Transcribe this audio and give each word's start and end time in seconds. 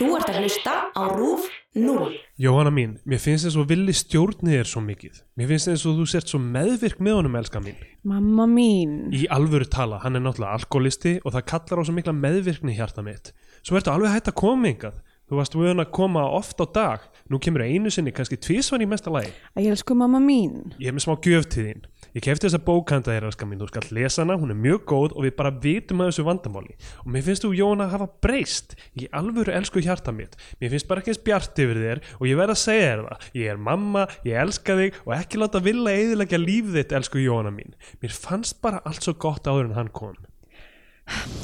Þú 0.00 0.14
ert 0.16 0.30
að 0.32 0.36
hlusta 0.40 0.74
á 0.96 1.02
RÚF 1.12 1.42
0. 1.76 2.14
Jóhanna 2.40 2.70
mín, 2.72 2.94
mér 3.04 3.20
finnst 3.20 3.44
þess 3.44 3.58
að 3.60 3.66
villi 3.74 3.92
stjórnið 3.92 4.54
þér 4.54 4.70
svo 4.70 4.80
mikið. 4.80 5.18
Mér 5.36 5.50
finnst 5.50 5.68
þess 5.68 5.88
að 5.90 5.98
þú 5.98 6.06
sért 6.08 6.32
svo 6.32 6.40
meðvirk 6.40 7.02
með 7.04 7.18
honum, 7.18 7.36
elska 7.36 7.60
mín. 7.60 7.82
Mamma 8.08 8.46
mín. 8.48 8.94
Í 9.12 9.26
alvöru 9.28 9.68
tala, 9.68 9.98
hann 10.00 10.16
er 10.16 10.24
náttúrulega 10.24 10.56
alkoholisti 10.56 11.12
og 11.20 11.34
það 11.34 11.44
kallar 11.52 11.82
á 11.84 11.88
svo 11.90 11.96
mikla 11.98 12.14
meðvirkni 12.16 12.78
hjarta 12.78 13.04
mitt. 13.04 13.34
Svo 13.60 13.76
ertu 13.76 13.92
alveg 13.92 14.16
hægt 14.16 14.32
að 14.32 14.38
koma 14.40 14.72
yngað. 14.72 14.96
Þú 15.28 15.42
varst 15.42 15.60
vöðun 15.60 15.84
að 15.84 15.92
koma 16.00 16.24
oft 16.40 16.64
á 16.64 16.66
dag. 16.80 17.04
Nú 17.28 17.36
kemur 17.44 17.68
einu 17.68 17.92
sinni, 17.92 18.16
kannski 18.16 18.40
tvísvar 18.40 18.80
í 18.80 18.88
mesta 18.88 19.12
lagi. 19.12 19.36
Að 19.52 19.68
ég 19.68 19.76
elsku 19.76 19.94
mamma 20.00 20.18
mín. 20.24 20.72
Ég 20.80 20.88
er 20.90 20.96
með 20.96 21.04
smá 21.04 21.20
gjöf 21.20 21.52
til 21.52 21.68
þín. 21.68 21.84
Ég 22.10 22.24
kefti 22.26 22.48
þessa 22.48 22.58
bókanda 22.66 23.12
þér, 23.12 23.28
elska 23.28 23.46
mín. 23.46 23.60
Þú 23.60 23.68
skall 23.70 23.94
lesa 23.94 24.24
hana, 24.24 24.34
hún 24.40 24.50
er 24.50 24.58
mjög 24.58 24.80
góð 24.90 25.12
og 25.14 25.26
við 25.26 25.34
bara 25.38 25.52
vitum 25.62 26.00
að 26.02 26.10
þessu 26.10 26.24
vandamáli. 26.26 26.72
Og 27.04 27.10
mér 27.14 27.22
finnst 27.26 27.44
þú, 27.44 27.50
Jóhanna, 27.54 27.86
að 27.86 27.94
hafa 27.94 28.08
breyst. 28.26 28.74
Í 28.98 29.06
alvöru 29.14 29.54
elsku 29.54 29.82
hjarta 29.84 30.14
mitt. 30.14 30.34
Mér 30.58 30.72
finnst 30.74 30.88
bara 30.90 31.04
ekki 31.04 31.14
eins 31.14 31.22
bjart 31.28 31.62
yfir 31.62 31.78
þér 31.84 32.02
og 32.18 32.26
ég 32.26 32.40
verð 32.40 32.56
að 32.56 32.62
segja 32.64 32.88
þér 32.88 33.04
það. 33.06 33.28
Ég 33.38 33.52
er 33.52 33.62
mamma, 33.70 34.02
ég 34.26 34.42
elska 34.42 34.76
þig 34.80 34.98
og 35.04 35.14
ekki 35.20 35.40
láta 35.42 35.62
vilja 35.62 35.94
eðilegja 36.00 36.42
líf 36.42 36.74
þitt, 36.74 36.96
elsku 36.98 37.22
Jóhanna 37.22 37.54
mín. 37.54 37.78
Mér 38.02 38.16
fannst 38.26 38.58
bara 38.64 38.82
allt 38.82 39.06
svo 39.06 39.14
gott 39.14 39.46
áður 39.46 39.70
en 39.70 39.78
hann 39.78 39.94
kom. 39.94 40.18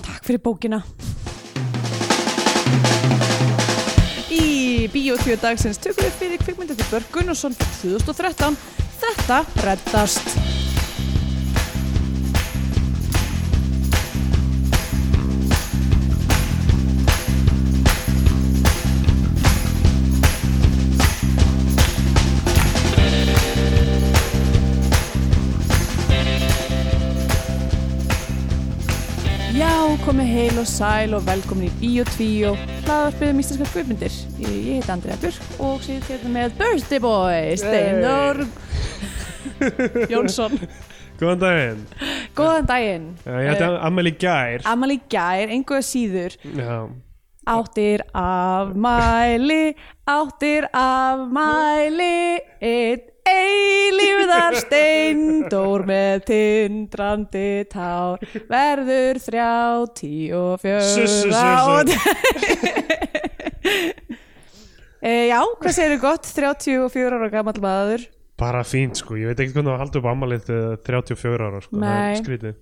Takk 0.02 0.26
fyrir 0.26 0.42
bókina. 0.42 0.82
Í 4.34 4.90
Bíotvíu 4.90 5.38
dagsins 5.38 5.78
tökum 5.78 6.06
við 6.08 6.18
fyrir 6.18 6.42
kvikmyndið 6.42 6.82
til 6.82 6.90
Börg 6.90 7.14
Gunnarsson 7.14 7.54
fyrir 7.54 8.02
2013. 8.02 8.58
Þetta 8.96 9.42
reddast. 9.66 10.55
Komið 30.06 30.28
heil 30.30 30.58
og 30.60 30.66
sæl 30.70 31.14
og 31.16 31.24
velkomin 31.26 31.66
í 31.66 31.76
Bíotvíu 31.80 32.52
hlaðarpið 32.86 33.30
um 33.32 33.40
íslenskar 33.42 33.70
kvikmyndir. 33.72 34.18
Ég, 34.38 34.58
heit 34.76 34.90
Andrea 34.92 35.16
Björk 35.18 35.56
og 35.66 35.80
séð 35.82 36.06
hérna 36.12 36.30
með 36.36 36.54
Birthday 36.60 37.00
Boy, 37.02 37.56
Steinar 37.58 38.38
Jónsson. 40.12 40.54
Góðan 41.18 41.40
daginn. 41.42 41.82
Góðan 42.36 42.68
daginn. 42.68 43.06
Já, 43.24 43.32
Ég 43.40 43.50
ætti 43.54 43.68
ammæli 43.88 44.12
í 44.12 44.18
gær. 44.20 44.66
Amal 44.68 44.92
í 44.94 44.98
gær, 45.10 45.52
einhverja 45.56 45.86
síður, 45.88 46.36
Já. 46.54 46.74
áttir 47.56 48.04
afmæli, 48.12 49.74
áttir 50.12 50.68
afmæli, 50.76 52.18
einn 52.60 53.06
eilífðar 53.30 54.56
steindór 54.60 55.84
með 55.88 56.24
tindrandi 56.30 57.46
tár, 57.72 58.18
verður 58.50 59.16
þrjáti 59.22 60.12
og 60.36 60.60
Suss, 60.62 60.94
suss, 60.96 61.16
fjöra 61.30 61.82
suss. 61.86 61.96
e, 65.06 65.08
Já, 65.30 65.40
hvað 65.40 65.72
segir 65.78 66.00
gott, 66.02 66.24
34 66.36 67.16
ára 67.18 67.28
gammal 67.32 67.58
maður. 67.62 68.02
Bara 68.36 68.62
fínt 68.68 68.96
sko, 69.00 69.16
ég 69.16 69.26
veit 69.32 69.40
ekki 69.40 69.54
hvernig 69.56 69.72
að 69.72 69.80
halda 69.84 69.98
upp 70.02 70.08
ammælið 70.12 70.42
þegar 70.50 70.76
34 70.90 71.46
ára 71.50 71.60
sko, 71.64 71.72
það 71.80 72.00
er 72.06 72.18
skrítið. 72.20 72.54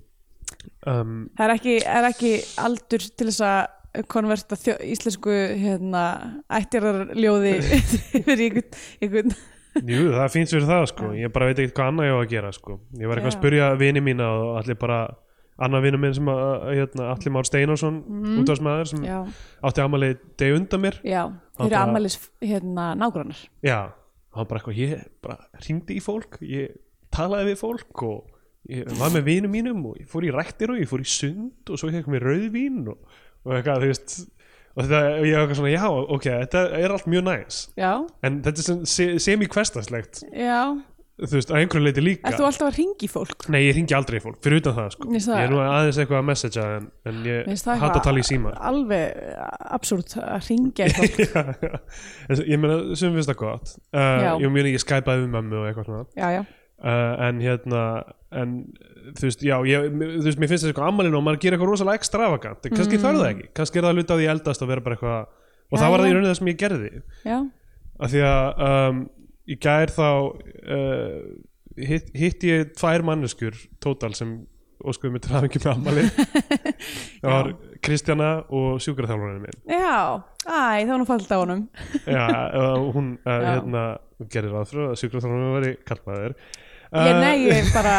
Um, 0.89 1.15
Það 1.37 1.45
er 1.49 1.53
ekki, 1.59 1.75
er 1.99 2.05
ekki 2.09 2.33
aldur 2.63 3.03
til 3.05 3.27
þess 3.31 3.43
að 3.49 3.63
konverta 4.11 4.57
íslensku 4.83 5.33
hérna, 5.61 6.05
ættirarljóði 6.51 7.53
fyrir 8.27 8.63
einhvern 9.03 9.31
Jú, 9.83 10.07
það 10.15 10.33
fínt 10.35 10.53
fyrir 10.55 10.69
það 10.69 10.87
sko. 10.93 11.11
Ég 11.19 11.33
bara 11.35 11.51
veit 11.51 11.61
ekki 11.63 11.75
hvað 11.75 11.93
annað 11.93 12.09
ég 12.09 12.15
á 12.15 12.19
að 12.21 12.33
gera 12.35 12.53
sko. 12.55 12.79
Ég 13.01 13.11
var 13.11 13.21
eitthvað 13.21 13.33
að 13.33 13.35
Já. 13.35 13.41
spyrja 13.41 13.71
vini 13.81 14.03
mína 14.05 14.29
og 14.39 14.59
allir 14.61 14.79
bara 14.81 14.99
annar 15.65 15.85
vinu 15.85 16.01
minn 16.03 16.15
sem 16.17 16.31
að, 16.31 16.53
hérna, 16.75 17.09
Allir 17.13 17.35
Már 17.35 17.47
Steinarsson, 17.47 17.99
mm. 18.03 18.39
útvarsmaður 18.43 18.91
sem 18.91 19.05
Já, 19.07 19.19
átti 19.69 19.83
ammali 19.85 20.15
deg 20.41 20.55
undan 20.57 20.83
mér. 20.83 20.99
Já, 21.07 21.21
þeir 21.59 21.69
eru 21.69 21.81
ammælis 21.81 22.19
hérna 22.43 22.89
nágrannar. 22.99 23.43
Já, 23.63 23.79
hann 24.35 24.49
bara 24.51 24.61
eitthvað 24.61 24.81
ég 24.83 25.05
bara 25.23 25.39
hringdi 25.63 25.99
í 25.99 26.03
fólk 26.03 26.41
ég 26.43 26.75
talaði 27.15 27.53
við 27.53 27.61
fólk 27.63 28.07
og 28.09 28.73
ég 28.73 28.89
var 28.99 29.13
með 29.15 29.29
vinum 29.29 29.55
mínum 29.55 29.85
og 29.93 30.01
ég 30.01 30.11
fór 30.11 30.27
í 30.27 30.33
rættir 30.35 30.75
og 30.75 30.81
ég 30.81 30.91
fór 30.91 31.05
í 31.05 31.09
sund 31.09 31.71
og 31.71 31.81
svo 31.81 31.93
ég 31.93 32.11
með 32.11 32.27
rauðvín 32.27 32.83
og, 32.91 33.15
og 33.45 33.55
eitthvað, 33.55 33.85
þú 33.85 33.93
veist 33.93 34.17
og 34.75 34.83
þetta, 34.83 35.03
ég 35.23 35.37
var 35.37 35.45
eitthvað 35.45 35.61
svona, 35.61 35.75
já, 35.75 35.85
ok, 36.17 36.27
þetta 36.45 36.65
er 36.81 36.97
allt 36.97 37.07
mjög 37.11 37.29
næs 37.29 37.61
Já, 37.79 37.93
en 38.27 38.43
þetta 38.45 38.61
er 38.65 38.69
sem, 38.71 38.83
se, 38.91 39.07
semi-kvestaslegt 39.23 40.25
já, 40.35 40.59
þú 41.21 41.37
veist, 41.37 41.53
að 41.53 41.61
einhverju 41.61 41.85
leiti 41.85 42.03
líka. 42.03 42.27
Ert 42.27 42.41
þú 42.41 42.47
alltaf 42.49 42.69
að 42.73 42.79
ringi 42.81 43.09
fólk? 43.11 43.47
Nei, 43.55 43.61
ég 43.69 43.77
ringi 43.77 43.95
aldrei 43.95 44.19
fólk, 44.23 44.41
fyrir 44.43 44.63
utan 44.63 44.75
það 44.79 44.89
sko. 44.97 45.11
Ég 45.15 45.29
er 45.45 45.53
nú 45.53 45.61
aðeins 45.63 46.01
eitthvað 46.03 46.21
að 46.21 46.27
messagea 46.31 46.65
en, 46.81 46.89
en 47.11 47.21
ég 47.29 47.53
hata 47.63 47.93
að 47.93 48.03
tala 48.09 48.23
í 48.23 48.27
síma. 48.27 48.55
Alveg 48.71 49.23
absúrt 49.79 50.17
að 50.19 50.51
ringja 50.51 50.91
fólk. 50.97 51.23
Já, 51.35 51.55
já. 51.63 52.43
Ég 52.49 52.61
meina, 52.61 52.81
sem 52.99 53.15
finnst 53.15 53.31
það 53.31 53.41
gott. 53.45 53.77
Uh. 53.95 54.27
Ég 54.43 54.53
mjög 54.53 54.73
ekki 54.73 54.83
skæpaði 54.83 55.25
við 55.25 55.33
mömmu 55.37 55.61
og 55.61 55.69
eitthvað 55.69 55.89
svona. 55.91 56.05
Já, 56.19 56.27
já, 56.35 56.43
uh, 56.85 57.29
En 57.29 57.41
hérna 57.43 57.85
En 58.35 58.55
þú 59.15 59.29
veist, 59.29 59.43
já, 59.47 59.55
ég, 59.69 59.89
þú 59.95 60.25
veist, 60.27 60.39
mér 60.43 60.51
finnst 60.51 60.65
þessi 60.65 60.73
eitthvað 60.73 60.89
ammalinn 60.91 61.15
og 61.15 61.23
maður 61.23 61.43
gerir 61.45 61.55
eitthvað 61.55 61.71
rosalega 61.71 62.01
extravagant. 62.01 62.65
Kannski 62.67 62.99
þarf 62.99 63.21
það 63.21 63.29
ekki, 63.29 63.45
kannski 63.55 63.79
er 63.79 63.87
það 63.87 63.99
hluti 64.01 64.11
á 64.11 64.19
því 64.19 64.27
eldast 64.33 64.65
að 64.65 64.71
vera 64.73 64.83
bara 64.83 64.97
eitthvað 64.97 65.21
Og 65.73 65.75
Mm. 65.75 65.81
Já, 65.81 65.83
það 65.83 65.91
var 65.91 66.01
það 66.01 66.07
í 66.09 66.15
rauninni 66.15 66.31
það 66.31 66.39
sem 66.39 66.49
ég 66.51 66.59
gerði. 66.61 66.91
Já, 67.25 67.37
af 68.05 68.11
því 68.13 68.25
að 68.29 68.65
um, 68.69 68.99
í 69.45 69.57
gær 69.65 69.93
þá 69.95 70.09
uh, 70.75 71.15
hitt, 71.91 72.11
hitt 72.15 72.45
ég 72.49 72.75
tvær 72.79 73.05
manneskur 73.09 73.57
tótal 73.83 74.13
sem 74.17 74.35
óskuðum 74.85 75.23
til 75.25 75.33
hafingi 75.33 75.63
með 75.63 75.71
ammali 75.73 76.03
það 77.23 77.31
var 77.31 77.51
Kristjana 77.85 78.31
og 78.53 78.83
sjúkraþjálfarinn 78.85 79.43
minn. 79.47 79.59
Já. 79.73 80.21
Æ, 80.45 80.85
það 80.85 80.93
var 80.93 81.01
nú 81.01 81.09
fallit 81.09 81.33
á 81.33 81.39
honum. 81.41 81.63
Já, 82.05 82.27
uh, 82.29 82.85
hún 82.93 83.15
Já. 83.25 83.39
hérna, 83.49 83.85
gerir 84.29 84.53
ráð 84.53 84.69
fyrir 84.73 84.91
að 84.91 84.99
sjúkraþjálfarinn 85.01 85.57
veri 85.57 85.73
kallmaður 85.89 86.37
Ég 86.95 87.17
nei, 87.19 87.39
ég 87.49 87.71
bara 87.75 87.95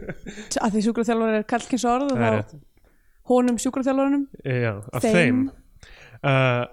að 0.64 0.76
því 0.76 0.84
sjúkraþjálfur 0.86 1.38
er 1.38 1.48
kallkins 1.52 1.84
orð 1.88 2.14
og 2.14 2.22
þá 2.22 2.60
honum 3.32 3.58
sjúkraþjálfurunum 3.60 4.28
já, 4.42 4.72
af 4.92 5.04
Þeim. 5.04 5.16
þeim, 5.16 5.42
Uh, 6.22 6.68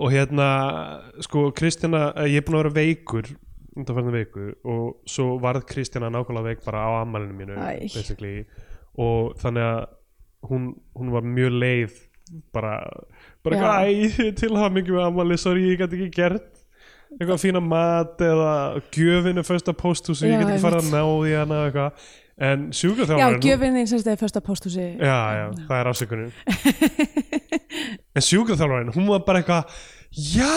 og 0.00 0.08
hérna 0.08 0.44
sko 1.20 1.50
Kristjana, 1.52 2.06
uh, 2.16 2.24
ég 2.24 2.40
er 2.40 2.44
búin 2.46 2.56
að 2.56 2.62
vera 2.62 2.76
veikur 2.78 3.26
undanfærna 3.76 4.14
veiku 4.14 4.46
og 4.64 5.02
svo 5.04 5.34
varð 5.42 5.66
Kristjana 5.68 6.08
nákvæmlega 6.14 6.46
veik 6.48 6.62
bara 6.64 6.86
á 6.88 6.90
ammalinu 7.02 7.36
mínu 7.36 7.58
og 8.96 9.34
þannig 9.42 9.66
að 9.66 9.82
hún, 10.48 10.70
hún 10.96 11.12
var 11.12 11.28
mjög 11.28 11.58
leið 11.60 11.98
bara, 12.56 12.72
bara 13.44 13.74
æ, 13.84 14.08
til 14.40 14.56
hafa 14.56 14.72
mikið 14.72 14.96
með 14.96 15.04
ammali 15.10 15.36
sorry, 15.44 15.66
ég 15.68 15.82
gæti 15.82 16.00
ekki 16.00 16.16
gert 16.16 16.55
eitthvað 17.16 17.42
fína 17.42 17.62
mat 17.64 18.22
eða 18.22 18.52
gjöfinu 18.94 19.44
fyrsta 19.46 19.74
pósthúsi, 19.76 20.28
ég 20.28 20.36
Já, 20.36 20.40
get 20.42 20.54
ekki 20.54 20.64
farið 20.66 20.80
að 20.84 20.94
ná 20.94 21.02
því 21.02 21.34
hana 21.40 21.60
eitthvað. 21.66 22.06
En 22.36 22.64
Já, 22.68 22.76
sjúkraþjálfarinn 22.82 23.44
gjöfin 23.46 23.76
þín 23.78 23.86
sem 23.88 24.00
þetta 24.02 24.12
er 24.12 24.18
fyrsta 24.20 24.40
pósthúsi 24.44 24.82
já, 25.00 25.20
já, 25.38 25.44
það 25.70 25.78
er 25.78 25.88
afsökunin. 25.88 26.32
En 28.16 28.24
sjúkraþjálfarinn 28.24 28.92
hún 28.92 29.06
var 29.08 29.22
bara 29.24 29.40
eitthvað 29.40 29.72
já, 30.16 30.52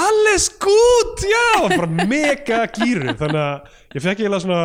alles 0.00 0.48
gut, 0.60 1.22
já! 1.24 1.68
Bara 1.74 2.06
mega 2.08 2.62
gýru 2.72 3.14
þannig 3.20 3.40
að 3.42 3.96
ég 3.96 4.04
fekk 4.04 4.22
eiginlega 4.22 4.42
svona 4.44 4.62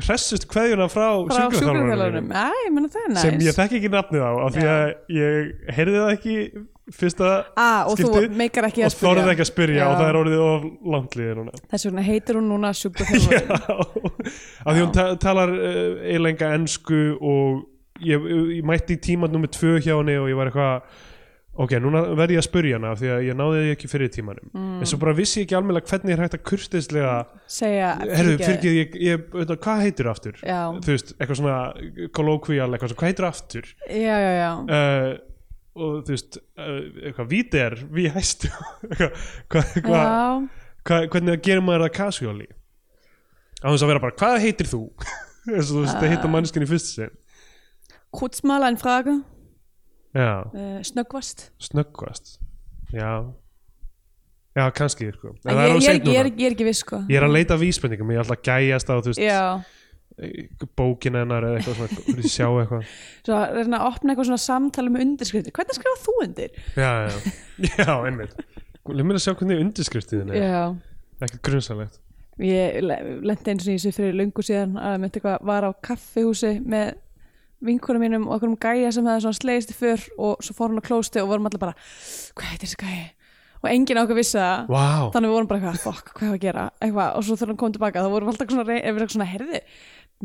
hressust 0.00 0.48
kveðjuna 0.48 0.88
frá, 0.92 1.06
frá 1.28 1.46
sjúkraþjálfarinn 1.50 2.32
er 2.32 3.20
sem 3.20 3.40
ég 3.44 3.56
þekki 3.56 3.80
ekki 3.80 3.92
nafnið 3.92 4.24
á 4.24 4.32
af 4.40 4.56
því 4.56 4.64
Já. 4.64 4.72
að 4.72 5.16
ég 5.20 5.72
heyrði 5.76 6.00
það 6.00 6.14
ekki 6.16 6.36
fyrsta 6.94 7.30
ah, 7.56 7.88
og 7.88 7.98
skipti 7.98 8.46
ekki 8.46 8.60
og 8.60 8.66
að 8.66 8.94
spyrja. 8.94 9.02
þorði 9.02 9.34
ekki 9.34 9.44
að 9.44 9.50
spyrja 9.50 9.80
Já. 9.80 9.86
og 9.88 9.98
það 9.98 10.08
er 10.08 10.18
orðið 10.20 10.44
of 10.46 10.64
núna. 11.40 11.60
Þess 11.70 11.88
vegna 11.88 12.06
heitir 12.06 12.40
hún 12.40 12.48
núna 12.50 12.72
Já, 12.80 13.44
af 14.64 14.72
því 14.72 14.80
hún 14.80 14.94
ta 14.96 15.06
talar 15.20 15.52
uh, 15.54 16.00
eiginlega 16.06 16.54
ensku 16.56 17.02
og 17.20 17.62
ég, 18.04 18.26
ég 18.56 18.66
mætti 18.66 18.96
í 18.96 19.04
tíma 19.10 19.30
nummer 19.30 19.50
tvö 19.52 19.78
hjá 19.78 19.94
henni 19.96 20.18
og 20.20 20.28
ég 20.30 20.38
var 20.38 20.50
eitthvað 20.50 21.06
ok, 21.60 21.74
núna 21.82 22.02
verð 22.16 22.36
ég 22.36 22.40
að 22.40 22.46
spyrja 22.46 22.78
hana 22.78 22.92
af 22.94 23.00
því 23.00 23.10
að 23.12 23.24
ég 23.26 23.36
náði 23.36 23.62
því 23.64 23.72
ekki 23.74 23.90
fyrir 23.90 24.12
tímanum. 24.14 24.52
En 24.54 24.88
svo 24.88 25.00
bara 25.02 25.14
vissi 25.16 25.42
ég 25.42 25.48
ekki 25.48 25.58
alveg 25.58 25.88
hvernig 25.90 26.14
er 26.14 26.22
hægt 26.24 26.36
að 26.38 26.44
kurtislega 26.50 27.14
segja 27.50 27.90
herru, 28.00 28.36
ég, 28.38 28.94
ég, 28.96 29.24
veit 29.34 29.50
það, 29.50 29.58
hvað 29.66 29.82
heitir 29.86 30.10
aftur? 30.12 30.38
Já. 30.40 30.60
þú 30.78 30.94
veist, 30.94 31.12
eitthvað 31.18 31.40
svona 31.42 31.58
kolókvíal, 32.16 32.70
eitthvað 32.70 32.92
svona, 32.94 33.02
hvað 33.02 33.12
heitir 33.12 33.28
aftur? 33.28 33.72
Já, 33.90 34.14
já, 34.14 34.30
já, 34.38 34.50
uh, 34.62 35.10
og 35.76 36.00
þú 36.06 36.14
veist 36.14 36.38
uh, 36.40 36.78
eitthvað, 37.06 37.28
víti 37.30 37.60
er, 37.60 37.76
við 37.92 38.10
hæstu 38.16 38.50
hvernig 40.84 41.42
gerir 41.44 41.62
maður 41.64 41.86
það 41.86 41.96
casually? 41.98 42.48
Á 43.60 43.68
þess 43.68 43.84
að 43.84 43.92
vera 43.92 44.02
bara, 44.02 44.16
hvað 44.16 44.38
heitir 44.46 44.70
þú? 44.70 44.84
Veist, 45.50 45.72
að 45.72 46.10
hitta 46.12 46.28
mannskin 46.28 46.64
í 46.64 46.68
fyrst 46.68 46.94
sinn. 46.94 47.12
Kurz 48.12 48.42
mal 48.46 48.60
ein 48.66 48.76
Frage 48.80 49.14
já, 50.12 50.44
uh, 50.44 50.80
snöggvast. 50.84 51.46
Snöggvast. 51.62 52.34
Já, 52.92 53.32
já, 54.58 54.64
kannski 54.76 55.08
sko. 55.14 55.32
ég, 55.32 55.46
það 55.46 55.60
ég, 55.62 55.84
ég, 55.86 56.08
ég 56.10 56.48
er 56.48 56.56
ekki 56.56 56.66
viss 56.66 56.84
sko. 56.84 57.00
Ég 57.08 57.20
er 57.20 57.26
að 57.26 57.36
leita 57.38 57.58
vísbendingum, 57.60 58.10
ég 58.12 58.20
er 58.20 58.24
alltaf 58.24 58.42
gæjast 58.44 58.90
á 58.90 58.94
þú 58.98 59.12
veist, 59.12 59.22
Já, 59.22 59.42
bókin 60.78 61.16
hennar 61.20 61.46
eða 61.48 61.60
eitthvað 61.60 61.78
svona, 61.80 62.02
fyrir 62.06 62.24
að 62.26 62.34
sjá 62.34 62.46
eitthvað? 62.50 62.92
Svo 63.26 63.38
er 63.40 63.56
hérna 63.60 63.80
að 63.80 63.88
opna 63.90 64.12
eitthvað 64.14 64.28
svona 64.30 64.42
samtala 64.44 64.92
með 64.94 65.04
undirskriftir. 65.06 65.54
Hvernig 65.56 65.78
skrifað 65.78 66.04
þú 66.06 66.14
undir? 66.26 66.60
já, 66.76 66.90
já, 67.06 67.34
já, 67.70 67.90
einmitt. 68.10 68.38
Leð 68.90 69.06
mér 69.06 69.18
að 69.20 69.24
sjá 69.26 69.34
hvernig 69.36 69.60
undirskriftið 69.66 70.22
er. 70.24 70.40
Já, 70.40 70.62
ekkert 71.26 71.44
grunnsalegt 71.50 72.00
ég 72.40 72.78
lendi 72.80 73.50
eins 73.52 73.66
og 73.66 73.74
þessu 73.74 73.90
fyrir 73.92 74.14
löngu 74.16 74.40
síðan 74.46 74.78
að 74.80 74.94
mitt 75.02 75.16
eitthvað 75.18 75.42
var 75.44 75.66
á 75.68 75.70
kaffihúsi 75.84 76.54
með 76.64 76.94
vinkunum 77.68 78.00
mínum 78.00 78.22
og 78.30 78.38
okkur 78.38 78.48
um 78.48 78.54
gæja 78.56 78.88
sem 78.96 79.04
hefði 79.04 79.26
svona 79.26 79.36
slegist 79.36 79.74
í 79.74 79.76
fyrr 79.76 80.06
og 80.16 80.40
svo 80.46 80.54
fór 80.56 80.70
hann 80.72 80.80
á 80.80 80.86
klósti 80.86 81.20
og 81.20 81.28
vorum 81.28 81.50
allir 81.50 81.60
bara 81.60 81.74
hvað 81.76 82.54
heitir 82.54 82.64
þessi 82.70 82.78
gæja? 82.80 83.10
Og 83.60 83.68
enginn 83.68 84.00
ákveð 84.00 84.16
vissi 84.22 84.38
það. 84.40 84.70
Vá, 84.72 84.86
þannig 85.12 85.28
við 85.28 85.34
vorum 85.36 85.50
bara 85.50 85.60
eitthvað, 85.60 85.82
fokk, 85.84 86.14
hvað 86.16 86.24
hefur 86.30 86.38
að 86.38 86.44
gera? 86.46 86.62
Eitthvað, 86.80 87.10
og 87.20 87.26
svo 87.28 87.36
þegar 87.36 87.50
hann 87.52 87.58
kom 87.60 87.74
tilbaka 87.76 88.04
þá 88.06 88.08
vorum 88.14 88.30
við 88.30 88.32
alltaf 88.32 88.54
svona, 88.54 88.64
rey- 88.70 88.80
ef 88.80 88.94
við 88.96 89.02
erum 89.02 89.10
svona, 89.12 89.26
herði 89.34 89.60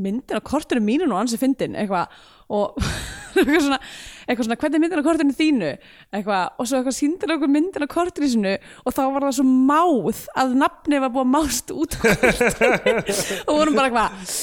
myndin 0.02 0.40
á 0.40 0.42
kortinu 0.46 0.82
mínu 0.84 1.08
nú 1.10 1.18
ansi 1.20 1.38
fyndin 1.40 1.76
eitthvað, 1.80 2.12
og 2.52 2.76
eitthvað 3.36 3.64
svona, 3.66 3.80
eitthvað 4.26 4.48
svona, 4.48 4.58
hvernig 4.62 4.78
er 4.78 4.84
myndin 4.84 5.02
á 5.02 5.08
kortinu 5.08 5.36
þínu? 5.38 5.72
Eitthvað, 6.16 6.44
og 6.60 6.70
svo 6.70 6.80
eitthvað 6.80 6.98
síndir 6.98 7.34
okkur 7.36 7.52
myndin 7.56 7.88
á 7.88 7.90
kortinu 7.92 8.30
sinu 8.32 8.54
og 8.84 8.96
þá 8.96 9.02
var 9.16 9.28
það 9.28 9.38
svo 9.40 9.48
máð 9.72 10.22
að 10.44 10.56
nafni 10.62 11.02
var 11.04 11.14
búið 11.16 11.26
að 11.26 11.34
mást 11.36 11.76
út 11.76 11.98
og 13.48 13.54
vorum 13.56 13.78
bara 13.78 13.90
eitthvað 13.90 14.34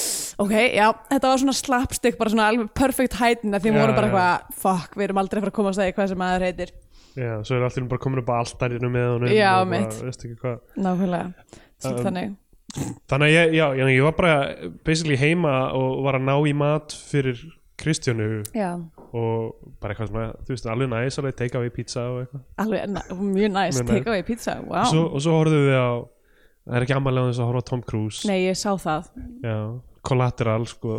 ok, 0.42 0.54
já, 0.72 0.86
þetta 1.10 1.32
var 1.32 1.42
svona 1.42 1.56
slapstick 1.56 2.16
bara 2.20 2.32
svona 2.32 2.48
alveg 2.52 2.72
perfect 2.76 3.18
hætin 3.20 3.58
því 3.58 3.74
vorum 3.76 3.98
bara 3.98 4.08
eitthvað, 4.08 4.56
fokk, 4.64 4.96
við 4.96 5.08
erum 5.08 5.20
aldrei 5.22 5.42
fara 5.42 5.52
að 5.52 5.58
komast 5.60 5.82
að 5.82 5.92
hvað 5.96 6.12
sem 6.12 6.22
maður 6.22 6.46
heitir. 6.48 6.72
Já, 7.12 7.32
svo 7.44 7.58
er 7.58 7.66
allir 7.66 7.90
bara 7.90 8.00
komin 8.00 8.22
upp 8.22 8.30
á 8.32 8.40
alltærinu 8.40 8.88
með 8.88 9.10
honum 9.10 9.34
Já, 9.36 9.50
mitt. 9.68 9.98
veist 10.00 10.24
ekki 10.24 10.38
hvað. 10.40 10.62
Nákvæmlega, 10.80 11.60
Um, 11.82 11.96
þannig 11.98 12.34
Þannig 13.10 13.26
að 13.26 13.34
ég, 13.34 13.56
já, 13.58 13.64
já, 13.76 13.84
ég 13.92 14.06
var 14.06 14.14
bara 14.16 14.36
basically 14.86 15.18
heima 15.20 15.56
og 15.76 16.00
var 16.06 16.18
að 16.18 16.28
ná 16.28 16.36
í 16.48 16.54
mat 16.56 16.94
fyrir 17.10 17.42
Kristjánu 17.82 18.28
já. 18.54 18.70
og 19.12 19.74
bara 19.82 19.92
eitthvað 19.94 20.10
svona, 20.12 20.26
þú 20.46 20.54
veist, 20.54 20.66
alveg 20.70 20.90
næs 20.92 21.18
alveg 21.18 21.36
take 21.38 21.58
away 21.58 21.72
pizza 21.74 22.06
og 22.08 22.22
eitthvað. 22.22 22.42
Alveg, 22.64 22.88
na, 22.94 23.04
mjög 23.18 23.54
næst, 23.56 23.82
Mjög 23.82 23.92
take 23.92 24.12
away 24.12 24.26
pizza, 24.26 24.56
wow 24.68 24.82
og, 24.84 24.90
svo, 24.92 25.04
og 25.08 25.24
svo 25.24 25.36
horfðum 25.40 25.66
við 25.66 25.78
á 25.80 25.90
það 26.62 26.78
er 26.78 26.86
ekki 26.86 26.96
ammalega 26.96 27.30
þess 27.32 27.42
að 27.42 27.50
horfa 27.50 27.62
á 27.62 27.68
Tom 27.72 27.84
Cruise. 27.90 28.28
Nei, 28.30 28.38
ég 28.46 28.58
sá 28.58 28.70
það. 28.80 29.08
Já, 29.42 29.56
Collateral 30.06 30.66
sko, 30.70 30.98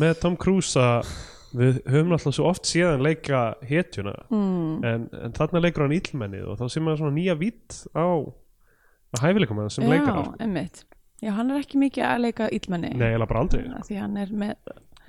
með 0.00 0.16
Tom 0.24 0.36
Cruise 0.40 0.80
að 0.80 1.14
við 1.56 1.80
höfum 1.90 2.14
alltaf 2.14 2.36
svo 2.36 2.46
oft 2.50 2.68
séðan 2.68 3.02
leika 3.02 3.40
hetjuna 3.66 4.14
mm. 4.30 4.84
en, 4.86 5.08
en 5.24 5.34
þarna 5.34 5.64
leikur 5.64 5.82
hann 5.82 5.96
íllmennið 5.96 6.46
og 6.52 6.60
þá 6.60 6.70
sé 6.70 6.82
maður 6.84 7.02
svona 7.02 7.16
nýja 7.16 7.34
vitt 7.40 7.80
á, 7.90 8.06
á 8.06 9.16
hæfileikum 9.24 9.58
hann 9.58 9.72
sem 9.74 9.88
leikar 9.90 10.14
Já, 10.14 10.28
emmitt 10.46 10.84
Já, 11.20 11.34
hann 11.36 11.50
er 11.52 11.60
ekki 11.60 11.80
mikið 11.80 12.06
að 12.06 12.22
leika 12.24 12.46
illmenni. 12.56 12.94
Nei, 12.96 13.10
eiginlega 13.10 13.28
bara 13.28 13.42
aldrei. 13.44 13.64
Því 13.88 13.98
hann 14.00 14.16
er 14.20 14.30
með 14.40 14.54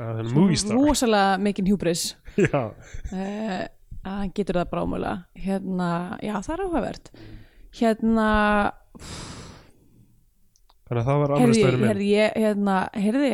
er 0.01 0.31
rosalega 0.73 1.37
mikinn 1.41 1.67
hjúbris 1.69 2.03
Já, 2.47 2.71
uh, 3.13 3.59
hann 4.07 4.31
getur 4.35 4.61
það 4.61 4.71
brámulega 4.71 5.43
Hérna, 5.45 5.89
já, 6.23 6.35
það 6.41 6.53
er 6.55 6.63
áhugavert. 6.65 7.11
Hérna 7.77 8.29
þannig 10.87 11.01
að 11.01 11.07
það 11.07 11.21
var 11.21 11.33
alveg 11.35 11.45
Herði, 11.45 11.59
stöður 11.59 11.77
minn 11.79 11.91
herði, 11.91 12.07
ég, 12.11 12.39
hérna, 12.43 12.77
herði 12.97 13.31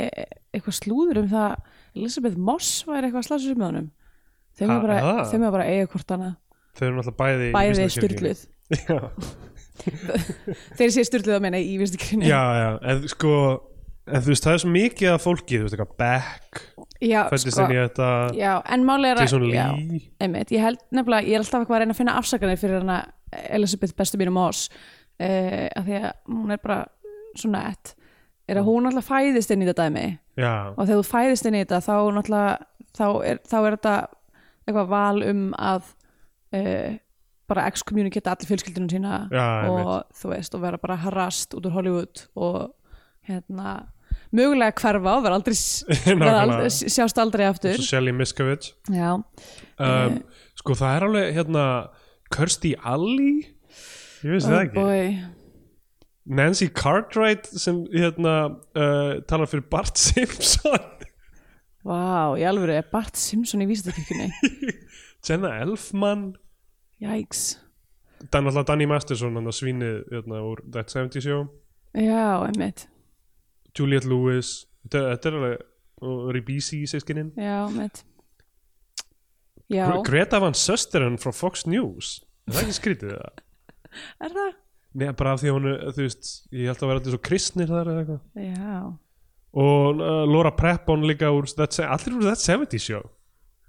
eitthvað 0.53 0.77
slúður 0.77 1.21
um 1.23 1.29
það 1.31 1.55
Elisabeth 1.97 2.41
Moss 2.49 2.73
var 2.85 3.07
eitthvað 3.07 3.31
sig 3.31 3.57
með 3.57 3.69
honum. 3.71 3.87
Ha, 4.57 4.65
með 4.67 4.83
bara, 4.83 5.51
bara 5.53 5.65
eiga 5.69 5.89
hvort 5.91 6.13
hana 6.13 6.31
Þau 6.77 6.85
eru 6.87 6.99
náttúrulega 6.99 7.17
bæði 7.21 7.49
Bæði 7.53 7.89
styrluð 7.93 8.39
Já, 8.89 8.97
Þeir 10.77 10.93
sé 10.95 11.07
styrluð 11.07 11.37
að 11.37 11.43
meina 11.47 11.61
í 11.61 11.75
vistikrinni 11.81 12.29
já, 12.29 12.41
já, 12.57 12.69
en 12.93 13.07
sko 13.11 13.33
en 14.07 14.23
þú 14.23 14.31
veist, 14.31 14.45
það 14.45 14.53
er 14.53 14.61
svo 14.63 14.71
mikið 14.71 15.13
af 15.13 15.23
fólki 15.25 15.57
þú 15.59 15.65
veist, 15.65 15.77
eitthvað 15.77 15.97
Beck, 15.99 16.61
já 17.03 17.21
fættist 17.27 17.51
sko, 17.51 17.65
inn 17.65 17.75
í 17.75 17.81
þetta 17.81 18.11
já, 18.37 18.53
en 18.75 18.85
máli 18.87 19.09
er 19.11 19.19
að 19.19 19.27
Jason 19.27 19.47
já, 19.51 19.65
Lee 19.75 20.01
einmitt, 20.23 20.53
ég 20.55 20.63
held 20.63 20.83
nefnilega, 20.95 21.27
ég 21.27 21.35
er 21.35 21.43
alltaf 21.43 21.63
eitthvað 21.65 21.79
að 21.79 21.83
reyna 21.83 21.97
að 21.97 22.01
finna 22.01 22.17
afsakanir 22.21 22.61
fyrir 22.61 22.79
hana 22.81 22.99
Elisabeth 23.51 23.95
bestu 23.97 24.19
mínu 24.19 24.33
Moss 24.35 24.69
uh, 24.71 25.67
að 25.75 25.89
því 25.89 25.97
að 26.01 26.11
hún 26.31 26.53
er 26.55 26.61
bara 26.63 26.79
svona 27.37 27.63
ett. 27.71 27.93
Er 28.47 28.61
að 28.61 28.69
hún 28.69 28.87
alltaf 28.89 29.09
fæðist 29.09 29.51
inn 29.53 29.63
í 29.63 29.67
þetta 29.67 29.87
dæmi? 29.87 30.05
Já, 30.39 30.53
og 30.73 30.85
þegar 30.85 31.01
þú 31.01 31.07
fæðist 31.09 31.49
inn 31.49 31.57
í 31.57 31.63
þetta 31.65 31.81
þá 31.83 31.95
náttúrulega 32.15 32.53
þá 32.97 33.07
er, 33.27 33.41
þá 33.43 33.57
er 33.59 33.77
þetta 33.77 33.95
eitthvað 34.67 34.91
val 34.93 35.25
um 35.27 35.43
að 35.57 35.91
uh, 36.55 36.95
bara 37.47 37.67
excommunicate 37.71 38.31
allir 38.31 38.49
fjölskyldunum 38.49 38.89
sína 38.91 39.19
já, 39.31 39.45
og 39.71 40.07
þú 40.17 40.33
veist 40.33 40.57
og 40.57 40.63
vera 40.65 40.79
bara 40.81 40.97
harrast 41.03 41.55
út 41.57 41.67
úr 41.69 41.77
Hollywood 41.77 42.25
og 42.35 42.73
hérna 43.27 43.77
mögulega 44.35 44.75
hverfa 44.75 45.13
og 45.17 45.23
vera 45.23 45.37
aldrei, 45.39 45.55
vera 46.23 46.41
aldrei 46.43 46.67
sjást 46.71 47.19
aldrei 47.21 47.47
aftur. 47.47 47.79
Shelly 47.83 48.11
Miskovich 48.15 48.73
já, 48.91 49.15
um, 49.15 50.19
Sko, 50.57 50.73
það 50.75 50.95
er 50.95 51.05
alveg, 51.05 51.33
hérna 51.37 51.63
Kirstie 52.33 52.77
Alley? 52.83 53.45
Ég 54.25 54.33
veist 54.33 54.49
það 54.49 54.57
oh 54.57 54.63
ekki. 54.65 54.81
boy. 54.81 55.35
Nancy 56.37 56.67
Cartwright 56.75 57.47
sem, 57.47 57.83
hérna 57.93 58.33
uh, 58.75 59.19
talar 59.29 59.47
fyrir 59.47 59.67
Bart 59.71 59.99
Simpson. 60.07 60.89
Vá, 61.87 62.35
í 62.35 62.43
alvöru 62.49 62.75
er 62.75 62.89
Bart 62.91 63.15
Simpson 63.19 63.63
í 63.63 63.69
vísindakirkjunni? 63.69 64.73
Jenna 65.27 65.53
Elfman 65.61 66.31
Jæks 67.01 67.57
Dan 68.33 68.47
alltaf 68.49 68.65
Danny 68.65 68.87
Masterson, 68.89 69.35
svínið 69.53 69.97
hérna, 70.09 70.41
úr 70.41 70.61
That 70.73 70.89
70 70.89 71.21
Show. 71.21 71.43
Já, 71.93 72.47
einmitt. 72.47 72.87
Juliette 73.77 74.09
Lewis. 74.09 74.65
Þetta, 74.87 75.03
er 75.29 75.37
alveg 75.37 75.65
Ribisi 76.33 76.79
í 76.85 76.87
sískininn 76.89 77.33
Já, 77.37 77.65
einmitt. 77.67 78.03
Já, 79.67 79.83
Gre- 79.89 80.03
Greta 80.07 80.39
Van 80.41 80.55
Susteren 80.57 81.17
frá 81.21 81.33
Fox 81.35 81.65
News. 81.67 82.21
Er 82.47 82.55
það 82.55 82.63
ekki 82.63 82.77
skrítið 82.77 83.13
það? 83.13 83.43
er 84.25 84.35
það? 84.37 84.55
Nei, 84.97 85.07
bara 85.19 85.35
af 85.35 85.41
því 85.43 85.51
að 85.51 85.57
hún 85.57 85.69
er, 85.69 85.81
þú 85.93 86.05
veist 86.07 86.31
ég 86.55 86.71
held 86.71 86.79
að 86.81 86.89
vera 86.89 87.01
allir 87.03 87.13
svo 87.13 87.21
kristnir 87.27 87.69
þar 87.69 87.91
eða 87.91 88.01
eitthvað. 88.01 88.47
Já, 88.47 88.79
og 89.57 90.01
uh, 90.01 90.23
Laura 90.29 90.53
Prepon 90.57 91.05
líka 91.05 91.29
úr 91.35 91.45
allir 91.45 92.17
úr 92.17 92.25
That 92.31 92.41
70 92.41 92.81
Show. 92.81 93.03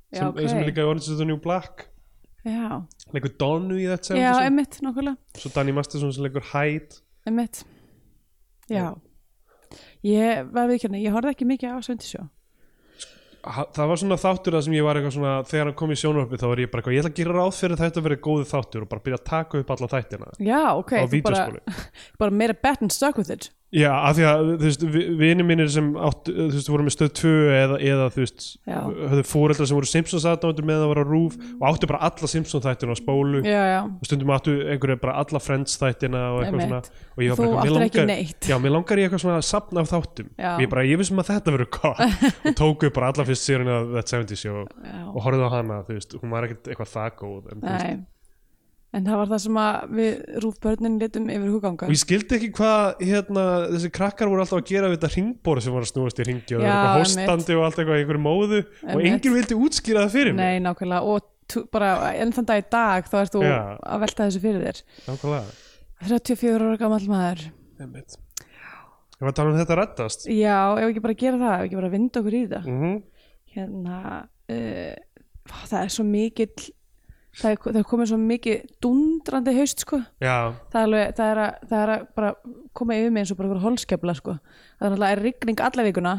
Já, 0.08 0.22
sem, 0.22 0.30
ok. 0.30 0.40
sem 0.46 0.62
er 0.62 0.70
líka 0.70 0.86
í 0.86 0.88
Orange 0.88 1.10
is 1.10 1.20
the 1.20 1.26
New 1.28 1.40
Black 1.42 1.88
leikur 3.14 3.32
Donu 3.40 3.74
í 3.78 3.86
70 3.88 4.20
já 4.20 4.32
einmitt, 4.44 4.78
nokkulega 4.84 5.16
svo 5.38 5.50
Danny 5.54 5.72
Masterson 5.76 6.12
sem 6.14 6.24
leikur 6.28 6.44
Hyde. 6.52 7.00
Einmitt. 7.26 7.64
Já. 8.70 8.94
Ég 10.04 10.48
var 10.54 10.68
við 10.70 10.82
kérna, 10.84 11.00
ég 11.02 11.12
horfði 11.12 11.34
ekki 11.34 11.46
mikið 11.48 11.74
á 11.74 11.78
Svendisjó 11.84 12.28
Ha- 13.48 13.68
það 13.72 13.86
var 13.88 13.96
svona 14.00 14.16
þáttur 14.18 14.54
það 14.56 14.62
sem 14.66 14.74
ég 14.74 14.82
var 14.84 14.98
eitthvað 14.98 15.14
svona 15.14 15.34
þegar 15.46 15.68
hann 15.68 15.76
kom 15.78 15.92
í 15.94 15.96
sjónvarpi 15.96 16.38
þá 16.40 16.46
var 16.50 16.58
ég 16.60 16.70
bara 16.72 16.80
eitthvað 16.82 16.94
ég 16.96 17.02
ætla 17.04 17.10
að 17.12 17.18
gera 17.20 17.36
ráð 17.38 17.52
fyrir 17.58 17.74
að 17.76 17.82
þetta 17.84 18.02
verið 18.04 18.20
góðu 18.26 18.46
þáttur 18.50 18.82
og 18.84 18.88
bara 18.90 19.04
byrja 19.06 19.18
að 19.20 19.28
taka 19.28 19.60
upp 19.62 19.70
alla 19.74 19.88
þættina 19.92 20.30
Já, 20.42 20.62
ok, 20.74 20.92
bara, 21.22 21.44
bara 22.20 22.34
made 22.34 22.50
a 22.50 22.58
bet 22.66 22.82
and 22.82 22.92
stuck 22.92 23.16
with 23.16 23.30
it 23.30 23.48
Já, 23.68 23.90
af 23.92 24.14
því 24.16 24.24
að 24.24 24.38
þú 24.46 24.64
veist, 24.64 24.84
vini 25.20 25.44
mínir 25.44 25.68
sem 25.68 25.88
áttu, 26.00 26.32
þú 26.32 26.54
veist, 26.54 26.70
voru 26.72 26.84
með 26.86 26.94
stöð 26.94 27.10
2 27.18 27.32
eða, 27.52 27.74
eða 27.84 28.06
þú 28.14 28.22
veist, 28.22 28.46
höfðu 28.64 29.24
fóreldra 29.28 29.66
sem 29.68 29.76
voru 29.76 29.90
Simpsons 29.90 30.24
aðdándur 30.30 30.68
með 30.70 30.84
að 30.86 30.92
vera 30.94 31.04
rúf 31.04 31.36
og 31.58 31.66
áttu 31.68 31.90
bara 31.90 32.00
alla 32.08 32.30
Simpsons 32.32 32.64
þættina 32.64 32.96
á 32.96 33.00
spólu. 33.02 33.42
Já, 33.44 33.60
já, 33.68 33.80
og 33.84 34.08
stundum 34.08 34.32
áttu 34.32 34.56
einhverju 34.72 34.98
bara 35.04 35.18
alla 35.20 35.42
Friends 35.44 35.76
þættina 35.82 36.24
og 36.32 36.40
eitthvað 36.46 36.64
svona. 36.64 36.82
Og 37.12 37.24
ég 37.26 37.34
var 37.34 37.44
bara, 37.44 37.68
mér 37.68 37.76
langar, 37.76 38.12
já, 38.48 38.56
mér 38.56 38.76
langar 38.78 39.02
ég 39.02 39.10
eitthvað 39.10 39.24
svona 39.26 39.44
sapna 39.44 39.84
af 39.84 39.92
þáttum. 39.92 40.32
Já. 40.38 40.54
og 40.54 40.64
ég 40.64 40.72
bara, 40.72 40.88
ég 40.88 41.02
vissum 41.04 41.20
að 41.20 41.32
þetta 41.34 41.58
verður 41.58 41.72
gott. 41.76 42.04
Og 42.48 42.56
tóku 42.56 42.88
bara 42.94 43.12
alla 43.12 43.28
fyrst 43.28 43.44
sérinn 43.44 43.68
af 43.68 43.90
That 43.92 44.14
70 44.16 44.38
Show 44.40 44.62
Já. 44.64 45.00
og 45.12 45.20
horfði 45.26 45.44
á 45.44 45.50
hana, 45.52 45.82
þú 45.84 45.98
veist, 45.98 46.16
hún 46.22 46.32
var 46.32 46.48
ekkert 46.48 46.70
eitthvað 46.72 46.94
það 46.94 47.10
góð 47.20 47.52
en, 47.52 47.60
þú 47.60 47.74
veist, 47.74 48.06
En 48.96 49.04
það 49.04 49.18
var 49.20 49.28
það 49.28 49.40
sem 49.44 49.56
að 49.60 49.90
við 49.98 50.12
rúfbörnin 50.42 50.94
litum 51.02 51.26
yfir 51.28 51.50
huganga 51.52 51.84
og 51.84 51.92
ég 51.92 52.00
skildi 52.00 52.36
ekki 52.38 52.48
hvað 52.56 53.02
hérna, 53.04 53.42
þessi 53.74 53.90
krakkar 53.98 54.30
voru 54.32 54.40
alltaf 54.44 54.62
að 54.62 54.70
gera 54.70 54.88
við 54.88 54.96
þetta 54.96 55.10
ringbóri 55.12 55.64
sem 55.64 55.74
var 55.76 55.84
að 55.84 55.90
snúast 55.90 56.22
í 56.22 56.26
ringi 56.28 56.56
og 56.56 56.62
það 56.62 56.70
var 56.70 56.78
eitthvað 56.78 57.02
hóstandi 57.02 57.58
og 57.58 57.66
allt 57.66 57.82
eitthvað 57.82 57.98
í 57.98 58.04
einhverju 58.04 58.22
móðu 58.24 58.60
og 58.62 58.94
Einmitt. 58.94 59.10
enginn 59.10 59.36
vildi 59.36 59.58
útskýra 59.58 60.06
það 60.06 60.16
fyrir 60.16 60.32
mig. 60.32 60.40
Nei, 60.40 60.62
nákvæmlega. 60.64 61.02
Og 61.04 61.68
bara 61.74 61.90
enn 62.14 62.32
þann 62.36 62.48
dag 62.48 62.62
í 62.62 62.66
dag 62.72 63.12
þá 63.12 63.18
ert 63.20 63.36
þú 63.36 63.44
Já. 63.44 63.58
að 63.76 64.02
velta 64.06 64.24
þessu 64.30 64.42
fyrir 64.46 64.64
þér. 64.64 64.80
Nákvæmlega. 65.10 65.52
34 66.08 66.56
ára 66.64 66.80
gamall 66.80 67.10
maður. 67.12 67.44
Einmitt. 67.84 68.18
Ég 69.18 69.26
var 69.26 69.32
að 69.34 69.38
tala 69.42 69.52
um 69.52 69.60
þetta 69.60 69.78
reddast. 69.82 70.26
Já, 70.32 70.58
ef 70.78 70.88
ekki 70.88 71.04
bara 71.04 71.18
gera 71.18 71.40
það, 71.42 71.54
ef 71.58 71.68
ekki 71.68 71.80
bara 71.82 71.92
vinda 71.92 72.20
okkur 72.22 72.38
í 72.38 72.42
það. 72.48 72.72
Mm 72.72 72.98
hérna 73.58 73.98
uh, 74.52 74.96
það 75.48 75.78
er 75.80 75.92
svo 75.92 76.06
mikill 76.06 76.68
það 77.38 77.50
er, 77.50 77.60
það 77.64 77.80
er 77.80 77.86
komið 77.92 78.10
svo 78.10 78.18
mikið 78.22 78.72
dundrandi 78.84 79.54
haust 79.58 79.84
sko. 79.84 80.00
Já, 80.22 80.36
það 80.72 80.80
er, 80.80 80.88
alveg, 80.88 81.12
það 81.18 81.30
er, 81.32 81.42
að, 81.44 81.68
það 81.70 81.84
er 81.84 81.92
að 81.94 82.08
bara 82.18 82.32
koma 82.80 82.98
yfir 82.98 83.14
mig 83.14 83.24
eins 83.24 83.34
og 83.34 83.40
bara 83.40 83.62
holskefla 83.62 84.16
sko. 84.18 84.36
Það 84.80 84.98
er 84.98 85.06
er 85.08 85.24
rigning 85.26 85.62
alla 85.68 85.86
vikuna. 85.86 86.16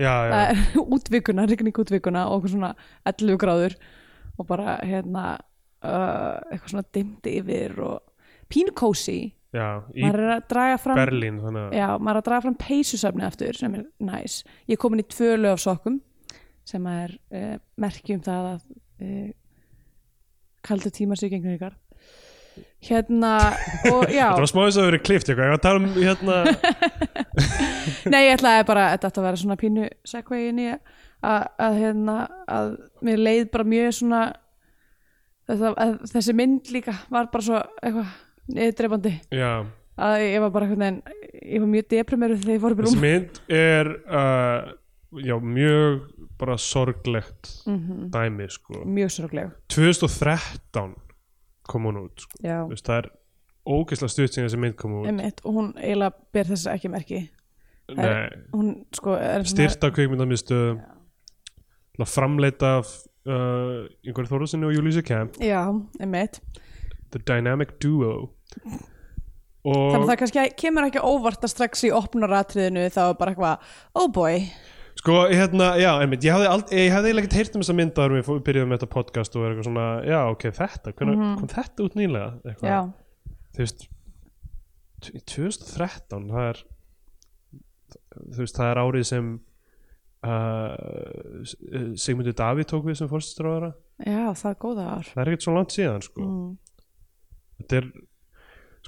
Já, 0.00 0.12
já. 0.12 0.30
Það 0.32 0.44
er 0.44 0.62
útvikuna, 0.96 1.46
rigning 1.50 1.82
útvikuna 1.82 2.26
og 2.28 2.40
okkur 2.40 2.54
svona 2.54 2.74
11 3.08 3.40
gráður 3.40 3.76
og 4.40 4.48
bara 4.48 4.78
hérna 4.86 5.26
uh, 5.36 6.40
eitthvað 6.50 6.72
svona 6.74 6.88
dimmt 6.96 7.28
yfir 7.28 7.76
og 7.84 7.98
pínu 8.50 8.74
kósi 8.76 9.18
já, 9.54 9.82
í 9.92 10.04
maður 10.04 10.24
er 10.24 10.32
að 10.36 10.46
draga 10.50 10.78
fram 10.80 11.00
Berlín 11.00 11.40
þannig 11.42 11.76
já, 11.76 11.88
maður 11.98 12.12
er 12.12 12.20
að 12.22 12.28
draga 12.28 12.44
fram 12.46 12.56
peysusöfni 12.60 13.26
aftur 13.26 13.58
sem 13.58 13.76
er 13.76 13.84
næs. 14.10 14.40
Ég 14.70 14.78
er 14.78 14.82
komin 14.82 15.04
í 15.04 15.08
tvö 15.10 15.34
lög 15.40 15.58
af 15.58 15.64
sokkum 15.64 16.00
sem 16.68 16.86
er 16.90 17.16
uh, 17.34 17.56
merki 17.80 18.16
um 18.16 18.24
það 18.24 18.50
að 18.54 18.64
uh, 18.70 19.28
kaldu 20.66 20.92
tímar 20.94 21.20
sig 21.20 21.32
gegnum 21.32 21.56
ykkar. 21.56 21.76
Hérna 22.84 23.34
og 23.90 24.08
já, 24.10 24.26
Þetta 24.32 24.42
var 24.42 24.50
smá 24.50 24.62
þess 24.66 24.80
að 24.80 24.88
vera 24.88 25.02
klift 25.04 25.28
eitthvað, 25.30 25.46
ég 25.46 25.52
var 25.52 25.58
að 25.58 25.66
tala 25.66 25.80
um 25.80 25.88
hérna 26.00 26.38
nei 28.12 28.22
ég 28.26 28.34
ætlaði 28.36 28.66
bara 28.68 28.86
þetta 28.94 29.10
átti 29.10 29.20
að 29.20 29.26
vera 29.28 29.40
svona 29.42 29.58
pínu 29.60 29.88
segvegin 30.08 30.62
í 30.62 30.68
að, 30.70 31.42
að 31.60 31.76
hérna 31.80 32.16
að 32.48 32.72
mér 33.06 33.22
leið 33.22 33.50
bara 33.54 33.68
mjög 33.74 33.92
svona 34.00 34.22
að 35.50 35.94
þessi 36.12 36.34
mynd 36.36 36.70
líka 36.74 36.94
var 37.12 37.30
bara 37.32 37.46
svo 37.46 37.60
eitthvað 37.82 38.10
niðurdreifandi 38.50 39.14
að 40.00 40.16
ég 40.24 40.44
var 40.44 40.52
bara 40.54 40.70
veginn 40.70 41.00
ég 41.40 41.62
var 41.62 41.70
mjög 41.74 41.88
deprimeruð 41.94 42.44
þegar 42.44 42.54
ég 42.56 42.62
fór 42.64 42.74
upp 42.74 42.80
í 42.80 42.86
þessi 42.86 42.98
rúm. 42.98 43.06
mynd 43.06 43.40
er 43.60 43.92
uh, 44.06 44.70
já, 45.20 45.36
mjög 45.42 46.00
bara 46.40 46.56
sorglegt 46.58 47.50
Mhm. 47.66 48.10
dæmi 48.14 48.48
sko. 48.50 48.82
Mjög 48.84 49.10
sorgleg. 49.18 49.50
2013 49.68 50.94
kom 51.68 51.84
hún 51.86 52.00
út 52.06 52.20
sko. 52.24 52.38
veist, 52.70 52.86
það 52.88 52.98
er 53.04 53.10
ógeðslega 53.68 54.10
stutt 54.10 54.34
sem 54.34 54.46
þessi 54.46 54.58
mynd 54.58 54.76
kom 54.80 54.92
út. 55.02 55.06
Einmitt 55.06 55.40
og 55.44 55.54
hún 55.54 55.72
eiginlega 55.76 56.12
ber 56.32 56.44
þess 56.50 56.66
ekki 56.72 56.90
merki. 56.90 57.20
Er- 57.98 58.36
sko 58.94 59.14
er 59.18 59.42
styrt 59.44 59.82
af 59.84 59.92
kveikmyndamistu 59.92 60.78
framleita 62.06 62.78
af 62.80 62.86
uh, 63.26 63.86
Ingvar 64.06 64.24
Þóruðsson 64.30 64.64
og 64.64 64.72
Júlísi 64.72 65.02
Kemp. 65.04 65.36
Já, 65.42 65.66
einmitt. 66.00 66.40
The 67.12 67.18
Dynamic 67.26 67.74
Duo. 67.82 68.30
Og 69.60 69.74
þannig 69.92 70.06
að 70.06 70.08
það 70.08 70.18
kannski 70.22 70.44
kemur 70.62 70.86
ekki 70.88 71.02
óvart 71.04 71.42
að 71.44 71.52
strax 71.52 71.82
í 71.84 71.90
opnaratriðinu 71.92 72.86
þá 72.94 73.02
bara 73.18 73.34
eitthvað 73.34 73.58
oh 74.00 74.06
boy, 74.08 74.38
Sko, 74.98 75.14
hérna, 75.30 75.68
já, 75.80 75.90
einmitt, 76.02 76.24
ég 76.26 76.34
hafði, 76.34 76.48
eiginlega 76.76 77.22
ekkert 77.22 77.36
heyrt 77.38 77.54
um 77.56 77.62
þessa 77.62 77.76
myndaður 77.78 78.14
við 78.18 78.24
fó- 78.26 78.40
byrjuðum 78.44 78.68
með 78.72 78.78
þetta 78.80 78.90
podcast 78.94 79.36
og 79.38 79.44
er 79.46 79.52
eitthvað 79.54 79.68
svona, 79.70 79.84
já, 80.04 80.18
ok, 80.34 80.42
þetta, 80.58 80.92
hvernig 80.98 81.22
kom 81.40 81.48
þetta 81.54 81.84
út 81.86 81.94
nýlega? 81.96 82.32
Eitthvað, 82.50 82.68
já, 82.74 82.80
Þú 83.54 83.62
veist, 83.64 83.86
t- 85.06 85.14
í 85.16 85.22
2013, 85.30 86.26
það 86.34 86.48
er, 86.50 86.60
þú 88.34 88.42
veist, 88.42 88.58
það 88.60 88.68
er 88.74 88.80
árið 88.84 89.06
sem 89.08 89.30
uh, 90.26 90.74
uh, 90.74 91.88
Sigmundur 92.04 92.36
Davíð 92.36 92.68
tók 92.74 92.84
við 92.90 92.98
sem 93.00 93.10
fórstistráðara. 93.10 93.72
já, 94.04 94.26
það 94.36 94.50
er 94.52 94.60
góða 94.66 94.86
ár 94.98 95.08
Það 95.14 95.22
er 95.24 95.32
ekkert 95.32 95.46
svo 95.48 95.56
langt 95.56 95.74
síðan, 95.78 96.04
sko. 96.04 96.28
mm. 96.28 96.52
Þetta 97.62 97.80
er, 97.80 97.90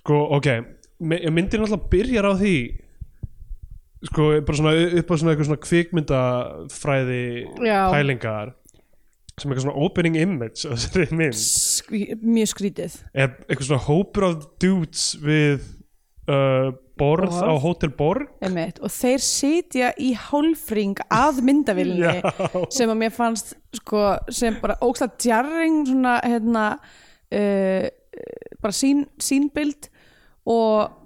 sko, 0.02 0.20
ok, 0.38 0.48
myndin 1.02 1.64
alltaf 1.64 1.88
byrjar 1.92 2.28
á 2.28 2.32
því, 2.36 2.54
sko, 4.08 4.28
bara 4.46 4.58
svona 4.58 4.74
upp 5.00 5.10
á 5.10 5.14
svona 5.14 5.34
eitthvað 5.34 5.48
svona 5.50 5.64
kvikmyndafræði 5.66 7.22
Já. 7.66 7.78
pælingar 7.92 8.52
sem 9.40 9.50
eitthvað 9.50 9.64
svona 9.66 9.84
opening 9.86 10.18
image 10.20 10.66
af 10.68 10.76
þessari 10.76 11.18
mynd 11.18 11.38
Skrí, 11.38 12.02
mjög 12.20 12.50
skrítið 12.52 12.96
er 13.14 13.30
eitthvað 13.48 13.68
svona 13.70 13.86
hópur 13.86 14.26
af 14.28 14.42
dudes 14.62 15.06
við 15.22 15.62
uh, 16.28 16.72
borð 17.00 17.38
á 17.40 17.52
Hotel 17.62 17.90
Borg 17.96 18.28
einmitt. 18.44 18.78
og 18.84 18.92
þeir 18.92 19.22
sitja 19.24 19.92
í 19.98 20.12
hálfring 20.28 21.00
að 21.10 21.40
myndavillinni 21.48 22.20
Já. 22.22 22.66
sem 22.70 22.92
að 22.92 23.00
mér 23.06 23.14
fannst 23.16 23.54
sko, 23.80 24.04
sem 24.30 24.58
bara 24.62 24.76
ógstað 24.84 25.16
djarring 25.24 25.86
svona 25.88 26.18
hérna 26.26 26.66
uh, 26.76 27.86
bara 28.62 28.76
sín, 28.76 29.06
sínbild 29.18 29.88
og 30.46 30.98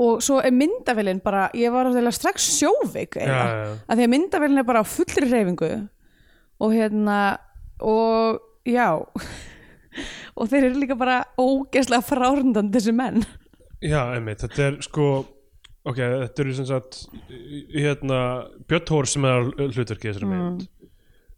og 0.00 0.22
svo 0.24 0.38
er 0.40 0.54
myndavillin 0.56 1.20
bara 1.24 1.48
ég 1.56 1.72
var 1.74 1.90
að 1.90 2.10
strax 2.16 2.46
sjóveik 2.56 3.18
já, 3.20 3.28
já. 3.28 3.72
að 3.84 4.00
því 4.00 4.06
að 4.06 4.12
myndavillin 4.14 4.62
er 4.62 4.68
bara 4.68 4.84
á 4.84 4.86
fullri 4.88 5.28
reyfingu 5.28 5.70
og 6.60 6.74
hérna 6.76 7.18
og 7.80 8.40
já. 8.68 8.88
Og 10.38 10.46
þeir 10.48 10.68
eru 10.68 10.80
líka 10.80 10.94
bara 10.96 11.16
ógeðslega 11.36 12.06
frárundandi 12.06 12.78
þessi 12.78 12.92
menn. 12.96 13.24
Já, 13.82 14.14
einmitt, 14.14 14.40
þetta 14.44 14.62
er 14.68 14.76
sko 14.86 15.06
ok, 15.88 15.98
þetta 15.98 16.44
eru 16.44 16.54
sem 16.56 16.68
sagt 16.68 17.00
hérna, 17.74 18.20
Björn 18.68 18.86
Thor 18.88 19.08
sem 19.10 19.26
er 19.26 19.34
á 19.34 19.40
hlutverki 19.66 20.08
í 20.08 20.12
þessari 20.12 20.30
mynd. 20.30 20.68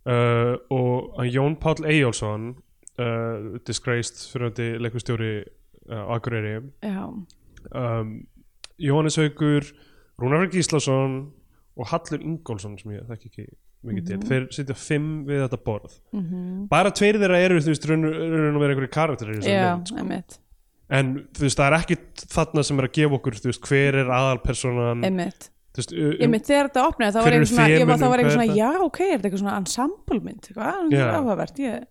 Uh, 0.02 0.54
og 0.74 1.22
Jón 1.30 1.56
Páll 1.62 1.84
Eyjólfsson 1.86 2.48
uh, 2.98 3.58
disgraced 3.66 4.18
fyrirhundi 4.32 4.68
leikustjóri 4.82 5.32
uh, 5.40 6.14
Akureyri. 6.16 6.56
Já, 6.82 7.06
um, 7.08 8.14
Jóhannes 8.82 9.18
Haugur 9.20 9.68
Rúnar 10.20 10.48
Gíslason 10.52 11.18
og 11.78 11.88
Hallur 11.90 12.20
Ingólfsson 12.22 12.76
sem 12.80 12.94
ég 12.96 13.06
þekki 13.08 13.30
ekki 13.30 13.46
mikið 13.82 14.08
til, 14.10 14.18
þeir 14.28 14.44
sitja 14.54 14.76
fimm 14.78 15.24
við 15.26 15.40
þetta 15.46 15.58
borð. 15.66 15.96
Mm 16.14 16.66
bara 16.70 16.92
tveir 16.94 17.18
þeirra 17.18 17.40
eru 17.42 17.60
þú 17.62 17.72
veist 17.72 17.88
raun 17.90 18.06
og 18.06 18.60
vera 18.62 18.74
einhverju 18.76 18.90
þessari 18.92 19.40
já, 19.50 19.72
mynd 19.74 19.88
sko. 19.90 19.98
einmitt. 19.98 20.38
En 20.92 21.14
þú 21.32 21.46
veist 21.46 21.58
það 21.58 21.66
er 21.70 21.78
ekki 21.80 21.96
þarna 22.34 22.62
sem 22.68 22.78
er 22.78 22.86
að 22.88 22.94
gefa 22.98 23.18
okkur 23.18 23.38
þú 23.40 23.50
veist 23.50 23.66
hver 23.70 23.98
er 24.02 24.12
aðalpersonan 24.12 25.04
einmitt. 25.08 25.48
Þú 25.72 25.80
veist 25.80 25.92
um, 25.96 26.16
Einmitt 26.20 26.46
þegar 26.46 26.68
þetta 26.68 26.86
opnaði 26.86 27.12
þá 27.16 27.20
var 27.24 27.32
ég 27.32 27.46
svona, 27.48 27.68
ég 27.72 27.86
var, 27.88 27.98
þá 28.02 28.08
var 28.12 28.20
ég 28.20 28.26
hvað 28.26 28.34
svona 28.36 28.56
já 28.60 28.70
ok, 28.86 28.98
er 29.00 29.12
þetta 29.16 29.28
eitthvað 29.28 29.42
svona 29.42 29.54
ensemble 29.62 30.18
mynd 30.20 30.48
eitthvað, 30.50 30.80
það 30.92 30.98
er 31.00 31.14
áhugavert. 31.16 31.62
Ég 31.64 31.86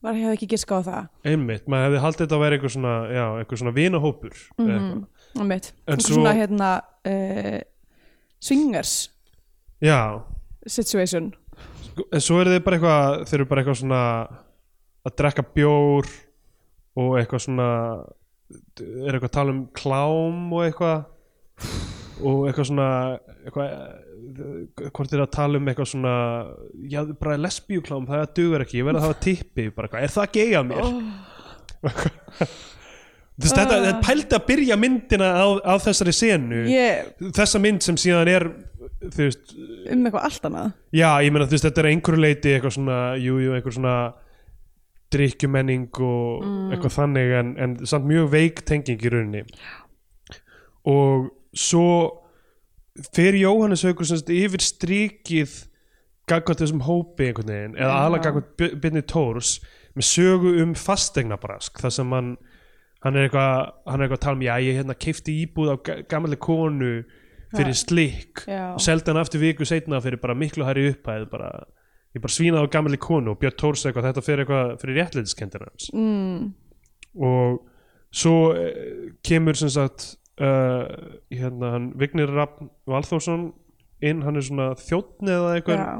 var, 0.00 0.16
hefði 0.16 0.36
ekki 0.38 0.48
giska 0.54 0.78
á 0.78 0.80
það. 0.86 1.10
Einmitt, 1.32 1.66
maður 1.68 1.86
hefði 1.90 2.00
haldið 2.06 2.22
þetta 2.24 2.36
að 2.38 2.44
vera 2.46 2.56
eitthvað 2.56 2.74
svona 2.76 2.94
já, 3.12 3.24
eitthvað 3.42 3.60
svona 3.62 3.74
vinahópur 3.76 4.34
mm 4.56 4.66
Mhm. 4.66 5.04
En 5.44 5.52
eitthvað 5.52 6.06
svo- 6.06 6.16
svona 6.18 6.32
hérna 6.36 6.70
uh, 7.06 7.58
swingers 8.40 8.94
já, 9.82 9.98
situation. 10.66 11.32
Sko, 11.90 12.06
en 12.12 12.20
svo 12.24 12.40
eru 12.42 12.54
þið 12.54 12.62
bara 12.66 12.76
eitthvað 12.78 13.26
þeir 13.30 13.38
eru 13.40 13.48
bara 13.50 13.62
eitthvað 13.64 13.80
svona 13.82 14.00
að 15.06 15.16
drekka 15.20 15.44
bjór 15.56 16.08
og 16.96 17.18
eitthvað 17.20 17.44
svona 17.46 17.68
er 18.80 19.12
eitthvað 19.16 19.28
að 19.30 19.36
tala 19.36 19.52
um 19.56 19.62
klám 19.76 20.40
og 20.56 20.64
eitthvað. 20.66 21.04
Og 22.26 22.46
eitthvað 22.48 22.68
svona 22.70 22.88
eitthvað 23.44 23.66
eh, 23.68 24.88
hvort 24.96 25.12
er 25.12 25.22
að 25.26 25.32
tala 25.36 25.58
um 25.60 25.66
eitthvað 25.68 25.90
svona 25.92 26.14
já, 26.88 27.02
bara 27.20 27.36
lesbíuklám, 27.40 28.06
það 28.08 28.24
dugur 28.38 28.64
ekki 28.64 28.80
ég 28.80 28.86
verð 28.88 29.00
að 29.02 29.06
hafa 29.10 29.18
tippi, 29.26 29.66
bara 29.76 29.90
eitthvað, 29.90 30.06
er 30.08 30.14
það 30.16 30.32
gay 30.36 30.56
af 30.56 30.64
mér? 30.70 30.80
Þess, 33.36 33.52
þetta, 33.52 33.78
þetta 33.84 34.04
pældi 34.06 34.36
að 34.38 34.44
byrja 34.48 34.76
myndina 34.80 35.26
á, 35.36 35.46
á 35.60 35.74
þessari 35.84 36.12
senu. 36.16 36.62
Ég, 36.72 37.10
þessa 37.36 37.60
mynd 37.60 37.84
sem 37.84 37.98
síðan 38.00 38.30
er 38.32 38.46
veist, 39.12 39.52
um 39.92 40.06
eitthvað 40.08 40.28
allt 40.30 40.46
annað. 40.48 40.70
Já, 40.96 41.10
ég 41.20 41.34
meina 41.34 41.48
þú 41.48 41.56
veist, 41.58 41.66
þetta 41.68 41.82
er 41.82 41.88
einhverju 41.90 42.22
leiti 42.22 42.54
eitthvað 42.54 42.76
svona, 42.78 43.00
jú, 43.20 43.36
jú, 43.44 43.52
einhver 43.52 43.76
svona 43.76 43.96
drikkjumenning 45.12 46.00
og 46.02 46.46
eitthvað 46.74 46.96
þannig 46.96 47.34
en, 47.40 47.52
en 47.62 47.76
samt 47.86 48.08
mjög 48.08 48.30
veik 48.32 48.64
tenging 48.68 49.04
í 49.04 49.12
rauninni. 49.12 49.44
Og 50.88 51.28
svo 51.56 51.86
fer 53.12 53.36
Jóhannes 53.36 53.84
semst 53.84 54.32
yfir 54.32 54.64
strikið 54.64 55.62
gagvart 56.30 56.62
þessum 56.62 56.84
hópi 56.86 57.28
einhvern 57.28 57.52
veginn 57.52 57.76
eða 57.78 57.92
Já. 57.92 57.98
aðlega 58.02 58.30
gagvart 58.30 58.80
Byrni 58.82 59.02
Tórs 59.06 59.56
með 59.96 60.08
sögu 60.08 60.52
um 60.62 60.72
fastegnabrask 60.78 61.78
þar 61.80 61.94
sem 61.94 62.14
hann 62.16 62.32
hann 63.06 63.16
er 63.16 63.28
eitthvað, 63.28 63.70
hann 63.86 64.00
er 64.00 64.06
eitthvað 64.08 64.18
að 64.18 64.24
tala 64.26 64.38
um 64.38 64.44
já 64.46 64.54
ég 64.66 64.80
hérna 64.80 64.96
keifti 65.06 65.34
íbúð 65.44 65.72
á 65.72 65.76
ga- 65.86 66.02
gamalli 66.10 66.38
konu 66.42 66.90
fyrir 67.56 67.76
slikk 67.78 68.42
Já. 68.50 68.74
og 68.74 68.82
seldi 68.82 69.12
hann 69.12 69.20
aftur 69.22 69.40
viku 69.40 69.64
setna 69.68 70.00
fyrir 70.04 70.18
bara 70.20 70.34
miklu 70.36 70.66
hæri 70.66 70.88
upphæð 70.90 71.28
bara, 71.30 71.50
ég 72.16 72.20
bara 72.24 72.34
svínaði 72.34 72.66
á 72.68 72.74
gamalli 72.74 72.98
konu 73.00 73.32
og 73.32 73.40
Björn 73.40 73.56
Tórs 73.62 73.86
eitthvað 73.86 74.10
þetta 74.10 74.24
fyrir 74.26 74.44
eitthvað 74.44 74.74
fyrir 74.82 74.98
réttleitiskendir 75.00 75.64
hans. 75.68 75.88
Mm, 75.94 76.50
og 77.22 77.62
svo 78.16 78.34
eh, 78.58 79.14
kemur 79.24 79.56
sem 79.58 79.70
sagt 79.72 80.16
uh, 80.42 80.84
hérna 81.32 81.72
hann 81.76 81.88
Vignir 82.00 82.28
Rapp 82.34 82.58
Valþórsson 82.90 83.50
inn, 84.04 84.20
hann 84.26 84.36
er 84.36 84.44
svona 84.44 84.70
þjóttn 84.76 85.30
eða 85.32 85.54
eitthvað 85.56 85.80
já, 85.80 85.90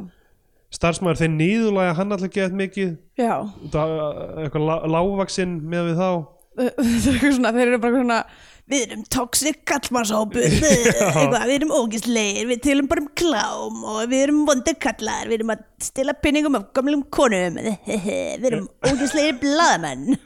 starfsmæður 0.77 1.23
þeir 1.23 1.33
nýðulega 1.39 1.95
hann 1.97 2.13
alltaf 2.13 2.33
gett 2.35 2.57
mikið. 2.59 2.97
Já. 3.17 3.37
Það, 3.73 3.95
eitthvað 4.43 4.67
lá, 4.67 4.75
lágvaksinn 4.99 5.61
með 5.65 5.93
við 5.93 6.01
þá 6.03 6.11
svona, 7.37 7.53
þeir 7.55 7.67
eru 7.71 7.81
bara 7.83 8.01
svona 8.01 8.21
við 8.67 8.85
erum 8.89 9.03
toxic 9.13 9.61
kallmannshópur 9.69 10.43
eitthvað, 10.47 11.43
við 11.47 11.55
erum 11.55 11.75
ógisleir 11.77 12.49
við 12.51 12.63
tilum 12.65 12.89
bara 12.91 13.05
um 13.05 13.11
klám 13.19 13.85
og 13.93 14.01
við 14.11 14.25
erum 14.25 14.41
vondir 14.49 14.79
kallar, 14.83 15.29
við 15.31 15.41
erum 15.41 15.53
að 15.55 15.67
stila 15.87 16.17
pinningum 16.19 16.59
af 16.59 16.71
gamlum 16.77 17.05
konum. 17.13 17.61
Við 17.87 18.49
erum 18.49 18.67
ógisleir 18.87 19.37
blaðamenn. 19.43 20.17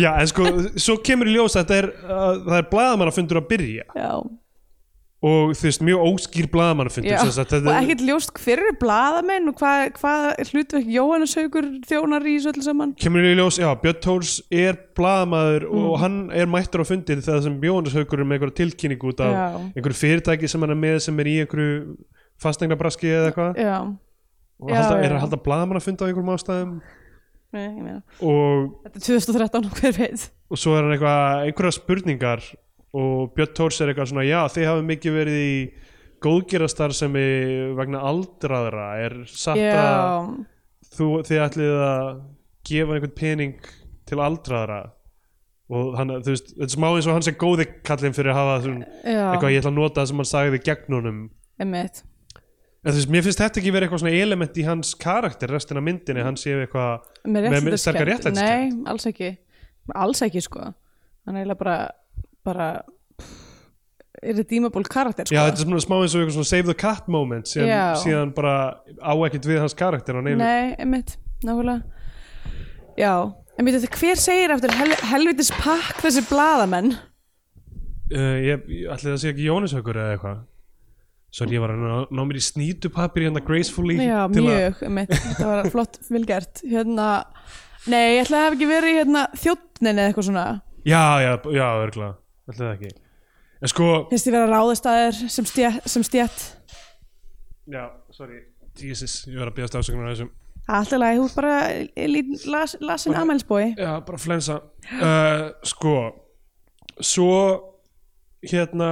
Já 0.00 0.10
en 0.16 0.28
sko, 0.30 0.50
svo 0.80 0.98
kemur 1.04 1.28
í 1.28 1.36
ljós 1.36 1.56
að 1.56 1.64
þetta 1.64 1.78
er, 1.78 1.88
það 2.48 2.58
er 2.58 2.68
blaðamann 2.72 3.10
að 3.10 3.18
fundur 3.18 3.40
að 3.40 3.48
byrja. 3.52 3.86
Já, 3.96 4.10
og 5.18 5.50
þú 5.58 5.64
veist, 5.66 5.82
mjög 5.82 6.02
óskýr 6.06 6.46
sagt, 7.34 7.52
og 7.58 7.66
ekkert 7.74 8.02
ljóst 8.06 8.30
hver 8.38 8.60
eru 8.62 8.74
blaðamenn 8.78 9.48
og 9.50 9.56
hvað 9.58 9.96
hva 9.98 10.12
hlutverk 10.52 10.86
Jóhannes 10.94 11.34
Haugur 11.34 11.66
þjónar 11.90 12.22
í 12.30 12.36
þessu 12.36 12.52
öllu 12.52 12.62
saman. 12.68 12.92
Kemur 13.02 13.26
í 13.26 13.32
ljós, 13.34 13.58
já, 13.58 13.66
Björn 13.82 13.98
Tórs 14.04 14.36
er 14.54 14.78
blaðamaður 14.94 15.66
Mm. 15.68 15.86
og 15.88 15.98
hann 16.04 16.18
er 16.30 16.46
mættur 16.46 16.82
á 16.82 16.86
fundir 16.86 17.18
þegar 17.18 17.42
sem 17.42 17.60
Jóhannes 17.60 17.96
Haugur 17.98 18.20
er 18.20 18.24
með 18.30 18.38
einhverja 18.38 18.58
tilkynningu 18.62 19.10
út 19.10 19.20
af 19.26 19.32
Já. 19.34 19.46
einhverju 19.74 19.98
fyrirtæki 20.04 20.48
sem 20.48 20.60
hann 20.60 20.70
er 20.70 20.80
með 20.86 21.00
sem 21.02 21.18
er 21.18 21.24
í 21.26 21.34
einhverju 21.42 21.96
fastegnabraski 22.38 23.10
eða 23.10 23.32
eitthvað. 23.32 23.98
Og 24.60 24.70
Já, 24.70 24.74
halda, 24.82 25.02
er 25.02 25.12
að 25.14 25.20
halda 25.26 25.36
blaðamannafund 25.42 25.98
á 25.98 26.06
einhverjum 26.06 26.32
ástæðum. 26.34 26.72
Nei, 27.52 27.98
og, 28.22 28.74
Þetta 28.84 28.98
er 28.98 29.04
2013, 29.06 29.68
hver 29.80 29.94
veit? 29.98 30.30
og 30.50 30.58
svo 30.60 30.74
er 30.76 30.82
hann 30.84 30.94
einhverja 31.48 31.72
spurningar 31.74 32.42
og 32.96 33.32
Björn 33.36 33.54
Tórs 33.58 33.80
er 33.84 33.92
eitthvað 33.92 34.10
svona 34.12 34.24
já, 34.28 34.40
þið 34.54 34.68
hafi 34.70 34.86
mikið 34.88 35.16
verið 35.18 35.38
í 35.44 35.56
góðgerastar 36.24 36.94
sem 36.96 37.12
vegna 37.78 38.00
aldraðra. 38.08 38.86
Er 39.04 39.18
satt 39.30 39.58
að 39.60 40.30
þú, 40.96 41.08
þið 41.28 41.42
ætlið 41.46 41.74
að 41.88 42.08
gefa 42.68 42.96
einhvern 42.96 43.16
pening 43.18 43.58
til 44.08 44.18
aldraðra? 44.24 44.80
Og 45.68 45.96
hann, 45.98 46.14
þú 46.24 46.32
veist, 46.32 46.54
þetta 46.54 46.64
er 46.64 46.72
smá 46.72 46.86
eins 46.96 47.06
og 47.10 47.12
hann 47.18 47.26
sé 47.26 47.34
góði 47.36 47.66
kallinn 47.84 48.14
fyrir 48.16 48.32
að 48.32 48.38
hafa 48.40 48.60
svona, 48.64 48.86
eitthvað 49.04 49.52
ég 49.52 49.60
ætla 49.60 49.72
að 49.74 49.76
nota 49.82 50.00
það 50.00 50.08
sem 50.08 50.22
hann 50.22 50.28
sagði 50.30 50.60
gegn 50.64 50.94
honum. 50.96 51.18
Einmitt. 51.60 52.00
En 52.86 52.94
þú 52.94 52.96
veist, 53.02 53.10
mér 53.12 53.24
finnst 53.26 53.42
þetta 53.42 53.60
ekki 53.60 53.72
verið 53.74 53.88
eitthvað 53.88 54.00
svona 54.04 54.22
element 54.22 54.56
í 54.56 54.64
hans 54.64 54.94
karakter 55.02 55.52
restin 55.52 55.76
af 55.80 55.84
myndinni, 55.84 56.22
hann 56.24 56.38
sé 56.40 56.54
eitthvað 56.56 57.04
Með 57.26 57.28
Með- 57.28 57.44
með 57.44 57.52
réttlætiskennd. 57.52 57.82
sterka 57.84 58.06
réttlætiskennd. 58.08 58.48
Nei, 58.48 58.90
alls 58.94 59.06
ekki. 59.10 59.30
Alls 59.94 60.22
ekki, 60.24 60.42
sko. 60.46 60.64
Hann 61.26 61.36
er 61.36 61.42
eiginlega 61.44 61.58
bara, 61.60 61.76
bara 62.48 62.68
irredeemable 64.22 64.82
karakter, 64.90 65.26
sko. 65.28 65.34
já, 65.36 65.44
þetta 65.46 65.62
er 65.62 65.66
svona 65.68 65.82
smá 65.84 65.96
eins 66.02 66.14
og 66.16 66.22
eitthvað 66.24 66.36
svona 66.40 66.50
save 66.50 66.66
the 66.66 66.74
cat 66.78 67.06
moment 67.12 67.46
sem 67.50 67.68
Já. 67.68 67.82
síðan 68.02 68.32
bara 68.34 68.54
á 68.98 69.12
ekkert 69.28 69.46
við 69.46 69.60
hans 69.62 69.76
karakter 69.78 70.18
á 70.18 70.20
neinu. 70.24 70.40
Nei, 70.42 70.74
einmitt, 70.74 71.14
nákvæmlega. 71.46 71.84
Já, 72.98 73.12
en 73.54 73.68
veitu 73.68 73.78
þetta 73.84 74.00
hver 74.02 74.18
segir 74.24 74.54
eftir 74.56 74.74
hel 74.74 74.90
helvitis 75.12 75.52
pakk 75.54 76.02
þessi 76.02 76.24
blaðamenn? 76.32 76.96
Uh, 78.08 78.36
ég, 78.42 78.66
ég 78.72 78.90
ætli 78.90 79.12
það 79.12 79.18
sé 79.22 79.30
ekki 79.34 79.46
Jónishaukur 79.46 80.00
eða 80.00 80.16
eitthvað. 80.16 80.44
Svo 81.38 81.44
ég 81.52 81.60
var 81.60 81.74
að 81.74 81.82
ná, 81.84 81.96
ná 82.08 82.22
mér 82.24 82.38
í 82.40 82.42
snýtupapir 82.42 83.26
hérna 83.26 83.42
gracefully 83.44 83.98
Já, 84.00 84.22
til 84.32 84.42
að- 84.42 84.48
mjög, 84.48 84.78
einmitt, 84.88 85.10
þetta 85.12 85.48
var 85.50 85.66
flott 85.74 85.98
vilgert 86.14 86.62
Hérna, 86.64 87.08
nei, 87.84 88.16
ég 88.16 88.22
ætla 88.24 88.38
að 88.40 88.46
hafa 88.48 88.56
ekki 88.56 88.68
verið 88.70 88.96
hérna, 89.02 89.26
þjóttnin 89.36 89.92
eða 90.00 90.06
eitthvað 90.08 90.26
svona. 90.30 90.46
Já, 90.88 91.02
já, 91.22 91.32
já, 91.52 91.66
örgulega 91.84 92.16
ætli 92.48 92.64
það 92.64 92.72
ekki. 92.74 92.90
En 93.58 93.72
sko, 93.72 93.86
Finnst 94.12 94.28
ég 94.30 94.34
vera 94.36 94.50
ráðistæðir 94.52 95.16
sem 95.34 95.46
stjætt, 95.48 95.88
sem 95.90 96.04
stjætt 96.06 96.44
já, 97.68 97.84
sorry. 98.14 98.42
Jesus, 98.78 99.24
ég 99.28 99.40
var 99.40 99.50
að 99.50 99.56
beðast 99.58 99.74
afsökunar 99.80 100.08
á 100.08 100.12
þessum. 100.14 100.30
Alltaf 100.68 101.00
lagi, 101.00 101.18
þú 101.18 101.26
ert 101.26 101.38
bara 101.38 101.54
lít, 102.12 102.32
las, 102.52 102.74
lasin 102.84 103.16
amælsbói 103.16 103.70
Já, 103.72 103.92
bara 104.04 104.18
flensa. 104.20 104.58
Uh, 105.00 105.48
Sko 105.64 105.94
Svo 107.00 107.30
Hérna 108.44 108.90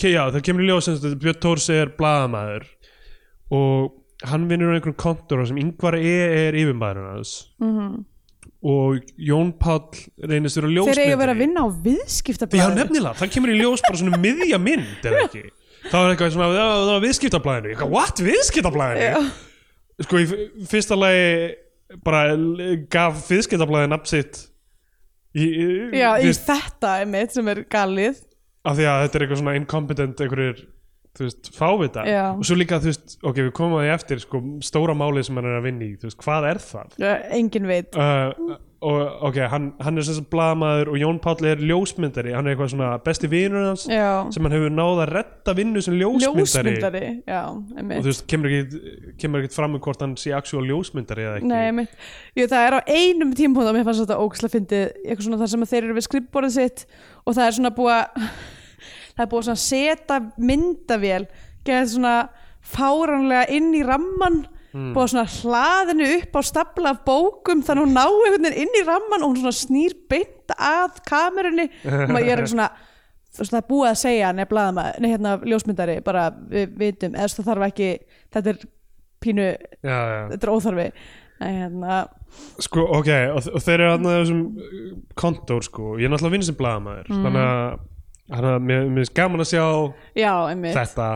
Já, 0.00 0.22
það 0.30 0.44
kemur 0.46 0.64
í 0.64 0.68
ljós 0.70 0.86
sem 0.86 0.96
sagt, 0.96 1.18
Björn 1.20 1.40
Tórs 1.42 1.66
er 1.74 1.90
blaðamaður 1.98 2.68
og 3.52 4.28
hann 4.30 4.46
vinnur 4.48 4.70
á 4.72 4.78
einhverjum 4.78 4.96
kontor 5.02 5.42
sem 5.48 5.58
yngvar 5.60 5.96
E. 5.98 6.14
er 6.46 6.56
yfirmaðurinn 6.56 7.10
hans. 7.16 7.34
Mm 7.60 8.06
og 8.60 9.06
Jón 9.16 9.54
Páll 9.56 10.02
reynist 10.28 10.58
vera 10.58 10.68
ljósmyndari 10.68 10.98
Þeir 10.98 11.06
eiga 11.06 11.16
að 11.16 11.22
vera 11.22 11.34
að 11.34 11.40
vinna 11.40 11.62
á 11.64 11.68
Já, 11.70 11.78
viðskiptablaði 11.86 12.76
nefnilega, 12.76 13.14
það 13.20 13.32
kemur 13.36 13.52
í 13.54 13.56
ljós 13.60 13.84
bara 13.86 14.00
svona 14.02 14.20
miðja 14.20 14.58
mynd 14.60 15.08
eða 15.08 15.22
ekki? 15.24 15.44
Það 15.80 15.96
var 15.96 16.10
eitthvað 16.12 16.32
svona, 16.34 16.48
"Já, 16.52 16.66
það 16.76 16.90
var 16.90 17.04
viðskiptablaðinu. 17.06 17.70
Eitthvað, 17.72 17.90
what, 17.94 18.20
viðskiptablaðinu? 18.26 19.06
Já, 19.06 19.20
sko 20.04 20.20
í 20.20 20.26
fyrsta 20.68 20.98
lagi 21.00 21.54
bara 22.04 22.36
gaf 22.92 23.22
viðskiptablaði 23.30 23.90
nafn 23.90 24.10
sitt 24.10 24.42
í, 25.34 25.46
í, 25.46 25.68
Já, 25.96 26.10
í 26.20 26.28
fyrst, 26.28 26.44
þetta 26.46 26.92
einmitt 27.00 27.32
sem 27.32 27.48
er 27.48 27.64
galið. 27.64 28.20
Af 28.64 28.76
því 28.76 28.86
að 28.90 29.00
þetta 29.06 29.16
er 29.16 29.24
eitthvað 29.24 29.40
svona 29.40 29.56
incompetent 29.56 30.20
einhverjir, 30.20 30.66
þú 31.18 31.26
veist, 31.26 31.52
fávita 31.56 32.06
Já. 32.06 32.24
og 32.32 32.46
svo 32.46 32.56
líka, 32.58 32.80
þú 32.82 32.92
veist, 32.92 33.18
ok, 33.20 33.38
við 33.42 33.52
komum 33.56 33.80
að 33.80 33.86
því 33.86 33.92
eftir 33.96 34.24
sko, 34.24 34.42
stóra 34.64 34.96
málið 34.96 35.28
sem 35.28 35.38
hann 35.40 35.50
er 35.50 35.60
að 35.60 35.68
vinna 35.68 35.86
í 35.86 35.94
þú 35.98 36.10
veist, 36.10 36.20
hvað 36.22 36.50
er 36.52 36.60
það? 36.64 36.98
Já, 37.02 37.14
Engin 37.36 37.70
veit. 37.70 37.96
Uh, 37.98 38.58
og 38.80 39.24
ok, 39.28 39.38
hann, 39.52 39.66
hann 39.84 40.00
er 40.00 40.04
sem 40.06 40.16
sagt 40.16 40.30
blaðamaður 40.32 40.88
og 40.94 40.94
Jón 40.96 41.18
Páll 41.20 41.48
er 41.50 41.60
ljósmyndari. 41.68 42.30
Hann 42.32 42.46
er 42.46 42.54
eitthvað 42.54 42.70
svona 42.72 42.92
besti 43.04 43.28
vinur 43.28 43.66
hans 43.66 43.82
Já, 43.90 44.06
sem 44.32 44.46
hann 44.46 44.54
hefur 44.56 44.72
náð 44.72 45.02
að 45.04 45.12
retta 45.18 45.54
vinnu 45.58 45.82
sem 45.84 45.98
ljósmyndari, 46.00 46.78
ljósmyndari 46.78 47.02
Já, 47.28 47.42
og 47.50 47.74
einmitt 47.76 48.00
þú 48.00 48.08
veist, 48.08 48.24
kemur 48.30 48.54
ekki, 48.54 48.80
kemur 49.20 49.44
ekki 49.44 49.58
fram 49.58 49.74
með 49.76 49.82
hvort 49.84 50.06
hann 50.06 50.14
sé 50.20 50.32
actual 50.36 50.64
ljósmyndari 50.70 51.26
eða 51.26 51.42
ekki. 51.42 51.50
Nei, 51.50 51.66
einmitt. 51.66 52.08
Jú, 52.38 52.46
það 52.54 52.70
er 52.70 52.78
á 52.78 52.80
einum 52.88 53.34
tímpúnt 53.36 53.68
að 53.68 53.76
mér 53.76 53.84
fannst 53.90 54.06
þetta 54.06 54.20
ógæslega 54.22 54.54
fyndið 54.56 54.86
eitthvað 55.02 55.26
svona 55.28 55.42
þar 55.42 55.52
sem 55.52 55.66
að 55.66 55.74
þeir 55.74 55.82
eru 55.82 55.98
við 55.98 56.08
skrifborðið 56.08 56.56
sitt 56.56 56.86
og 57.26 57.36
það 57.36 57.50
er 57.50 57.58
svona 57.58 57.74
búið 57.76 57.98
að 57.98 58.32
það 59.20 59.26
er 59.26 59.32
búið 59.34 59.52
að 59.52 59.60
setja 59.66 60.18
myndavél 60.50 61.26
geða 61.68 61.84
svona 61.92 62.14
fáránlega 62.64 63.44
inn 63.56 63.70
í 63.76 63.84
ramman 63.86 64.40
Hmm. 64.70 64.92
búið 64.94 65.02
að 65.02 65.08
svona 65.10 65.30
hlaðinu 65.34 66.08
upp 66.14 66.36
á 66.38 66.40
stapla 66.46 66.90
af 66.94 66.98
bókum 67.02 67.58
þannig 67.66 67.80
að 67.82 67.86
hún 67.88 67.96
ná 67.96 68.04
einhvern 68.06 68.44
veginn 68.46 68.60
inn 68.62 68.76
í 68.78 68.82
ramman 68.86 69.24
og 69.26 69.32
hún 69.32 69.40
svona 69.40 69.56
snýr 69.58 69.96
beint 70.12 70.52
að 70.54 71.00
kamerunni 71.10 71.64
og 71.90 72.12
maður 72.14 72.30
er 72.44 72.46
svona 72.52 72.68
það 73.34 73.56
er 73.58 73.64
búið 73.66 73.88
að 73.88 73.98
segja 73.98 74.28
er 74.30 74.46
blaðamaður, 74.52 75.00
nei 75.02 75.10
hérna 75.10 75.32
ljósmyndari 75.42 75.96
bara 76.06 76.28
við 76.54 76.76
vitum, 76.84 77.16
eða 77.18 77.34
það 77.34 77.48
þarf 77.50 77.66
ekki 77.66 77.88
þetta 78.36 78.52
er 78.54 78.62
pínu, 79.26 79.48
já, 79.82 79.98
já. 80.14 80.22
þetta 80.36 80.46
er 80.46 80.54
óþarfi 80.54 80.86
en 81.40 81.58
hérna, 81.58 81.98
Sko, 82.62 82.86
ok, 83.00 83.10
og, 83.34 83.50
og 83.50 83.66
þeir 83.66 83.74
eru 83.80 83.90
aðnað 83.96 84.18
þessum 84.20 84.42
uh, 84.54 84.88
kontór, 85.18 85.66
sko, 85.66 85.96
ég 85.98 86.06
er 86.06 86.14
náttúrulega 86.14 86.36
vinn 86.38 86.46
sem 86.46 86.60
blaðamaður, 86.62 87.10
Mhm. 87.10 87.26
þannig 87.26 87.48
að 87.50 87.80
þannig 88.30 88.54
að 88.54 88.64
mér, 88.68 88.88
er 89.02 89.12
gaman 89.16 89.44
að 89.44 89.50
sjá 89.50 89.64
já, 90.18 90.32
þetta. 90.76 91.08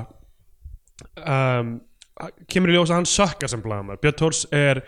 Um, 1.24 1.74
kemur 2.50 2.70
í 2.70 2.76
ljós 2.76 2.92
að 2.92 3.00
hann 3.00 3.10
sökkar 3.10 3.50
sem 3.50 3.62
blaðamaður, 3.64 4.02
Björn 4.02 4.18
Tórs 4.20 4.44
er 4.54 4.82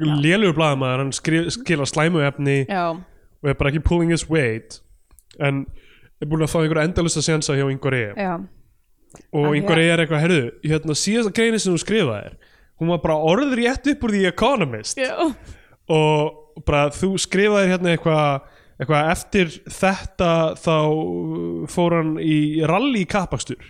lélugur 0.00 0.56
blaðamaður, 0.56 1.04
hann 1.04 1.50
skila 1.52 1.88
slæmu 1.88 2.22
efni 2.24 2.62
já, 2.64 2.86
og 2.96 3.50
er 3.50 3.58
bara 3.58 3.72
ekki 3.72 3.84
pulling 3.84 4.12
his 4.14 4.24
weight 4.30 4.80
en 5.40 5.66
er 6.22 6.30
búin 6.30 6.44
að 6.44 6.52
fá 6.52 6.60
einhverja 6.62 6.88
endalust 6.88 7.20
að 7.20 7.28
sensa 7.28 7.56
hjá 7.58 7.66
yngvar 7.66 7.98
E. 7.98 8.04
Og 9.36 9.50
já. 9.52 9.60
E 9.60 9.88
er 9.90 10.00
eitthvað, 10.00 10.22
herðu, 10.22 10.44
hérna 10.64 10.96
síðasta 10.96 11.34
greini 11.36 11.58
sem 11.60 11.74
þú 11.74 11.82
skrifaðir, 11.82 12.38
hún 12.80 12.92
var 12.94 13.02
bara 13.02 13.18
orður 13.32 13.58
rétt 13.60 13.90
upp 13.92 14.06
úr 14.06 14.14
The 14.14 14.30
Economist. 14.30 15.00
Já. 15.00 15.16
og 15.92 16.64
bara 16.66 16.90
þú 16.94 17.14
skrifaðir 17.20 17.74
hérna 17.74 17.92
eitthvað 17.92 18.51
eitthva, 18.80 19.10
eftir 19.12 19.46
þetta 19.68 20.30
þá 20.58 20.76
fór 21.70 21.96
hann 21.98 22.16
í 22.18 22.64
rally 22.66 23.04
kapakstur 23.06 23.62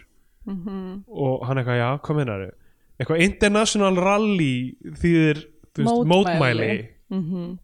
Mhm. 0.46 1.04
og 1.08 1.44
hann 1.46 1.56
eitthvað, 1.58 1.78
já, 1.78 1.90
hvað 2.02 2.16
meinar 2.16 2.50
eitthvað 3.00 3.20
international 3.22 3.96
rally 3.96 4.74
þýðir 4.82 5.44
þú 5.74 5.82
veist, 5.84 5.86
Mótmæli. 5.86 6.08
mótmæli 6.08 6.88
Mhm. 7.10 7.58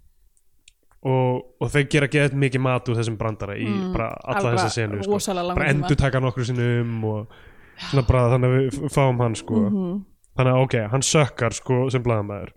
og, 1.08 1.42
og 1.60 1.70
þeir 1.72 1.88
gera 1.90 2.08
geðt 2.10 2.34
mikið 2.34 2.60
mat 2.60 2.88
úr 2.90 2.96
þessum 2.98 3.16
brandara 3.18 3.56
í 3.58 3.66
bara 3.94 4.08
alla 4.24 4.54
þessa 4.56 4.70
senu 4.70 5.02
sko. 5.02 5.18
bara 5.54 5.68
endur 5.72 5.96
taka 5.96 6.20
nokkru 6.20 6.44
sinnum 6.44 7.04
og 7.04 7.28
svona 7.78 8.06
bara 8.06 8.28
þannig 8.32 8.48
að 8.48 8.56
við 8.58 8.92
fáum 8.94 9.20
hann 9.22 9.34
sko. 9.38 9.54
Mhm. 9.70 10.04
þannig 10.38 10.54
að 10.54 10.62
ok, 10.64 10.74
hann 10.90 11.00
sökkar 11.02 11.52
sko, 11.54 11.90
sem 11.90 12.02
blaðamæður 12.02 12.50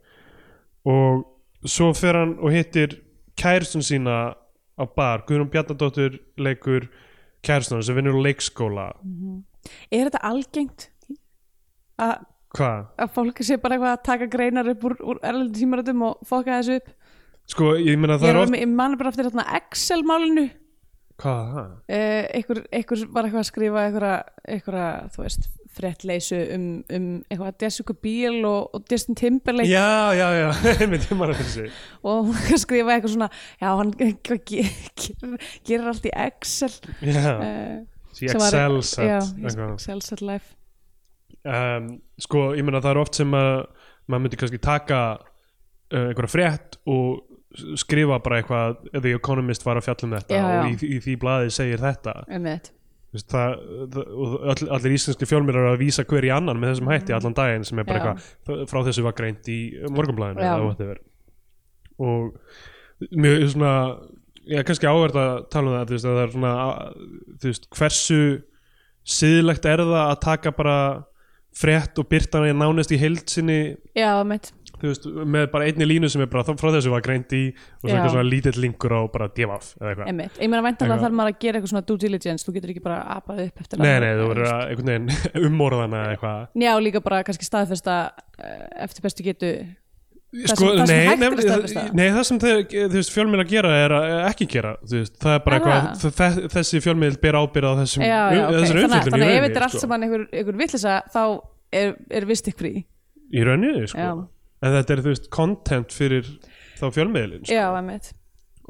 og 0.86 1.26
svo 1.66 1.94
fer 1.98 2.14
hann 2.14 2.38
og 2.40 2.52
hittir 2.52 3.00
kærstun 3.38 3.82
sína 3.86 4.36
á 4.82 4.86
bar. 4.90 5.26
Guðrún 5.30 5.52
Bjarnadóttur 5.54 6.18
leikur 6.42 6.90
kærstun 7.46 7.84
sem 7.86 7.98
vinnur 7.98 8.18
á 8.18 8.26
leikskóla 8.26 8.88
er 9.92 10.10
þetta 10.10 10.22
algengt? 10.26 10.88
Að, 12.02 12.24
að 12.58 13.12
fólk 13.14 13.44
sé 13.46 13.60
bara 13.62 13.78
eitthvað 13.78 13.94
að 13.94 14.06
taka 14.08 14.30
greinar 14.32 14.72
upp 14.72 14.88
úr, 14.90 14.98
úr 15.14 15.22
erlendu 15.22 15.60
tímaratum 15.60 16.08
og 16.08 16.26
fokka 16.28 16.58
þessu 16.58 16.80
upp? 16.82 16.90
Sko, 17.52 17.76
ég 17.78 18.00
ég, 18.00 18.22
það 18.22 18.32
er 18.32 18.40
er 18.40 18.42
oft... 18.42 18.58
ég 18.58 18.74
man 18.74 18.98
bara 18.98 19.12
eftir 19.12 19.30
þarna 19.30 19.46
Excel-málinu. 19.60 20.48
Hvað? 21.22 21.54
Það? 21.54 21.72
eh, 21.94 22.46
var 23.14 23.28
eitthvað 23.28 23.42
að 23.44 23.50
skrifa 23.52 23.86
einhverja, 23.86 24.16
einhverja 24.56 24.88
þú 25.14 25.26
veist, 25.26 25.50
frettleysu 25.78 26.38
um, 26.56 26.66
um 26.94 27.06
eitthvað 27.32 27.64
Jessica 27.66 27.96
Biel 28.04 28.40
og, 28.48 28.70
og 28.76 28.86
Justin 28.92 29.16
Timberlake. 29.20 29.70
Já, 29.72 30.12
já, 30.18 30.28
já, 30.36 30.50
einmitt 30.84 31.06
ég 31.08 31.22
eftir 31.36 31.48
þessi 31.48 31.66
og 32.04 32.32
hún 32.32 32.60
skrifa 32.66 32.96
eitthvað 32.98 33.14
svona 33.16 33.30
já, 33.62 33.68
hann 33.80 33.94
gerir, 34.00 34.72
gerir 35.68 35.88
allt 35.94 36.08
í 36.10 36.14
Excel. 36.28 36.76
Já, 37.08 37.36
uh, 37.38 37.78
sí, 38.12 38.28
sem 38.28 38.42
var- 38.42 38.48
Excel 38.52 38.78
já, 39.08 39.20
set 39.22 39.46
eitthvað. 39.46 39.76
Excel 39.80 40.02
set 40.10 40.26
life. 40.28 40.56
Um, 41.42 41.88
sko, 42.22 42.52
ég 42.54 42.66
meina 42.68 42.84
það 42.84 42.92
er 42.94 43.02
oft 43.02 43.18
sem 43.18 43.32
að 43.34 43.54
maður 44.12 44.26
myndi 44.28 44.38
kannski 44.42 44.60
taka 44.62 45.00
uh, 45.18 46.04
einhverja 46.12 46.30
frétt 46.36 46.78
og 46.92 47.24
skrifa 47.80 48.20
bara 48.24 48.38
eitthvað 48.42 48.78
The 48.94 49.16
Economist 49.18 49.66
var 49.66 49.80
að 49.80 49.88
fjalla 49.90 50.08
um 50.08 50.14
þetta 50.20 50.38
Já, 50.38 50.44
já. 50.44 50.60
og 50.62 50.70
í, 50.86 50.92
í 50.96 51.00
því 51.04 51.16
blaði 51.24 51.50
segir 51.56 51.82
þetta. 51.84 52.14
Mitt 52.30 52.38
Þú 52.38 52.46
veist, 52.52 52.72
það, 53.12 53.56
það, 53.92 54.64
allir 54.78 54.96
íslenski 54.96 55.28
fjölmir 55.28 55.58
eru 55.60 55.74
að 55.74 55.82
vísa 55.84 56.06
hver 56.08 56.28
í 56.28 56.32
annan 56.34 56.60
með 56.62 56.74
þessum 56.74 56.92
hætti 56.94 57.16
allan 57.16 57.36
daginn 57.38 57.68
sem 57.68 57.82
er 57.82 57.88
bara 57.90 58.00
Já. 58.00 58.12
eitthvað 58.16 58.62
frá 58.72 58.80
þessu 58.88 59.06
var 59.06 59.18
greint 59.18 59.50
í 59.52 59.60
morgunblæðinu 59.92 60.92
og 62.02 62.32
mjög 63.12 63.46
svona 63.52 63.74
já, 64.48 64.62
kannski 64.68 64.90
áverð 64.90 65.20
að 65.22 65.34
tala 65.54 65.72
um 65.72 65.78
það 65.78 65.94
veist, 65.94 66.08
að 66.08 66.18
það 66.18 66.24
er 66.24 66.34
svona 66.36 66.56
veist, 67.44 67.70
hversu 67.78 68.22
siðlegt 69.18 69.68
er 69.70 69.84
það 69.84 70.02
að 70.06 70.20
taka 70.26 70.56
bara 70.56 70.78
frétt 71.58 72.00
og 72.00 72.08
byrta 72.08 72.40
hana 72.40 72.56
nánast 72.56 72.94
í 72.96 73.00
heild 73.02 73.26
sinni 73.30 73.60
já, 73.98 74.12
mitt 74.28 74.54
þú 74.82 74.90
veist, 74.92 75.06
með 75.36 75.48
bara 75.54 75.68
einni 75.70 75.86
línu 75.88 76.10
sem 76.12 76.22
er 76.26 76.30
bara 76.32 76.44
frá 76.48 76.72
þessu 76.76 76.92
var 76.94 77.04
greint 77.06 77.32
í 77.38 77.42
og 77.54 77.86
svo 77.86 77.92
eitthvað 77.94 78.14
svona 78.16 78.28
lítill 78.28 78.62
linkur 78.66 78.96
á 78.98 79.02
bara 79.14 79.28
divaf 79.38 79.72
eða 79.80 79.92
eitthvað 79.94 80.08
Einmitt. 80.12 80.40
Ég 80.42 80.50
meina 80.52 80.64
væntanlega 80.66 80.96
Eitthvað. 80.98 81.06
þarf 81.08 81.18
maður 81.22 81.34
að 81.36 81.40
gera 81.46 81.60
eitthvað 81.62 81.74
svona 81.76 81.86
due 81.92 82.02
diligence 82.06 82.48
þú 82.48 82.56
getur 82.58 82.74
ekki 82.76 82.84
bara 82.88 83.02
apað 83.20 83.44
upp 83.48 83.62
eftir 83.66 83.80
Nei, 83.86 83.92
að- 83.94 84.02
nei, 84.08 84.14
þú 84.22 84.30
verður 84.32 84.50
að 84.52 84.64
einhvern 84.72 84.90
veginn 84.92 85.46
ummorðana 85.52 86.02
eða 86.06 86.16
eitthvað 86.18 86.66
Já, 86.66 86.74
líka 86.88 87.04
bara 87.06 87.22
kannski 87.28 87.46
staðfesta 87.48 88.00
uh, 88.12 88.66
eftir 88.88 89.06
bestu 89.08 89.24
getu 89.30 89.54
Það 90.32 90.48
Sko, 90.56 90.64
sem- 90.64 90.78
það 90.80 90.88
sem 90.88 90.96
nei, 90.96 91.08
hægt 91.10 91.12
er 91.12 91.20
nei, 91.20 91.28
að 91.28 91.42
staðfesta. 91.44 91.82
nei, 92.00 92.06
það 92.16 92.24
sem 92.30 92.38
þeir, 92.40 92.60
þú 92.72 92.96
veist, 92.96 93.10
fjölmiðl 93.12 93.42
að 93.44 93.50
gera 93.52 93.72
er 93.84 93.94
að 93.98 94.06
ekki 94.30 94.46
gera, 94.54 94.70
þú 94.88 94.96
veist, 95.02 95.18
það 95.20 95.34
er 95.36 95.42
bara 95.44 95.58
Er 95.58 95.66
eitthvað, 95.66 95.90
það? 96.06 96.14
þe- 96.22 96.52
þessi 96.54 96.80
fjölmiðl 96.86 97.18
ber 97.26 97.38
ábyrð 97.42 97.68
á 97.68 97.74
þessum, 97.82 98.06
Já, 98.08 98.08
já, 98.32 98.44
ok, 98.46 98.54
þessar 98.56 98.80
þannig, 98.80 98.86
umfyllum 98.88 99.12
þannig 99.18 99.28
að 99.28 99.36
ef 99.36 99.44
þetta 99.50 99.60
er 99.60 99.66
allt 99.68 99.76
sko. 99.76 99.82
saman 99.84 100.06
einhver, 100.08 100.24
einhver 100.40 100.60
villisa 100.62 100.94
þá 101.12 101.20
er, 101.82 101.92
er 102.22 102.30
vist 102.32 102.48
ykkur 102.54 102.70
í 102.72 102.74
í 102.80 103.44
rauninni, 103.50 103.84
sko, 103.92 104.00
Já. 104.00 104.14
En 104.62 104.78
þetta 104.78 104.94
er, 104.96 105.04
þú 105.04 105.14
veist, 105.14 105.30
content 105.34 105.94
fyrir 105.96 106.28
þá 106.80 106.88
fjölmiðlin, 106.96 107.46
sko, 107.46 107.58
Já, 107.58 107.68
einmitt 107.78 108.12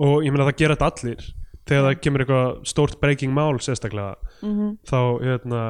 og 0.01 0.25
ég 0.25 0.33
meina 0.33 0.47
það 0.49 0.59
gera 0.61 0.77
þetta 0.77 0.89
allir, 0.91 1.29
þegar 1.69 1.87
það 1.87 2.01
kemur 2.05 2.23
eitthvað 2.23 2.51
stórt 2.71 2.99
breaking 3.03 3.35
mál 3.35 3.59
sérstaklega, 3.61 4.35
mm 4.41 4.75
þá, 4.87 4.99
hérna, 5.21 5.63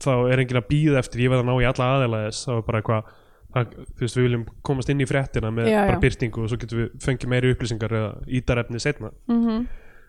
þá 0.00 0.12
er 0.32 0.42
enginn 0.42 0.60
að 0.60 0.70
býða 0.70 1.02
eftir, 1.02 1.24
ég 1.24 1.32
veið 1.32 1.42
að 1.44 1.50
ná 1.50 1.54
í 1.56 1.68
alla 1.70 1.90
aðeila 1.96 2.22
þess, 2.26 2.46
þá 2.46 2.52
er 2.54 2.64
bara 2.66 2.80
eitthvað, 2.80 3.12
það, 3.54 3.76
þú 3.84 4.04
veist, 4.04 4.18
við 4.18 4.26
viljum 4.26 4.48
komast 4.66 4.92
inn 4.92 5.04
í 5.04 5.08
fréttina 5.08 5.52
með 5.54 5.70
Já, 5.70 5.78
bara 5.84 5.98
já. 5.98 6.02
byrtingu 6.06 6.42
og 6.42 6.50
svo 6.50 6.58
getum 6.60 6.82
við 6.82 6.90
fengið 7.04 7.32
meiri 7.34 7.54
upplýsingar 7.54 7.96
eða 8.00 8.10
ítarefni 8.40 8.82
setna. 8.82 9.12
-hmm. 9.28 9.64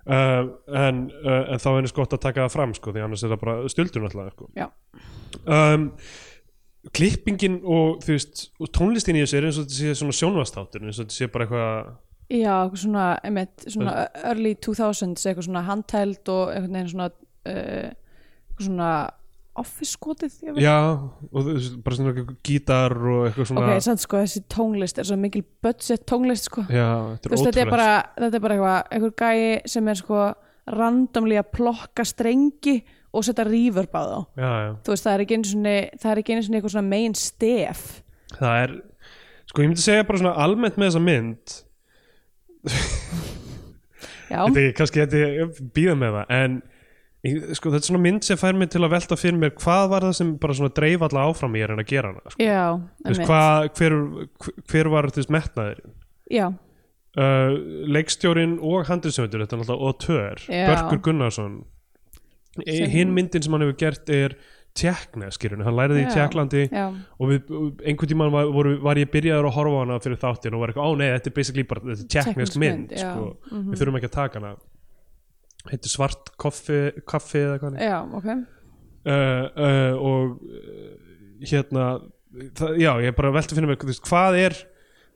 uh, 0.05 0.43
en, 0.85 1.05
uh, 1.25 1.53
en 1.53 1.63
þá 1.63 1.69
er 1.71 1.79
eins 1.81 1.95
gott 1.95 2.13
að 2.13 2.23
taka 2.27 2.45
það 2.45 2.55
fram 2.57 2.73
sko, 2.73 2.91
því 2.91 3.05
annars 3.05 3.23
er 3.23 3.33
það 3.33 3.43
bara 3.45 3.69
stöldur 3.69 4.05
náttúrulega 4.05 4.31
sko. 4.31 4.49
Um, 5.45 5.91
klippingin 6.89 7.59
og 7.61 8.01
veist 8.05 8.47
og 8.59 8.71
tónlistin 8.73 9.19
í 9.19 9.21
þessu 9.23 9.37
er 9.37 9.49
eins 9.49 9.59
og 9.61 9.67
þetta 9.67 9.77
sé 9.77 9.97
svona 9.99 10.17
sjónvastáttur 10.17 10.85
eins 10.85 10.97
og 10.97 11.05
þetta 11.05 11.17
sé 11.17 11.29
bara 11.31 11.47
eitthvað 11.47 11.91
Já, 12.31 12.53
eitthvað 12.63 12.79
svona, 12.85 13.05
einmitt, 13.27 13.63
svona 13.67 13.93
early 14.23 14.53
2000s, 14.55 15.25
eitthvað 15.27 15.47
svona 15.49 15.65
handheld 15.67 16.29
og 16.31 16.53
einhvern 16.53 16.77
veginn 16.77 16.93
svona 16.93 17.07
uh, 17.11 17.89
eitthvað 17.91 18.67
svona 18.69 18.91
office 19.61 19.97
skotið 19.97 20.37
já, 20.63 20.77
og 20.95 21.49
bara 21.83 21.97
svona 21.97 22.13
eitthvað 22.13 22.37
gítar 22.47 22.95
og 22.95 23.25
eitthvað 23.27 23.49
svona 23.49 23.65
Ok, 23.65 23.83
sann 23.83 23.99
sko, 23.99 24.21
þessi 24.23 24.43
tónlist 24.55 25.01
er 25.01 25.09
svo 25.09 25.17
mikil 25.19 25.43
budget 25.63 26.05
tónlist 26.07 26.47
sko. 26.47 26.63
Já, 26.71 26.87
þetta 27.17 27.27
er 27.27 27.35
veist, 27.35 27.49
þetta 27.49 27.63
er 27.65 27.73
bara, 27.75 27.89
þetta 28.15 28.39
er 28.39 28.45
bara 28.45 28.57
eitthvað, 28.57 28.79
einhver 28.95 29.13
gæi 29.19 29.73
sem 29.75 29.91
er 29.91 29.99
sko 29.99 30.23
randomlega 30.71 31.43
plokka 31.51 32.05
strengi 32.07 32.77
og 33.11 33.25
setja 33.27 33.45
reverb 33.47 33.97
á 33.97 34.03
þá. 34.03 34.19
Já, 34.39 34.51
já. 34.51 34.71
þú 34.85 34.93
veist, 34.93 35.05
það 35.07 35.13
er 35.13 35.25
ekki 35.25 35.37
einu 35.37 35.51
svona 35.51 35.75
það 35.99 36.11
er 36.13 36.21
ekki 36.21 36.35
einu 36.35 36.45
svona 36.45 36.59
eitthvað 36.59 36.75
svona 36.75 36.91
main 36.91 37.17
stef. 37.19 37.85
Það 38.37 38.63
er 38.63 38.75
sko 39.51 39.63
ég 39.63 39.71
myndi 39.71 39.83
segja 39.83 40.07
bara 40.07 40.21
svona 40.23 40.35
almennt 40.45 40.79
með 40.79 40.91
þessa 40.91 41.05
mynd. 41.09 41.55
Já, 44.31 44.43
þetta 44.45 44.61
er 44.63 44.75
kannski 44.77 45.01
þetta 45.03 45.67
býða 45.75 45.95
með 45.99 46.17
það 46.17 46.35
en 46.37 46.57
ég, 47.27 47.37
sko, 47.57 47.71
þetta 47.73 47.81
er 47.81 47.89
svona 47.89 48.03
mynd 48.05 48.25
sem 48.25 48.39
fær 48.39 48.57
mig 48.57 48.71
til 48.71 48.81
að 48.85 48.93
velta 48.95 49.17
fyrir 49.19 49.39
mér 49.41 49.53
hvað 49.59 49.85
var 49.91 50.07
það 50.07 50.17
sem 50.21 50.33
bara 50.41 50.57
svona 50.57 50.75
dreif 50.77 51.05
alla 51.07 51.25
áfram 51.27 51.57
í 51.57 51.63
er 51.65 51.73
en 51.73 51.83
að 51.83 51.89
gera 51.91 52.13
hana 52.13 52.33
sko. 52.33 52.45
já, 52.45 52.63
veist, 53.07 53.23
hvað, 53.27 53.67
hver, 53.79 53.97
hver 54.71 54.91
var 54.93 55.09
þú 55.11 55.21
veist, 55.21 55.33
metnaðurinn? 55.35 55.97
Já, 56.31 56.47
uh, 57.19 57.59
leikstjórin 57.97 58.57
og 58.61 58.87
þetta 58.87 59.11
er 59.11 59.43
náttúrulega 59.43 59.77
auteur, 59.89 60.45
Já. 60.47 60.65
Börkur 60.71 61.03
Gunnarsson 61.09 61.61
hinn 62.65 63.13
myndin 63.15 63.43
sem 63.45 63.53
hann 63.55 63.63
hefur 63.65 63.77
gert 63.79 64.09
er 64.11 64.35
tjekkneskirun, 64.77 65.61
hann 65.65 65.75
læriði 65.75 65.99
í 65.99 66.05
Já. 66.05 66.11
Tjekklandi 66.15 66.61
já, 66.71 66.85
og 67.19 67.27
við, 67.31 67.49
einhvern 67.91 68.07
tímann 68.11 68.31
var, 68.31 68.45
voru, 68.55 68.77
var 68.85 68.99
ég 69.01 69.09
byrjaður 69.11 69.49
að 69.49 69.55
horfa 69.57 69.81
hana 69.83 69.97
fyrir 70.03 70.19
þáttin 70.21 70.55
og 70.55 70.61
var 70.63 70.71
eitthvað, 70.71 70.87
á 70.87 70.91
nei, 71.01 71.07
þetta 71.17 71.27
er 71.31 71.35
basically 71.35 71.65
bara 71.67 71.83
þetta 71.89 72.05
er 72.05 72.11
Tékknesk 72.15 72.59
mynd, 72.63 72.93
sko. 72.95 73.25
Mhm. 73.51 73.65
við 73.73 73.81
þurfum 73.81 73.99
ekki 73.99 74.09
að 74.11 74.15
taka 74.15 74.39
hana. 74.39 74.53
Heitir 75.71 75.91
svart 75.93 76.31
koffi, 76.41 76.79
kaffi 77.05 77.43
eða 77.43 77.59
hvað 77.61 77.77
já, 77.83 77.97
ok. 78.21 78.29
Uh, 79.01 79.11
uh, 79.11 79.93
og 79.97 80.39
uh, 80.45 80.89
hérna 81.51 81.85
það, 82.57 82.75
já, 82.79 82.91
ég 83.03 83.11
er 83.11 83.17
bara 83.17 83.33
velti 83.35 83.51
að 83.53 83.59
finna 83.59 83.69
mér 83.73 83.79
þú 83.81 83.91
veist, 83.91 84.03
hvað 84.07 84.37
er 84.45 84.57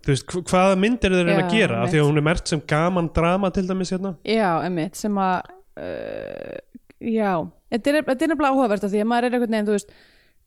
þú 0.06 0.12
veist, 0.12 0.28
hv- 0.36 0.43
hvaða 0.52 0.78
mynd 0.84 1.06
er 1.08 1.15
þeir 1.15 1.28
reyna 1.32 1.43
að 1.48 1.56
gera? 1.56 1.80
Af 1.86 1.93
því 1.93 2.02
að 2.04 2.08
hún 2.12 2.19
er 2.21 2.26
mert 2.28 2.52
sem 2.52 2.62
gaman 2.69 3.08
drama 3.15 3.50
til 3.56 3.63
dæmis 3.69 3.93
hérna. 3.95 4.15
Já, 4.28 4.50
einmitt, 4.67 5.00
sem 5.00 5.15
að 5.21 5.54
uh, 5.80 6.60
já, 7.02 7.32
þetta 7.74 7.92
er, 7.92 8.02
nefnilega 8.08 8.52
áhugavert 8.52 8.88
af 8.88 8.92
því 8.94 9.02
að 9.04 9.10
maður 9.12 9.28
er 9.28 9.38
einhvern 9.38 9.56
veginn, 9.56 9.70
þú 9.70 9.76
veist 9.76 9.96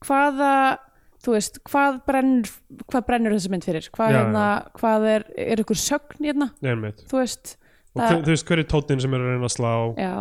hvaða, 0.07 0.51
þú 1.23 1.35
veist, 1.35 1.61
hvað 1.69 2.01
brennur 2.07 2.51
hvað 2.89 3.07
brennur 3.09 3.35
þessi 3.37 3.53
mynd 3.53 3.67
fyrir? 3.67 3.89
Hvað, 3.95 4.11
Já, 4.13 4.19
hérna, 4.19 4.45
hvað 4.79 5.07
er, 5.13 5.25
er 5.49 5.63
ykkur 5.63 5.79
sögn 5.79 6.29
hérna, 6.29 6.51
Einmitt. 6.63 7.03
þú 7.09 7.21
veist 7.23 7.55
og 7.95 8.03
Það- 8.03 8.21
þú 8.23 8.33
veist, 8.35 8.47
hver 8.47 8.59
er 8.59 8.69
tónnin 8.69 9.01
sem 9.01 9.13
er 9.13 9.19
að 9.19 9.33
reyna 9.33 9.49
að 9.49 9.55
slá? 9.57 9.73
Já, 9.99 10.13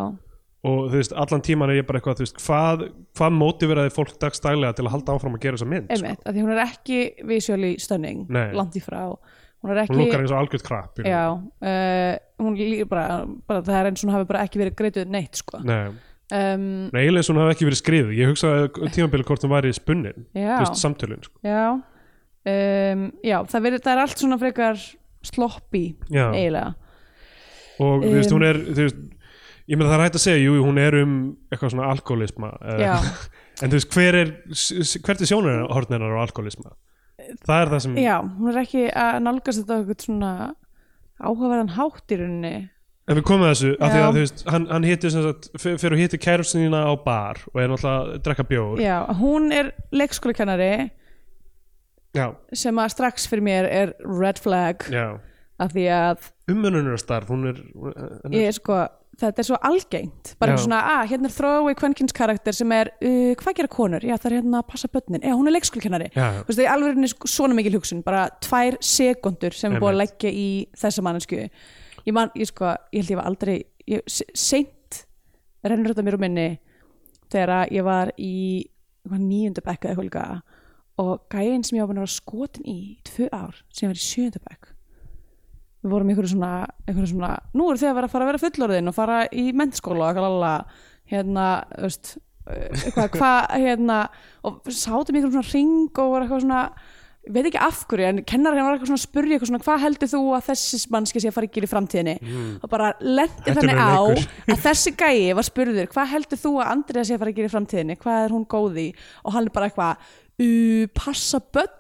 og 0.69 0.79
þú 0.91 0.97
veist, 0.99 1.13
allan 1.15 1.45
tíman 1.47 1.71
er 1.71 1.83
ég 1.83 1.87
bara 1.87 2.01
eitthvað 2.01 2.19
þú 2.19 2.25
veist, 2.27 2.39
hvað, 2.43 2.87
hvað 3.15 3.37
mótiveraði 3.39 3.93
fólk 3.95 4.15
dagstælega 4.19 4.75
til 4.75 4.87
að 4.87 4.95
halda 4.97 5.15
áfram 5.15 5.37
að 5.37 5.45
gera 5.45 5.57
þessa 5.57 5.69
mynd 5.69 5.87
sko? 5.89 5.95
einmitt, 5.95 6.23
af 6.27 6.35
því 6.35 6.43
hún 6.43 6.55
er 6.55 6.63
ekki 6.67 6.99
Nei. 8.29 8.53
langt 8.53 8.75
í 8.75 8.83
frá. 8.83 9.17
Hún 9.59 9.73
er 9.73 9.77
hún 9.77 9.83
ekki 9.83 9.99
lukkar 9.99 10.21
eins 10.23 10.31
og 10.31 10.39
algjörð 10.39 10.63
krap 10.63 10.99
já, 11.03 11.23
uh, 11.35 12.19
hún 12.39 12.55
líður 12.55 12.89
bara, 12.89 13.27
bara 13.27 13.63
það 13.67 13.79
er 13.81 13.89
eins 13.91 14.05
og 14.05 14.09
hún 14.09 14.15
hafi 14.15 14.29
bara 14.31 14.43
ekki 14.47 14.61
verið 14.61 14.77
greituð 14.79 15.09
neitt 15.11 15.35
sko. 15.41 15.59
Nei, 15.67 15.91
um, 16.33 16.65
Nei, 16.93 17.01
eiginlega 17.03 17.23
eins 17.23 17.31
og 17.31 17.37
hún 17.37 17.43
hafi 17.45 17.55
ekki 17.57 17.69
verið 17.69 17.81
skriðið 17.83 18.17
ég 18.19 18.33
hugsaði 18.33 18.91
tímabili 18.97 19.27
hvort 19.29 19.45
hún 19.47 19.53
væri 19.55 19.73
spunnin 19.77 20.27
já, 20.37 20.55
veist, 20.61 20.81
samtölin 20.83 21.23
sko. 21.25 21.39
já. 21.47 21.63
Um, 22.49 23.05
já, 23.27 23.39
það, 23.51 23.65
verið, 23.67 23.83
það 23.85 23.93
er 23.95 24.01
allt 24.05 24.21
svona 24.23 24.39
frekar 24.41 24.79
sloppy 25.29 25.83
Já. 26.09 26.29
eiginlega. 26.33 26.75
Og 27.83 28.05
þú 28.07 28.13
veist, 28.15 28.31
Um, 28.33 28.39
hún 28.39 28.47
er 28.47 28.59
veist, 28.79 29.01
ég 29.69 29.77
meina 29.77 29.91
það 29.91 29.97
er 29.99 30.05
hægt 30.07 30.17
að 30.19 30.23
segja, 30.25 30.45
jú, 30.47 30.55
hún 30.65 30.79
er 30.81 30.97
um 31.03 31.13
eitthvað 31.53 31.75
svona 31.75 31.91
alkoholisma 31.93 32.53
eh, 32.63 33.11
en 33.63 33.73
þú 33.73 33.77
veist, 33.81 33.91
hver 33.93 34.19
er 34.23 34.33
hvert 35.05 35.21
er 35.21 35.31
sjónarhortnirnar 35.33 36.17
á 36.17 36.25
alkoholisma? 36.25 36.73
Það 37.45 37.61
er 37.61 37.73
það 37.75 37.85
sem 37.85 37.99
já, 38.01 38.17
hún 38.23 38.49
er 38.55 38.61
ekki 38.63 38.87
að 38.95 39.19
nálgast 39.27 39.61
þetta 39.61 39.77
á 39.77 39.79
eitthvað 39.83 40.07
svona 40.07 40.33
áhugaverðan 41.19 41.75
hátt 41.77 42.15
í 42.15 42.19
rauninni 42.23 42.55
En 43.09 43.17
við 43.17 43.25
komum 43.25 43.47
að 43.49 43.55
þessu, 43.55 43.71
af 43.81 43.93
því 43.93 44.01
að 44.03 44.09
þú 44.09 44.23
veist, 44.23 44.43
hann, 44.53 44.67
hann 44.69 44.85
hittir 44.85 45.13
sem 45.15 45.25
sagt, 45.25 45.49
fyrir 45.65 45.97
að 45.97 46.03
hitti 46.03 46.21
kærustinina 46.21 46.83
á 46.85 46.93
bar 47.01 47.41
og 47.55 47.63
er 47.63 47.71
náttúrulega 47.73 48.03
að 48.19 48.23
drekka 48.27 48.45
bjór. 48.51 48.83
já, 48.85 48.97
hún 49.21 49.49
er 49.55 49.73
leikskólakennari 49.97 50.73
Já, 52.17 52.27
sem 52.57 52.79
að 52.81 52.93
strax 52.97 53.27
fyrir 53.31 53.45
mér 53.45 53.69
er 53.69 53.95
red 54.05 54.41
flag 54.41 54.85
já. 54.93 55.19
af 55.61 55.73
því 55.75 55.89
að 55.93 56.31
Umönunarstærð, 56.53 57.33
hún 57.33 57.51
er, 57.51 57.59
hún 57.77 58.33
ég 58.37 58.47
er 58.49 58.53
er 58.53 58.57
sko 58.57 58.79
þetta 59.19 59.43
er 59.43 59.47
svo 59.49 59.59
algengt, 59.67 60.35
bara 60.39 60.55
Já. 60.55 60.61
svona 60.63 60.79
að 60.95 61.09
hérna 61.11 61.29
er 61.29 61.35
throwaway 61.35 61.77
kvenkins 61.79 62.15
karakter 62.15 62.55
sem 62.55 62.71
er 62.77 62.93
uh, 63.03 63.33
hvað 63.41 63.57
gera 63.59 63.71
konur, 63.73 64.05
já 64.07 64.15
það 64.15 64.31
er 64.31 64.37
hérna 64.39 64.61
að 64.63 64.69
passa 64.71 64.91
börnin. 64.93 65.25
Já 65.27 65.35
hún 65.35 65.51
er 65.51 65.57
leikskólakennari, 65.57 66.11
Já, 66.15 66.29
þú 66.39 66.53
veist 66.53 66.61
það 66.61 66.65
er 66.67 66.73
alveg 66.77 67.27
svona 67.35 67.59
mikil 67.59 67.75
hugsun, 67.79 68.05
bara 68.07 68.29
tvær 68.45 68.79
sekundur 68.85 69.57
sem 69.59 69.75
er 69.75 69.83
búið 69.83 69.95
að 69.97 70.01
leggja 70.05 70.31
í 70.33 70.49
þessa 70.79 71.05
mannesku 71.07 71.43
ég 72.09 72.17
man, 72.17 72.33
ég 72.39 72.49
sko, 72.51 72.73
ég 72.93 73.03
held 73.03 73.13
ég 73.15 73.21
var 73.21 73.29
aldrei 73.31 73.59
ég, 73.89 74.03
se- 74.09 74.29
seint 74.39 75.03
rennur 75.67 75.93
þetta 75.93 76.07
mér 76.07 76.17
um 76.19 76.25
minni 76.25 76.49
þegar 77.33 77.73
ég 77.75 77.85
var 77.85 78.13
í 78.17 78.35
nýjönda 79.09 79.63
bekk 79.65 79.89
eða 79.91 80.05
líka 80.05 80.25
og 80.99 81.29
gæinn 81.33 81.63
sem 81.65 81.77
ég 81.79 81.85
var 81.85 81.93
búin 81.93 82.01
að 82.01 82.07
vera 82.09 82.17
skotin 82.17 82.67
í 82.69 82.79
tvö 83.07 83.29
ár 83.33 83.61
sem 83.71 83.87
ég 83.87 83.93
var 83.93 84.01
í 84.01 84.03
sjöunda 84.03 84.41
bekk. 84.49 84.71
Við 85.79 85.93
vorum 85.95 86.09
einhverju 86.11 86.33
svona, 86.33 86.53
einhverju 86.89 87.11
svona 87.13 87.31
nú 87.55 87.69
eru 87.71 87.79
þið 87.79 87.91
að 87.93 87.99
vera 88.01 88.09
að 88.09 88.15
fara 88.15 88.27
að 88.27 88.31
vera 88.33 88.43
fullorðin 88.43 88.91
og 88.91 88.97
fara 88.97 89.19
í 89.31 89.45
mennskóla 89.55 90.09
og 90.09 90.19
eitthvað 90.19 90.73
hérna, 91.13 91.45
veist 91.85 92.11
eh, 92.51 92.65
eitthvað, 92.83 93.13
hvað, 93.17 93.39
hérna 93.63 93.99
og 94.49 94.73
sátum 94.75 95.19
einhverjum 95.21 95.37
svona 95.39 95.53
ring 95.55 96.03
og 96.03 96.11
var 96.17 96.27
eitthvað 96.27 96.45
svona 96.45 96.63
veit 97.35 97.47
ekki 97.49 97.61
af 97.63 97.81
hverju, 97.91 98.07
en 98.09 98.21
kennar 98.29 98.57
hérna 98.57 98.67
var 98.67 98.77
eitthvað 98.77 98.91
svona 98.91 99.01
að 99.01 99.07
spurja 99.07 99.37
eitthvað 99.37 99.51
svona, 99.51 99.63
hvað 99.67 99.83
heldur 99.85 100.11
þú 100.13 100.21
að 100.37 100.47
þessi 100.49 100.81
mannski 100.95 101.23
sé 101.23 101.31
að 101.31 101.37
fara 101.37 101.49
að 101.49 101.57
gera 101.57 101.69
í 101.69 101.73
framtíðinni? 101.73 102.15
Og 102.63 102.71
bara 102.73 102.93
lendi 103.05 103.55
þannig 103.59 103.83
á 103.83 104.01
að 104.55 104.63
þessi 104.67 104.95
gæi 104.99 105.35
var 105.39 105.49
spurður, 105.49 105.91
hvað 105.93 106.13
heldur 106.15 106.43
þú 106.45 106.55
að 106.59 106.73
Andrea 106.75 107.05
sé 107.09 107.17
að 107.17 107.23
fara 107.25 107.35
að 107.35 107.41
gera 107.41 107.51
í 107.51 107.55
framtíðinni, 107.55 107.99
hvað 108.03 108.23
er 108.25 108.37
hún 108.37 108.47
góð 108.57 108.81
í? 108.83 108.89
Og 109.25 109.37
hann 109.37 109.49
er 109.51 109.55
bara 109.59 109.69
eitthvað, 109.71 110.09
uh, 110.45 110.87
passa 110.97 111.43
börn. 111.43 111.75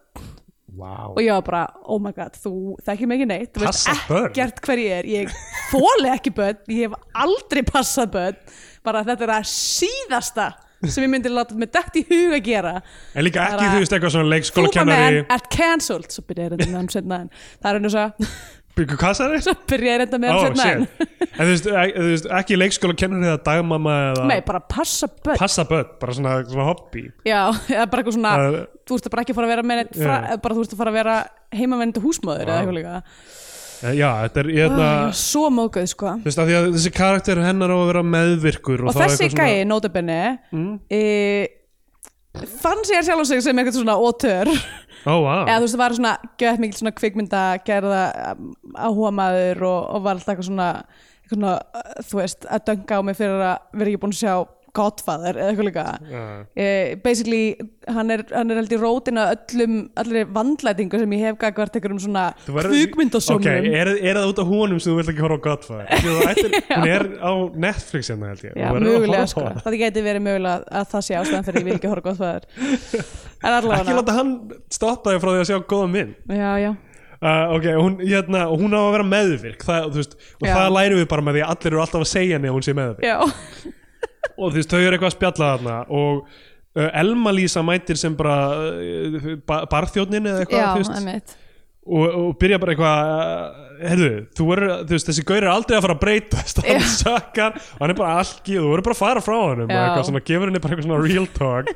Vá. 0.79 1.11
og 1.11 1.19
ég 1.19 1.33
var 1.33 1.43
bara, 1.43 1.65
oh 1.91 1.99
my 1.99 2.13
god, 2.15 2.37
þú 2.39 2.77
þekkir 2.87 3.09
mig 3.09 3.19
ekki 3.19 3.27
neitt, 3.27 3.51
þú 3.57 3.65
veist 3.65 3.89
ekkert 3.91 4.61
hver 4.63 4.79
ég 4.79 4.93
er, 5.01 5.09
ég 5.11 5.33
þóli 5.73 6.11
ekki 6.13 6.31
börn 6.37 6.71
ég 6.71 6.87
hef 6.87 6.95
aldrei 7.19 7.65
passað 7.67 8.13
börn. 8.15 8.37
Bara 8.87 9.03
þetta 9.09 9.27
er 9.27 9.33
að 9.41 9.49
síðasta 9.51 10.47
sem 10.87 11.05
ég 11.05 11.11
myndi 11.11 11.33
láta 11.33 11.57
mig 11.59 11.73
dætt 11.75 11.99
í 11.99 12.05
hug 12.09 12.37
að 12.37 12.45
gera. 12.47 12.77
En 13.14 13.27
líka 13.27 13.49
ekki, 13.49 13.67
þú 13.73 13.83
veist, 13.83 13.97
eitthvað 13.97 14.14
svona 14.14 14.33
leikskóla 14.35 14.71
kennari 14.75 15.19
menn 15.19 15.35
ert 15.35 15.51
cancelled. 15.55 16.12
Svo 16.14 16.25
byrjaði 16.29 16.57
þetta 16.57 16.71
með 16.71 16.79
hann 16.79 16.95
setna 16.95 17.21
en 17.25 17.29
það 17.59 17.71
er 17.71 17.81
einu 17.83 17.93
svo 17.97 18.07
Hvað 18.79 19.17
sagði? 19.19 19.38
Þið? 19.38 19.43
svo 19.43 19.55
byrjaði 19.73 20.05
þetta 20.05 20.19
með 20.23 20.31
Ó, 20.31 20.38
hann 20.38 20.59
setna 20.59 20.69
en. 20.71 20.85
En 21.29 21.41
þú 21.41 21.49
veist, 21.51 21.69
veist, 21.99 22.29
ekki 22.38 22.59
leikskóla 22.59 22.95
kennari 22.99 23.27
eða 23.27 23.41
dagmamma 23.49 23.97
eða 24.12 24.29
nei, 24.31 24.38
bara 24.47 24.61
passa 24.71 25.09
börn. 25.11 25.38
Passa 25.41 25.64
börn, 25.67 25.91
bara 25.99 26.14
svona, 26.14 26.37
svona 26.47 26.69
hobby. 26.69 27.09
Já, 27.27 27.41
eða 27.75 27.88
bara 27.91 28.05
eitthvað 28.05 28.17
svona 28.21 28.37
þú 28.88 28.99
ert 29.01 29.11
bara 29.12 29.25
ekki 29.25 29.35
að 29.35 29.41
fara 29.41 29.49
að 29.49 29.55
vera 29.57 29.67
með 29.67 29.83
neitt 29.83 29.99
fra, 29.99 30.21
bara 30.45 30.57
þú 30.57 30.64
ert 30.64 30.75
að 30.75 30.81
fara 30.83 30.95
að 30.95 30.99
vera 31.01 31.17
heimavendandi 31.59 32.05
húsmóður 32.05 32.47
eða 32.47 32.62
eitthvað 32.62 32.79
líka 32.79 32.95
Já, 33.79 34.09
þetta 34.25 34.41
er, 34.43 34.49
ég 34.57 34.64
oh, 34.67 34.73
hérna 34.75 34.88
svo 35.14 35.45
móguð 35.55 35.87
sko. 35.93 36.14
Þú 36.23 36.27
veist, 36.31 36.41
af 36.43 36.49
því 36.49 36.57
að 36.59 36.67
þessi 36.75 36.93
karakter 36.97 37.41
hennar 37.45 37.71
á 37.71 37.77
að 37.79 37.87
vera 37.93 38.03
meðvirkur 38.14 38.83
og 38.88 38.97
það 38.97 39.05
er 39.05 39.12
þessi 39.12 39.25
eitthvað 39.29 39.38
svona- 39.38 39.55
gæi, 39.55 39.69
nótabenni 39.71 40.19
Mm. 40.53 40.73
e, 40.91 41.03
fann 42.62 42.83
sér 42.87 43.03
sjálf 43.07 43.23
og 43.23 43.27
sig 43.31 43.43
sem 43.43 43.57
eitthvað 43.59 43.79
svona 43.79 43.97
ótör 43.99 44.51
Ó, 45.07 45.14
vá. 45.23 45.47
Eða 45.47 45.59
þú 45.61 45.64
veist 45.64 45.75
það 45.77 45.83
var 45.85 45.95
svona 45.97 46.14
gett 46.43 46.59
mikil 46.62 46.79
svona 46.81 46.95
kvikmynda 46.99 47.43
gerða 47.64 48.03
áhuga 48.75 49.12
maður 49.14 49.62
og, 49.69 49.81
og 49.95 50.03
var 50.05 50.17
alltaf 50.19 50.35
eitthvað 50.35 50.49
svona, 50.51 50.69
eitthvað 51.23 51.38
svona 51.38 51.55
uh, 51.55 52.03
þú 52.09 52.19
veist 52.19 52.47
að 52.51 52.64
dönga 52.69 52.99
á 52.99 53.01
mig 53.07 53.17
fyrir 53.17 53.45
að 53.47 53.59
vera 53.79 53.93
ekki 53.93 54.01
búin 54.03 54.14
að 54.17 54.23
sjá 54.25 54.35
Godfather 54.76 55.37
eða 55.38 55.50
eitthvað 55.52 55.66
líka. 55.68 55.85
Já. 56.12 56.22
eh, 56.57 56.94
basically 57.02 57.57
hann 57.88 58.11
er, 58.12 58.22
hann 58.35 58.50
er 58.52 58.59
held 58.61 58.72
í 58.72 58.78
rótina 58.78 59.24
öllum 59.33 59.76
allir 59.96 60.26
vandlætingu 60.37 60.98
sem 61.00 61.14
ég 61.16 61.22
hef 61.24 61.38
gagvart 61.40 61.78
einhverjum 61.78 62.00
svona 62.04 62.24
Þú 62.46 62.57
verður- 62.59 62.74
kvikmyndasjónum. 62.76 63.40
Ok, 63.40 63.70
er, 63.81 63.90
er 64.11 64.20
það 64.20 64.28
út 64.35 64.42
af 64.44 64.50
honum 64.52 64.81
sem 64.85 64.92
þú 64.92 64.96
vilt 65.00 65.12
ekki 65.14 65.24
horfa 65.24 65.38
á 65.40 65.46
Godfather? 65.48 65.87
Ekki, 65.94 66.62
hún 66.78 66.90
er 66.94 67.07
á 67.18 67.33
Netflix 67.66 68.11
hérna 68.12 68.33
held 68.35 68.44
ég. 68.44 68.52
Já, 68.59 68.68
að 68.68 68.83
mögulega 68.85 69.24
á 69.24 69.33
sko, 69.33 69.46
það 69.64 69.78
geti 69.85 70.04
verið 70.04 70.26
mögulega 70.28 70.76
að 70.83 70.90
það 70.92 71.07
sé 71.09 71.16
ástæðan 71.22 71.48
fyrir 71.48 71.62
ég 71.64 71.68
vil 71.70 71.78
ekki 71.78 71.92
horfa 71.94 72.07
gott 72.11 72.20
fæður 72.20 72.44
En 73.38 73.48
Ekki 73.48 73.54
allavega 73.54 73.96
láta 74.02 74.14
hann 74.18 74.31
stoppa 74.74 75.12
þig 75.14 75.20
frá 75.22 75.31
því 75.33 75.40
að 75.42 75.48
sjá 75.52 75.59
góða 75.70 75.88
mynd 75.94 76.35
Já, 76.35 76.50
já, 76.59 76.70
uh, 77.22 77.57
Ok, 77.57 77.66
hún, 77.78 77.98
hérna, 78.02 78.44
hún 78.50 78.74
á 78.74 78.81
að 78.83 78.92
vera 78.98 79.07
meðvirk. 79.14 79.62
Það, 79.66 79.88
veist, 79.96 80.16
Og 80.42 80.46
Já. 80.48 80.54
það 80.59 80.72
lærum 80.76 80.98
við 81.02 81.09
bara 81.12 81.24
með 81.28 81.38
því 81.38 81.44
að 81.46 81.52
allir 81.54 81.72
eru 81.72 81.83
alltaf 81.85 82.04
að 82.04 82.11
segja 82.12 82.37
henni 82.38 82.50
að 82.50 82.57
hún 82.59 82.66
sé 82.66 82.74
meðvirk. 82.78 83.07
Já, 83.07 83.74
Og 84.38 84.52
þú 84.52 84.54
veist, 84.61 84.70
þau 84.72 84.81
eru 84.83 84.94
eitthvað 84.96 85.11
að 85.12 85.16
spjalla 85.16 85.50
þarna 85.57 85.76
Og 85.98 86.22
uh, 86.78 86.88
Elma 87.02 87.33
Lísa 87.35 87.62
mætir 87.66 87.98
sem 88.00 88.14
bara 88.18 88.38
uh, 88.70 89.28
ba 89.48 89.62
barþjónin 89.72 90.28
eða 90.31 90.44
eitthvað 90.46 90.72
þú 90.74 90.83
veist, 90.85 90.96
einmitt. 91.00 91.37
Og, 91.88 92.04
og 92.20 92.33
byrja 92.40 92.59
bara 92.61 92.74
eitthvað 92.74 93.11
uh, 93.12 93.68
herðu, 93.88 94.09
þú 94.37 94.46
verður, 94.50 94.72
þú 94.85 94.92
veist, 94.96 95.07
þessi 95.09 95.22
gaur 95.31 95.38
er 95.40 95.50
aldrei 95.52 95.76
að 95.78 95.85
fara 95.87 95.94
að 95.96 96.02
breytast, 96.02 96.59
hann 96.66 96.83
Já. 96.83 96.88
sökkar 96.98 97.54
og 97.62 97.78
hann 97.85 97.94
er 97.94 97.98
bara 98.02 98.16
alki 98.20 98.59
og 98.59 98.66
þú 98.66 98.72
verður 98.74 98.87
bara 98.90 98.96
að 98.98 99.00
fara 99.04 99.22
frá 99.24 99.37
honum 99.38 99.70
og 99.70 99.78
eitthvað 99.78 100.09
svona, 100.11 100.22
gefur 100.28 100.50
henni 100.50 100.61
bara 100.64 100.76
eitthvað 100.76 100.88
svona 100.90 101.07
real 101.07 101.28
talk. 101.38 101.70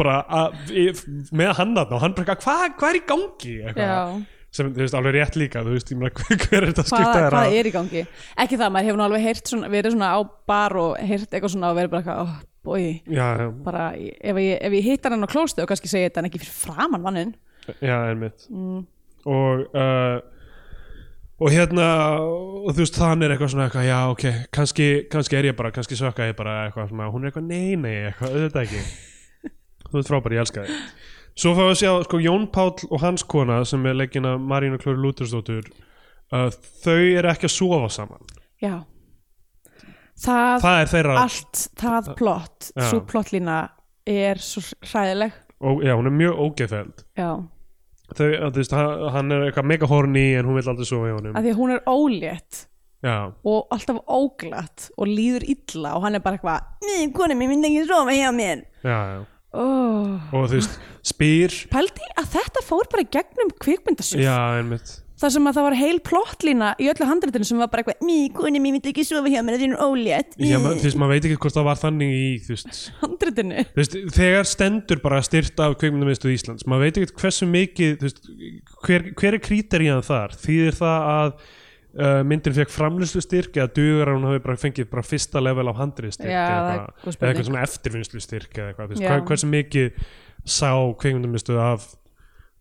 Bara 0.00 0.18
að, 0.42 0.60
í- 0.74 1.30
með 1.40 1.54
hann 1.60 1.72
þarna 1.78 1.96
og 1.96 2.04
hann 2.04 2.14
bara 2.18 2.34
eitthvað, 2.36 2.44
hvað 2.44 2.76
hva 2.82 2.90
er 2.92 2.98
í 3.00 3.02
gangi? 3.08 3.54
Eitthvað, 3.70 4.12
sem, 4.50 4.70
þú 4.74 4.82
veist, 4.82 4.96
alveg 4.98 5.16
rétt 5.16 5.36
líka 5.38 5.62
þú 5.66 5.74
veist, 5.76 5.90
ég 5.92 6.00
meina, 6.00 6.12
hver, 6.44 6.56
er 6.58 6.68
þetta 6.70 6.84
að 6.84 6.88
hvað, 6.88 6.92
skipta 6.92 7.16
þér 7.16 7.34
hvað 7.34 7.48
að 7.48 7.58
er 7.58 7.68
í 7.68 7.74
gangi? 7.74 8.04
Ekki 8.44 8.58
það, 8.60 8.72
maður 8.74 8.88
hefur 8.88 9.00
nú 9.00 9.06
alveg 9.06 9.26
heyrt 9.26 9.52
svona, 9.52 9.70
verið 9.72 9.94
svona 9.94 10.10
á 10.10 10.18
bar 10.50 10.76
og 10.80 10.96
heyrt 11.10 11.28
eitthvað 11.28 11.54
svona 11.54 11.70
og 11.70 11.78
verið 11.78 11.92
bara 11.94 12.02
eitthvað, 12.02 12.32
oh, 12.70 12.80
já, 13.14 13.28
bara, 13.66 13.84
ef 13.94 14.42
ég, 14.42 14.56
ef 14.58 14.76
ég 14.78 14.90
hittar 14.90 15.14
hann 15.14 15.26
á 15.26 15.30
klóstu 15.30 15.64
og 15.64 15.70
kannski 15.70 15.92
segi 15.92 16.08
þetta 16.08 16.24
en 16.24 16.30
ekki 16.30 16.42
fyrir 16.42 16.58
framann 16.58 17.04
mannin 17.04 17.32
já, 17.78 17.96
einmitt. 18.10 18.48
Mm. 18.50 18.82
og 19.30 19.78
uh, 19.78 20.18
og 21.40 21.54
hérna 21.54 21.86
og 22.20 22.74
þú 22.74 22.82
veist, 22.82 22.98
þannig 22.98 23.28
er 23.28 23.36
eitthvað 23.36 23.52
svona 23.54 23.68
eitthvað, 23.68 23.86
já, 23.88 24.00
ok, 24.12 24.26
kannski, 24.58 24.88
kannski 25.12 25.38
er 25.38 25.52
ég 25.52 25.56
bara, 25.56 25.70
kannski 25.72 25.96
sökka 25.96 26.26
ég 26.28 26.36
bara 26.36 26.66
eitthvað 26.66 26.90
svona, 26.90 27.08
hún 27.14 27.24
er 27.24 27.30
eitthvað, 27.30 27.46
nei, 27.48 27.78
nei, 27.80 27.94
eitthvað, 28.10 28.34
auðvitað 28.34 28.66
ekki. 28.66 28.82
Þú 29.90 30.02
ert 30.02 30.10
frábær, 30.10 30.36
ég 30.36 30.44
elska 30.44 30.66
þig 30.66 31.08
svo 31.38 31.54
fáum 31.56 31.68
við 31.68 31.74
að 31.74 31.80
sjá, 31.82 31.92
sko, 32.06 32.20
Jón 32.24 32.46
Páll 32.54 32.88
og 32.90 33.02
hans 33.02 33.24
kona 33.28 33.60
sem 33.68 33.84
er 33.86 33.98
leggin 33.98 34.28
að 34.28 34.40
Marínu 34.50 34.80
Klóri 34.82 35.00
Lútersdóttur 35.02 35.68
uh, 36.34 36.48
þau 36.84 36.96
eru 36.98 37.30
ekki 37.32 37.48
að 37.48 37.54
sofa 37.54 37.90
saman. 38.00 38.32
Já. 38.60 38.80
Það, 40.20 40.56
það 40.60 40.80
er 40.80 40.90
þeirra, 40.90 41.20
allt, 41.22 41.60
það 41.80 42.10
plott 42.18 42.66
Já. 42.74 42.82
svo 42.90 42.98
plottlína 43.08 43.60
er 44.10 44.42
svo 44.44 44.60
hræðileg. 44.84 45.38
Og, 45.60 45.80
já, 45.84 45.94
hún 45.96 46.08
er 46.08 46.14
mjög 46.16 46.38
ógeðfeld 46.40 47.02
Já, 47.20 47.30
þau, 48.16 48.26
að, 48.26 48.46
þú 48.54 48.60
veist, 48.62 48.74
hann, 49.16 49.32
er 49.36 49.46
eitthvað 49.46 49.66
mega 49.68 49.88
horny 49.90 50.22
en 50.38 50.48
hún 50.48 50.56
vil 50.56 50.68
aldrei 50.72 50.88
sofa 50.88 51.08
í 51.10 51.14
honum. 51.16 51.34
Af 51.36 51.44
því 51.44 51.52
að 51.52 51.58
hún 51.60 51.74
er 51.74 51.82
ólétt 51.88 52.62
já, 53.04 53.16
og 53.48 53.74
alltaf 53.76 54.00
óglatt 54.08 54.86
og 54.96 55.08
líður 55.08 55.44
illa 55.52 55.94
og 55.96 56.04
hann 56.04 56.16
er 56.16 56.24
bara 56.24 56.36
eitthvað 56.36 56.88
Nei, 56.88 57.12
kona 57.16 57.36
mér 57.36 57.52
myndi 57.52 57.72
ekki 57.72 57.88
sofa 57.88 58.16
hjá 58.16 58.32
mér. 58.36 58.64
Já, 58.84 58.96
já 59.14 59.20
oh. 59.52 60.16
og 60.32 60.48
þú 60.50 60.56
veist, 60.56 60.80
spyr. 61.10 61.54
Pældi 61.72 62.10
að 62.20 62.32
þetta 62.36 62.64
fór 62.66 62.90
bara 62.92 63.06
gegnum 63.18 63.54
kvikmyndasöf 63.62 64.22
já, 64.22 64.36
einmitt. 64.58 64.98
Þar 65.20 65.32
sem 65.34 65.48
að 65.50 65.56
það 65.58 65.66
var 65.66 65.74
heil 65.76 65.98
plottlína 66.00 66.68
í 66.80 66.86
öllu 66.88 67.06
handritinu 67.10 67.44
sem 67.44 67.58
var 67.60 67.68
bara 67.68 67.82
eitthvað 67.84 68.30
kona 68.38 68.56
mér 68.56 68.72
myndi 68.72 68.88
ekki 68.88 69.02
sofa 69.04 69.28
hjá 69.28 69.42
mér 69.44 69.60
hún 69.60 69.74
er 69.76 69.82
ólétt. 69.84 70.36
Já, 70.40 70.56
ma- 70.56 70.72
þú 70.72 70.86
veist, 70.86 70.96
maður 70.96 71.12
veit 71.12 71.26
ekki 71.28 71.40
hvort 71.42 71.56
það 71.58 71.66
var 71.66 71.80
þannig 71.82 72.14
í, 72.16 72.28
þú 72.46 72.54
veist, 72.54 72.78
handritinu? 73.02 73.64
Þú 73.68 73.82
veist 73.82 73.96
þegar 74.16 74.48
stendur 74.48 75.02
bara 75.04 75.20
styrt 75.26 75.60
af 75.60 75.76
kveikmyndamiðstöð 75.82 76.36
Íslands, 76.38 76.64
maður 76.64 76.86
veit 76.86 77.02
ekki 77.02 77.20
hversu 77.20 77.50
mikið, 77.52 77.98
þú 78.00 78.08
veist, 78.08 78.30
hver, 78.86 79.06
hver 79.20 79.36
er 79.36 79.44
kríterían 79.44 80.06
þar? 80.08 80.38
Þýðir 80.40 80.80
það 80.80 81.10
að 81.18 81.34
uh, 81.98 82.20
myndin 82.26 82.54
fekk 82.56 82.72
framlýslu 82.74 83.22
styrk 83.24 83.56
eða 83.58 83.70
dugur 83.76 84.10
að 84.10 84.18
hún 84.18 84.26
hafi 84.30 84.42
bara 84.44 84.56
fengið 84.60 84.90
bara 84.92 85.06
fyrsta 85.06 85.42
level 85.42 85.70
af 85.72 85.78
handrið 85.80 86.16
styrk 86.18 86.32
Já, 86.32 86.42
eða, 86.48 86.74
eitthvað, 86.74 87.16
eða 87.16 87.30
eitthvað 87.30 87.48
svona 87.50 87.64
eftirvinnslu 87.68 88.20
styrk 88.24 88.58
eða 88.58 88.68
eitthvað, 88.74 89.00
hver, 89.00 89.24
hversu 89.30 89.50
mikið 89.50 90.04
sá 90.44 90.70
kveikmyndamiðstöð 91.02 91.62
af 91.64 91.88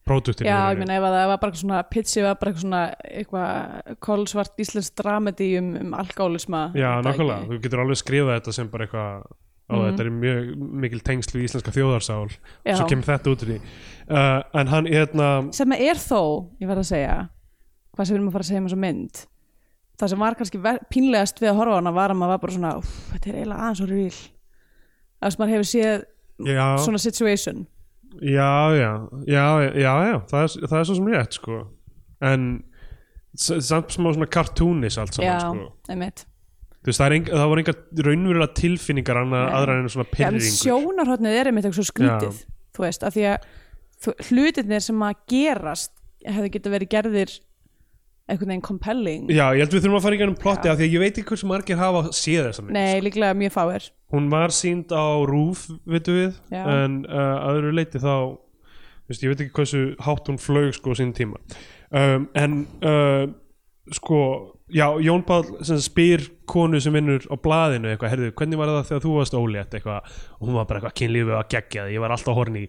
próduktinu? 0.10 0.50
Já, 0.50 0.58
ég 0.74 0.80
meina 0.82 0.96
ef 0.98 1.06
að 1.06 1.18
það 1.18 1.28
var 1.34 1.42
bara 1.44 1.60
svona 1.62 1.82
pitchi 1.94 2.24
var 2.26 2.40
bara 2.42 2.56
svona 2.64 2.82
eitthvað 3.06 3.98
kolsvart 4.08 4.64
íslensk 4.66 4.96
dramedy 4.98 5.52
um, 5.60 5.76
um 5.84 5.94
alkoholisma 6.00 6.64
Já, 6.78 6.90
nákvæmlega, 7.06 7.46
þú 7.52 7.62
getur 7.68 7.84
alveg 7.86 8.02
skrifað 8.02 8.40
þetta 8.40 8.56
sem 8.58 8.72
bara 8.74 8.88
eitthvað 8.88 9.30
á 9.70 9.76
Mhm. 9.78 9.84
þetta 9.86 10.02
er 10.02 10.10
mjög 10.10 10.46
mikil 10.82 11.00
tengsl 11.06 11.36
við 11.38 11.44
íslenska 11.46 11.72
þjóðarsál 11.76 12.32
Já. 12.66 12.74
svo 12.74 12.88
kemur 12.90 13.06
þetta 13.06 13.30
út 13.30 13.44
því 13.46 13.58
uh, 14.10 14.42
en 14.58 14.72
hann, 14.72 14.88
hérna 14.90 15.28
sem 15.54 15.72
er 15.78 16.00
þó, 16.02 16.50
ég 16.58 16.72
verð 16.72 16.82
að 16.82 16.90
segja 16.90 17.18
hvað 18.00 18.08
sem 18.08 18.16
við 18.16 18.20
erum 18.22 18.32
að 18.32 18.38
fara 18.38 18.46
að 18.46 18.50
segja 18.50 18.62
um 18.64 18.70
þessa 18.70 18.82
mynd 18.86 19.22
það 20.00 20.12
sem 20.14 20.24
var 20.24 20.38
kannski 20.40 20.62
pínlegast 20.94 21.42
við 21.44 21.52
að 21.52 21.60
horfa 21.60 21.76
á 21.76 21.80
hana 21.80 21.94
var 21.96 22.14
að 22.14 22.20
maður 22.22 22.34
var 22.34 22.42
bara 22.44 22.56
svona 22.56 22.72
"Úff, 22.80 22.94
þetta 23.12 23.30
er 23.30 23.40
eiginlega 23.40 23.66
aðeins 23.66 23.82
og 23.84 23.90
real. 23.92 24.22
Að 25.20 25.38
maður 25.40 25.54
hefur 25.54 25.68
séð 25.68 26.06
já, 26.48 26.66
svona 26.80 27.02
situation. 27.04 27.68
Já, 28.24 28.54
já, 28.80 28.92
já, 29.28 29.46
já, 29.76 29.94
já 30.08 30.16
það, 30.32 30.42
er, 30.44 30.68
það 30.72 30.80
er 30.80 30.88
svo 30.88 30.96
sem 30.96 31.12
rétt 31.12 31.36
sko. 31.38 31.60
En 32.22 32.48
samt 33.36 33.94
smá 33.94 34.10
svona 34.16 34.30
cartoonis 34.32 34.98
allt 34.98 35.14
saman 35.14 35.30
já, 35.30 35.40
sko. 35.44 35.74
einmitt. 35.92 36.26
Þú 36.80 36.88
veist, 36.90 37.02
það, 37.02 37.16
enga, 37.18 37.36
það 37.36 37.50
voru 37.52 37.62
enga 37.64 37.76
raunverulega 38.08 38.56
tilfinningar 38.56 39.20
annað, 39.20 39.46
Nei. 39.46 39.56
aðra 39.60 39.76
en 39.76 39.92
svona 39.92 40.06
Já, 40.08 40.10
en 40.10 40.16
pyrringur 40.16 40.60
sjónarhóttnið 40.64 41.40
er 41.42 41.50
einmitt 41.52 41.68
eitthvað 41.68 41.82
svo 41.82 41.92
skrítið 41.92 42.40
þú 42.76 42.86
veist, 42.86 43.04
af 43.04 43.14
því 43.18 43.26
að 43.34 43.48
þú, 44.00 44.14
hlutirnir 44.30 44.86
sem 44.86 45.04
að 45.04 45.20
gerast 45.34 45.92
hefðu 46.24 46.52
getað 46.56 46.76
verið 46.78 46.92
gerðir 46.96 47.34
einhvern 48.30 48.54
veginn 48.54 48.66
compelling 48.66 49.32
Já, 49.32 49.46
ég 49.58 49.64
held 49.64 49.74
við 49.76 49.86
þurfum 49.86 50.00
að 50.00 50.06
fara 50.06 50.18
í 50.18 50.22
gennum 50.22 50.38
plotti 50.40 50.70
Já. 50.70 50.74
af 50.74 50.80
því 50.80 50.88
að 50.88 50.94
ég 50.96 51.04
veit 51.04 51.18
ekki 51.18 51.32
hversu 51.32 51.50
margir 51.50 51.80
hafa 51.80 52.04
séð 52.16 52.44
þessa 52.50 52.66
mynd 52.66 52.78
Nei, 52.78 53.02
líklega 53.06 53.38
mjög 53.40 53.56
fáir 53.56 53.90
hún 54.14 54.30
var 54.34 54.54
sínd 54.56 54.94
á 54.94 55.08
rúf 55.30 55.66
veitum 55.90 56.20
við, 56.20 56.38
Já. 56.54 56.64
en 56.66 57.02
uh, 57.10 57.36
að 57.48 57.60
öðru 57.60 57.74
leiti 57.78 58.02
þá 58.04 58.14
veist, 59.10 59.26
ég 59.26 59.34
veit 59.34 59.44
ekki 59.46 59.58
hversu 59.60 59.84
hátt 60.06 60.30
hún 60.30 60.40
flög 60.42 60.72
sko 60.78 60.96
sín 60.98 61.14
tíma 61.18 61.42
um, 61.90 62.30
en 62.38 62.64
uh, 62.86 63.26
sko 63.96 64.22
já, 64.74 64.86
Jón 65.04 65.24
sem 65.66 65.80
spyr 65.84 66.24
konu 66.50 66.80
sem 66.82 66.94
vinnur 66.94 67.26
á 67.30 67.36
blaðinu 67.40 67.92
eitthvað, 67.92 68.14
herðu, 68.14 68.30
hvernig 68.40 68.60
var 68.60 68.72
það 68.72 68.88
þegar 68.90 69.04
þú 69.06 69.14
varst 69.18 69.38
ólétt? 69.38 69.76
Eitthvað, 69.78 70.16
og 70.40 70.48
hún 70.48 70.58
var 70.58 70.68
bara 70.70 70.80
eitthvað 70.80 70.96
kynlífið 71.02 71.36
að 71.38 71.50
gegja 71.54 71.84
það, 71.84 71.92
ég 71.94 72.04
var 72.04 72.16
alltaf 72.16 72.38
horni 72.40 72.64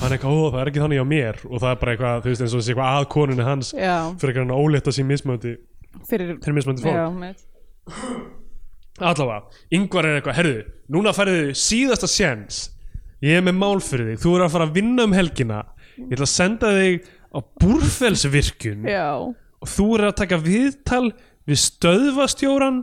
hann 0.00 0.16
eitthvað, 0.16 0.34
ó, 0.34 0.42
það 0.54 0.60
er 0.60 0.70
ekki 0.72 0.84
þannig 0.84 1.02
á 1.02 1.06
mér. 1.14 1.40
Og 1.50 1.64
það 1.64 1.70
er 1.70 1.80
bara 1.82 1.94
eitthvað, 1.94 2.22
þú 2.24 2.32
veist, 2.32 2.44
eins 2.44 2.54
og 2.54 2.62
þessi 2.62 2.74
eitthvað 2.74 3.00
að 3.00 3.08
konunni 3.14 3.48
hans 3.48 3.72
Já, 3.74 3.96
fyrir 4.22 4.40
hann 4.42 4.54
ólétt 4.54 4.90
að 4.90 4.98
sín 4.98 5.10
mismöndi 5.10 5.56
fyrir 6.10 6.36
fyrir 6.44 6.58
mismöndi 6.58 6.84
fólk. 6.84 7.42
Allavega, 9.02 9.40
yngvar 9.74 10.06
er 10.06 10.20
eitthvað, 10.20 10.38
herðu 10.38 10.62
núna 10.94 11.14
færðu 11.16 11.54
síðasta 11.58 12.06
sjens 12.10 12.68
ég 13.24 13.40
er 13.40 13.44
með 13.46 13.56
mál 13.58 13.80
fyrir 13.82 14.12
þig, 14.12 14.20
þú 14.22 14.34
er 14.36 14.44
að 14.44 14.54
fara 14.54 14.66
að 14.68 14.76
vinna 14.78 15.06
um 15.08 15.14
helgina. 15.16 15.62
Ég 15.98 16.14
ætla 16.14 16.26
að 16.26 16.32
senda 16.34 16.70
þig 16.74 17.08
á 17.34 17.38
búrfelsvirkjun 17.62 18.88
Já, 18.88 19.06
og 19.18 19.70
þú 19.70 19.86
er 19.96 20.06
að 20.08 20.16
taka 20.20 20.38
viðtal 20.42 21.06
við 21.48 21.62
stöðvastjóran 21.64 22.82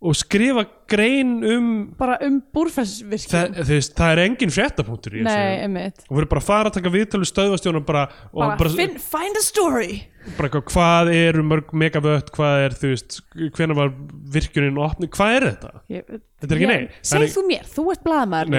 og 0.00 0.16
skrifa 0.16 0.62
grein 0.88 1.32
um 1.44 1.64
bara 1.98 2.14
um 2.24 2.38
búrfellsvirkjum 2.56 3.34
það, 3.34 3.58
þú 3.58 3.74
veist, 3.76 3.92
það 3.98 4.12
er 4.14 4.20
engin 4.22 4.52
fréttapunktur 4.54 5.18
í 5.18 5.24
þessu. 5.26 6.04
Og 6.08 6.16
verður 6.16 6.30
bara 6.30 6.40
að 6.40 6.46
fara 6.46 6.70
að 6.70 6.76
taka 6.78 6.92
viðtölu 6.94 7.28
stöðvastjónum 7.28 7.84
bara, 7.84 8.06
og 8.32 8.40
bara, 8.40 8.56
bara, 8.62 8.72
fin, 8.78 8.96
find 9.04 9.36
a 9.36 9.44
story. 9.44 9.98
Bara 10.38 10.62
hvað 10.72 11.12
eru 11.12 11.44
mörg 11.44 11.74
megavött, 11.76 12.32
hvað 12.32 12.64
er 12.64 12.78
þú 12.80 12.94
veist 12.94 13.20
hvenær 13.58 13.76
var 13.76 13.92
virkunin 14.32 14.80
opni, 14.80 15.10
hvað 15.12 15.36
er 15.36 15.48
þetta? 15.50 15.72
ég, 15.92 16.08
Þetta 16.40 16.56
er 16.56 16.60
ekki 16.62 16.72
nei. 16.72 16.88
Það 16.96 17.12
segð 17.12 17.36
þú 17.36 17.44
mér, 17.50 17.70
þú 17.76 17.86
ert 17.92 18.04
blaðmaður 18.08 18.54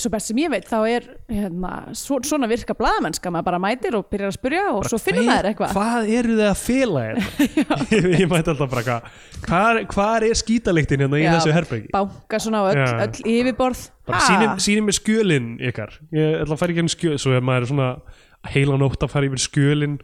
Svo 0.00 0.10
best 0.12 0.30
sem 0.30 0.38
ég 0.42 0.50
veit 0.52 0.66
þá 0.68 0.76
er 0.90 1.06
hérna, 1.30 1.70
svo, 1.96 2.18
svona 2.26 2.48
virka 2.50 2.76
blaðmennska 2.78 3.30
maður 3.32 3.46
bara 3.48 3.60
mætir 3.64 3.96
og 3.98 4.06
byrjar 4.12 4.32
að 4.32 4.36
spyrja 4.36 4.64
og 4.74 4.88
svo 4.90 4.98
finnur 5.02 5.26
maður 5.28 5.48
eitthvað 5.52 5.74
Hvað 5.76 6.10
eru 6.18 6.36
þið 6.38 6.48
að 6.50 6.60
fela 6.60 7.04
hérna? 7.06 7.28
ég, 7.96 8.08
ég 8.20 8.30
mæti 8.30 8.52
alltaf 8.54 8.72
bara 8.74 8.84
hvað 8.88 9.08
hvað, 9.46 9.80
hvað 9.94 10.28
er 10.30 10.38
skítaliktin 10.42 11.04
hérna 11.06 11.20
í 11.22 11.26
þessu 11.28 11.54
herbergi? 11.56 11.88
banka 11.94 12.40
svona 12.44 12.60
á 12.60 12.64
öll, 12.72 12.82
öll 13.06 13.32
yfirborð 13.38 13.86
bara 14.04 14.20
Ha? 14.20 14.26
sýnum, 14.28 14.58
sýnum 14.60 14.88
mér 14.90 14.98
skjölin 14.98 15.46
ykkar 15.70 15.94
ég 16.12 16.42
ætla 16.42 16.54
að 16.56 16.60
fara 16.60 16.74
ekki 16.74 16.82
enn 16.84 16.92
skjöl 16.92 17.14
svo 17.22 17.32
er 17.38 17.44
maður 17.44 17.70
svona 17.72 17.86
heila 18.52 18.76
nótt 18.80 19.00
að 19.06 19.14
fara 19.14 19.28
yfir 19.30 19.40
skjölin 19.46 19.94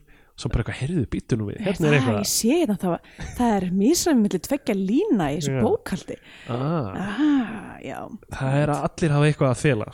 svo 0.41 0.51
bara 0.53 0.65
eitthvað, 0.65 0.79
heyrðu, 0.81 1.05
býttu 1.13 1.39
nú 1.39 1.49
við 1.51 1.61
Nei, 1.61 1.65
hérna 1.69 1.87
er 1.87 1.93
það, 1.93 1.97
eitthvað. 2.01 2.19
ég 2.21 2.31
sé 2.33 2.59
þetta 2.61 2.77
það, 2.83 3.15
það 3.39 3.55
er 3.57 3.67
mísræmi 3.81 4.25
millir 4.25 4.43
tveggja 4.47 4.77
lína 4.79 5.31
í 5.31 5.39
þessu 5.39 5.63
bókaldi 5.65 6.19
ah, 6.51 6.91
ah, 7.05 8.11
það 8.37 8.59
er 8.63 8.75
að 8.75 8.85
allir 8.89 9.17
hafa 9.17 9.31
eitthvað 9.31 9.55
að 9.55 9.63
fela. 9.65 9.89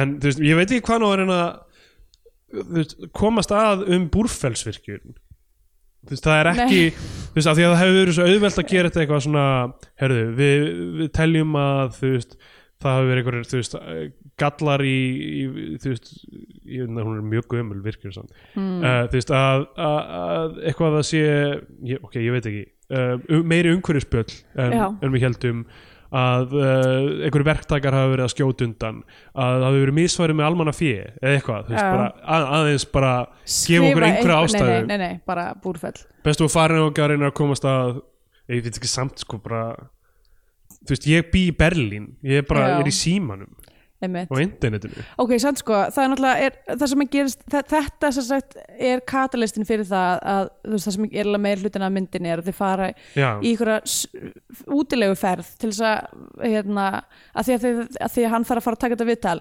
En 0.00 0.14
þú 0.20 0.30
veist, 0.30 0.44
ég 0.46 0.60
veit 0.60 0.68
ekki 0.68 0.86
hvað 0.86 1.02
nú 1.02 1.10
er 1.14 1.24
en 1.24 1.34
að 1.34 1.48
veist, 2.76 2.94
komast 3.16 3.52
að 3.54 3.84
um 3.94 4.06
búrfellsvirkjun. 4.12 5.18
Þú 6.00 6.14
veist, 6.14 6.24
það 6.24 6.38
er 6.40 6.50
ekki 6.52 6.84
þú 6.94 7.34
veist, 7.36 7.50
af 7.50 7.58
því 7.58 7.66
að 7.66 7.72
það 7.74 7.82
hefur 7.82 7.98
verið 7.98 8.16
svo 8.16 8.28
auðvelt 8.30 8.62
að 8.62 8.70
gera 8.70 8.90
þetta 8.90 9.02
eitthvað 9.04 9.26
svona, 9.26 9.44
herðu, 10.00 10.22
við, 10.38 10.64
við 11.00 11.12
teljum 11.18 11.58
að, 11.60 11.82
þú 11.98 12.12
veist 12.14 12.38
það 12.80 12.96
hafi 12.96 13.10
verið 13.10 13.20
einhverjir, 13.20 13.48
þú 13.50 13.60
veist, 13.60 13.76
gallar 14.40 14.84
í, 14.88 14.96
í 15.20 15.42
þú 15.82 15.92
veist 15.92 16.12
ég 16.70 16.86
veit 16.86 16.96
að 17.02 17.06
hún 17.10 17.20
er 17.20 17.28
mjög 17.34 17.46
gömul 17.54 17.82
virkjun 17.84 18.16
samt. 18.16 18.34
Hmm. 18.54 18.80
uh, 18.80 19.04
þú 19.10 19.18
veist, 19.18 19.32
að, 19.36 19.68
að, 19.76 20.00
að 20.30 20.58
eitthvað 20.70 20.98
að 21.00 21.06
sé, 21.10 21.22
ég, 21.92 22.02
ok, 22.06 22.18
ég 22.20 22.36
veit 22.36 22.50
ekki 22.50 22.66
uh, 22.96 23.38
meiri 23.46 23.76
umhverjuspjöll 23.76 24.28
en, 24.64 24.76
en 24.90 25.14
við 25.14 25.26
heldum 25.28 25.64
að 26.10 26.54
uh, 26.58 27.22
einhverju 27.22 27.46
verktakar 27.46 27.94
hafa 27.94 28.10
verið 28.10 28.24
að 28.24 28.32
skjóta 28.32 28.66
undan 28.66 28.96
að 29.30 29.52
það 29.52 29.66
hafi 29.68 29.82
verið 29.84 29.96
misfæri 30.00 30.34
með 30.34 30.48
almanna 30.48 30.74
fjö 30.74 30.96
eða 31.06 31.34
eitthvað, 31.36 31.68
þú 31.68 31.76
veist, 31.76 31.90
bara 31.94 32.08
að, 32.08 32.46
aðeins 32.56 32.86
bara 32.96 33.12
gefa 33.20 33.52
Skrifa 33.54 33.90
okkur 33.90 34.06
einhverja 34.08 34.40
ástæðu 34.40 34.72
nei, 34.72 34.80
nei, 34.80 34.90
nei, 34.90 35.04
nei, 35.04 35.22
bara 35.30 35.46
búrfell. 35.62 35.94
Bestu 36.26 36.48
að 36.48 36.54
fara 36.56 36.82
og 36.82 36.98
að 36.98 37.12
reyna 37.12 37.30
að 37.30 37.36
komast 37.38 37.68
að 37.70 38.00
ég 38.50 38.66
veit 38.66 38.74
ekki 38.74 38.90
samt 38.90 39.22
sko 39.22 39.38
bara 39.42 39.62
þú 40.80 40.94
veist, 40.94 41.08
ég 41.10 41.30
bý 41.30 41.46
í 41.50 41.56
Berlín 41.56 42.10
ég 42.26 42.42
er 42.42 42.48
bara, 42.48 42.72
Já. 42.72 42.80
er 42.80 42.90
í 42.90 42.96
símanum 42.96 43.54
Einmitt. 44.00 44.30
og 44.32 44.40
internetinu. 44.40 45.02
Ok, 45.20 45.34
sann 45.42 45.56
sko, 45.60 45.74
það 45.92 46.02
er 46.04 46.10
náttúrulega 46.14 46.46
er, 46.46 46.54
það 46.70 46.86
sem 46.92 47.02
að 47.04 47.10
gerist, 47.12 47.42
þe- 47.52 47.64
þetta 47.74 48.10
sem 48.16 48.24
sagt 48.30 48.56
er 48.78 49.02
katalistin 49.12 49.66
fyrir 49.68 49.84
það 49.90 50.22
að 50.34 50.50
veist, 50.72 50.86
það 50.88 50.94
sem 50.96 51.08
er 51.12 51.32
meir 51.44 51.60
hlutin 51.60 51.84
af 51.84 51.92
myndinni 51.92 52.32
er 52.32 52.40
að 52.40 52.48
þið 52.48 52.56
fara 52.62 52.88
já, 53.18 53.28
í 53.44 53.52
einhverja 53.52 53.80
útilegu 54.80 55.16
ferð 55.20 55.50
til 55.60 55.70
þess 55.72 55.84
að 55.90 56.46
hérna, 56.54 56.86
að 57.36 57.48
því 57.50 57.56
að, 57.58 57.64
þið, 57.66 57.82
að 58.06 58.14
því 58.16 58.24
að 58.26 58.32
hann 58.34 58.48
þarf 58.48 58.60
að 58.62 58.66
fara 58.68 58.78
að 58.78 58.84
taka 58.86 58.96
þetta 58.96 59.10
viðtal 59.10 59.38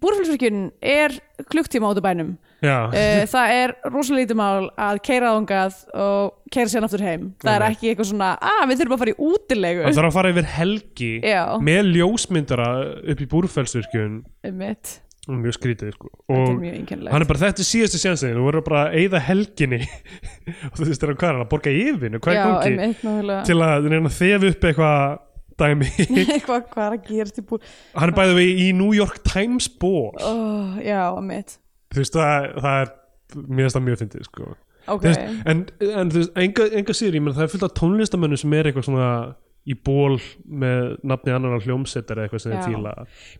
Búrfellsvirkjun 0.00 0.60
er 0.80 1.14
klukktíma 1.52 1.90
út 1.92 2.00
af 2.00 2.04
bænum. 2.06 2.34
Uh, 2.64 3.22
það 3.28 3.52
er 3.54 3.72
rosalega 3.92 4.24
lítið 4.24 4.38
mál 4.40 4.68
að 4.80 5.00
keira 5.04 5.32
ángað 5.36 5.76
og 5.92 6.52
keira 6.52 6.72
sér 6.72 6.86
aftur 6.86 7.04
heim. 7.04 7.26
Það 7.44 7.56
er 7.58 7.64
ekki 7.68 7.90
eitthvað 7.90 8.10
svona, 8.10 8.30
að 8.40 8.62
við 8.70 8.80
þurfum 8.80 8.96
að 8.96 9.02
fara 9.02 9.12
í 9.12 9.18
útilegu 9.30 9.82
það 9.84 9.98
þarf 10.00 10.10
að 10.10 10.16
fara 10.16 10.32
yfir 10.32 10.48
helgi 10.56 11.10
Já. 11.20 11.42
með 11.68 11.90
ljósmyndara 11.92 12.70
upp 13.12 13.20
í 13.20 13.28
búrfellsvirkjun. 13.34 14.16
Mitt, 14.56 14.96
mjög 15.44 15.58
skrítið 15.58 15.92
sko. 15.94 16.10
Er 16.24 16.40
og 16.40 16.66
einkennilegt. 16.72 17.12
hann 17.12 17.26
er 17.26 17.30
bara 17.30 17.42
þetta 17.44 17.62
er 17.62 17.70
síðasti 17.70 18.02
sjansin 18.02 18.34
þú 18.38 18.48
verður 18.48 18.66
bara 18.70 18.82
að 18.86 18.98
eyða 19.02 19.22
helginni. 19.28 19.82
Og 20.72 20.80
þú 20.80 20.88
veist 20.88 21.04
það 21.04 21.12
er 21.12 21.16
er 21.28 21.44
að 21.44 21.48
borga 21.52 21.76
er 21.76 23.12
náttúrulega. 23.12 23.46
Til 23.46 23.60
að 23.60 24.12
þefa 24.16 24.52
upp 24.54 24.68
eitthvað 24.70 25.24
dæmi. 25.60 25.88
Eitthvað 26.36 26.68
hvað 26.72 26.84
er 26.86 26.98
að 26.98 27.08
gerast 27.10 27.40
í 27.40 27.46
búr 27.48 27.64
hann 27.96 28.12
er 28.12 28.16
bæðið 28.18 28.40
við 28.40 28.62
í 28.66 28.68
New 28.76 28.92
York 28.96 29.22
Times 29.26 29.68
ból 29.80 30.12
oh, 30.20 30.76
já, 30.82 31.02
mitt 31.24 31.58
þú 31.94 32.02
veist 32.02 32.16
það, 32.18 32.48
það 32.60 32.78
er 32.84 32.94
mér 33.34 33.66
finnst 33.66 33.76
það 33.78 33.86
mjög 33.86 34.00
fyndið 34.02 34.28
sko. 34.28 34.52
Ok, 34.86 35.02
Þú 35.02 35.08
veist, 35.08 35.40
en, 35.50 35.64
en 35.88 36.12
þú 36.12 36.20
veist, 36.20 36.36
enga, 36.38 36.68
enga 36.78 37.22
menn 37.24 37.34
það 37.34 37.44
er 37.46 37.52
fullt 37.54 37.66
af 37.66 37.74
tónlistamönnum 37.80 38.40
sem 38.40 38.54
er 38.54 38.68
eitthvað 38.70 38.86
svona 38.86 39.08
í 39.66 39.74
ból 39.74 40.14
með 40.46 40.92
nafni 41.10 41.34
annar 41.34 41.64
hljómsettar 41.64 42.20
eða 42.20 42.28
eitthvað 42.28 42.42
sem 42.44 42.52
þeir 42.54 42.68
fíla. 42.68 42.92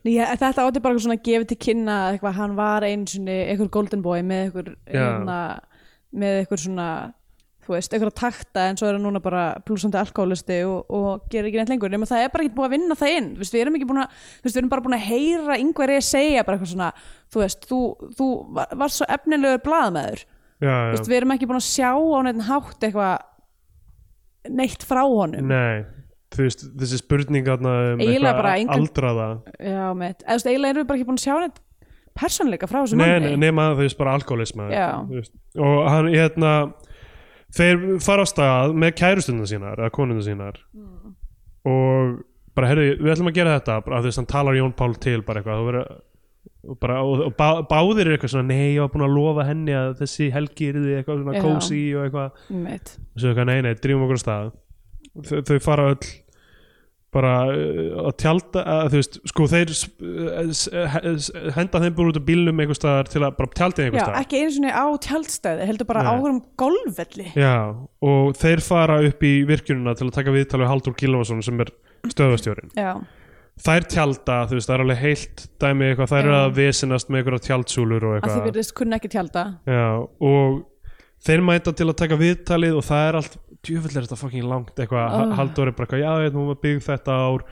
Ný, 0.03 0.11
ég- 0.17 0.33
þetta 0.41 0.65
átti 0.65 0.81
bara 0.83 0.99
svona 0.99 1.15
að 1.15 1.23
gefa 1.29 1.47
til 1.47 1.59
kynna 1.63 1.95
að 2.01 2.17
eitthvað, 2.17 2.35
hann 2.41 2.57
var 2.57 2.83
einu 2.83 3.07
sinni 3.07 3.37
eitthvað 3.45 3.71
golden 3.77 4.03
boy 4.03 4.19
með 4.27 4.41
eitthvað 4.43 4.73
Já. 4.73 4.97
hérna, 4.97 5.37
með 6.11 6.41
eitthvað 6.41 6.63
svona 6.65 6.89
þú 7.67 7.75
veist, 7.75 7.91
eitthvað 7.91 8.11
að 8.13 8.19
takta 8.21 8.65
en 8.69 8.79
svo 8.79 8.87
er 8.87 8.95
hann 8.95 9.03
núna 9.03 9.21
bara 9.23 9.43
blúsandi 9.67 9.99
alkoholisti 9.99 10.61
og, 10.67 10.93
og 10.93 11.25
gerir 11.31 11.49
ekki 11.49 11.59
neitt 11.59 11.73
lengur. 11.73 11.91
Nema 11.91 12.07
það 12.09 12.23
er 12.23 12.31
bara 12.33 12.45
ekki 12.45 12.55
búið 12.55 12.69
að 12.69 12.75
vinna 12.77 12.97
það 12.99 13.15
inn. 13.17 13.29
Við 13.41 13.59
erum 13.59 13.77
búin 13.89 14.01
að, 14.03 14.23
við 14.45 14.59
erum 14.61 14.71
bara 14.71 14.85
búin 14.85 14.97
að 14.97 15.05
heyra 15.09 15.59
yngveri 15.63 15.99
að 15.99 16.07
segja 16.07 16.45
bara 16.47 16.57
eitthvað 16.57 16.73
svona 16.73 16.89
þú 17.33 17.43
veist, 17.43 17.67
þú, 17.67 17.81
þú 18.17 18.29
var, 18.55 18.73
var 18.83 18.95
svo 18.95 19.09
efnilegur 19.17 19.61
blaðmaður, 19.67 20.23
við 21.11 21.19
erum 21.19 21.35
ekki 21.35 21.51
búin 21.51 21.59
að 21.59 21.67
sjá 21.67 21.91
á 21.91 22.19
neitt 22.25 22.47
hátt 22.47 22.87
eitthvað 22.87 24.55
neitt 24.57 24.87
frá 24.87 25.03
honum. 25.03 25.51
Nei. 25.51 25.85
Þú 26.33 26.43
veist, 26.43 26.65
þessi 26.79 26.97
spurning 26.99 27.45
þarna 27.47 27.75
um 27.93 28.01
eitthvað 28.03 28.73
aldraða. 28.75 29.27
Já, 29.63 29.85
með, 29.95 30.17
eða 30.17 30.27
þú 30.27 30.35
veist, 30.35 30.49
eiginlega 30.51 30.73
erum 30.73 30.81
við 30.83 30.89
bara 30.89 30.99
ekki 30.99 31.07
búin 31.07 31.19
að 31.19 31.25
sjá 31.27 31.35
neitt 31.43 31.63
persónleika 32.17 32.69
frá 32.69 32.81
þessu 32.81 32.99
manni. 32.99 33.31
nei, 33.31 33.39
nema 33.47 33.69
þú 33.75 33.85
veist 33.85 33.99
bara 33.99 34.15
veist. 35.13 35.33
og 35.61 35.89
hann, 35.91 36.09
hérna 36.13 36.53
þeir 37.57 37.83
fara 38.03 38.25
á 38.25 38.27
stað 38.29 38.75
með 38.77 38.95
kærustundar 39.01 39.49
sínar 39.49 39.81
eða 39.81 39.93
konundar 39.95 40.27
sínar. 40.27 40.59
Mm. 40.77 41.15
og 41.67 42.17
bara, 42.57 42.71
herri, 42.71 42.91
við 42.97 43.13
ætlum 43.13 43.29
að 43.31 43.37
gera 43.37 43.57
þetta 43.59 43.79
bara, 43.85 44.01
þú 44.01 44.09
veist, 44.09 44.19
hann 44.21 44.29
talar 44.31 44.57
Jón 44.57 44.75
Pál 44.77 44.95
til 45.03 45.19
bara 45.25 45.41
eitthvað, 45.43 45.89
og, 46.67 46.77
bara, 46.81 47.01
og, 47.05 47.25
og 47.27 47.35
bá, 47.37 47.47
báðir 47.69 48.07
er 48.07 48.15
eitthvað 48.15 48.33
svona 48.33 48.49
nei, 48.49 48.71
ég 48.75 48.81
var 48.81 48.93
búin 48.93 49.05
að 49.05 49.17
lofa 49.17 49.45
henni 49.47 49.75
að 49.77 49.91
þessi 50.01 50.29
helgi 50.33 50.71
er 50.71 50.79
eitthvað 50.97 51.21
svona 51.21 51.43
kósi 51.43 51.81
og 51.97 52.07
eitthvað. 52.07 52.39
Og 52.95 53.21
svo 53.21 53.33
eitthvað, 53.33 53.51
nei, 53.51 53.59
nei, 53.67 53.75
drýfum 53.83 54.07
okkur 54.07 54.21
á 54.21 54.23
stað. 54.23 54.49
Þau, 55.27 55.37
þau 55.49 55.59
fara 55.67 55.91
öll 55.93 56.09
bara 57.15 57.33
uh, 57.47 58.07
að 58.09 58.15
tjálta 58.21 58.61
að, 58.67 58.87
þú 58.91 58.99
veist, 58.99 59.17
sko 59.31 59.45
þeir 59.47 59.69
s- 59.73 61.29
henda 61.55 61.79
þeim 61.81 61.95
bara 61.97 62.11
út 62.11 62.19
af 62.19 62.25
bílnum 62.27 62.59
einhver 62.61 62.77
staðar 62.77 63.09
til 63.11 63.21
að 63.23 63.35
bara 63.39 63.51
tjálta 63.55 63.81
Já, 63.81 63.87
einhver 63.87 64.03
staðar. 64.03 64.21
ekki 64.25 64.41
einu 64.41 64.55
sinni 64.57 64.73
á 64.75 64.85
tjaldstæði 65.07 65.67
heldur 65.69 65.87
bara 65.89 66.03
Nei. 66.03 66.09
á 66.11 66.13
hverjum 66.19 66.41
golfvelli. 66.63 67.27
Já, 67.37 67.53
og 68.11 68.35
þeir 68.41 68.63
fara 68.65 68.99
upp 69.07 69.23
í 69.23 69.33
virkjununa 69.47 69.95
til 69.97 70.09
að 70.09 70.15
taka 70.19 70.35
viðtal 70.35 70.61
við 70.63 70.71
Haldur 70.73 70.97
Gilvason 70.99 71.41
sem 71.47 71.63
er 71.63 71.71
stöðvastjórin 72.11 72.75
Já, 72.77 72.91
þær 73.63 73.87
tjálta, 73.95 74.39
þú 74.51 74.59
veist, 74.59 74.69
það 74.69 74.75
er 74.77 74.85
alveg 74.85 75.01
heilt 75.07 75.45
dæmi 75.63 75.87
eitthvað, 75.91 76.11
þær 76.13 76.23
eru 76.27 76.35
Já. 76.35 76.41
að 76.45 76.57
vesinast 76.61 77.09
með 77.09 77.23
einhverja 77.23 77.45
tjaldsúlur 77.47 78.03
og 78.03 78.11
að 78.11 78.19
þið 78.19 78.27
eitthvað. 78.35 78.49
virðist 78.51 78.75
kunna 78.77 78.99
ekki 78.99 79.13
tjalda 79.15 79.45
Já, 79.65 79.87
og 80.27 80.59
þeir 81.27 81.41
mæta 81.47 81.73
til 81.73 81.87
að 81.89 81.97
taka 82.03 82.19
viðtalið 82.19 82.75
og 82.77 82.85
það 82.85 83.07
er 83.09 83.17
allt 83.23 83.39
djöfull 83.67 83.93
er 83.97 84.05
þetta 84.07 84.19
fucking 84.19 84.45
langt 84.49 84.77
eitthvað, 84.79 85.07
Oh. 85.13 85.23
oh. 85.27 85.33
Haldur 85.37 85.69
er 85.71 85.75
bara 85.77 85.87
eitthvað, 85.87 86.03
já, 86.05 86.11
hérna, 86.25 86.39
hún 86.41 86.51
var 86.53 86.61
byggð 86.63 86.85
þetta 86.87 87.17
ár 87.27 87.43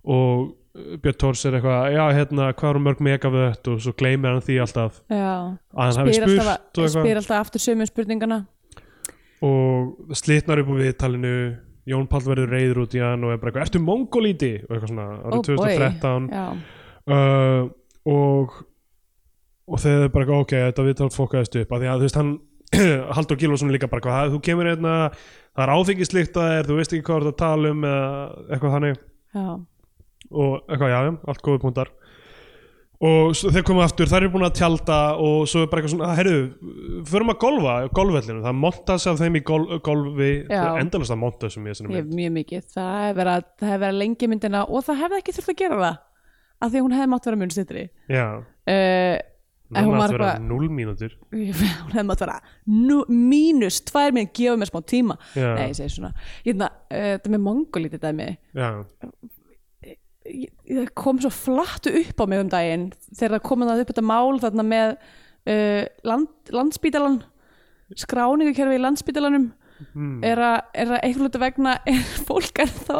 og 0.00 0.44
uh, 0.50 0.96
Björn 1.02 1.18
Tórs 1.22 1.44
er 1.48 1.56
eitthvað, 1.58 1.88
já, 1.96 2.02
hérna, 2.18 2.50
hvað 2.58 2.70
eru 2.74 2.82
mörg 2.86 3.02
megavött 3.06 3.70
og 3.72 3.80
svo 3.84 3.94
gleymir 3.98 4.34
hann 4.36 4.44
því 4.46 4.58
alltaf 4.64 5.00
Já, 5.10 5.32
að 5.74 5.82
hann 5.86 6.00
hafi 6.02 6.16
spurt 6.18 6.44
alltaf, 6.44 6.94
spyr 6.94 7.20
alltaf 7.22 7.42
aftur 7.44 7.64
sömu 7.64 7.88
spurningana 7.90 8.40
og 9.40 10.14
slitnar 10.20 10.60
upp 10.62 10.72
á 10.72 10.80
viðtalinu 10.82 11.34
Jón 11.88 12.06
Pall 12.12 12.22
verður 12.26 12.50
reyður 12.52 12.82
út 12.84 12.94
í 12.94 13.00
hann 13.02 13.22
og 13.24 13.32
er 13.32 13.38
bara 13.40 13.50
eitthvað, 13.50 13.68
ertu 13.70 13.80
mongolíti? 13.82 14.50
og 14.66 14.74
eitthvað 14.76 14.90
svona, 14.92 15.06
árið 15.24 15.38
Oh 15.38 15.46
boy. 15.56 15.76
2013 15.78 16.28
Já, 16.30 16.46
uh, 17.10 17.62
og 18.10 18.58
og 19.70 19.78
þau 19.78 20.08
bara 20.10 20.38
ok, 20.42 20.52
þetta 20.66 20.84
viðtal 20.86 21.08
fókaðist 21.14 21.56
upp 21.60 21.72
af 21.76 21.78
því 21.82 21.88
að 21.92 22.00
þú 22.00 22.06
veist 22.08 22.18
hann 22.18 22.30
Haldur 23.16 23.38
Gilvason 23.40 23.70
er 23.70 23.76
líka 23.76 23.90
bara 23.90 24.02
eitthvað, 24.02 24.34
þú 24.34 24.42
kemur 24.46 24.70
hérna 24.70 24.96
það 25.14 25.64
er 25.64 25.72
áfengislikt 25.74 26.36
að 26.38 26.52
þér, 26.54 26.68
þú 26.68 26.76
veist 26.78 26.92
ekki 26.94 27.06
hvað 27.06 27.16
þú 27.16 27.30
ert 27.30 27.32
að 27.32 27.40
tala 27.44 27.72
um 27.74 27.86
eða 27.88 28.10
eitthvað 28.50 28.76
þannig. 28.76 29.00
Já, 29.30 29.48
og 30.30 30.52
eitthvað, 30.60 30.92
já, 30.92 31.00
já, 31.06 31.10
allt 31.32 31.42
góði 31.46 31.62
punktar. 31.64 31.90
Og 33.00 33.32
þeir 33.32 33.64
koma 33.64 33.84
aftur, 33.86 34.10
þær 34.10 34.18
eru 34.18 34.30
búin 34.34 34.44
að 34.44 34.58
tjálta 34.58 34.96
og 35.24 35.46
svo 35.48 35.62
er 35.64 35.68
bara 35.72 35.80
eitthvað 35.80 35.94
svona, 35.94 36.08
herru 36.18 36.34
förum 37.08 37.32
að 37.32 37.38
golfa, 37.40 37.76
golfvellinu, 37.96 38.42
það 38.44 38.50
er 38.50 38.58
montas 38.60 39.06
af 39.08 39.22
þeim 39.22 39.38
í 39.38 39.42
gol, 39.48 39.64
golfi, 39.86 40.28
endalast 40.52 41.14
að 41.14 41.20
montas 41.22 41.56
um 41.56 41.70
ég 41.70 41.78
sinni 41.78 41.96
ég 41.96 42.04
hef 42.04 42.10
mjög 42.12 42.34
mikið 42.34 42.66
það 42.74 42.98
hefur 43.06 43.20
verið, 43.22 43.46
það 43.56 43.72
hefur 43.72 43.82
verið 43.86 43.98
lengi 44.02 44.28
myndina 44.28 44.62
og 44.66 44.84
það 44.84 45.00
hefði 45.06 45.20
ekki 45.22 45.34
þurft 45.38 45.52
að 45.54 45.58
gera 45.62 45.80
það 45.80 45.96
af 46.60 46.74
því 46.74 46.84
hún 46.84 46.96
hefði 46.98 47.10
mátt 47.14 47.30
vera 47.30 47.40
mun 47.40 47.54
stittri 47.56 47.86
já, 48.12 48.26
uh, 48.44 49.16
En 49.70 49.84
hún 49.86 49.92
Hún 49.94 49.98
var 50.00 50.08
að 50.10 50.16
vera 50.16 50.28
eitthvað- 50.34 50.48
0 50.50 50.68
mínútur. 50.74 51.12
Hún 51.32 51.92
hefði 51.94 52.06
mátt 52.08 52.22
vera 52.24 52.38
nú, 52.66 52.96
mínus 53.08 53.76
tvær 53.86 54.12
minn, 54.16 54.26
gefa 54.34 54.56
mér 54.58 54.70
smá 54.72 54.80
tíma. 54.82 55.16
Já. 55.38 55.54
nei, 55.54 55.68
ég 55.70 55.76
segi 55.78 55.94
svona 55.94 56.10
hérna, 56.44 56.70
uh, 56.90 57.12
þetta 57.18 57.30
með 57.36 57.44
mongolítið 57.46 58.02
dæmi. 58.02 58.26
Já, 58.58 58.68
ég- 60.30 60.52
það 60.66 60.90
kom 60.94 61.18
svo 61.22 61.30
flattu 61.30 61.92
upp 62.02 62.20
á 62.20 62.24
mig 62.28 62.40
um 62.42 62.48
daginn 62.52 62.88
þegar 63.14 63.38
það 63.38 63.46
kom 63.48 63.60
það 63.66 63.80
upp 63.84 63.92
þetta 63.94 64.06
mál 64.10 64.40
þarna 64.42 64.66
með 64.66 64.96
uh, 65.46 65.84
land, 66.04 66.28
landspítalan 66.54 67.22
skráningakerfi 67.98 68.78
í 68.78 68.84
landspítalanum. 68.84 69.48
Mm. 69.96 70.18
er 70.28 70.36
að, 70.36 70.56
er 70.76 70.90
að 70.92 70.98
einhvern 71.06 71.24
hlutu 71.24 71.38
vegna 71.40 71.70
er 71.88 72.00
fólk 72.28 72.58
ennþá 72.60 72.98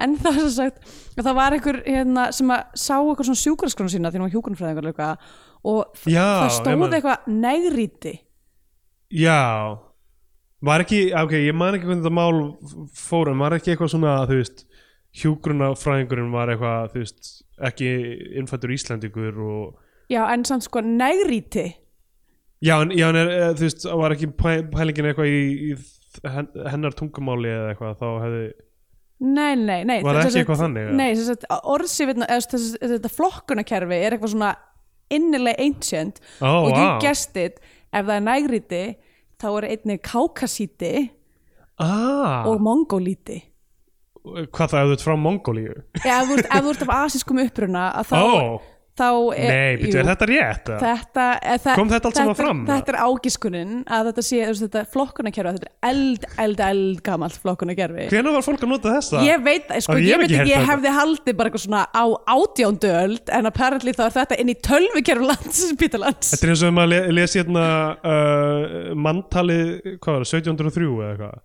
ennþá 0.00 0.30
sem 0.38 0.46
sagt 0.54 0.78
að 1.20 1.26
það 1.26 1.34
var 1.36 1.52
einhver 1.58 1.78
hérna, 1.84 2.22
sem 2.32 2.48
að 2.54 2.62
sá 2.80 2.94
eitthvað 2.96 3.26
svona 3.28 3.40
sjúkrarskrona 3.42 3.92
sína 3.92 4.08
því 4.08 4.16
hann 4.16 4.24
var 4.24 4.32
hjúkurnfræðingar 4.32 4.86
líka 4.86 5.10
og 5.64 5.94
Já, 6.10 6.26
það 6.42 6.52
stóð 6.58 6.96
eitthvað 6.98 7.26
negríti 7.30 8.14
Já. 9.12 9.78
Var 10.62 10.84
ekki, 10.84 11.00
ok, 11.18 11.32
ég 11.42 11.56
man 11.58 11.74
ekki 11.76 11.88
hvernig 11.88 12.04
þetta 12.04 12.14
mál 12.16 12.36
fórum, 12.96 13.42
var 13.42 13.56
ekki 13.56 13.72
eitthvað 13.74 13.90
svona 13.92 14.14
þú 14.30 14.38
veist, 14.38 14.62
hjúgrunafræðingurinn 15.20 16.32
var 16.32 16.52
eitthvað, 16.54 16.92
þú 16.94 17.02
veist, 17.02 17.30
ekki 17.68 17.88
innfættur 18.40 18.72
Íslandingur 18.74 19.40
og 19.42 20.12
já 20.12 20.22
en 20.32 20.44
samt 20.48 20.66
sko 20.68 20.82
negríti 20.86 21.68
Já, 22.62 22.76
en, 22.78 22.92
já, 22.94 23.08
en 23.10 23.16
er, 23.18 23.28
eh, 23.34 23.54
þú 23.58 23.66
veist, 23.66 23.84
var 23.98 24.14
ekki 24.14 24.28
pæ, 24.38 24.50
pælingin 24.70 25.08
eitthvað 25.10 25.32
í, 25.34 25.40
í 25.72 26.28
hen- 26.30 26.52
hennar 26.70 26.94
tungumáli 26.94 27.50
eða 27.50 27.72
eitthvað, 27.72 27.96
þá 27.98 28.08
hefði 28.22 28.44
Nei, 29.22 29.54
nei, 29.54 29.82
nei 29.86 29.98
Var 30.02 30.18
sem 30.22 30.28
ekki 30.30 30.40
eitthvað 30.42 30.62
þannig? 30.64 30.92
Nei, 30.98 31.10
orðsifirna, 31.74 32.26
eða 32.30 32.94
þetta 32.96 33.10
flokkunarkerfi 33.10 33.98
er 33.98 34.14
eitthvað 34.16 34.32
svona 34.34 34.52
innilega 35.18 35.62
ancient 35.62 36.20
Ó, 36.40 36.66
og 36.66 36.72
you 36.72 36.88
guessed 37.04 37.36
it. 37.36 37.60
Ef 37.92 38.06
það 38.08 38.16
er 38.18 38.26
nægriti 38.28 38.82
þá 39.42 39.48
er 39.58 39.68
einnig 39.74 40.02
kákasíti 40.06 40.92
Ah, 41.82 42.44
og 42.46 42.60
mongolíti 42.62 43.40
hvað 44.22 44.70
það 44.70 44.78
hefði 44.84 44.96
frá 45.02 45.14
Mongólíu? 45.18 45.72
Já, 46.04 46.20
ef 46.20 46.28
þú 46.28 46.36
ert, 46.36 46.46
ef 46.46 46.62
þú 46.62 46.72
ert 46.72 46.82
af 46.84 46.92
asískum 47.00 47.40
uppruna 47.42 47.86
að 47.98 48.06
þá, 48.06 48.14
þá 48.14 48.71
er, 49.32 49.48
nei, 49.48 49.76
byrju, 49.80 49.98
er 50.02 50.08
þetta 50.10 50.26
rétt? 50.28 50.66
eða? 50.68 50.78
þetta, 50.82 51.26
er, 51.40 51.60
þe- 51.64 51.74
Kom 51.78 51.88
þetta 51.92 52.08
allt 52.10 52.18
saman 52.20 52.36
fram, 52.36 52.58
Þetta 52.68 52.92
er 52.92 52.98
ágiskunin 53.06 53.70
að 53.88 54.08
þetta 54.10 54.24
sé, 54.26 54.40
þetta 54.60 54.82
flokkunarkerfi 54.92 55.52
þetta 55.56 55.70
er 55.70 55.88
eld, 55.92 56.26
eld, 56.44 56.60
eld 56.66 57.00
gamalt 57.06 57.38
flokkunarkerfi 57.40 58.08
Hvenær 58.12 58.36
var 58.36 58.44
fólk 58.46 58.66
að 58.66 58.72
nota 58.74 58.92
þessa? 58.98 59.22
Ég 59.24 59.44
veit, 59.46 59.70
sko, 59.86 59.96
ég 59.96 60.10
ég, 60.12 60.20
veit 60.20 60.34
ekki 60.36 60.52
ég 60.52 60.66
hefði 60.68 60.92
haldið 60.98 61.38
bara 61.40 61.48
eitthvað 61.52 61.64
svona 61.64 61.84
á 61.88 62.04
átjóndöld 62.36 63.32
en 63.38 63.48
apparently 63.52 63.94
þá 63.96 64.02
er 64.10 64.16
þetta 64.18 64.40
inn 64.44 64.52
í 64.52 64.58
tölvikerfi 64.68 65.30
landsspítalans 65.30 66.34
Þetta 66.34 66.46
er 66.48 66.52
eins 66.54 66.66
og 66.66 66.68
ef 66.72 66.76
maður 66.76 66.92
le- 66.92 67.16
lesi 67.20 67.40
hérna 67.40 67.64
uh, 67.96 68.92
manntalið, 69.08 69.72
hvað 70.04 70.20
var 70.20 70.28
það, 70.28 70.36
1703 70.44 70.92
eða 70.92 71.10
eitthvað 71.14 71.40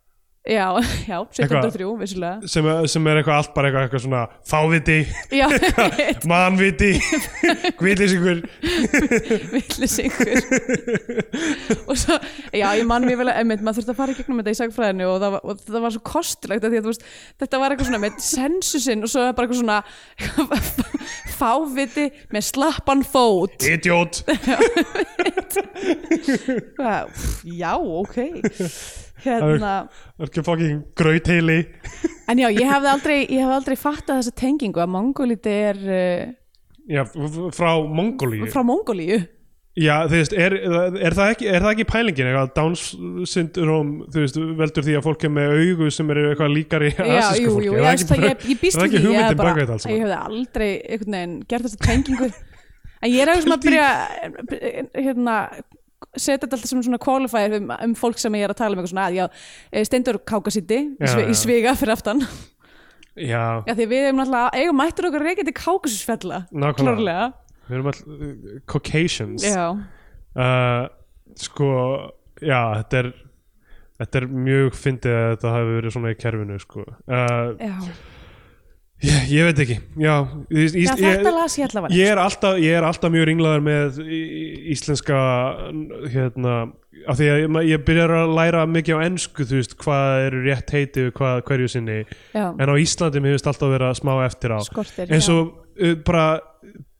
Já, 0.47 0.79
já, 1.11 1.17
1703, 1.27 1.85
vissulega. 1.99 2.47
sem, 2.47 2.63
sem 2.87 3.07
er 3.11 3.19
eitthvað 3.19 3.35
allt 3.41 3.53
bara 3.55 3.67
eitthvað, 3.67 3.83
eitthvað 3.87 4.03
svona 4.05 4.21
fáviti, 4.47 4.99
Já, 5.35 5.47
mannviti. 6.31 6.91
Guðlýsingur 7.81 8.39
villisingur 9.51 10.39
og 11.87 11.99
svo, 11.99 12.15
já, 12.55 12.67
ég 12.79 12.85
man 12.87 13.03
mér 13.03 13.19
vel 13.19 13.27
að 13.31 13.41
einmitt, 13.41 13.63
maður 13.65 13.81
þurfti 13.81 13.93
að 13.93 13.99
fara 13.99 14.13
í 14.13 14.17
gegnum 14.21 14.39
þetta 14.39 14.53
í 14.55 14.59
sagfræðinu 14.61 15.09
og 15.11 15.17
það 15.23 15.35
var, 15.35 15.41
og 15.43 15.65
það 15.67 15.83
var 15.87 15.95
svo 15.97 16.03
kostilegt 16.13 16.63
að 16.67 16.71
því 16.75 16.79
að 16.81 16.87
veist, 16.91 17.03
þetta 17.43 17.61
var 17.63 17.75
eitthvað 17.75 17.89
svona 17.89 18.03
með 18.05 18.21
sensusinn 18.27 19.03
og 19.03 19.11
svo 19.11 19.25
bara 19.27 19.47
eitthvað 19.47 19.61
svona 19.63 19.79
fáviti 21.37 22.07
með 22.33 22.47
slappan 22.53 23.03
fót. 23.07 23.67
Idiot. 23.67 24.23
Pff, 26.77 27.43
Já, 27.47 27.75
ok 27.75 28.17
Hérna. 29.23 29.71
ekki 30.23 30.43
fucking 30.45 30.83
grautheili 30.97 31.59
En 32.29 32.41
já, 32.41 32.49
ég 32.51 32.67
hefði 32.67 32.91
aldrei, 32.91 33.17
hefði 33.31 33.55
aldrei 33.55 33.77
fattað 33.79 34.19
þessa 34.19 34.35
tengingu 34.37 34.83
að 34.83 34.91
mongolíti 34.93 35.55
er 35.71 35.81
uh, 35.87 36.35
Já, 36.87 37.01
frá 37.51 37.71
Mongólíu. 37.83 38.47
Frá 38.51 38.63
Mongolíu 38.63 39.25
Já, 39.77 40.07
þú 40.09 40.15
veist, 40.17 40.33
er, 40.33 40.53
er, 40.57 41.13
það 41.13 41.31
ekki, 41.35 41.47
er 41.53 41.61
það 41.61 41.71
ekki 41.75 41.85
pælingin 41.85 42.27
eitthvað, 42.31 42.47
Downs 42.55 42.85
syndrom 43.29 43.91
þú 44.09 44.23
veist, 44.23 44.39
veldur 44.57 44.85
því 44.87 44.95
að 44.97 45.03
fólk 45.05 45.25
er 45.27 45.33
með 45.35 45.51
augu 45.53 45.89
sem 45.93 46.13
eru 46.15 46.23
eitthvað 46.31 46.53
líkari 46.55 46.89
Já, 46.95 47.03
asísku 47.19 47.43
jú, 47.43 47.51
fólki? 47.53 47.67
jú, 47.67 47.75
Er 47.77 48.25
ég, 48.25 48.47
ég, 48.49 48.61
býst 48.63 48.81
ekki 48.81 48.97
ég, 48.97 49.05
hefði 49.19 49.37
bara, 49.37 49.53
ég 49.61 50.01
hefði 50.01 50.17
aldrei 50.17 50.69
einhvern 50.81 51.17
veginn 51.19 51.35
gert 51.51 51.67
þessa 51.67 51.81
tengingu. 51.85 52.31
En 52.97 53.13
ég 53.13 53.21
er 53.21 53.33
að 53.35 53.67
byrja 53.67 53.89
hérna 54.97 55.37
setja 56.19 56.43
þetta 56.43 56.57
alltaf 56.57 56.71
sem 56.71 56.83
svona 56.85 56.99
qualifier 57.01 57.57
um, 57.59 57.73
um 57.87 57.95
fólk 57.97 58.21
sem 58.21 58.37
ég 58.39 58.47
er 58.47 58.53
að 58.53 58.59
tala 58.61 58.75
um 58.75 58.81
eitthvað 58.81 58.93
svona 58.93 59.07
að 59.09 59.17
já, 59.19 59.25
eh, 59.71 59.87
Steindur 59.87 60.19
Kákasíti 60.27 60.79
í, 60.83 60.97
já. 61.01 61.17
í 61.23 61.37
sviga 61.37 61.75
fyrir 61.79 61.95
aftan. 61.97 62.23
Já, 63.17 63.63
Já, 63.65 63.73
því 63.73 63.87
við 63.89 64.03
erum 64.07 64.19
náttúrulega, 64.21 64.61
eigum 64.61 64.77
mættur 64.77 65.09
okkur 65.09 65.23
reykjandi 65.25 65.53
Kákasusfella 65.57 66.43
klárlega. 66.77 67.31
Við 67.67 67.79
erum 67.79 67.89
all 67.91 68.01
uh, 68.13 68.59
Caucasians. 68.69 69.45
Já, 69.47 69.71
uh, 70.37 70.83
Sko, 71.37 71.71
já, 72.41 72.61
þetta 72.79 73.01
er 73.01 73.09
þetta 73.97 74.19
er 74.21 74.27
mjög 74.29 74.77
fyndið 74.77 75.15
að 75.17 75.27
þetta 75.31 75.53
hafi 75.55 75.73
verið 75.75 75.95
svona 75.95 76.13
í 76.13 76.19
kerfinu 76.21 76.59
sko. 76.61 76.85
uh, 76.85 77.49
já, 77.57 77.75
ég, 79.05 79.29
ég 79.29 79.43
veit 79.47 79.59
ekki 79.65 79.77
Já, 80.01 80.15
ég, 80.49 80.73
já 80.73 80.93
ég, 80.97 80.97
þetta 81.19 81.33
las 81.35 81.57
ég 81.59 81.67
allavega 81.69 81.95
ég, 81.99 82.07
er 82.13 82.21
alltaf, 82.21 82.57
ég 82.63 82.77
er 82.79 82.87
alltaf 82.87 83.11
mjög 83.13 83.27
ringlaður 83.29 83.63
með 83.67 83.99
í- 84.05 84.21
í- 84.25 84.59
íslenska 84.73 85.19
hérna 86.13 86.55
af 87.07 87.19
því 87.19 87.27
að 87.31 87.39
ég, 87.43 87.57
ég 87.69 87.83
byrjar 87.87 88.13
að 88.23 88.33
læra 88.39 88.63
mikið 88.67 88.97
á 88.97 89.05
ensku 89.05 89.45
þú 89.47 89.59
veist, 89.61 89.75
hvað 89.83 90.25
eru 90.27 90.41
rétt 90.47 90.73
heiti 90.75 91.05
við 91.05 91.11
hvað, 91.19 91.41
hverju 91.47 91.69
sinni, 91.71 91.99
Já, 92.33 92.47
en 92.57 92.71
á 92.73 92.75
Íslandi 92.81 93.21
mér 93.23 93.35
finnst 93.37 93.47
alltaf 93.53 93.71
vera 93.71 93.91
smá 93.95 94.13
eftir 94.25 94.51
á. 94.57 94.59
Skortir 94.65 95.13
eins 95.13 95.29
já. 95.29 95.35
og 95.37 95.53
uh, 95.77 95.93
bara 96.07 96.25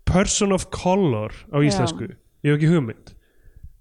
person 0.08 0.54
of 0.56 0.70
color 0.72 1.34
á 1.52 1.58
íslensku. 1.66 2.08
Ég 2.46 2.54
hef 2.54 2.60
ekki 2.62 2.70
hugmynd. 2.72 3.12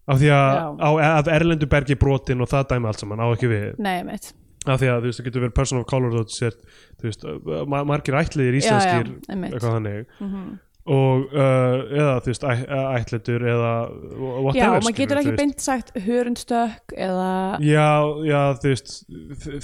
Af 0.08 0.18
því 0.22 0.32
að 0.34 0.50
Já. 0.56 0.64
á, 0.82 0.90
að 1.20 1.30
erlendu 1.36 1.68
bergi 1.70 1.94
brotin 2.00 2.42
og 2.42 2.50
það 2.50 2.66
dæmi 2.72 2.88
allt 2.90 3.00
saman 3.04 3.22
á 3.22 3.26
ekki 3.36 3.48
við. 3.52 3.68
Nei, 3.78 4.00
meitt 4.08 4.32
af 4.74 4.80
því 4.82 4.90
að 4.92 5.00
þú 5.00 5.10
veist, 5.10 5.20
það 5.22 5.26
getur 5.30 5.44
verið 5.46 5.56
person 5.62 5.80
of 5.82 5.86
color 5.90 6.14
þú 6.18 6.26
sér, 6.36 6.54
þú 7.00 7.10
veist, 7.10 7.26
ma 7.72 7.82
margir 7.88 8.18
ætliðir 8.20 8.54
Já, 8.54 8.60
já, 8.60 8.62
íslenskir, 8.62 9.12
einmitt. 9.32 9.52
eitthvað 9.56 9.76
þannig. 9.80 10.06
Mhm. 10.20 10.46
og 10.86 11.32
uh, 11.34 11.80
eða 11.98 12.10
þú 12.22 12.30
veist 12.30 12.44
æ, 12.46 12.52
ætlendur 12.94 13.42
eða 13.50 13.70
whatever 14.22 14.54
Já, 14.54 14.66
og 14.76 14.84
maður 14.86 14.94
getur 15.00 15.18
ekki 15.18 15.32
beint 15.40 15.64
sagt 15.64 15.88
hörundstökk 16.04 16.94
eða 16.94 17.30
Já, 17.66 17.88
já, 18.22 18.42
þú 18.62 18.70
veist 18.70 18.92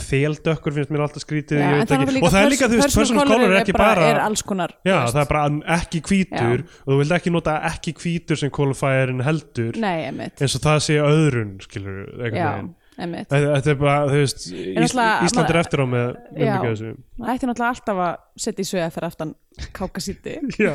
þeldökkur 0.02 0.74
finnst 0.74 0.90
mér 0.90 1.04
alltaf 1.06 1.22
skrítið 1.22 1.62
Já, 1.62 1.68
ég 1.68 1.78
veit 1.84 1.94
ekki. 1.94 2.18
og 2.26 2.34
það 2.34 2.40
er 2.42 2.50
líka, 2.50 2.68
þú 2.72 2.80
veist, 2.80 2.98
person 2.98 3.22
of 3.22 3.30
color 3.30 3.46
er 3.54 3.60
ekki 3.60 3.76
bara, 3.76 4.08
er 4.10 4.20
alls 4.24 4.42
konar 4.50 4.74
já, 4.82 4.96
það 5.14 5.20
er 5.22 5.30
bara 5.30 5.44
ekki 5.78 6.02
hvítur 6.10 6.64
og 6.66 6.90
þú 6.90 6.98
vilt 7.04 7.16
ekki 7.20 7.34
nota 7.38 7.56
ekki 7.70 7.94
hvítur 8.02 8.42
sem 8.42 8.50
qualifierin 8.58 9.22
heldur 9.22 9.78
Nei, 9.78 9.96
eins 10.10 10.58
og 10.58 10.66
það 10.66 10.82
sé 10.90 10.98
öðrun, 11.06 11.54
skilur 11.62 12.02
Já, 12.34 12.48
emitt 12.58 12.78
Þetta 13.02 13.72
er 13.72 13.78
bara, 13.80 14.08
þú 14.08 14.20
veist 14.22 14.46
Ísland 14.52 15.48
er 15.48 15.60
eftir 15.62 15.82
á 15.82 15.86
með 15.88 16.08
Já. 16.08 16.52
mikið 16.56 16.66
þessu. 16.68 16.92
Það 17.18 17.32
ætti 17.34 17.50
náttúrulega 17.50 17.72
alltaf 17.76 18.02
að 18.06 18.12
setja 18.46 18.64
í 18.64 18.68
svega 18.70 18.90
fyrir 18.94 19.08
aftan 19.10 19.34
kákasíti. 19.76 20.36
Já, 20.62 20.74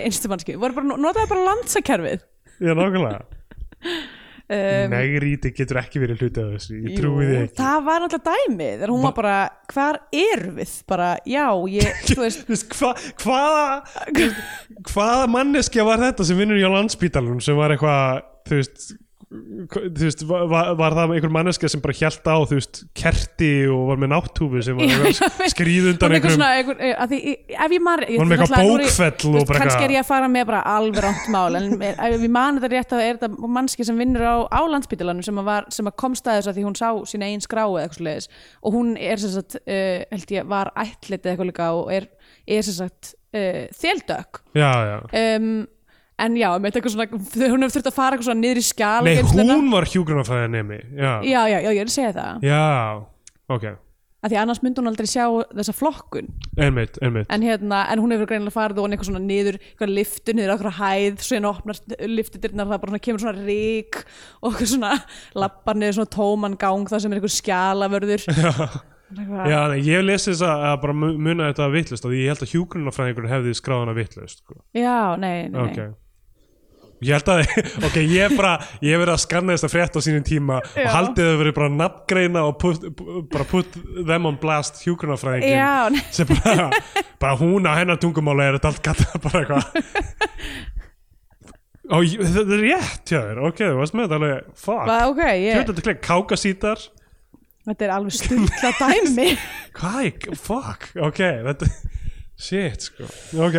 einstu 0.00 0.30
mannski 0.30 0.56
notaði 0.60 1.28
bara 1.30 1.44
landsakerfið 1.50 2.24
já, 2.60 2.72
nákvæmlega. 2.76 3.20
Um, 4.50 4.90
Negríti 4.90 5.52
getur 5.54 5.78
ekki 5.78 6.00
verið 6.02 6.24
hluti 6.24 6.42
af 6.42 6.48
þessu 6.56 6.78
Ég 6.82 6.96
trúi 6.98 7.22
því 7.22 7.34
ekki. 7.44 7.54
það 7.60 7.84
var 7.86 8.02
náttúrulega 8.02 8.32
dæmið 8.48 8.72
þegar 8.72 8.90
hún 8.90 9.04
var 9.04 9.12
bara, 9.14 9.34
hvar 9.70 9.98
erum 10.18 10.56
við? 10.58 10.72
Bara, 10.90 11.10
já, 11.30 11.44
ég, 11.70 12.00
þú 12.08 12.16
veist 12.24 12.74
hva, 12.80 12.90
hvaða 13.22 14.24
hvaða 14.90 15.28
manneskja 15.36 15.86
var 15.86 16.02
þetta 16.02 16.26
sem 16.26 16.42
vinnur 16.42 16.58
hjá 16.58 16.66
landsbítalunum 16.66 17.38
sem 17.46 17.54
var 17.60 17.76
eitthvað 17.76 18.26
þú 18.50 18.58
veist 18.58 18.90
þú 19.30 19.90
veist, 19.94 20.22
var, 20.26 20.72
var 20.74 20.94
það 20.96 21.12
einhver 21.14 21.30
manneskja 21.30 21.68
sem 21.70 21.82
bara 21.84 21.94
hjælt 21.94 22.24
á, 22.26 22.34
þú 22.50 22.56
veist, 22.58 22.80
kerti 22.98 23.50
og 23.70 23.84
var 23.92 24.00
með 24.02 24.10
náttúfu 24.10 24.62
sem 24.66 24.80
var 24.80 25.12
skrýð 25.52 25.86
undan 25.92 26.10
er 26.10 26.16
einhverjum 26.18 26.34
svona, 26.34 26.48
einhver, 26.58 26.80
eh, 26.82 26.96
að 26.98 27.14
ef 27.14 27.74
ég 27.76 27.84
man 27.86 28.02
ég- 28.02 28.18
ég- 28.18 28.50
bókfell 28.50 29.30
og 29.38 29.46
bara 29.46 29.62
kannski 29.62 29.86
er 29.86 29.94
ég 29.94 30.02
að 30.02 30.08
fara 30.10 30.26
með 30.34 30.48
bara 30.50 30.64
alveg 30.72 31.04
rámt 31.06 31.30
mál 31.30 31.54
en 31.60 31.78
ef 31.78 32.18
ég 32.18 32.28
man 32.34 32.58
þetta 32.58 32.72
rétt 32.74 32.90
þá 32.90 32.98
er 33.06 33.20
þetta 33.20 33.54
mannski 33.60 33.86
sem 33.86 34.02
vinnur 34.02 34.26
á, 34.26 34.36
á 34.50 34.60
landsbytalanum 34.66 35.22
sem, 35.24 35.38
að 35.38 35.48
var, 35.52 35.70
sem 35.70 35.86
að 35.86 35.96
komst 36.02 36.26
að 36.26 36.40
þessu 36.40 36.50
að 36.50 36.58
því 36.58 36.66
hún 36.66 36.78
sá 36.82 36.90
sína 37.14 37.30
einn 37.30 37.40
skrá 37.46 37.64
eða 37.70 37.86
eitthvað 37.86 38.00
svoleiðis. 38.02 38.28
Og 38.66 38.74
hún 38.74 38.96
er 38.98 39.16
sem 39.22 39.30
sagt, 39.38 39.60
uh, 39.62 40.02
held 40.10 40.26
ég, 40.34 40.46
var 40.50 40.72
ætlit 40.74 41.22
eða 41.22 41.36
eitthvað 41.36 41.50
líka 41.54 41.70
og 41.78 41.92
er, 41.94 42.08
er 42.50 42.62
sem 42.66 42.74
sagt 42.82 43.14
uh, 43.30 43.68
þéldök 43.78 44.42
Já, 44.58 44.72
já. 44.90 44.98
Um, 45.38 45.68
en 46.26 46.38
já, 46.40 46.48
með 46.60 46.78
eitthvað 46.78 46.94
svona 46.96 47.06
hún 47.54 47.64
hefur 47.66 47.76
þurft 47.76 47.90
að 47.92 47.96
fara 47.98 48.16
eitthvað 48.16 48.28
svona 48.30 48.42
niður 48.44 48.60
í 48.62 48.64
skjál 48.70 49.04
Nei, 49.06 49.20
hún 49.50 49.70
var 49.72 49.86
hjúgrunafræðinemi 49.92 50.80
Já, 50.98 51.12
já, 51.24 51.40
já, 51.52 51.58
já, 51.64 51.70
ég 51.70 51.84
er 51.84 51.88
að 51.90 51.94
segja 51.96 52.12
það. 52.18 52.44
Já 52.50 52.64
ok. 53.56 53.70
Að 54.20 54.34
því 54.34 54.36
annars 54.36 54.58
myndi 54.60 54.82
hún 54.82 54.88
aldrei 54.90 55.08
sjá 55.08 55.22
þessa 55.56 55.72
flokkun. 55.72 56.26
Einmitt, 56.60 56.98
einmitt. 57.00 57.30
En, 57.32 57.40
hérna, 57.40 57.78
en 57.88 58.02
hún 58.02 58.12
hefur 58.12 58.28
greinilega 58.28 58.52
farið 58.52 58.82
og 58.82 58.90
eitthvað 58.92 59.08
svona 59.08 59.22
niður, 59.24 59.56
eitthvað 59.64 59.92
liftu 59.96 60.34
niður 60.36 60.52
okkur 60.58 60.74
hæð 60.76 61.22
svo 61.24 61.38
hérna 61.38 61.52
opnar 61.54 61.80
liftudirnar 62.04 62.68
það 62.68 62.82
bara 62.82 62.92
svona, 62.92 63.00
kemur 63.06 63.22
svona 63.24 63.46
rík 63.48 63.96
og 64.42 64.50
eitthvað 64.50 64.70
svona 64.74 64.92
lappar 65.40 65.80
niður 65.80 65.96
svona 66.02 66.12
tóman 66.18 66.58
gang 66.60 66.84
það 66.92 67.00
sem 67.06 67.14
er 67.16 67.22
eitthvað 67.22 67.36
skjalavörður 67.38 68.26
Eitthvað- 69.10 69.48
Já, 69.50 69.58
nei, 69.72 69.78
ég 69.88 69.96
hef 69.96 70.04
lesið 70.06 70.34
þess 70.36 70.44
að 70.46 70.76
bara 70.84 70.98
mu- 71.00 71.16
muna 71.18 71.48
þetta 71.48 71.70
vittlust 71.72 72.04
og 72.06 72.12
ég 72.14 72.28
held 72.30 72.44
að 72.44 72.52
hjúgrunarfræðingur 72.52 73.26
hefði 73.32 73.56
skráðana 73.58 73.96
vittlust 73.96 74.44
sko. 74.44 74.60
já, 74.76 75.16
nei, 75.18 75.48
nei, 75.48 75.56
nei. 75.56 75.64
ok 75.64 75.80
Ég 77.00 77.14
held 77.16 77.30
að, 77.32 77.42
ok, 77.86 77.94
ég 78.04 78.26
er 78.26 78.34
bara 78.36 78.52
ég 78.84 78.92
hef 78.92 79.00
verið 79.00 79.14
að 79.14 79.22
skanna 79.22 79.54
þess 79.56 79.66
að 79.68 79.72
frétt 79.72 79.94
á 79.96 80.00
sínum 80.04 80.24
tíma 80.28 80.58
Já. 80.74 80.82
og 80.84 80.90
haldið 80.98 81.30
þau 81.30 81.38
verið 81.40 81.54
bara 81.56 81.68
að 81.70 81.78
nafngreina 81.78 82.42
og 82.44 82.58
put, 82.60 82.84
bara 83.32 83.46
put 83.48 83.78
them 84.10 84.28
on 84.28 84.36
blast 84.42 84.82
nei. 84.84 86.02
sem 86.16 86.28
bara, 86.28 86.68
bara 87.22 87.38
hún 87.40 87.64
á 87.64 87.72
hennar 87.78 87.96
tungumáli 88.02 88.44
er 88.50 88.58
þetta 88.58 88.72
allt 88.74 88.84
kallað 88.84 89.24
bara 89.24 89.40
eitthvað. 89.40 89.64
Ó, 91.90 91.96
þetta 92.06 92.44
er 92.54 92.60
rétt 92.68 93.10
hjá 93.10 93.18
þér, 93.18 93.40
ok, 93.48 93.60
þú 93.64 93.78
varst 93.80 93.96
með 93.98 94.04
þetta 94.06 94.18
alveg 94.20 94.50
fuck, 94.62 94.90
ok, 95.10 95.22
ég 95.26 95.40
ég, 95.48 95.56
veit 95.56 95.70
þetta 95.72 95.86
klik 95.88 96.02
kákasítar 96.06 96.84
þetta 97.66 97.86
er 97.88 97.92
alveg 97.96 98.14
stundla 98.20 98.70
dæmi. 98.78 99.30
Hvað, 99.78 100.02
er- 100.10 100.36
fuck, 100.38 100.86
ok 101.08 101.22
þetta, 101.48 101.70
shit, 102.40 102.86
sko. 102.90 103.08
Ok, 103.48 103.58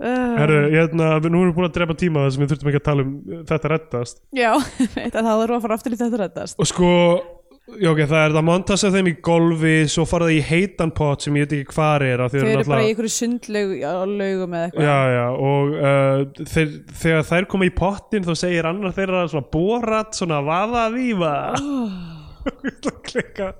herru, 0.00 0.60
hérna 0.72 1.10
nú 1.26 1.42
erum 1.42 1.50
við 1.50 1.58
búin 1.58 1.68
að 1.68 1.74
drepa 1.76 1.96
tíma 1.98 2.24
þess 2.24 2.38
að 2.38 2.44
við 2.44 2.54
þurfum 2.54 2.70
ekki 2.70 2.80
að 2.80 2.86
tala 2.86 3.04
um 3.04 3.42
þetta 3.50 3.74
reddast. 3.74 4.22
Já, 4.36 4.52
það 5.12 5.28
þarf 5.28 5.52
að 5.56 5.60
fara 5.66 5.76
aftur 5.76 5.94
í 5.94 6.00
þetta 6.00 6.20
reddast. 6.22 6.56
Og 6.56 6.70
sko, 6.70 6.92
já, 7.74 7.90
ok, 7.92 8.00
það 8.00 8.22
er 8.22 8.36
það 8.38 8.46
montas 8.48 8.84
af 8.88 8.96
þeim 8.96 9.10
í 9.10 9.14
golfi, 9.28 9.74
svo 9.92 10.06
fara 10.08 10.30
það 10.30 10.38
í 10.38 10.40
heitan 10.48 10.94
pot 10.96 11.26
sem 11.26 11.36
ég 11.36 11.46
veit 11.46 11.54
ekki 11.58 11.76
hvað 11.76 12.06
er 12.08 12.24
þau 12.24 12.40
eru 12.40 12.64
bara 12.72 12.80
í 12.80 12.90
einhverju 12.94 13.14
sundlaug 13.18 13.76
á 13.84 13.92
laugum 14.08 14.56
eða 14.56 14.64
eitthvað. 14.70 14.88
Já, 14.88 14.98
já, 15.18 15.26
og 15.50 15.76
uh, 15.76 16.48
þeir, 16.54 16.74
þegar 17.04 17.30
þær 17.34 17.50
koma 17.54 17.68
í 17.68 17.76
pottin 17.82 18.28
þá 18.28 18.34
segir 18.46 18.72
annar 18.72 18.96
þeirra 18.96 19.24
svona 19.34 19.50
borat, 19.52 20.16
svona 20.16 20.40
vaða 20.48 20.88
víva 20.96 21.34
oh. 21.60 21.96
klikka 23.10 23.52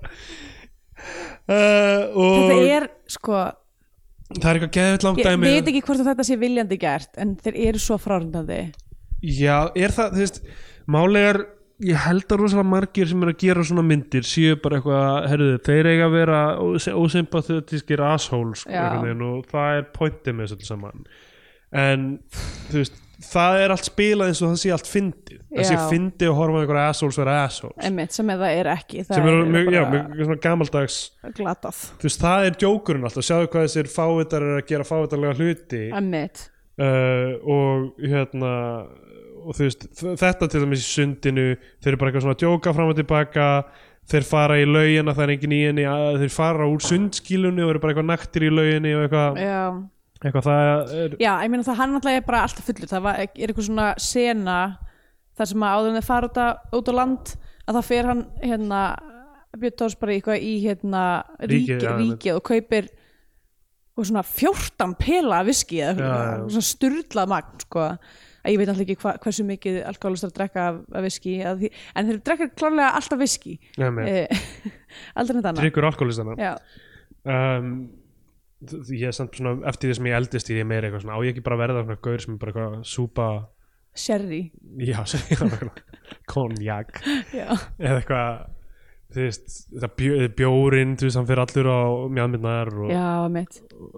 uh, 1.51 2.05
og 2.17 2.37
þetta 2.49 2.63
er 2.79 2.93
sko 3.11 3.43
það 4.39 4.49
er 4.51 4.59
eitthvað 4.61 4.75
geðvitt 4.79 5.07
langt 5.09 5.23
ég 5.23 5.31
dæmi. 5.31 5.49
veit 5.55 5.71
ekki 5.73 5.83
hvort 5.87 6.03
að 6.05 6.11
þetta 6.13 6.27
sé 6.29 6.37
viljandi 6.41 6.79
gert 6.81 7.19
en 7.23 7.33
þeir 7.41 7.57
eru 7.69 7.81
svo 7.83 7.99
frárundandi 8.01 8.61
Já, 9.21 9.57
er 9.77 9.93
það, 9.93 10.15
þú 10.15 10.23
veist 10.25 10.39
málið 10.91 11.27
er, 11.31 11.39
ég 11.91 11.99
held 12.07 12.25
að 12.33 12.41
rosalega 12.41 12.69
margir 12.71 13.09
sem 13.11 13.25
er 13.27 13.33
að 13.35 13.41
gera 13.43 13.65
svona 13.69 13.85
myndir 13.85 14.25
séu 14.29 14.57
bara 14.63 14.79
eitthvað, 14.79 15.29
herruðu, 15.33 15.59
þeir 15.67 15.89
eiga 15.91 16.07
að 16.09 16.15
vera 16.17 16.39
ósympathetískir 16.97 18.03
assholes 18.07 18.63
sko, 18.65 18.73
Já. 18.73 18.81
einhvern 18.87 19.07
veginn, 19.11 19.27
og 19.29 19.51
það 19.51 19.77
er 19.81 19.87
pointið 19.97 20.37
með 20.39 20.47
þessu 20.49 20.57
öllu 20.61 20.69
saman. 20.71 21.05
En 21.85 22.07
þú 22.71 22.81
veist, 22.81 22.97
það 23.25 23.59
er 23.65 23.75
allt 23.75 23.89
spilað 23.89 24.31
eins 24.31 24.41
og 24.41 24.53
það 24.53 24.61
sé 24.63 24.73
allt 24.75 24.91
fyndið. 24.91 25.43
Það 25.51 25.69
sé 25.69 25.81
fyndið 25.91 26.31
að 26.31 26.39
horfa 26.39 26.57
á 26.57 26.61
einhverja 26.63 26.93
assholes 26.93 27.19
vera 27.21 27.37
assholes. 27.45 27.77
Einmitt 27.89 28.17
sem 28.17 28.33
eða 28.35 28.53
er 28.57 28.71
ekki 28.75 29.05
það 29.05 29.19
sem 29.19 29.29
er, 29.33 29.43
mjög, 29.57 29.71
já, 29.75 29.83
mjög 29.91 30.23
svona 30.29 30.41
gamaldags 30.47 30.99
glatað. 31.37 31.83
Þú 32.01 32.09
veist, 32.09 32.25
það 32.25 32.47
er 32.47 32.57
djókurinn 32.65 33.11
alltaf, 33.11 33.27
sjáðu 33.29 33.53
hvað 33.53 33.69
þessir 33.69 33.93
fávitar 33.93 34.47
er 34.47 34.57
að 34.63 34.67
gera 34.73 34.89
fávitarlega 34.89 35.39
hluti. 35.41 35.85
Uh, 36.81 37.35
og 37.45 38.01
hérna 38.01 38.55
og 39.45 39.57
þú 39.57 39.67
veist, 39.67 39.87
þetta 40.01 40.49
til 40.49 40.65
dæmis 40.65 40.83
í 40.85 40.89
sundinu 40.89 41.47
þeir 41.81 41.93
eru 41.93 42.01
bara 42.01 42.11
eitthvað 42.11 42.27
svona 42.27 42.37
að 42.37 42.43
djóka 42.45 42.75
fram 42.77 42.93
og 42.93 42.99
tilbaka 42.99 43.47
þeir 44.11 44.27
fara 44.27 44.59
í 44.61 44.67
laugina, 44.69 45.15
það 45.15 45.25
er 45.25 45.33
engin 45.37 45.55
í 45.55 45.61
henni 45.69 45.87
þeir 46.21 46.35
fara 46.35 46.69
úr 46.69 46.85
sundskílunni 46.85 47.65
og 47.65 47.73
eru 47.75 47.83
bara 47.83 47.95
eitthvað 47.95 48.11
naktir 48.11 48.47
í 48.47 48.53
lauginni 48.53 48.95
og 48.97 49.07
eitthvað, 49.07 49.41
já, 49.45 49.61
eitthvað 50.21 50.47
það 50.47 50.95
er 51.01 51.15
já 51.21 51.31
ég 51.33 51.53
meina 51.53 51.67
það 51.67 51.79
hann 51.81 51.99
alltaf 51.99 52.17
er 52.17 52.25
bara 52.27 52.43
alltaf 52.47 52.67
fullur. 52.69 52.91
Það 52.91 53.05
var, 53.07 53.21
er 53.25 53.51
eitthvað 53.51 53.69
svona 53.69 53.91
sena 54.01 54.57
þar 55.39 55.51
sem 55.53 55.65
að 55.65 55.77
áður 55.77 55.91
en 55.91 55.99
þeir 55.99 56.09
fara 56.09 56.31
út, 56.31 56.41
að, 56.45 56.65
út 56.79 56.91
á 56.91 56.95
land 56.99 57.35
að 57.65 57.79
það 57.79 57.87
fer 57.91 58.11
hann 58.11 58.25
hérna 58.43 58.81
Björn 59.61 59.77
Tórs 59.81 59.99
bara 59.99 60.15
eitthvað 60.15 60.47
í 60.47 60.55
hérna 60.63 61.05
Ríkið, 61.41 61.53
ríkið, 61.53 61.87
já, 61.87 61.93
ríkið 61.99 62.39
og 62.39 62.45
kaupir 62.47 62.91
og 64.01 64.09
svona 64.09 64.25
14 64.27 64.97
pela 65.01 65.41
viski 65.47 65.81
eða 65.85 66.09
já. 66.09 66.35
svona 66.49 66.69
sturlað 66.69 67.33
magn 67.33 67.65
sko. 67.65 67.87
Að 68.41 68.55
ég 68.55 68.61
veit 68.61 68.71
alltaf 68.73 68.85
ekki 68.87 69.01
hva, 69.03 69.15
hversu 69.21 69.45
mikið 69.45 69.81
alkoholistar 69.91 70.31
drekka 70.33 70.67
af, 70.71 70.77
af 70.97 71.05
viski 71.05 71.35
en 71.45 72.07
þeir 72.09 72.21
drekka 72.25 72.47
klárlega 72.55 72.93
alltaf 72.97 73.21
viski. 73.21 73.59
Ja, 73.77 73.91
með, 73.93 74.13
eh, 74.15 74.45
aldrei 75.21 75.37
neitt 75.37 75.51
annað. 75.51 75.65
Tryggur 75.67 75.89
alkoholistana 75.91 76.55
um, 77.29 77.75
ég 78.93 79.07
er 79.09 79.17
samt 79.17 79.39
svona 79.39 79.67
eftir 79.71 79.91
því 79.91 79.97
sem 79.99 80.11
ég 80.11 80.19
eldist 80.19 80.51
í 80.51 80.57
því 80.57 80.67
meira 80.69 80.89
eitthvað 80.89 81.05
svona, 81.07 81.17
á 81.17 81.25
ég 81.25 81.35
ekki 81.35 81.45
bara 81.47 81.61
verða 81.61 81.85
svona 81.87 82.03
gaur 82.05 82.25
sem 82.25 82.35
er 82.35 82.41
bara 82.43 82.53
eitthvað 82.53 82.87
súpa 82.91 83.29
sherry. 83.97 84.41
Já, 84.79 85.01
konjak 86.33 87.01
eða 87.07 87.97
eitthvað 87.97 88.60
þú 89.11 89.25
veist, 89.25 89.55
þetta 89.73 89.89
bjó, 89.99 90.17
bjórin 90.39 90.97
þú 90.99 91.09
veist, 91.09 91.19
hann 91.19 91.29
fyrir 91.29 91.43
allur 91.43 91.69
á 91.71 91.81
mjadminnar 92.17 92.71
og 92.79 92.91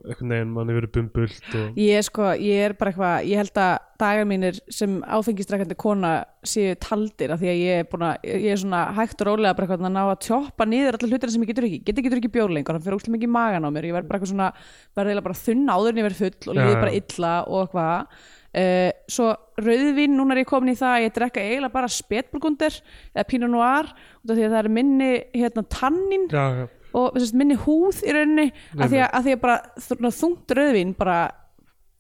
einhvern 0.09 0.33
veginn 0.33 0.53
mann 0.55 0.71
hefur 0.71 0.79
verið 0.81 0.93
bumbult 0.97 1.57
og 1.59 1.81
ég 1.83 1.99
er 1.99 2.07
sko, 2.07 2.29
ég 2.41 2.67
er 2.69 2.75
bara 2.79 2.93
eitthvað 2.93 3.29
ég 3.29 3.43
held 3.43 3.61
að 3.63 3.73
dagar 4.03 4.29
mínir 4.31 4.59
sem 4.73 4.99
áfengistrækandi 5.05 5.77
kona 5.79 6.13
séu 6.49 6.75
taldir 6.83 7.35
af 7.35 7.43
því 7.43 7.51
að 7.53 7.63
ég 7.63 7.83
er 7.83 7.89
búin 7.91 8.07
að, 8.09 8.29
ég 8.31 8.49
er 8.55 8.63
svona 8.63 8.83
hægt 8.97 9.23
og 9.23 9.31
rólega 9.31 9.57
bara 9.59 9.69
eitthvað 9.69 9.89
að 9.89 9.95
ná 9.95 10.03
að 10.05 10.21
tjópa 10.27 10.69
niður 10.69 10.99
allir 10.99 11.13
hlutina 11.15 11.35
sem 11.35 11.45
ég 11.45 11.53
getur 11.53 11.69
ekki, 11.69 11.83
getur 11.89 12.07
getur 12.09 12.23
ekki 12.23 12.35
bjór 12.39 12.55
lengur 12.57 12.79
hann 12.79 12.87
fyrir 12.87 13.17
mikið 13.17 13.29
í 13.29 13.35
magan 13.37 13.69
á 13.69 13.71
mér, 13.75 13.91
ég 13.91 13.99
verð 13.99 14.11
bara 14.11 14.21
eitthvað 14.21 14.35
svona 14.35 14.53
verð 14.97 15.13
eiginlega 15.13 15.29
bara 15.29 15.43
þunn 15.43 15.75
áður 15.77 15.93
en 15.93 16.03
ég 16.03 16.09
verð 16.09 16.23
full 16.23 16.53
og 16.53 16.59
líði 16.59 16.79
bara 16.81 16.97
illa 16.99 17.35
og 17.47 17.67
eitthvað 17.67 18.31
Uh, 18.53 18.91
svo 19.09 19.31
rauðvin, 19.57 20.13
núna 20.13 20.35
er 20.35 20.43
ég 20.43 20.49
komin 20.51 20.75
í 20.75 20.77
það 20.77 20.95
að 20.99 21.05
ég 21.07 21.13
drekka 21.17 21.41
eiginlega 21.41 21.73
bara 21.73 21.89
spetburgundir 21.89 22.75
eða 23.15 23.25
pinot 23.31 23.49
noir 23.49 23.87
því 24.29 24.35
að 24.45 24.51
það 24.53 24.59
er 24.59 24.69
minni 24.77 25.09
hérna 25.33 25.63
tannin 25.73 26.27
já, 26.29 26.43
já, 26.59 26.67
og 26.93 27.17
þess, 27.17 27.33
minni 27.41 27.57
húð 27.63 28.03
í 28.05 28.13
rauninni 28.13 28.51
að 28.77 28.93
því 28.93 29.01
að, 29.01 29.09
að 29.09 29.25
því 29.25 29.37
að 29.39 29.41
bara 29.47 30.13
þungt 30.19 30.55
rauðvin 30.59 30.93
bara 30.99 31.17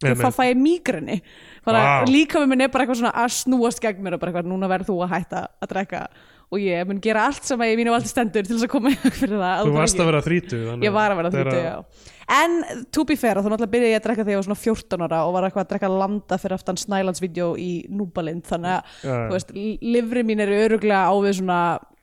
þá 0.02 0.28
fæ 0.34 0.42
ég 0.50 0.60
mígrinni 0.60 1.18
bara 1.64 1.82
Vá. 1.86 2.10
líka 2.10 2.42
með 2.42 2.52
minn 2.52 2.66
er 2.66 2.72
bara 2.74 2.84
eitthvað 2.84 3.00
svona 3.00 3.14
að 3.22 3.34
snúast 3.38 3.82
gegn 3.82 4.04
mér 4.04 4.16
og 4.16 4.22
bara 4.22 4.32
eitthvað 4.32 4.50
núna 4.50 4.70
verður 4.70 4.90
þú 4.90 4.96
að 5.06 5.12
hætta 5.16 5.42
að 5.62 5.72
drekka 5.72 6.02
og 6.52 6.60
ég 6.60 6.86
mun 6.88 6.98
gera 7.04 7.26
allt 7.30 7.44
sem 7.48 7.60
að 7.64 7.70
ég 7.72 7.78
mínu 7.80 7.92
valdi 7.94 8.10
stendur 8.12 8.44
til 8.46 8.56
þess 8.58 8.66
að 8.68 8.72
koma 8.74 8.90
í 8.92 8.96
veg 9.02 9.14
fyrir 9.16 9.38
það. 9.40 9.62
Þú 9.66 9.76
varst 9.78 10.02
að 10.02 10.10
vera 10.12 10.22
þrítu 10.26 10.58
ég 10.84 10.92
var 10.96 11.14
að 11.14 11.20
vera 11.22 11.30
þrítið, 11.36 11.62
já. 11.64 12.10
En 12.32 12.58
to 12.94 13.02
be 13.08 13.16
fair, 13.18 13.40
þá 13.42 13.48
náttúrulega 13.50 13.72
byrjaði 13.72 13.92
ég 13.92 13.98
að 14.00 14.04
drekka 14.06 14.22
þegar 14.24 14.32
ég 14.36 14.40
var 14.42 14.46
svona 14.46 14.60
14 14.62 15.06
ára 15.08 15.22
og 15.26 15.32
var 15.34 15.46
eitthvað 15.48 15.64
að 15.64 15.70
drekka 15.72 15.88
landa 15.92 16.38
fyrir 16.40 16.54
aftan 16.56 16.78
Snælandsvídeó 16.80 17.48
í 17.60 17.70
Núbalind 17.92 18.44
þannig 18.48 18.76
að, 18.76 18.92
Já, 19.02 19.08
já. 19.10 19.24
þú 19.26 19.34
veist, 19.38 19.50
livri 19.96 20.22
mín 20.28 20.44
eru 20.44 20.60
öruglega 20.68 21.08
á 21.10 21.14
við 21.24 21.34
svona 21.40 21.58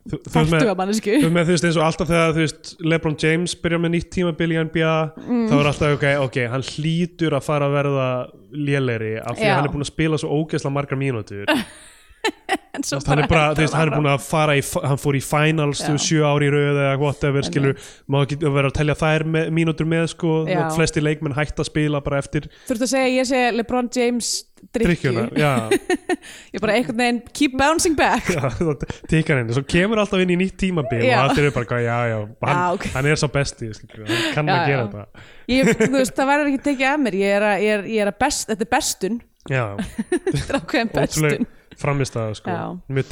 færtuga 0.10 0.74
mannesku 0.80 1.12
þú 1.22 1.28
veist 1.28 1.36
með 1.36 1.48
þú 1.50 1.54
veist 1.56 1.66
eins 1.70 1.78
og 1.80 1.86
alltaf 1.86 2.10
þegar 2.10 2.32
þú 2.36 2.44
veist 2.44 2.70
Lebron 2.92 3.18
James 3.22 3.56
byrja 3.64 3.80
með 3.84 3.92
nýtt 3.96 4.08
tímabil 4.16 4.54
í 4.56 4.60
NBA 4.66 4.94
Mm. 5.30 5.44
þá 5.50 5.56
er 5.60 5.68
alltaf 5.72 5.96
ok, 5.98 6.06
ok, 6.28 6.38
hann 6.54 6.64
hlýtur 6.66 7.36
að 7.38 7.46
fara 7.46 7.68
að 7.70 7.76
verða 7.80 8.08
lélegri 8.54 9.12
af 9.22 9.38
því 9.38 9.50
að 9.50 9.56
hann 9.60 9.68
er 9.70 9.74
búin 9.76 9.86
að 9.86 9.92
spila 9.94 10.18
svo 10.22 10.32
ógeðslega 10.40 10.74
margar 10.78 10.98
mínútur 11.00 11.46
en 12.80 12.88
svo 12.88 13.00
bara, 13.30 13.50
veist, 13.58 13.76
hann 13.76 13.90
er 13.90 13.96
búin 13.98 14.10
að 14.10 14.26
fara 14.26 14.56
í, 14.58 14.64
hann 14.84 15.00
fór 15.02 15.18
í 15.20 15.24
finals, 15.24 15.84
þú 15.86 15.96
sjö 16.02 16.26
ári 16.28 16.50
í 16.50 16.54
röð 16.54 16.82
eða 16.82 16.98
whatever, 17.02 17.46
skilur, 17.46 17.80
má 18.10 18.22
ekki 18.24 18.40
vera 18.44 18.72
að 18.72 18.78
telja 18.80 18.98
þær 19.00 19.26
með, 19.36 19.50
mínútur 19.60 19.90
með, 19.90 20.10
sko, 20.16 20.36
og 20.46 20.76
flesti 20.78 21.04
leikmenn 21.04 21.36
hægt 21.38 21.60
að 21.60 21.70
spila 21.72 22.04
bara 22.06 22.22
eftir 22.24 22.48
Þú 22.68 22.78
ert 22.78 22.86
að 22.88 22.94
segja 22.94 23.12
ég 23.18 23.30
sé 23.30 23.44
LeBron 23.56 23.92
James 23.96 24.32
drikju 24.76 25.14
Ég 26.54 26.60
bara 26.64 26.76
einhvern 26.76 27.00
veginn 27.00 27.20
keep 27.36 27.54
bouncing 27.60 27.96
back. 27.98 28.28
Tikar 29.12 29.40
henni, 29.40 29.56
svo 29.56 29.64
kemur 29.68 30.02
alltaf 30.04 30.24
inn 30.24 30.34
í 30.36 30.40
nýtt 30.40 30.58
tímabil 30.60 31.06
og 31.08 31.30
allir 31.30 31.48
eru 31.48 31.56
bara, 31.56 31.82
já, 31.86 31.98
já, 32.12 32.18
hann, 32.20 32.58
Já, 32.58 32.66
ok. 32.76 32.90
hann 32.96 33.10
er 33.12 33.22
svo 33.22 33.32
besti, 33.34 33.72
skilur, 33.78 34.10
hann 34.10 34.36
kann 34.36 34.52
Já, 34.52 34.58
að 34.58 34.72
gera 34.74 34.88
þetta. 34.88 35.28
Ég, 35.50 35.72
Þú 35.80 35.94
veist, 35.96 36.16
það 36.18 36.32
verður 36.34 36.52
ekki 36.52 36.64
tekið 36.68 36.90
af 36.92 37.00
mér 37.06 37.20
Ég 37.20 37.38
er 37.38 37.48
að, 37.48 37.64
ég 37.66 37.88
ég 37.96 38.12
að 38.12 38.20
best, 38.26 38.50
þetta 38.52 38.66
er 38.68 38.72
bestun. 38.76 39.22
Þetta 39.50 40.44
er 40.44 40.60
ákveðin 40.60 40.92
bestun 40.94 41.48
ótrúlega 41.70 41.82
framistæða, 41.82 42.36
sko, 42.36 42.50
mjög 42.90 43.08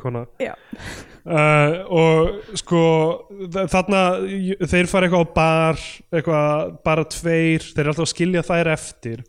kona 0.00 0.26
Já, 0.40 0.52
uh, 1.26 1.74
og 1.90 2.56
sko 2.60 2.82
þa- 3.52 3.66
þarna 3.74 4.02
þeir 4.70 4.88
fara 4.90 5.08
eitthvað 5.08 5.26
á 5.26 5.34
bar 5.34 5.82
eitthvað 6.12 6.78
bara 6.84 7.04
tveir 7.04 7.60
þeir 7.66 7.82
eru 7.84 7.92
alltaf 7.94 8.06
að 8.08 8.14
skilja 8.14 8.42
þær 8.46 8.72
eftir. 8.72 9.22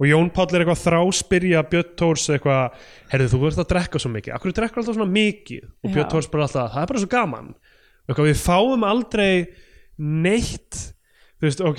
Og 0.00 0.06
Jón 0.08 0.30
Páll 0.32 0.54
er 0.56 0.62
eitthvað 0.64 0.84
þráspyrja 0.86 1.60
Björn 1.68 1.90
Tórs 2.00 2.28
eitthvað, 2.32 2.70
herðu 3.12 3.28
þú 3.34 3.40
verður 3.42 3.64
að 3.64 3.72
drekka 3.74 4.00
svo 4.00 4.10
mikið 4.14 4.32
akkur 4.36 4.54
drekkur 4.56 4.80
alltaf 4.80 4.96
svona 4.96 5.12
mikið? 5.12 5.66
Og. 5.84 5.90
Björn 5.92 6.08
Tórs 6.08 6.30
bara 6.32 6.46
alltaf, 6.46 6.70
það 6.72 6.82
er 6.82 6.86
bara 6.94 7.02
svo 7.02 7.10
gaman. 7.12 7.50
Eitthvað, 8.08 8.30
við 8.30 8.40
fáum 8.40 8.86
aldrei 8.88 9.34
neitt 10.00 10.94
þú 11.40 11.48
veist, 11.48 11.62
ok, 11.64 11.78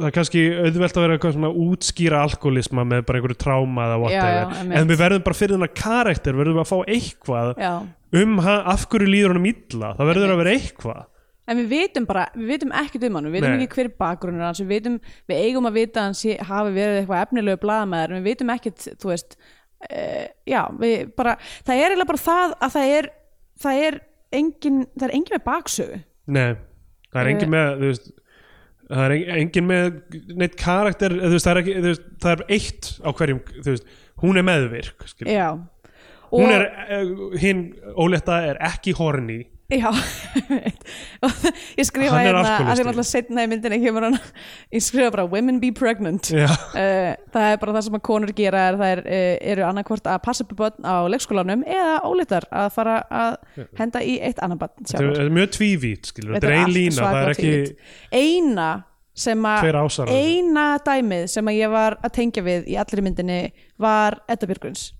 það 0.00 0.08
er 0.08 0.14
kannski 0.16 0.40
auðvelt 0.50 0.96
að 0.96 1.04
vera 1.04 1.16
eitthvað 1.16 1.36
svona 1.36 1.50
útskýra 1.62 2.22
alkoholisma 2.26 2.84
með 2.90 3.04
bara 3.06 3.20
einhverju 3.20 3.38
tráma 3.38 3.86
eða 3.86 4.00
whatever. 4.02 4.56
já, 4.58 4.64
en 4.80 4.90
við 4.90 4.98
verðum 4.98 5.24
bara 5.28 5.38
fyrir 5.38 5.56
þennan 5.56 5.76
karakter 5.78 6.38
verðum 6.40 6.58
við 6.58 6.64
að 6.64 6.70
fá 6.72 6.90
eitthvað 6.96 7.52
já. 7.62 7.70
um 8.22 8.42
af 8.42 8.88
hverju 8.90 9.12
líður 9.12 9.34
honum 9.34 9.48
illa? 9.52 9.92
Það 10.00 10.10
verður 10.10 10.34
að 10.34 10.42
vera 10.42 10.54
eitthvað. 10.56 11.06
En 11.50 11.58
við 11.58 11.70
vitum 11.70 12.06
bara, 12.06 12.26
við 12.34 12.50
vitum 12.52 12.74
ekkert 12.78 13.06
um 13.06 13.16
hann 13.18 13.30
við 13.30 13.36
vitum 13.38 13.54
Nei. 13.54 13.62
ekki 13.62 13.78
hver 13.78 13.88
er 13.88 13.94
bakgrunnur 14.02 14.46
hans 14.46 14.60
við, 14.62 14.72
vitum, 14.74 14.98
við 15.30 15.40
eigum 15.46 15.70
að 15.70 15.78
vita 15.80 16.04
sé, 16.14 16.36
hafi 16.46 16.74
verið 16.74 16.98
eitthvað 17.00 17.24
efnilegu 17.24 17.62
blaðamæður 17.62 18.14
en 18.14 18.20
við 18.20 18.28
vitum 18.30 18.52
ekkert, 18.54 18.86
þú 19.02 19.10
veist 19.10 19.38
uh, 19.38 20.26
já, 20.46 20.60
við 20.82 21.10
bara 21.18 21.34
það 21.66 21.74
er 21.74 21.86
eiginlega 21.88 22.10
bara 22.12 22.22
það 22.26 22.54
að 22.54 22.76
það 22.76 22.94
er 22.98 23.10
það 23.64 23.82
er 23.86 23.98
engin, 24.40 24.80
það 24.94 25.06
er 25.08 25.14
engin 25.18 25.36
með 25.36 25.44
baksögu. 25.48 26.00
Nei, 26.30 26.48
það 27.10 27.22
er 27.22 27.32
engin 27.32 27.52
með 27.56 27.70
þú 27.80 27.90
veist 27.90 28.10
það 28.90 29.04
er 29.06 29.14
en- 29.16 29.34
engin 29.40 29.68
með 29.70 30.00
neitt 30.40 30.56
karakter 30.60 31.14
veist, 31.14 31.46
það, 31.46 31.52
er 31.52 31.62
ekki, 31.62 31.74
veist, 31.86 32.06
það 32.22 32.32
er 32.36 32.44
eitt 32.56 32.90
á 33.06 33.08
hverjum 33.20 33.40
veist, 33.66 33.86
hún 34.24 34.40
er 34.40 34.46
meðvirk 34.50 35.06
hún 36.30 36.52
er, 36.54 36.66
uh, 36.98 37.38
hinn 37.42 37.62
óletta 37.98 38.40
er 38.50 38.60
ekki 38.70 38.92
horny 38.98 39.40
Já, 39.70 39.90
ég 41.78 41.86
skrifa 41.86 42.18
hérna 42.18 42.40
að 42.42 42.80
því 42.80 42.84
náttúrulega 42.88 43.06
setna 43.06 43.44
í 43.46 43.50
myndinni 43.50 43.78
kemur 43.84 44.06
hann, 44.08 44.16
ég 44.74 44.82
skrifa 44.82 45.12
bara 45.14 45.26
women 45.30 45.60
be 45.62 45.70
pregnant. 45.76 46.30
Uh, 46.34 47.14
það 47.30 47.46
er 47.52 47.60
bara 47.62 47.76
það 47.76 47.86
sem 47.86 47.98
að 48.00 48.04
konur 48.08 48.34
gera 48.34 48.64
er 48.72 48.80
það 48.80 48.92
er, 48.96 49.02
uh, 49.06 49.36
eru 49.52 49.66
annarkvort 49.68 50.10
að 50.10 50.20
passa 50.26 50.46
upp 50.46 50.56
börn 50.58 50.82
á 50.90 51.06
leikskólanum 51.14 51.62
eða 51.68 51.96
óleitar 52.08 52.48
að 52.50 52.68
fara 52.74 52.98
að 53.22 53.38
henda 53.78 54.02
í 54.02 54.18
eitt 54.18 54.42
annar 54.42 54.58
barn 54.60 54.74
þetta 54.82 55.24
er, 55.24 55.34
mjög 55.38 55.52
tvívítt 55.60 56.10
skilur, 56.10 56.36
þetta 56.36 56.50
er 56.50 56.58
ein 56.58 56.74
lína 56.74 57.00
það 57.00 57.20
er 57.22 57.34
ekki 57.36 57.54
eina 58.10 58.70
sem 59.20 59.46
að 59.46 60.08
eina 60.10 60.68
dæmið 60.86 61.26
sem 61.30 61.50
að 61.50 61.58
ég 61.60 61.72
var 61.72 61.98
að 62.00 62.16
tengja 62.16 62.44
við 62.46 62.70
í 62.70 62.78
allri 62.80 63.04
myndinni 63.04 63.42
var 63.80 64.18
Edda 64.30 64.48
Björguns 64.50 64.90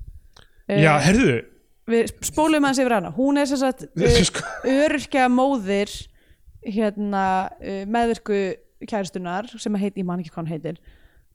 já, 0.71 0.93
herðu 1.03 1.41
við 1.93 2.13
spólum 2.27 2.67
hans 2.69 2.81
yfir 2.83 2.97
hana. 2.97 3.13
Hún 3.17 3.41
er 3.41 3.49
sem 3.51 3.61
sagt 3.61 3.87
Sko. 4.29 4.45
öryrkja 4.69 5.29
móðir 5.33 5.93
hérna 6.65 7.25
uh, 7.61 7.85
meðvirku 7.89 8.41
kæristunar 8.89 9.49
sem 9.61 9.75
að 9.77 9.87
heit, 9.87 9.97
ég 10.01 10.07
man 10.09 10.21
ekki 10.23 10.33
hvað 10.33 10.43
hann 10.43 10.53
heitir. 10.55 10.81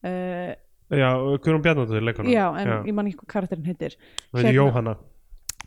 Uh, 0.06 0.54
já, 0.94 1.10
Guðrún 1.42 1.66
Bjarnadóttir 1.66 2.06
leikona 2.06 2.34
já, 2.34 2.46
en 2.62 2.88
ég 2.90 2.96
man 2.96 3.10
ekki 3.10 3.22
hvað 3.24 3.34
karakterin 3.36 3.68
heitir. 3.70 3.98
Það 4.32 4.50
er 4.52 4.58
Jóhanna. 4.60 4.96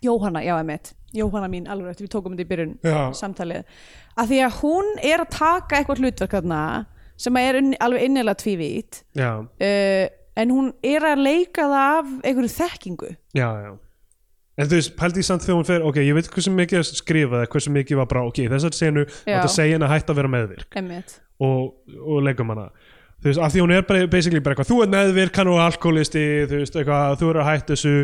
Jóhanna, 0.05 0.45
já, 0.47 0.55
emitt 0.61 0.93
Jóhanna 1.17 1.49
mín, 1.51 1.67
alveg 1.67 1.91
eftir 1.95 2.07
við 2.07 2.13
tókum 2.13 2.35
þetta 2.37 2.45
í 2.45 2.49
byrjun 2.53 2.75
Já. 2.85 2.99
samtalið, 3.19 3.81
að 4.15 4.31
því 4.31 4.39
að 4.45 4.59
hún 4.61 4.91
er 5.03 5.25
að 5.25 5.33
taka 5.35 5.79
eitthvað 5.79 6.03
hlutverk 6.05 6.37
þarna 6.37 6.61
sem 7.19 7.39
er 7.41 7.59
inn, 7.59 7.73
alveg 7.83 8.05
innilega 8.07 8.39
tvívít 8.39 9.01
já, 9.19 9.31
uh, 9.43 10.05
en 10.39 10.55
hún 10.55 10.71
er 10.87 11.07
að 11.09 11.25
leika 11.25 11.67
það 11.67 11.97
af 11.97 12.13
einhverju 12.23 12.53
þekkingu. 12.55 13.11
Já, 13.35 13.49
já 13.65 13.73
En 14.59 14.67
þú 14.67 14.75
veist, 14.81 14.93
pældi 14.99 15.23
ég 15.23 15.29
samt 15.29 15.45
þegar 15.47 15.59
hún 15.61 15.67
fer, 15.69 15.83
ok, 15.87 15.97
ég 16.03 16.17
veit 16.19 16.29
hversu 16.35 16.51
mikið 16.51 16.81
að 16.83 16.87
skrifa 16.99 17.41
eða 17.45 17.51
hversu 17.53 17.71
mikið 17.79 18.01
var 18.03 18.09
bara, 18.11 18.27
ok, 18.27 18.41
þessar 18.51 18.75
senu 18.75 19.05
að 19.47 19.51
segja 19.55 19.77
henni 19.79 19.87
að 19.87 19.93
hætta 19.97 20.13
að 20.15 20.19
vera 20.23 20.31
meðvirk. 20.35 20.71
Emitt 20.83 21.19
og, 21.39 21.75
og 22.03 22.23
leikum 22.27 22.49
hana 22.51 22.69
þú 23.19 23.27
veist, 23.33 23.41
af 23.43 23.51
því 23.55 23.61
hún 23.65 23.73
er 23.75 23.83
bara 23.87 24.07
basically 24.11 24.39
bara 24.43 24.55
eitthvað 24.55 24.69
þú 24.71 24.77
ert 24.85 24.91
meðvirk, 24.95 25.39
hann 25.41 25.49
og 25.51 25.57
alkoholisti 25.63 26.21
þú 26.51 26.59
veist, 26.61 26.77
eitthvað, 26.79 27.15
þú 27.19 27.31
eru 27.33 27.41
að 27.43 27.49
hætta 27.53 27.75
þessu 27.75 27.95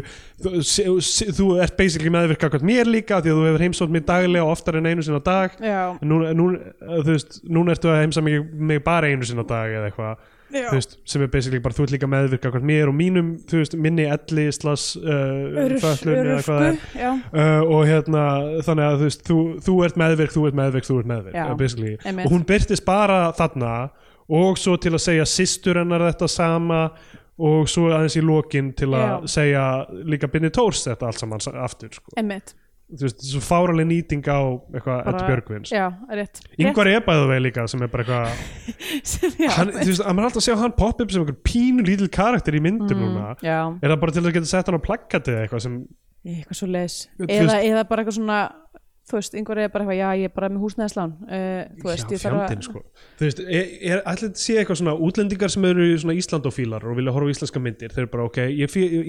þú, 0.43 0.95
se- 1.07 1.29
þú 1.39 1.47
ert 1.63 1.77
basically 1.79 2.11
meðvirk 2.15 2.47
akkvæmt 2.49 2.67
mér 2.71 2.91
líka, 2.91 3.19
því 3.23 3.31
að 3.31 3.39
þú 3.39 3.45
hefur 3.49 3.65
heimsótt 3.67 3.95
mér 3.95 4.07
daglega 4.09 4.47
og 4.47 4.55
oftar 4.57 4.79
en 4.81 4.87
einu 4.91 5.03
sinna 5.07 5.21
dag. 5.27 5.55
Nú, 6.03 6.19
nú, 6.35 6.49
þú 6.83 7.11
veist, 7.13 7.39
núna 7.47 7.75
ertu 7.77 7.91
að 7.95 8.01
heimsa 8.03 8.23
mig, 8.27 8.43
mig 8.55 8.83
bara 8.87 9.11
einu 9.11 9.27
sinna 9.31 9.47
dag 9.47 9.71
eða 9.79 9.91
eitthvað. 9.93 10.17
þú 10.19 10.34
veist, 10.75 10.97
sem 11.09 11.25
er 11.25 11.31
basically 11.33 11.61
bara 11.65 11.77
þú 11.77 11.87
ert 11.87 11.95
líka 11.95 12.09
meðvirk 12.11 12.47
akkvæmt 12.49 12.69
mér 12.69 12.91
og 12.91 12.97
mínum, 12.99 13.33
veist, 13.51 13.77
minni 13.81 14.07
elli 14.11 14.47
slas 14.55 14.87
uh, 15.01 15.65
Örf, 15.65 15.83
fötlun 15.83 16.21
eða 16.21 16.39
hvað 16.47 16.63
það 16.63 16.69
er. 16.71 17.19
Uh, 17.35 17.75
og 17.77 17.83
hérna 17.91 18.25
þannig 18.67 18.87
að 18.87 18.97
þú 19.03 19.09
veist 19.09 19.27
þú, 19.29 19.39
þú 19.67 19.77
ert 19.89 20.01
meðvirk, 20.05 20.35
þú 20.37 20.47
ert 20.49 20.59
meðvirk, 20.63 20.89
þú 20.89 20.99
ert 21.03 21.13
meðvirk 21.13 21.39
uh, 21.43 22.25
og 22.25 22.33
hún 22.33 22.47
byrtist 22.49 22.87
bara 22.87 23.21
þarna 23.37 23.75
og 24.35 24.59
svo 24.61 24.79
til 24.81 24.95
að 24.97 25.05
segja 25.05 25.29
systur 25.29 25.83
hennar 25.83 26.07
þetta 26.09 26.31
sama 26.33 26.83
og 27.45 27.69
svo 27.69 27.89
aðeins 27.91 28.17
í 28.17 28.23
lokin 28.25 28.71
til 28.79 28.93
að 28.95 29.27
segja 29.31 29.65
líka 30.07 30.31
Binni 30.31 30.53
Tórs 30.55 30.85
þetta 30.87 31.11
allt 31.11 31.23
saman 31.23 31.43
sa- 31.43 31.57
aftur 31.65 31.91
sko. 31.93 32.15
emitt 32.21 32.55
þú 32.95 33.07
veist, 33.07 33.25
svo 33.29 33.43
fáraleg 33.45 33.89
nýting 33.91 34.25
á 34.31 34.39
eitthvað 34.75 35.11
Eddu 35.11 35.27
Björgvins. 35.29 35.73
Já, 35.75 35.87
rétt. 36.11 36.41
Yngvar 36.61 36.91
bæðu 37.09 37.27
vegi 37.31 37.45
líka 37.45 37.67
sem 37.71 37.85
er 37.85 37.93
bara 37.93 38.05
eitthvað 38.05 38.87
hann, 39.59 39.75
þú 39.75 39.89
veist, 39.91 40.05
að 40.05 40.17
maður 40.17 40.29
alltaf 40.31 40.47
sjá 40.47 40.55
hann 40.63 40.77
pop 40.79 41.05
upp 41.05 41.15
sem 41.15 41.25
einhver 41.25 41.39
pínu 41.47 41.87
lítil 41.87 42.11
karakter 42.15 42.57
í 42.59 42.63
myndum 42.65 43.05
núna. 43.05 43.35
já, 43.45 43.59
er 43.81 43.95
það 43.95 44.01
bara 44.05 44.17
til 44.17 44.25
að 44.25 44.35
geta 44.39 44.51
sett 44.51 44.71
hann 44.71 44.81
á 44.81 44.87
plakkati 44.89 45.35
eða 45.35 45.47
eitthvað 45.47 45.65
sem 45.67 45.79
eitthvað 46.25 46.61
svo 46.61 46.69
leis 46.73 46.99
eða, 47.21 47.59
eða 47.61 47.83
bara 47.89 48.05
eitthvað 48.05 48.19
svona 48.19 48.39
þú 49.05 49.19
veist, 49.19 49.35
einhver 49.37 49.59
er 49.61 49.69
bara 49.69 49.85
eitthvað, 49.85 49.99
já, 50.01 50.09
ég 50.17 50.31
er 50.31 50.33
bara 50.35 50.49
með 50.49 50.63
húsnæðislán. 50.65 51.11
Uh, 51.29 51.61
þú 51.83 51.89
veist, 51.91 52.05
Já, 52.05 52.15
ég 52.15 52.23
þarf 52.23 52.37
fjandinn 52.41 52.63
sko. 52.65 52.81
Þú 53.19 53.27
veist, 53.29 53.41
er, 53.45 53.99
allir 54.09 54.23
þetta 54.25 54.41
sé 54.41 54.55
eitthvað 54.63 54.79
svona 54.81 54.95
útlendingar 55.07 55.53
sem 55.53 55.67
eru 55.69 55.89
svona 56.01 56.17
Íslandofílar 56.17 56.87
og 56.89 56.97
vilja 56.97 57.13
horfa 57.13 57.35
íslenska 57.35 57.61
myndir 57.61 57.93
þeir 57.93 58.05
eru 58.07 58.11
bara 58.15 58.25
ok, 58.31 58.39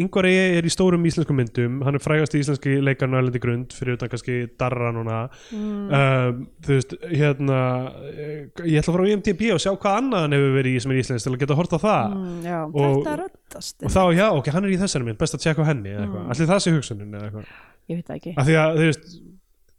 Ingvar 0.03 0.27
E. 0.27 0.33
er 0.59 0.67
í 0.67 0.71
stórum 0.73 1.05
íslenskum 1.07 1.39
myndum, 1.39 1.77
hann 1.87 1.95
er 1.95 2.03
frægast 2.03 2.35
í 2.35 2.41
íslenski 2.43 2.75
leikarnu 2.83 3.17
Erlendi 3.21 3.39
Grund, 3.39 3.71
fyrir 3.77 3.95
utan 3.95 4.11
kannski 4.11 4.35
Darra 4.59 4.91
núna. 4.95 5.21
Mm. 5.55 5.87
um, 5.87 6.43
þú 6.65 6.75
veist, 6.75 6.95
hérna 7.15 7.59
eh, 8.11 8.49
ég 8.67 8.81
ætla 8.83 8.91
að 8.91 8.97
fara 8.97 9.07
á 9.07 9.11
IMDb 9.15 9.45
og 9.55 9.61
sjá 9.63 9.71
hvað 9.73 9.99
annað 10.01 10.25
hann 10.25 10.35
hefur 10.37 10.55
verið 10.59 10.75
í 10.75 10.81
sem 10.83 10.91
er 10.91 10.99
íslensk 11.01 11.23
til 11.29 11.33
að 11.35 11.39
geta 11.45 11.57
horta 11.61 11.79
á 11.79 11.85
það. 11.85 12.17
Mm, 12.19 12.41
já, 12.43 12.59
Og- 12.65 13.07
og 13.85 13.91
þá, 13.95 14.01
já, 14.15 14.27
ok, 14.35 14.51
hann 14.51 14.65
er 14.67 14.75
í 14.75 14.81
þessari 14.81 15.07
mynd, 15.07 15.17
best 15.21 15.35
að 15.39 15.45
tjekka 15.47 15.65
henni 15.71 15.95
Mm. 15.95 16.29
allir 16.29 16.47
það 16.51 16.59
sé 16.65 16.71
hugsunin 16.75 17.13
eða 17.15 17.29
eitthvað? 17.29 17.45
Ég 17.89 17.95
veit 17.99 18.07
það 18.09 18.15
ekki. 18.19 18.33
Af 18.37 18.45
því 18.47 18.55
að, 18.59 18.75
þú 18.75 18.85
veist 18.89 19.21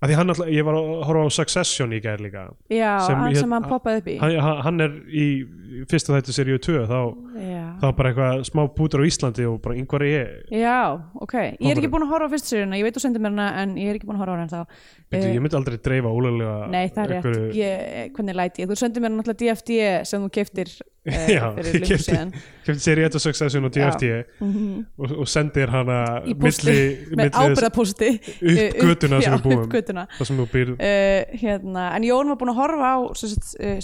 af 0.03 0.09
því 0.11 0.15
hann 0.19 0.29
alltaf, 0.33 0.49
ég 0.53 0.65
var 0.67 0.75
að 0.77 1.05
horfa 1.09 1.23
á 1.25 1.31
Succession 1.33 1.93
í 1.97 2.01
gær 2.05 2.19
líka. 2.21 2.43
Já, 2.71 2.99
Sem 3.07 3.17
ég- 3.31 3.37
sem 3.41 3.51
hann 3.53 3.65
poppaði 3.65 3.99
upp 4.03 4.07
í. 4.13 4.19
hann, 4.21 4.37
hann- 4.39 4.63
hann 4.63 4.81
er 4.81 4.91
í 5.09 5.27
fyrsta 5.91 6.15
þættu 6.17 6.35
seríu 6.37 6.61
2 6.63 6.85
þá, 6.91 7.01
þá 7.83 7.87
bara 7.99 8.13
eitthvað 8.13 8.45
smá 8.49 8.63
bútur 8.77 9.03
á 9.03 9.09
Íslandi 9.09 9.47
og 9.49 9.59
bara 9.65 9.79
yngvar 9.79 10.07
ég 10.07 10.53
já, 10.53 10.79
ok, 11.23 11.37
ég 11.59 11.71
er 11.73 11.81
ekki 11.81 11.93
búin 11.93 12.07
að 12.07 12.15
horfa 12.15 12.31
á 12.31 12.33
fyrst 12.35 12.53
sérina, 12.53 12.79
ég 12.81 12.87
veit 12.87 12.97
þú 12.97 13.05
sendir 13.07 13.25
mér 13.25 13.35
hana 13.37 13.49
en 13.63 13.77
ég 13.81 13.93
er 13.93 14.01
ekki 14.01 14.09
búin 14.09 14.19
að 14.19 14.25
horfa 14.25 14.37
á 14.37 14.39
hana 14.39 14.51
þá 14.53 14.95
Byrju, 15.07 15.37
ég 15.37 15.43
myndi 15.45 15.55
aldrei 15.55 15.79
dreifa 15.79 16.11
ólega 16.11 16.53
Nei, 16.67 16.89
það 16.91 17.05
er 17.05 17.13
rétt, 17.15 17.55
ég, 17.55 18.13
hvernig 18.17 18.35
læti 18.35 18.65
ég? 18.65 18.71
Þú 18.71 18.77
sendir 18.81 19.05
mér 19.05 19.13
náttúrulega 19.15 19.39
DFD 19.39 19.77
sem 20.11 20.25
þú 20.25 20.31
keftir 20.35 20.73
uh, 20.75 21.29
Já, 21.37 21.45
ég 21.63 22.03
síðan. 22.03 22.33
kefti 22.67 22.83
seríu 22.83 23.07
1 23.07 23.19
og 23.19 23.23
Succession 23.23 23.69
og 23.69 23.75
DFT 23.77 24.11
og, 24.99 25.15
og 25.23 25.31
sendir 25.31 25.71
hana 25.71 26.01
í 26.27 26.35
posti 26.35 26.75
milli, 26.75 27.21
með 27.23 27.39
ábyrðaposti 27.39 28.11
upp 28.17 28.83
götuna 28.83 29.23
sem 29.23 29.31
já, 29.31 29.37
við 29.37 29.47
búum. 29.47 29.71
það 29.71 30.31
sem 30.33 30.43
þú 30.43 30.49
býr 30.57 30.75
uh, 30.75 31.39
hérna, 31.45 31.87
en 31.93 32.09
Jón 32.11 32.35
var 32.35 32.41
búin 32.43 32.55
að 32.57 32.61
horfa 32.65 32.91
á 32.91 32.97
sem 33.23 33.37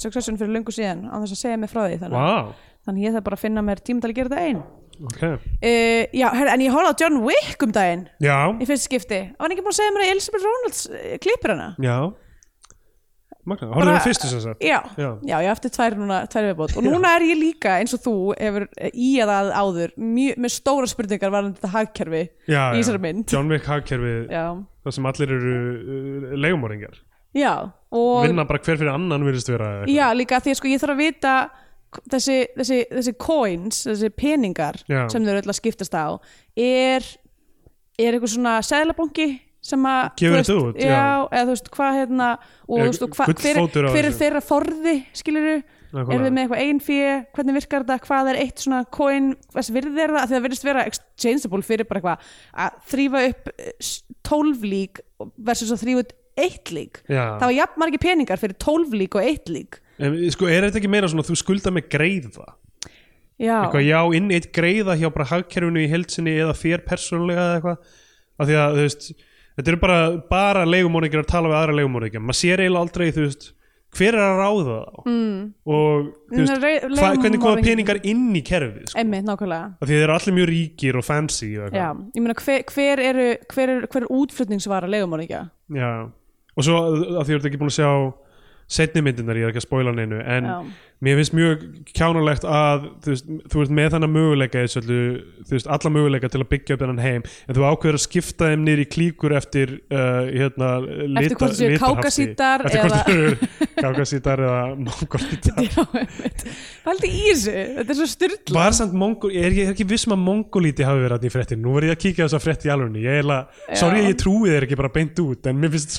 Succession 0.03 0.41
fyrir 0.43 0.57
lungu 0.57 0.75
síðan 0.75 1.07
á 1.07 1.23
þess 1.23 1.39
að 1.39 1.43
segja 1.45 1.63
mig 1.63 1.71
frá 1.73 1.83
því 1.87 1.99
þannig, 2.05 2.17
wow, 2.21 2.55
þannig 2.87 3.07
ég 3.09 3.17
þarf 3.17 3.27
bara 3.29 3.39
að 3.41 3.45
finna 3.47 3.67
mér 3.67 3.83
tíma 3.83 4.05
til 4.05 4.13
að 4.13 4.17
gera 4.21 4.33
þetta 4.33 4.49
einn. 4.49 4.63
Ok. 5.03 5.23
Uh, 5.25 6.03
já, 6.15 6.27
en 6.53 6.63
ég 6.63 6.75
horfði 6.75 6.93
á 6.93 7.01
John 7.03 7.23
Wick 7.27 7.65
um 7.67 7.73
daginn. 7.75 8.05
Já, 8.23 8.37
í 8.61 8.69
fyrst 8.69 8.87
skipti. 8.87 9.23
Og 9.35 9.47
hann 9.47 9.55
ekki 9.57 9.65
búin 9.65 9.75
að 9.75 9.81
segja 9.81 9.95
mér 9.97 10.05
að 10.05 10.13
Elizabeth 10.15 10.47
Reynolds 10.47 10.83
uh, 10.93 11.15
klippir 11.25 11.55
hana? 11.57 11.71
Já. 11.83 11.97
Magna, 13.43 13.73
horfðu 13.75 13.91
það 13.91 14.05
fyrstu 14.07 14.29
sem 14.31 14.43
sagt? 14.45 14.61
Já, 14.63 14.77
Já. 14.95 15.09
ég 15.43 15.49
eftir 15.51 15.73
tvær 15.75 15.97
núna 15.99 16.21
tvær 16.31 16.45
viðbót. 16.47 16.77
Og 16.79 16.85
núna 16.87 17.17
er 17.17 17.25
ég 17.27 17.41
líka 17.41 17.73
eins 17.81 17.95
og 17.97 18.03
þú 18.05 18.13
hefur 18.39 18.69
í 18.95 19.09
að 19.25 19.33
að 19.35 19.49
áður 19.59 19.95
mjö, 19.99 20.37
með 20.45 20.53
stóra 20.55 20.91
spurningar 20.91 21.33
varðandi 21.35 21.59
þetta 21.59 21.71
hagkerfi 21.73 22.21
já, 22.47 22.61
í 22.71 22.77
þessari 22.79 23.01
mynd. 23.03 23.25
John 23.35 23.51
Wick 23.51 23.67
hagkerfið 23.67 24.31
já, 24.31 24.45
það 24.87 24.95
sem 24.95 25.11
allir 25.11 25.35
eru 25.39 25.57
uh, 25.57 26.29
leigumóringar 26.39 27.01
já 27.35 27.53
og 27.97 28.27
vinna 28.29 28.45
bara 28.47 28.61
hver 28.63 28.79
fyrir 28.79 28.93
annan 28.93 29.27
virðist 29.27 29.51
vera 29.51 29.73
eitthvað. 29.81 29.95
já, 29.97 30.07
líka 30.21 30.41
því 30.45 30.53
að 30.53 30.59
sko 30.61 30.71
ég 30.71 30.83
þarf 30.85 30.95
að 30.95 31.03
vita 31.03 31.35
þessi, 32.13 32.37
þessi, 32.57 32.79
þessi 32.93 33.15
coins 33.21 33.83
þessi 33.89 34.11
peningar 34.17 34.79
Já. 34.89 35.05
sem 35.13 35.25
þau 35.25 35.33
eru 35.35 35.43
öll 35.45 35.53
að 35.53 35.59
skiptast 35.61 35.95
á 35.99 36.07
er 36.57 37.05
er 38.01 38.17
eitthvað 38.17 38.33
svona 38.37 38.57
seðlabanki 38.65 39.29
sem 39.63 39.85
að 39.87 40.09
Gefur 40.19 40.41
þetta 40.41 40.55
út, 40.59 40.79
já. 40.83 41.03
eða 41.31 41.43
þú 41.47 41.53
veist 41.53 41.69
hvað 41.77 41.99
hérna 42.01 42.29
og, 42.33 42.73
Er 42.79 42.83
þú 42.83 42.89
veist, 42.89 43.05
og 43.07 43.13
hva, 43.15 43.27
hver, 43.31 43.61
hver 43.93 44.09
er 44.09 44.17
þeirra 44.19 44.41
forði 44.43 44.95
skiluru 45.15 45.53
erum 45.93 46.23
við 46.25 46.33
með 46.33 46.43
eitthvað 46.47 46.63
einn 46.65 46.79
fyrir, 46.81 47.19
hvernig 47.37 47.57
virkar 47.59 47.83
þetta? 47.85 47.99
Hvað 48.09 48.31
er 48.33 48.39
eitt 48.41 48.63
svona 48.65 48.79
coin, 48.97 49.27
hvers 49.53 49.69
virði 49.75 50.01
er 50.07 50.15
það? 50.17 50.31
Það 50.33 50.45
virðist 50.47 50.65
vera 50.65 50.85
exchangeable 50.89 51.61
fyrir 51.69 51.85
bara 51.91 52.01
eitthvað 52.01 52.31
að 52.65 52.79
þrýfa 52.95 53.23
upp 53.29 53.51
eh, 53.53 53.73
s- 53.85 53.99
12 54.25 54.65
lík 54.73 55.03
versus 55.37 55.75
að 55.77 55.83
þrýfa 55.85 56.05
upp 56.07 56.15
eitt 56.45 56.73
lík 56.75 57.01
Já. 57.07 57.39
það 57.41 57.47
var 57.47 57.57
jafn 57.57 57.83
margir 57.83 58.03
peningar 58.03 58.43
fyrir 58.43 58.59
12 58.63 58.99
lík 59.03 59.17
og 59.19 59.31
eitt 59.31 59.53
lík 59.53 59.81
En, 60.03 60.17
sko, 60.35 60.49
er 60.51 60.67
þetta 60.67 60.81
ekki 60.81 60.91
meira 60.91 61.11
svona 61.11 61.23
að 61.23 61.31
þú 61.31 61.39
skulda 61.39 61.73
með 61.75 61.91
greiða 61.93 62.47
já, 63.39 63.59
eitthvað 63.61 63.87
já, 63.87 63.99
inn 64.19 64.31
eitt 64.35 64.49
greiða 64.55 64.97
hjá 64.99 65.09
bara 65.15 65.29
hagkerfinu 65.31 65.83
í 65.83 65.91
heilsinni 65.91 66.37
eða 66.43 66.57
þér 66.59 66.87
persónulega 66.87 67.45
eða 67.45 67.59
eitthvað 67.59 67.99
af 68.43 68.49
því 68.49 68.59
að 68.59 68.77
þú 68.79 68.87
veist, 68.87 69.09
þetta 69.57 69.73
eru 69.73 69.81
bara 69.83 69.99
bara 70.31 70.69
leigumóringir 70.69 71.23
að 71.23 71.33
tala 71.33 71.51
við 71.53 71.59
aðra 71.61 71.77
leigumóringir 71.81 72.25
maður 72.25 72.41
sér 72.41 72.65
eiginlega 72.65 72.87
aldrei, 72.87 73.11
þú 73.13 73.27
veist 73.27 73.51
hver 73.93 74.17
er 74.17 74.23
að 74.25 74.39
ráða 74.41 74.77
þá 74.79 75.09
mm. 75.11 75.41
og 75.69 76.07
þú 76.33 76.39
veist, 76.39 76.65
Nei, 76.65 76.97
hva, 76.97 77.11
hvernig 77.21 77.43
koma 77.43 77.65
peningar 77.67 78.01
inn 78.09 78.31
í 78.39 78.43
kerfið 78.47 78.89
sko? 78.89 79.03
emmitt 79.03 79.27
nákvæmlega 79.29 79.69
af 79.77 79.85
því 79.85 79.93
þeir 79.93 80.07
eru 80.07 80.17
allir 80.17 80.37
mjög 80.39 80.51
ríkir 80.53 80.99
og 80.99 81.07
fancy 81.07 81.51
og 81.59 81.67
já, 81.69 81.69
eitthvað. 81.69 82.01
ég 82.17 82.25
meina 82.25 82.37
hver, 82.41 82.65
hver 82.73 83.05
eru 83.11 83.29
hver 83.53 83.75
er, 83.75 83.87
hver 83.93 84.07
er 84.07 84.15
útflutningsvara 84.17 84.91
legumorðingja 84.93 85.43
Já. 85.77 85.93
Og 86.57 86.67
svo 86.67 86.79
af 86.83 87.27
því 87.27 87.33
að 87.33 87.33
þú 87.33 87.39
ert 87.39 87.49
ekki 87.51 87.61
búin 87.63 87.73
að 87.73 87.79
sjá 87.79 87.91
setni 88.73 89.03
myndirnar, 89.05 89.37
ég 89.37 89.49
er 89.49 89.53
ekki 89.53 89.63
að 89.63 89.69
spoila 89.69 89.93
neinu 89.97 90.21
en 90.23 90.49
Já. 90.49 90.59
Mér 91.03 91.19
finnst 91.19 91.35
mjög 91.35 91.63
kjánulegt 91.97 92.45
að 92.47 92.85
þú 93.03 93.11
veist, 93.11 93.31
þú 93.51 93.57
veist 93.59 93.73
með 93.75 93.89
þannig 93.97 94.11
möguleika 94.15 94.61
þú 94.71 95.51
veist, 95.51 95.69
alla 95.75 95.91
möguleika 95.97 96.29
til 96.31 96.41
að 96.43 96.51
byggja 96.53 96.77
upp 96.77 96.83
þennan 96.85 97.03
heim, 97.03 97.23
en 97.49 97.57
þú 97.57 97.63
ákveður 97.67 97.99
að 97.99 98.05
skipta 98.05 98.45
þeim 98.53 98.63
í 98.73 98.87
klíkur 98.93 99.33
eftir 99.35 99.69
uh, 99.91 100.23
hérna, 100.31 100.69
lita, 101.19 101.35
hvort 101.41 101.57
séu 101.59 101.71
litarhafti. 101.73 101.99
kákasítar 102.03 102.59
eftir 102.69 102.79
hvort 102.87 102.95
þau 103.03 103.15
eru 103.17 103.33
kákasítar 103.83 104.39
eða 104.47 104.63
mongolítar 104.79 105.59
einmitt. 106.03 106.41
Pældi 106.87 107.09
í 107.11 107.11
þessu, 107.33 107.53
þetta 107.81 107.91
er 107.91 107.99
svo 107.99 108.09
styrla 108.13 108.57
var 108.61 108.73
samt 108.79 108.95
mongol, 109.03 109.31
er 109.35 109.51
ég 109.51 109.65
er 109.67 109.75
ekki 109.75 109.87
viss 109.91 110.07
um 110.07 110.15
að 110.15 110.23
mongolíti 110.29 110.87
hafi 110.87 111.01
verið 111.03 111.17
þarna 111.19 111.27
í 111.27 111.35
fréttin, 111.35 111.63
nú 111.65 111.71
verð 111.75 111.87
ég 111.91 111.95
að 111.99 112.03
kíkja 112.07 112.23
á 112.23 112.27
þessa 112.29 112.43
frétt 112.47 112.63
í 112.69 112.71
alvegni, 112.73 113.03
ég 113.03 113.11
er 113.11 113.17
eiginlega, 113.23 113.43
sorry 113.75 113.99
að 114.05 114.09
ég 114.13 114.17
trúi 114.23 114.49
þeir 114.53 114.65
ekki 114.69 114.79
bara 114.79 114.95
beint 114.95 115.17
út, 115.27 115.43
en 115.51 115.57
mér 115.59 115.71
finnst 115.75 115.91
þetta 115.91 115.99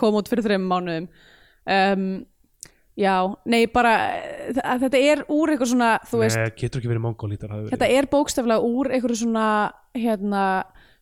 svo 0.00 0.13
Kom 0.14 0.22
út 0.22 0.30
fyrir 0.30 0.46
þreim 0.46 0.70
mánuðum. 0.70 1.10
Um, 1.64 2.06
Já, 2.94 3.26
nei 3.50 3.64
bara 3.74 3.92
þetta 4.54 4.98
er 5.02 5.24
úr 5.26 5.50
eitthvað 5.50 5.72
svona 5.72 5.88
þú 6.06 6.20
veist, 6.20 6.38
Nei, 6.38 6.52
getur 6.60 6.78
ekki 6.78 6.90
verið 6.92 7.02
mongolítar 7.02 7.54
þetta 7.72 7.88
er 7.90 8.06
bókstaflega 8.12 8.62
úr 8.62 8.92
eitthvað 8.94 9.16
svona 9.18 9.46
hérna, 9.98 10.42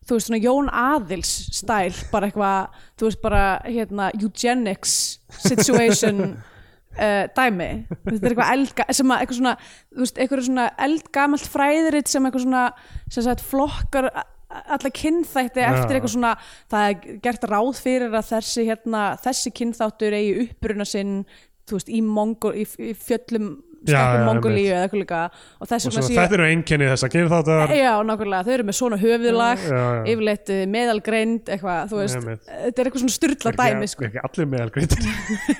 þú 0.08 0.16
veist 0.16 0.30
svona 0.30 0.40
Jón 0.40 0.70
Aðils 0.72 1.32
stæl, 1.58 1.92
bara 2.08 2.30
eitthvað 2.30 2.80
þú 2.96 3.10
veist 3.10 3.20
bara 3.20 3.42
hérna 3.66 4.08
eugenics 4.16 4.94
situation 5.36 6.24
uh, 6.32 7.28
dæmi, 7.36 7.68
þetta 8.08 8.16
er 8.16 8.30
eitthvað 8.30 8.54
eldga 8.56 8.88
sem 8.96 9.12
að 9.12 9.26
eitthvað 9.26 9.40
svona, 9.42 9.54
þú 9.92 10.06
veist, 10.06 10.24
eitthvað 10.24 10.44
svona 10.48 10.68
eldgamalt 10.88 11.52
fræðiritt 11.58 12.14
sem 12.14 12.24
eitthvað 12.30 12.46
svona 12.46 12.66
sem 13.12 13.28
sagt 13.28 13.44
flokkar 13.52 14.08
alla 14.52 14.92
kynþætti 14.92 15.64
eftir 15.64 15.96
eitthvað 15.96 16.14
svona 16.14 16.32
það 16.72 16.88
er 16.88 17.18
gert 17.24 17.46
ráð 17.48 17.72
fyrir 17.80 18.12
að 18.12 18.28
þessi 18.32 18.66
hérna, 18.68 19.02
þessi 19.22 19.52
kynþáttur 19.58 20.16
eigi 20.18 20.46
uppruna 20.46 20.86
sinn 20.88 21.22
veist, 21.70 21.88
í, 21.88 22.02
Mongol, 22.04 22.54
í, 22.58 22.66
í 22.82 22.92
fjöllum 22.98 23.54
Já, 23.88 24.02
Mongolíu 24.26 24.70
eða 24.70 24.84
eitthvað 24.86 25.00
líka. 25.00 25.20
Þetta 25.66 26.36
eru 26.36 26.46
einkenni 26.46 26.86
þess 26.90 27.06
að 27.06 27.14
gera 27.16 27.30
þáttar 27.32 27.74
Já, 27.74 27.92
nákvæmlega, 28.06 28.46
þau 28.46 28.52
eru 28.56 28.66
með 28.68 28.78
svona 28.78 28.98
já. 29.02 29.82
yfirleitt 30.12 30.52
eh, 30.54 30.62
meðalgreind 30.70 31.50
eitthvað, 31.56 31.90
þú 31.90 32.00
veist, 32.02 32.28
þetta 32.46 32.84
er 32.84 32.90
eitthvað 32.90 33.04
svona 33.04 33.16
styrla 33.16 33.54
dæmi 33.58 33.90
sko. 33.90 34.06
ekki 34.08 34.22
allir 34.28 34.50
meðalgreindir. 34.52 35.10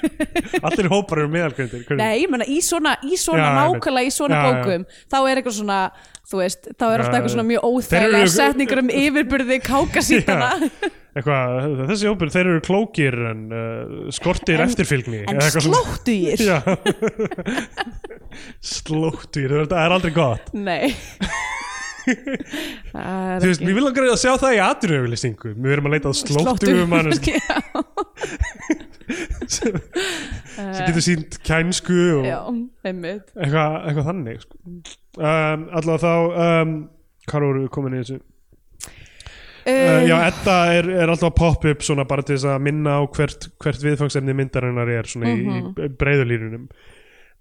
Allir 0.66 0.90
hópar 0.92 1.22
eru 1.24 1.32
meðalgreindir 1.32 1.98
Nei, 1.98 2.22
ég 2.22 2.30
menna 2.32 2.46
í 2.46 2.60
svona, 2.64 2.94
í 3.02 3.18
svona 3.20 3.50
nákvæmlega 3.58 4.08
í 4.08 4.14
svona 4.14 4.40
bókum 4.46 4.86
þá 5.10 5.18
er 5.20 5.40
eitthvað 5.40 5.58
svona, 5.58 5.78
þú 6.30 6.42
veist 6.42 6.68
þá 6.70 6.86
er 6.88 7.04
alltaf 7.04 7.18
eitthvað 7.18 7.34
svona 7.36 7.48
mjög 7.50 7.68
óþægilega 7.68 8.32
setningar 8.36 8.82
um 8.82 8.92
yfirburði 9.02 9.62
kákasítana 9.70 10.52
eitthvað, 11.12 11.74
þessi 11.90 12.06
hópur, 12.08 12.30
þeir 12.32 12.46
eru 12.54 12.62
klókir 12.64 13.12
en 13.30 13.40
uh, 13.52 14.08
skortir 14.16 14.56
En- 14.62 14.66
eftirfylgni 14.70 15.20
en 15.26 15.36
eða 15.36 15.44
eitthvað 15.48 15.64
svona- 15.66 15.82
slóttu 15.82 16.12
ég 16.16 16.40
Já 16.40 16.58
Slóttir, 18.72 19.50
það 19.68 19.76
er 19.84 19.92
aldrei 19.98 20.12
gott. 20.16 20.46
Nei. 20.56 20.88
Þú 22.02 23.46
veist, 23.46 23.60
ekki- 23.60 23.68
við 23.68 23.76
viljum 23.76 24.08
að 24.10 24.16
sjá 24.18 24.32
það 24.42 24.54
í 24.56 24.58
aturöfylýsingu 24.64 25.52
Við 25.54 25.70
erum 25.76 25.86
að 25.86 25.92
leita 25.94 26.10
að 26.10 26.18
slóttu 26.18 26.72
um 26.82 26.90
hann 26.96 27.12
sem 29.52 29.52
sem 29.52 29.76
getur 30.88 31.04
sínt 31.04 31.36
kænsku 31.46 32.00
og 32.18 32.24
já, 32.26 32.40
einmitt. 32.88 33.26
eitthvað, 33.36 33.72
eitthvað 33.86 34.08
þannig 34.08 34.38
sko. 34.42 34.54
um, 35.22 35.60
Alltaf 35.78 36.02
þá 36.02 36.14
um, 36.46 36.70
Hvað 37.30 37.40
voru 37.46 37.62
komin 37.76 37.94
í 37.94 37.96
þessu? 38.02 38.18
Uh, 39.62 40.02
já, 40.08 40.16
Edda 40.30 40.56
er, 40.74 40.88
er 41.04 41.12
alltaf 41.12 41.42
upp 41.70 41.84
svona 41.86 42.06
bara 42.08 42.24
til 42.26 42.34
þess 42.36 42.48
að 42.50 42.64
minna 42.66 42.96
á 42.98 43.02
hvert, 43.14 43.48
hvert 43.62 43.84
viðfangsefni 43.84 44.34
myndarinnar 44.34 44.90
er 44.90 45.08
svona 45.10 45.30
í, 45.30 45.44
í 45.46 45.88
breiðulínunum 46.00 46.66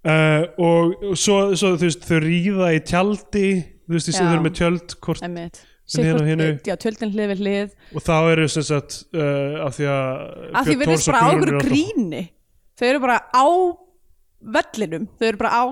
uh, 0.06 0.44
og 0.62 1.16
svo, 1.18 1.40
svo 1.58 1.74
þú 1.74 1.88
veist, 1.88 2.06
þau 2.06 2.20
ríða 2.22 2.70
í 2.76 2.80
tjaldi 2.86 3.46
þú 3.88 3.96
veist, 3.98 4.12
þau 4.14 4.30
eru 4.32 4.46
með 4.46 4.56
tjöld 4.60 4.96
hvort, 5.02 5.22
hérna 5.26 5.50
Sikkvort- 5.92 6.28
hinu- 6.30 6.60
Já, 6.64 6.76
tjöldin 6.78 7.10
hlið 7.12 7.30
við 7.32 7.40
hlið. 7.42 7.72
Og 7.98 8.04
þá 8.06 8.14
eru 8.32 8.44
sem 8.48 8.64
sagt 8.64 9.00
uh, 9.12 9.64
af 9.66 9.74
því 9.76 9.88
að 9.90 10.12
að 10.60 10.68
því 10.70 10.76
Thors 10.86 11.08
og 11.08 11.12
bara 11.12 11.22
á 11.22 11.28
okkur 11.32 11.56
gríni. 11.66 12.20
Þau 12.78 12.86
eru 12.88 13.00
bara 13.02 13.16
á 13.34 13.46
vellinum. 14.56 15.08
Þau 15.18 15.26
eru 15.28 15.40
bara 15.42 15.50
á 15.58 15.62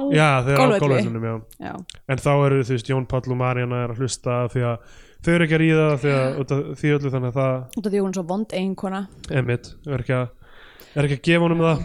Já. 1.63 1.73
en 2.11 2.23
þá 2.27 2.31
eru 2.47 2.59
þú 2.67 2.75
veist, 2.77 2.91
Jón 2.93 3.07
Páll 3.11 3.31
og 3.33 3.39
Maríana 3.41 3.85
er 3.87 3.95
að 3.95 4.03
hlusta 4.03 4.37
af 4.45 4.53
því 4.55 4.67
að 4.73 4.99
þau 5.21 5.33
eru 5.35 5.47
ekki 5.47 5.57
að 5.57 5.63
ríða 5.65 5.87
því, 6.03 6.13
að, 6.17 6.61
því 6.81 6.93
öllu 6.97 7.15
þannig 7.15 7.31
að 7.31 7.41
það 7.41 7.57
því 7.95 8.03
hún 8.05 8.13
er 8.13 8.19
svo 8.19 8.27
vond 8.31 8.55
eiginkona 8.57 9.01
Emmitt, 9.41 9.73
er 9.87 10.05
er 10.95 11.09
ekki 11.09 11.19
að 11.19 11.27
gefa 11.29 11.47
honum 11.47 11.65
það. 11.65 11.83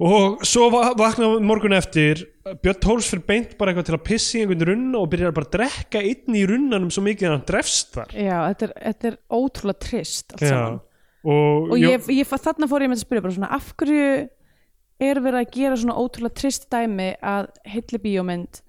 Og 0.00 0.44
svo 0.48 0.70
va- 0.72 0.94
vakna 0.96 1.28
morgun 1.44 1.76
eftir. 1.76 2.22
Björn 2.64 2.78
fyrir 3.10 3.24
beint 3.26 3.58
bara 3.58 3.72
eitthvað 3.72 3.88
til 3.90 3.96
að 3.98 4.04
pissi 4.06 4.38
í 4.38 4.44
einhvern 4.44 4.64
runna 4.70 5.00
og 5.02 5.10
byrjar 5.12 5.34
bara 5.36 5.46
að 5.46 5.56
drekka 5.58 6.00
inn 6.08 6.38
í 6.40 6.44
runnanum 6.48 6.90
svo 6.90 7.04
mikið 7.04 7.28
að 7.28 7.34
hann 7.34 7.48
drefst 7.50 7.92
þar. 7.98 8.14
Já, 8.16 8.36
þetta 8.48 8.64
er, 8.66 8.72
þetta 8.86 9.10
er 9.10 9.18
ótrúlega 9.36 9.84
trist 9.84 10.32
allt 10.32 10.46
saman. 10.46 10.80
Og, 11.20 11.66
og 11.68 11.76
ég, 11.76 12.08
ég, 12.16 12.24
þarna 12.32 12.68
fór 12.70 12.86
ég 12.86 12.88
með 12.88 12.96
að 12.96 13.04
spyrja 13.04 13.24
bara 13.26 13.36
svona 13.36 13.52
af 13.52 13.74
hverju 13.76 14.06
er 15.10 15.20
verið 15.20 15.42
að 15.42 15.52
gera 15.58 15.76
svona 15.82 15.98
ótrúlega 16.00 16.38
trist 16.40 16.64
dæmi 16.72 17.10
að 17.20 17.50
hilli 17.68 18.00
bíómynd 18.06 18.62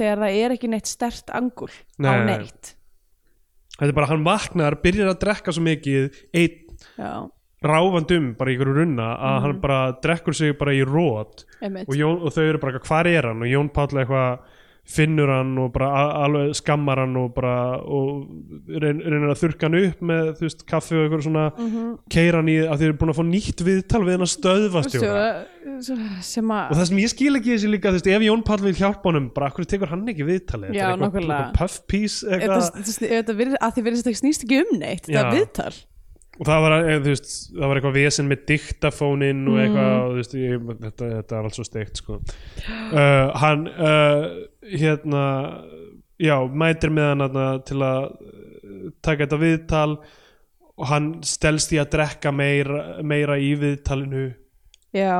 þegar 0.00 0.22
það 0.24 0.38
er 0.44 0.54
ekki 0.56 0.70
neitt 0.72 0.90
stert 0.90 1.32
angul 1.36 1.70
á 2.00 2.12
Nei. 2.16 2.24
neitt. 2.30 2.72
Þetta 3.76 3.90
er 3.92 3.96
bara 3.96 4.10
hann 4.10 4.24
vaknar, 4.26 4.76
byrjar 4.82 5.12
að 5.14 5.20
drekka 5.22 5.54
svo 5.56 5.62
mikið 5.64 6.18
einn 6.36 6.58
Já, 6.96 7.12
ráfandum 7.64 8.30
bara 8.38 8.52
í 8.52 8.56
einhverju 8.56 8.76
runna 8.76 9.06
að 9.20 9.38
hann 9.44 9.60
bara 9.62 9.78
drekkur 10.04 10.36
sig 10.36 10.56
bara 10.60 10.72
í 10.76 10.80
rót 10.88 11.44
einmitt. 11.60 11.88
Og, 11.88 11.96
Jón, 11.96 12.18
og 12.24 12.32
þau 12.34 12.44
eru 12.46 12.60
bara 12.62 12.80
hvað 12.80 13.10
er 13.12 13.28
hann? 13.30 13.44
Og 13.44 13.52
Jón 13.52 13.70
Páll 13.72 14.00
eitthvað 14.00 14.56
finnur 14.90 15.28
hann 15.30 15.52
og 15.62 15.72
bara 15.72 16.48
skammar 16.56 16.98
hann 16.98 17.16
og 17.16 17.34
bara 17.34 17.78
og 17.78 18.26
reyn, 18.68 18.98
reynir 19.04 19.30
að 19.30 19.38
þurrka 19.42 19.68
hann 19.68 19.76
upp 19.84 20.00
með 20.02 20.30
þú 20.40 20.46
veist 20.48 20.64
kaffi 20.66 20.96
og 20.98 21.04
eitthvað 21.04 21.26
svona 21.28 21.44
mm 21.52 21.66
Mhm. 21.70 21.98
keira 22.10 22.36
hann 22.40 22.48
í 22.50 22.56
að 22.64 22.78
þið 22.80 22.86
eru 22.88 22.96
búin 22.98 23.12
að 23.12 23.18
fá 23.20 23.24
nýtt 23.30 23.62
viðtal 23.68 24.02
við 24.02 24.16
hann 24.16 24.26
að 24.26 24.32
stöðvastjóra 24.34 25.28
og 25.70 26.74
það 26.76 26.86
sem 26.90 26.98
ég 27.02 27.12
skil 27.12 27.36
ekki 27.38 27.52
í 27.52 27.54
þessu 27.56 27.70
líka 27.70 27.92
þú 27.92 27.98
veist 28.00 28.10
ef 28.14 28.24
Jón 28.26 28.42
Páll 28.46 28.64
vil 28.64 28.74
hjálpa 28.80 29.06
honum 29.10 29.28
bara 29.34 29.50
akkur 29.50 29.68
tekur 29.68 29.88
hann 29.92 30.06
ekki 30.10 30.26
viðtalið 30.26 30.74
Þetta 30.74 30.90
er 30.90 31.04
eitthvað- 31.06 31.54
puff 31.58 31.80
piece 31.86 32.24
eitthvað 32.26 33.56
að 33.60 33.72
því 33.76 33.86
verðist 33.86 34.10
ekki 34.10 34.20
snýst 34.24 34.44
ekki 34.46 34.60
um 34.64 34.78
neitt 34.80 35.06
þetta 35.06 35.26
er 35.28 35.38
viðtal 35.38 35.72
og 36.40 36.46
það 36.48 36.60
var, 36.64 36.72
eh, 36.88 36.98
veist, 37.04 37.52
það 37.52 37.66
var 37.68 37.76
eitthvað 37.80 37.96
vesen 38.00 38.28
með 38.30 38.44
diktafónin 38.48 39.42
og 39.50 39.58
eitthvað 39.60 39.90
Mm. 39.90 40.00
og, 40.00 40.14
veist, 40.16 40.34
ég, 40.34 40.62
þetta, 40.80 41.08
þetta 41.20 41.32
er 41.36 41.44
allt 41.44 41.54
svo 41.58 41.64
steikt 41.68 41.96
sko. 42.00 42.14
uh, 42.94 43.30
hann 43.36 43.66
uh, 43.68 44.46
hérna 44.66 45.24
já, 46.20 46.36
mætir 46.48 46.92
með 46.94 47.12
hann 47.12 47.24
þarna 47.26 47.46
til 47.68 47.78
að 47.84 48.00
uh, 48.08 48.88
taka 49.04 49.26
þetta 49.26 49.40
viðtal 49.40 49.92
og 50.80 50.88
hann 50.88 51.12
stelst 51.26 51.74
í 51.74 51.80
að 51.80 51.92
drekka 51.94 52.32
meira, 52.32 52.82
meira 53.04 53.36
í 53.40 53.52
viðtalinu. 53.60 54.30
Já, 54.96 55.12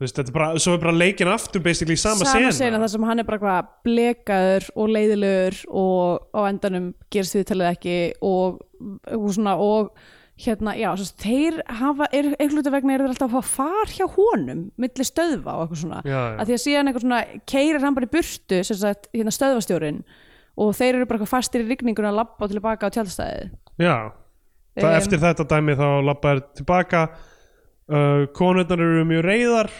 veist, 0.00 0.16
þetta 0.16 0.30
er 0.30 0.36
bara, 0.36 0.60
svo 0.62 0.76
er 0.76 0.84
bara 0.84 0.94
leikin 0.96 1.30
aftur 1.30 1.62
basically 1.64 1.98
sama, 1.98 2.22
sama 2.22 2.46
sena. 2.46 2.54
sena 2.56 2.80
þar 2.82 2.92
sem 2.94 3.08
hann 3.08 3.22
er 3.22 3.28
bara 3.28 3.40
eitthvað 3.40 3.72
blekaður 3.88 4.68
og 4.76 4.94
leiðilegur 4.94 5.58
og 5.82 6.30
á 6.38 6.40
endanum 6.46 6.88
gerst 7.12 7.36
við 7.36 7.50
talið 7.50 7.72
ekki 7.74 7.98
og, 8.26 8.62
og 9.10 9.28
svona 9.34 9.58
og 9.60 9.92
hérna, 10.40 10.74
já, 10.78 10.88
svo 10.96 11.06
þeir 11.20 11.60
hafa, 11.80 12.08
er, 12.16 12.30
einhverjuta 12.36 12.72
vegna 12.74 12.94
eru 12.96 13.06
þeir 13.06 13.14
alltaf 13.14 13.34
að 13.36 13.44
fá 13.44 13.54
far 13.60 13.92
hjá 13.92 14.06
honum 14.14 14.62
milli 14.80 15.06
stöðva 15.06 15.56
og 15.56 15.66
eitthvað 15.66 15.82
svona. 15.82 16.00
Já, 16.04 16.16
já. 16.16 16.36
að 16.36 16.50
því 16.50 16.56
að 16.56 16.62
síðan 16.64 16.90
eitthvað 16.90 17.06
svona 17.06 17.20
keirir 17.52 17.84
hann 17.84 17.98
bara 17.98 18.08
í 18.08 18.12
burtu 18.14 18.62
sem 18.66 18.80
sagt, 18.80 19.10
hérna 19.16 19.34
stöðvastjórin 19.36 20.00
og 20.60 20.72
þeir 20.76 20.92
eru 20.94 21.08
bara 21.10 21.20
eitthvað 21.20 21.34
fastir 21.34 21.64
í 21.64 21.68
rigningun 21.68 22.08
að 22.10 22.18
labba 22.20 22.50
tilbaka 22.50 22.90
á 22.90 22.94
tjaldstæðið. 22.96 23.52
Já, 23.80 23.96
það, 24.78 24.90
Um, 24.90 24.96
eftir 24.96 25.20
þetta 25.20 25.46
dæmi 25.50 25.74
þá 25.76 25.86
labba 26.06 26.34
er 26.36 26.40
tilbaka. 26.56 27.04
Uh, 27.90 28.28
konurnar 28.36 28.78
eru 28.78 29.02
mjög 29.02 29.24
reyðar 29.26 29.70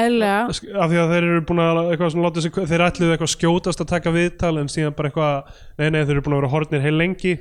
eðlega, 0.00 0.44
af 0.48 0.88
því 0.88 1.00
að 1.02 1.10
þeir 1.12 1.26
eru 1.26 1.40
búin 1.48 1.60
að 1.60 1.80
eitthvað 1.82 2.12
svona 2.14 2.28
láta 2.28 2.44
sig, 2.44 2.54
þeir 2.70 2.84
ætluðu 2.86 3.14
eitthvað 3.14 3.32
skjótast 3.34 3.82
að 3.82 3.90
taka 3.90 4.12
viðtal 4.14 4.52
en 4.60 4.70
síðan 4.72 4.94
bara 4.96 5.10
eitthvað, 5.10 5.50
nei 5.80 5.90
nei 5.90 5.98
þeir 5.98 6.14
eru 6.14 6.22
búin 6.24 6.36
að 6.36 6.40
vera 6.40 6.52
hornir 6.54 6.84
heil 6.84 6.94
lengi. 6.96 7.34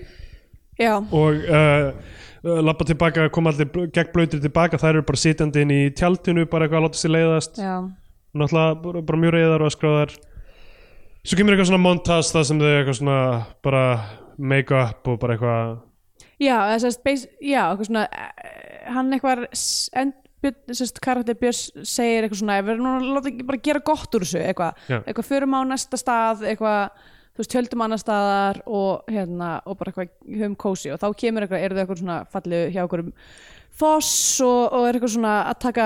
Já, 0.79 0.93
og 0.97 1.39
uh, 1.45 2.17
lappa 2.43 2.87
tilbaka, 2.87 3.27
koma 3.35 3.53
allir 3.53 3.89
gegn 3.95 4.13
blöytir 4.13 4.43
tilbaka, 4.43 4.79
þær 4.79 4.99
eru 4.99 5.07
bara 5.07 5.19
sitjandi 5.19 5.65
inn 5.65 5.75
í 5.75 5.81
tjaldinu, 5.95 6.47
bara 6.49 6.67
eitthvað 6.67 6.81
að 6.81 6.87
láta 6.87 7.01
sig 7.01 7.13
leiðast. 7.13 7.59
Já. 7.59 7.75
Náttúrulega 8.37 8.81
bara, 8.83 9.01
bara 9.01 9.21
mjög 9.23 9.35
reyðar 9.35 9.65
og 9.65 9.71
öskráðar 9.71 10.17
svo 11.25 11.37
kemur 11.37 11.55
eitthvað 11.55 11.69
svona 11.69 11.83
montas 11.83 12.31
það 12.33 12.47
sem 12.47 12.61
þau 12.61 12.71
eitthvað 12.71 12.97
svona 13.01 13.19
bara 13.65 13.83
make 14.39 14.75
up 14.75 15.09
og 15.11 15.21
bara 15.21 15.35
eitthvað 15.35 15.77
Já, 16.39 16.55
sérst, 16.79 17.01
beis, 17.03 17.25
já, 17.43 17.65
eitthvað 17.67 17.89
svona 17.89 18.05
eh, 18.07 18.91
hann 18.95 19.11
eitthvað 19.11 19.47
karakter 21.03 21.35
Björns 21.35 21.65
segir 21.83 22.23
eitthvað 22.23 22.39
svona 22.39 22.61
við 22.63 22.77
erum 22.77 22.85
nú 22.87 22.93
að 22.95 23.09
láta 23.17 23.47
bara 23.49 23.63
gera 23.65 23.83
gott 23.83 24.15
úr 24.15 24.23
þessu 24.23 24.39
eitthvað, 24.45 24.85
eitthvað 25.01 25.27
förum 25.27 25.57
á 25.59 25.61
næsta 25.67 25.99
stað 25.99 26.45
eitthvað, 26.53 27.03
þú 27.39 27.45
veist, 27.45 27.53
tjöldum 27.53 27.85
annar 27.85 28.01
staðar 28.01 28.57
og, 28.67 29.05
hérna, 29.07 29.53
og 29.63 29.77
bara 29.79 29.93
eitthvað 29.93 30.09
höfum 30.41 30.57
kósi 30.59 30.91
og 30.91 30.99
þá 30.99 31.07
kemur 31.21 31.45
eitthvað, 31.45 31.61
eru 31.63 31.77
þau 31.77 31.81
eitthvað 31.85 32.01
svona 32.01 32.17
fallið 32.33 32.63
hjá 32.75 32.81
okkur 32.83 33.03
foss 33.79 34.41
og, 34.43 34.73
og 34.75 34.87
er 34.87 34.97
eitthvað 34.97 35.13
svona 35.13 35.35
að 35.47 35.61
taka 35.63 35.85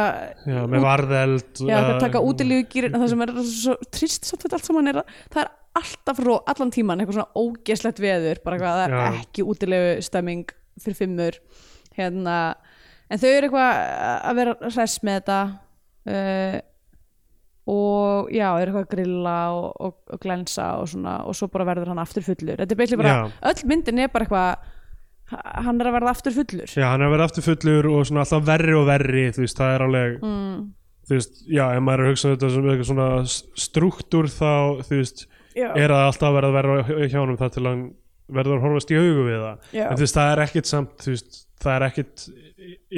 já, 0.49 0.57
með 0.71 0.87
varðeld 0.87 1.61
já, 1.61 1.75
að 1.77 1.91
taka 2.01 2.23
uh, 2.23 2.29
útilífugýr 2.31 2.89
það 2.95 3.05
sem 3.11 3.25
er 3.27 3.33
svo 3.51 3.77
trist 3.93 4.25
samt 4.31 4.47
þetta 4.47 4.57
allt 4.57 4.71
saman 4.71 4.89
er 4.89 4.99
að 5.03 5.13
það 5.27 5.43
er 5.43 5.53
alltaf 5.83 6.21
ró, 6.25 6.33
allan 6.49 6.73
tíman 6.73 7.03
eitthvað 7.03 7.19
svona 7.19 7.45
ógeslegt 7.45 8.01
veður 8.01 8.41
bara 8.41 8.57
eitthvað, 8.57 8.81
það 8.81 8.97
er 8.97 9.21
ekki 9.21 9.47
útilegu 9.53 9.93
stemming 10.09 10.57
fyrir 10.81 10.97
fimmur 10.97 11.39
hérna, 11.93 12.37
en 13.13 13.21
þau 13.21 13.29
eru 13.29 13.51
eitthvað 13.51 13.81
að 14.15 14.41
vera 14.41 14.57
hress 14.73 14.99
með 15.05 15.19
þetta 15.19 15.39
uh, 16.09 16.61
og 17.69 18.29
já, 18.35 18.49
eru 18.59 18.73
eitthvað 18.73 18.83
að 18.83 18.91
grilla 18.91 19.35
og, 19.55 19.67
og, 19.87 19.93
og 20.11 20.19
glensa 20.23 20.65
og 20.81 20.87
svona 20.91 21.13
og 21.23 21.35
svo 21.37 21.47
bara 21.53 21.65
verður 21.69 21.93
hann 21.93 22.01
aftur 22.03 22.25
fullur. 22.25 22.57
Þetta 22.59 22.75
er 22.75 22.79
beilig 22.81 22.99
bara, 22.99 23.13
Já. 23.13 23.49
öll 23.53 23.67
myndin 23.71 24.01
er 24.03 24.09
bara 24.11 24.25
eitthvað 24.27 24.71
hann 25.63 25.79
er 25.81 25.87
að 25.89 25.95
verða 25.97 26.11
aftur 26.13 26.35
fullur. 26.35 26.67
Já, 26.75 26.87
hann 26.91 27.01
er 27.01 27.07
að 27.07 27.13
vera 27.15 27.27
aftur 27.29 27.45
fullur 27.47 27.87
og 27.93 28.03
svona 28.09 28.25
alltaf 28.25 28.43
verri 28.49 28.75
og 28.77 28.83
verri 28.89 29.23
þú 29.33 29.45
veist, 29.45 29.57
það 29.61 29.75
er 29.77 29.85
alveg 29.87 30.17
mm, 30.19 30.57
þú 31.07 31.15
veist, 31.17 31.39
já, 31.55 31.63
ef 31.77 31.85
maður 31.87 32.03
er 32.03 32.05
að 32.05 32.11
hugsa 32.13 32.27
um 32.29 32.35
þetta 32.35 32.51
sem 32.57 32.67
eitthvað 32.73 32.89
svona 32.91 33.07
s- 33.23 33.39
strúktúr 33.63 34.29
þá, 34.33 34.51
þú 34.89 34.99
veist, 34.99 35.23
já, 35.55 35.69
er 35.71 35.95
það 35.95 36.03
alltaf 36.09 36.27
að 36.29 36.37
vera 36.39 36.51
að 36.51 36.57
verra 36.59 37.07
hjá 37.07 37.19
honum 37.23 37.39
þar 37.39 37.53
til 37.55 37.65
hann 37.69 37.83
verður 38.33 38.59
að 38.59 38.67
horfast 38.67 38.91
í 38.93 38.99
augu 38.99 39.23
við 39.29 39.39
það. 39.47 39.65
En 39.87 39.95
þú 39.97 40.03
veist, 40.05 40.19
það 40.19 40.33
er 40.35 40.43
ekkit 40.45 40.69
samt, 40.69 40.93
þú 41.03 41.15
veist 41.15 41.39
það 41.63 41.73
er 41.79 41.87
ekkit 41.87 42.27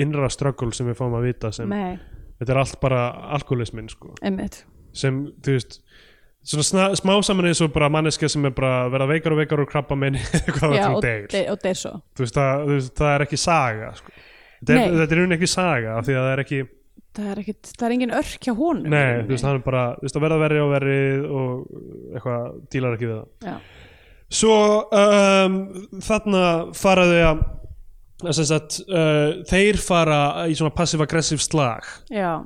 innra 0.05 0.29
ströggul 0.33 0.73
sem 0.73 0.89
við 0.89 0.97
fáum 0.99 1.15
að 1.19 1.25
vita 1.29 1.51
sem, 1.53 1.69
Nei, 1.69 1.95
þetta 2.39 2.55
er 2.55 2.61
allt 2.61 2.79
bara 2.83 3.01
alkoholismin, 3.37 3.89
sko, 3.91 4.13
sem, 4.95 5.23
þú 5.43 5.57
veist 5.57 5.79
svona 6.45 6.87
smá 6.97 7.15
saman 7.25 7.49
eins 7.49 7.61
og 7.65 7.73
bara 7.73 7.89
manneska 7.89 8.29
sem 8.29 8.45
er 8.45 8.53
bara 8.55 8.85
að 8.85 8.93
vera 8.93 9.07
veikar 9.09 9.33
og 9.33 9.41
veikar 9.41 9.61
og 9.63 9.69
krabba 9.69 9.97
minni 9.97 10.21
eitthvað 10.37 10.75
já, 10.77 10.83
það 10.83 10.97
og, 10.97 11.05
de, 11.33 11.43
og 11.51 11.61
deyr 11.63 11.79
svo 11.79 11.93
þú 12.15 12.25
veist, 12.25 12.37
það, 12.37 12.65
þú 12.65 12.77
veist, 12.77 12.95
það 12.99 13.13
er 13.13 13.25
ekki 13.25 13.39
saga 13.41 13.91
sko. 13.99 14.15
þetta, 14.15 14.75
er, 14.75 14.81
Nei. 14.81 14.99
þetta 14.99 15.15
er 15.15 15.23
unni 15.23 15.37
ekki 15.39 15.49
saga 15.49 15.95
af 15.95 16.07
því 16.07 16.17
að 16.17 16.27
það 16.27 16.33
er 16.33 16.43
ekki, 16.43 16.61
það 17.17 17.31
er, 17.31 17.41
ekkit, 17.43 17.71
það 17.71 17.87
er 17.87 17.95
engin 17.97 18.15
örk 18.19 18.47
hjá 18.47 18.53
honum 18.53 18.93
nei, 18.93 18.99
rauninni. 18.99 19.25
þú 19.25 19.35
veist, 19.35 19.47
hann 19.49 19.59
er 19.59 19.65
bara 19.65 19.85
veist, 20.03 20.19
að 20.19 20.27
verða 20.27 20.39
verri 20.43 20.61
og 20.61 20.71
verri 20.75 20.99
og 21.25 21.81
eitthvað 22.13 22.61
dílar 22.75 22.97
ekki 22.99 23.09
við 23.09 23.17
það 23.17 23.49
Já. 23.49 23.57
svo 24.41 24.57
um, 25.01 25.59
þarna 26.11 26.45
fara 26.77 27.09
þau 27.09 27.21
að 27.31 27.45
að 28.23 28.81
uh, 28.87 29.43
þeir 29.49 29.79
fara 29.83 30.19
í 30.47 30.55
svona 30.55 30.73
passive-aggressive 30.75 31.43
slag. 31.43 31.87
Já, 32.13 32.43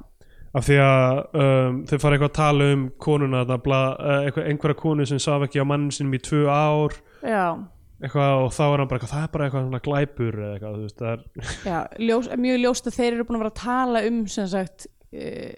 af 0.49 0.65
því 0.65 0.79
að 0.81 1.19
um, 1.37 1.81
þau 1.85 1.97
fara 2.01 2.17
eitthvað 2.17 2.31
að 2.31 2.39
tala 2.39 2.69
um 2.73 2.87
konuna 2.97 3.43
bla, 3.61 3.81
uh, 3.99 4.39
einhverja 4.41 4.79
konu 4.79 5.05
sem 5.05 5.21
saf 5.21 5.45
ekki 5.45 5.61
á 5.61 5.69
mannin 5.69 5.93
sinum 5.93 6.17
í 6.17 6.21
tvö 6.25 6.47
ár. 6.49 6.97
Já, 7.21 7.53
eitthvað, 7.99 8.45
og 8.45 8.51
þá 8.55 8.63
er 8.65 8.81
hann 8.81 8.89
bara 8.89 8.99
eitthvað, 8.99 9.13
það 9.13 9.23
er 9.23 9.31
bara 9.33 9.47
eitthvað 9.47 9.65
svona 9.67 9.81
glæpur 9.85 10.37
eitthvað, 10.49 10.75
þú 10.75 10.85
veist, 10.87 11.01
er 11.03 11.69
já 11.69 11.79
ljós, 12.07 12.29
mjög 12.39 12.61
ljóst 12.63 12.89
að 12.89 12.99
þeir 12.99 13.09
eru 13.11 13.25
búin 13.27 13.37
að 13.37 13.43
vera 13.43 13.53
að 13.53 13.61
tala 13.63 14.03
um 14.07 14.19
sem 14.31 14.47
sagt 14.49 14.87
uh, 14.87 15.55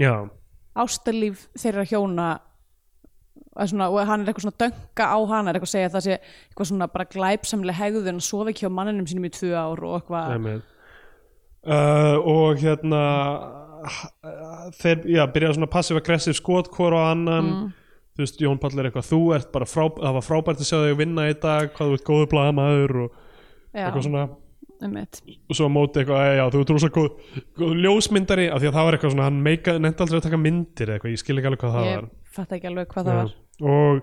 já, 0.00 0.14
ástarlíf 0.80 1.44
þeirra 1.60 1.84
hjóna 1.90 2.30
svona, 3.66 3.88
og 3.90 3.98
hann 4.06 4.22
er 4.22 4.30
eitthvað 4.30 4.44
svona 4.46 4.60
dönga 4.62 5.06
á 5.10 5.18
hana 5.32 5.50
er 5.50 5.58
eitthvað 5.58 5.70
að 5.70 5.74
segja 5.74 5.88
að 5.90 5.94
það 5.96 6.04
sé 6.06 6.18
eitthvað 6.18 6.68
svona 6.70 6.86
bara 6.94 7.08
glæpsamlega 7.14 7.80
hegðun 7.80 8.20
að 8.20 8.26
sofa 8.28 8.52
ekki 8.52 8.68
á 8.70 8.76
manninum 8.76 9.08
sínum 9.10 9.26
í 9.26 9.32
tvö 9.34 9.50
ár 9.58 9.82
og 9.88 9.96
eitthvað 9.98 10.46
uh, 11.66 12.16
og 12.30 12.62
hérna 12.62 13.02
þeir, 14.80 15.04
já, 15.08 15.22
byrja 15.32 15.54
svona 15.56 15.70
passive-aggressive 15.72 16.36
skot 16.38 16.70
hvort 16.74 16.96
á 16.96 17.02
annan 17.12 17.50
Mm. 17.50 17.68
þú 18.16 18.24
veist, 18.24 18.40
Jón 18.42 18.58
Pall 18.60 18.78
er 18.78 18.88
eitthvað, 18.90 19.08
þú 19.08 19.20
ert 19.34 19.50
bara 19.54 19.64
frá, 19.64 19.86
það 19.96 20.16
var 20.18 20.24
frábært 20.26 20.60
að 20.60 20.68
sjá 20.68 20.78
þig 20.84 20.96
vinna 20.98 21.28
í 21.30 21.34
dag 21.40 21.70
hvað 21.72 21.88
þú 21.88 21.94
ert 21.96 22.04
góður 22.08 22.30
blaðamaður 22.32 22.96
og 23.04 23.10
já, 23.72 23.86
eitthvað 23.86 24.04
svona. 24.04 24.24
Og 25.50 25.56
svo 25.56 25.68
móti 25.68 26.00
eitthvað, 26.00 26.20
"Æ, 26.24 26.36
já, 26.40 26.44
þú 26.50 26.60
ert 26.60 26.70
rosa 26.70 26.88
góð, 26.88 27.10
góð 27.58 27.74
ljósmyndari, 27.84 28.46
af 28.52 28.60
því 28.62 28.68
að 28.70 28.74
það 28.76 28.84
var 28.86 28.94
eitthvað 28.96 29.12
svona 29.14 29.22
hann 29.28 29.42
meika, 29.42 29.72
nefndi 29.78 30.00
aldrei 30.04 30.18
að 30.20 30.22
taka 30.22 30.36
myndir 30.40 30.88
eitthvað, 30.94 31.12
ég 31.12 31.18
skil 31.18 31.36
ekki 31.38 31.46
alveg 31.50 31.60
hvað 31.60 31.74
það 31.76 31.86
ég 31.90 32.00
var. 32.00 32.08
fatt 32.32 32.52
ekki 32.52 32.66
alveg 32.70 32.86
hvað 32.88 33.04
það 33.04 33.14
Já. 33.14 33.22
var. 33.22 33.32
Og 33.60 34.02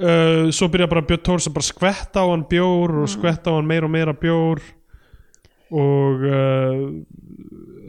uh, 0.00 0.50
svo 0.50 0.68
byrja 0.70 0.88
bara 0.88 1.02
Björn 1.02 1.22
Tórs 1.26 1.48
að 1.48 1.54
bara 1.54 1.68
skvetta 1.72 2.20
á 2.22 2.26
hann 2.30 2.44
bjór 2.48 2.88
Mm. 2.90 3.02
og 3.02 3.08
skvetta 3.08 3.50
á 3.50 3.54
hann 3.58 3.66
meira 3.66 3.84
og 3.84 3.90
meira 3.90 4.12
bjór. 4.14 4.60
Og 5.70 6.22
uh, 6.24 7.04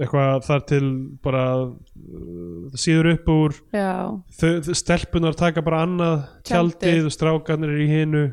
eitthvað 0.01 0.43
þar 0.43 0.63
til 0.67 0.87
bara 1.23 1.43
uh, 1.63 2.71
síður 2.75 3.13
upp 3.13 3.29
úr. 3.31 3.55
Þau, 3.71 4.73
stelpunar 4.75 5.33
taka 5.39 5.61
bara 5.63 5.85
annað 5.85 6.25
Tjaldið. 6.43 6.79
tjaldið 6.81 7.05
og 7.07 7.15
strákarnir 7.15 7.69
eru 7.71 7.85
í 7.85 7.87
hinu. 7.87 8.23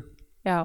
Já, 0.45 0.59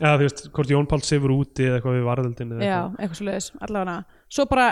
eða 0.00 0.14
þú 0.18 0.26
veist, 0.26 0.42
hvort 0.56 0.72
Jón 0.74 0.88
Pál 0.90 1.00
sefur 1.06 1.34
úti 1.34 1.66
eða 1.68 1.78
eitthvað 1.78 1.98
við 1.98 2.08
varðeldin 2.08 2.54
eða 2.54 2.64
já, 2.64 2.78
eitthvað. 2.78 2.96
eitthvað 3.00 3.20
svo 3.20 3.28
leiðis 3.28 3.50
allavega. 3.66 3.96
Svo 4.34 4.46
bara 4.50 4.66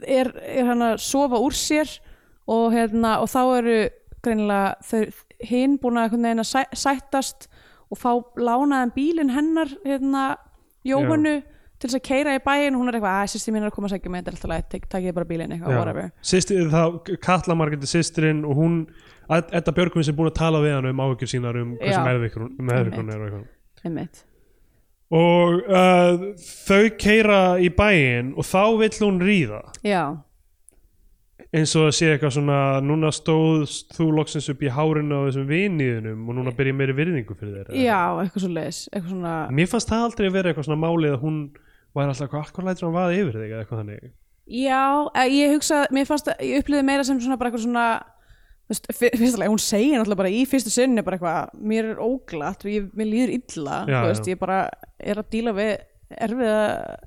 er, 0.00 0.32
er 0.42 0.70
hann 0.70 0.86
að 0.88 0.96
sofa 1.04 1.40
úr 1.44 1.58
sér 1.58 1.94
og, 2.44 2.66
hérna, 2.74 3.16
og 3.22 3.30
þá 3.32 3.40
eru 3.60 3.78
greinilega 4.24 4.74
þau 4.88 5.02
hinn 5.44 5.78
búin 5.80 6.00
að 6.00 6.08
einhvern 6.08 6.28
veginn 6.28 6.44
að 6.44 6.50
sæ, 6.50 6.62
sættast 6.84 7.48
og 7.92 8.00
fá 8.00 8.10
lánaðan 8.40 8.94
bílinn 8.96 9.34
hennar 9.34 9.70
hérna, 9.84 10.34
Jóhannu 10.84 11.38
til 11.80 11.88
þess 11.88 11.98
að 11.98 12.04
keira 12.06 12.34
í 12.36 12.40
bæinn 12.44 12.76
og 12.76 12.82
hún 12.82 12.90
er 12.90 12.98
eitthvað, 12.98 13.16
að 13.22 13.30
sýsti 13.32 13.52
mín 13.52 13.64
er 13.64 13.70
að 13.70 13.74
koma 13.76 13.88
að 13.88 13.94
segja 13.94 14.12
mig, 14.12 14.22
þetta 14.24 14.32
er 14.32 14.52
alltaf 14.54 14.90
takk 14.92 15.06
ég 15.06 15.16
bara 15.16 15.28
bílinn 15.28 15.54
eitthvað, 15.54 15.74
Já. 15.74 15.78
whatever. 15.80 16.12
Systir, 16.24 16.68
þá, 16.72 17.10
Katla 17.24 17.56
Margreti 17.58 17.90
sýstirinn 17.90 18.44
og 18.48 18.60
hún 18.60 18.78
Edda 19.28 19.72
Björgvins 19.74 20.10
er 20.10 20.16
búin 20.16 20.30
að 20.30 20.38
tala 20.38 20.60
við 20.64 20.76
hann 20.76 20.88
um 20.90 21.02
áhyggjur 21.04 21.32
sínar 21.32 21.58
um 21.60 21.74
hún 21.80 22.06
meðvirk 22.08 22.38
hún 22.38 23.12
er 23.12 23.20
og 23.20 23.26
eitthvað. 23.28 23.44
Einmitt, 23.84 24.22
og 25.12 25.64
uh, 25.68 26.28
þau 26.64 26.84
keira 27.00 27.42
í 27.60 27.68
bæinn 27.74 28.32
og 28.38 28.46
þá 28.48 28.62
vill 28.80 28.94
hún 29.02 29.20
ríða. 29.22 29.60
Já, 29.84 30.16
eins 31.54 31.74
og 31.78 31.88
að 31.88 31.94
sé 31.98 32.08
eitthvað 32.10 32.34
svona 32.34 32.58
núna 32.82 33.10
stóðst 33.14 33.94
þú 33.94 34.08
loksins 34.16 34.48
upp 34.50 34.62
í 34.64 34.72
hárinu 34.74 35.20
á 35.22 35.26
þessum 35.28 35.46
viniðunum 35.50 36.24
og 36.26 36.38
núna 36.38 36.54
byrja 36.56 36.76
meiri 36.76 36.96
virðingu 36.96 37.36
fyrir 37.38 37.60
þeirra 37.60 37.78
já, 37.78 38.00
eitthvað 38.22 38.44
svo 38.44 38.50
leiðis 38.50 38.80
eitthvað 38.90 39.12
svona, 39.12 39.34
mér 39.54 39.70
fannst 39.70 39.92
það 39.92 40.06
aldrei 40.08 40.26
að 40.26 40.36
vera 40.38 40.50
eitthvað 40.50 40.68
svona 40.68 40.82
málið 40.82 41.14
að 41.14 41.22
hún 41.22 41.38
væri 41.94 42.10
alltaf 42.10 42.26
eitthvað, 42.26 42.50
hvað 42.56 42.68
lætur 42.70 42.88
hann 42.88 42.96
vaða 42.96 43.20
yfir 43.20 43.38
þig? 43.38 43.54
eitthvað 43.60 43.82
þannig. 43.82 44.10
Já 44.44 44.82
eh, 45.14 45.28
ég 45.30 45.54
hugsa, 45.54 45.84
mér 45.94 46.08
fannst 46.10 46.32
ég 46.34 46.64
upplýði 46.64 46.88
meira 46.90 47.06
sem 47.06 47.20
svona 47.22 47.38
bara 47.40 47.52
eitthvað 47.52 47.66
svona 47.68 47.86
veist, 48.72 48.86
fyr- 48.96 49.16
fyrst 49.20 49.38
alveg, 49.38 49.52
hún 49.52 49.62
segir 49.62 49.98
náttúrulega 49.98 50.20
bara 50.22 50.34
í 50.34 50.44
fyrstu 50.48 50.72
sinni 50.72 51.04
bara 51.04 51.18
eitthvað, 51.18 51.56
mér 51.72 51.90
er 51.92 52.04
óglatt 52.04 52.64
ég, 52.70 52.86
mér 52.96 53.10
líður 53.10 53.34
illa, 53.38 53.80
Já, 53.88 53.96
þú 53.96 54.12
veist, 54.12 54.30
ég 54.32 54.40
bara 54.40 54.60
er 55.00 55.20
að 55.20 55.30
díla 55.34 55.54
við 55.56 55.74
erfiða 56.14 56.60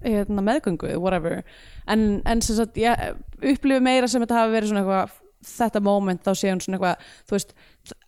hérna, 0.04 0.44
meðgöngu, 0.44 0.92
whatever. 1.00 1.42
En, 1.88 2.06
en 2.28 2.44
sem 2.44 2.58
sagt, 2.58 2.78
ég 2.82 2.98
upplýði 3.40 3.84
meira 3.86 4.10
sem 4.12 4.24
þetta 4.24 4.42
hafi 4.42 4.56
verið 4.58 4.72
svona 4.74 4.84
eitthvað 4.84 5.18
þetta 5.48 5.82
moment, 5.86 6.24
þá 6.26 6.32
sé 6.36 6.52
hún 6.52 6.64
svona 6.64 6.80
eitthvað 6.80 7.12
þú 7.30 7.38
veist, 7.38 7.54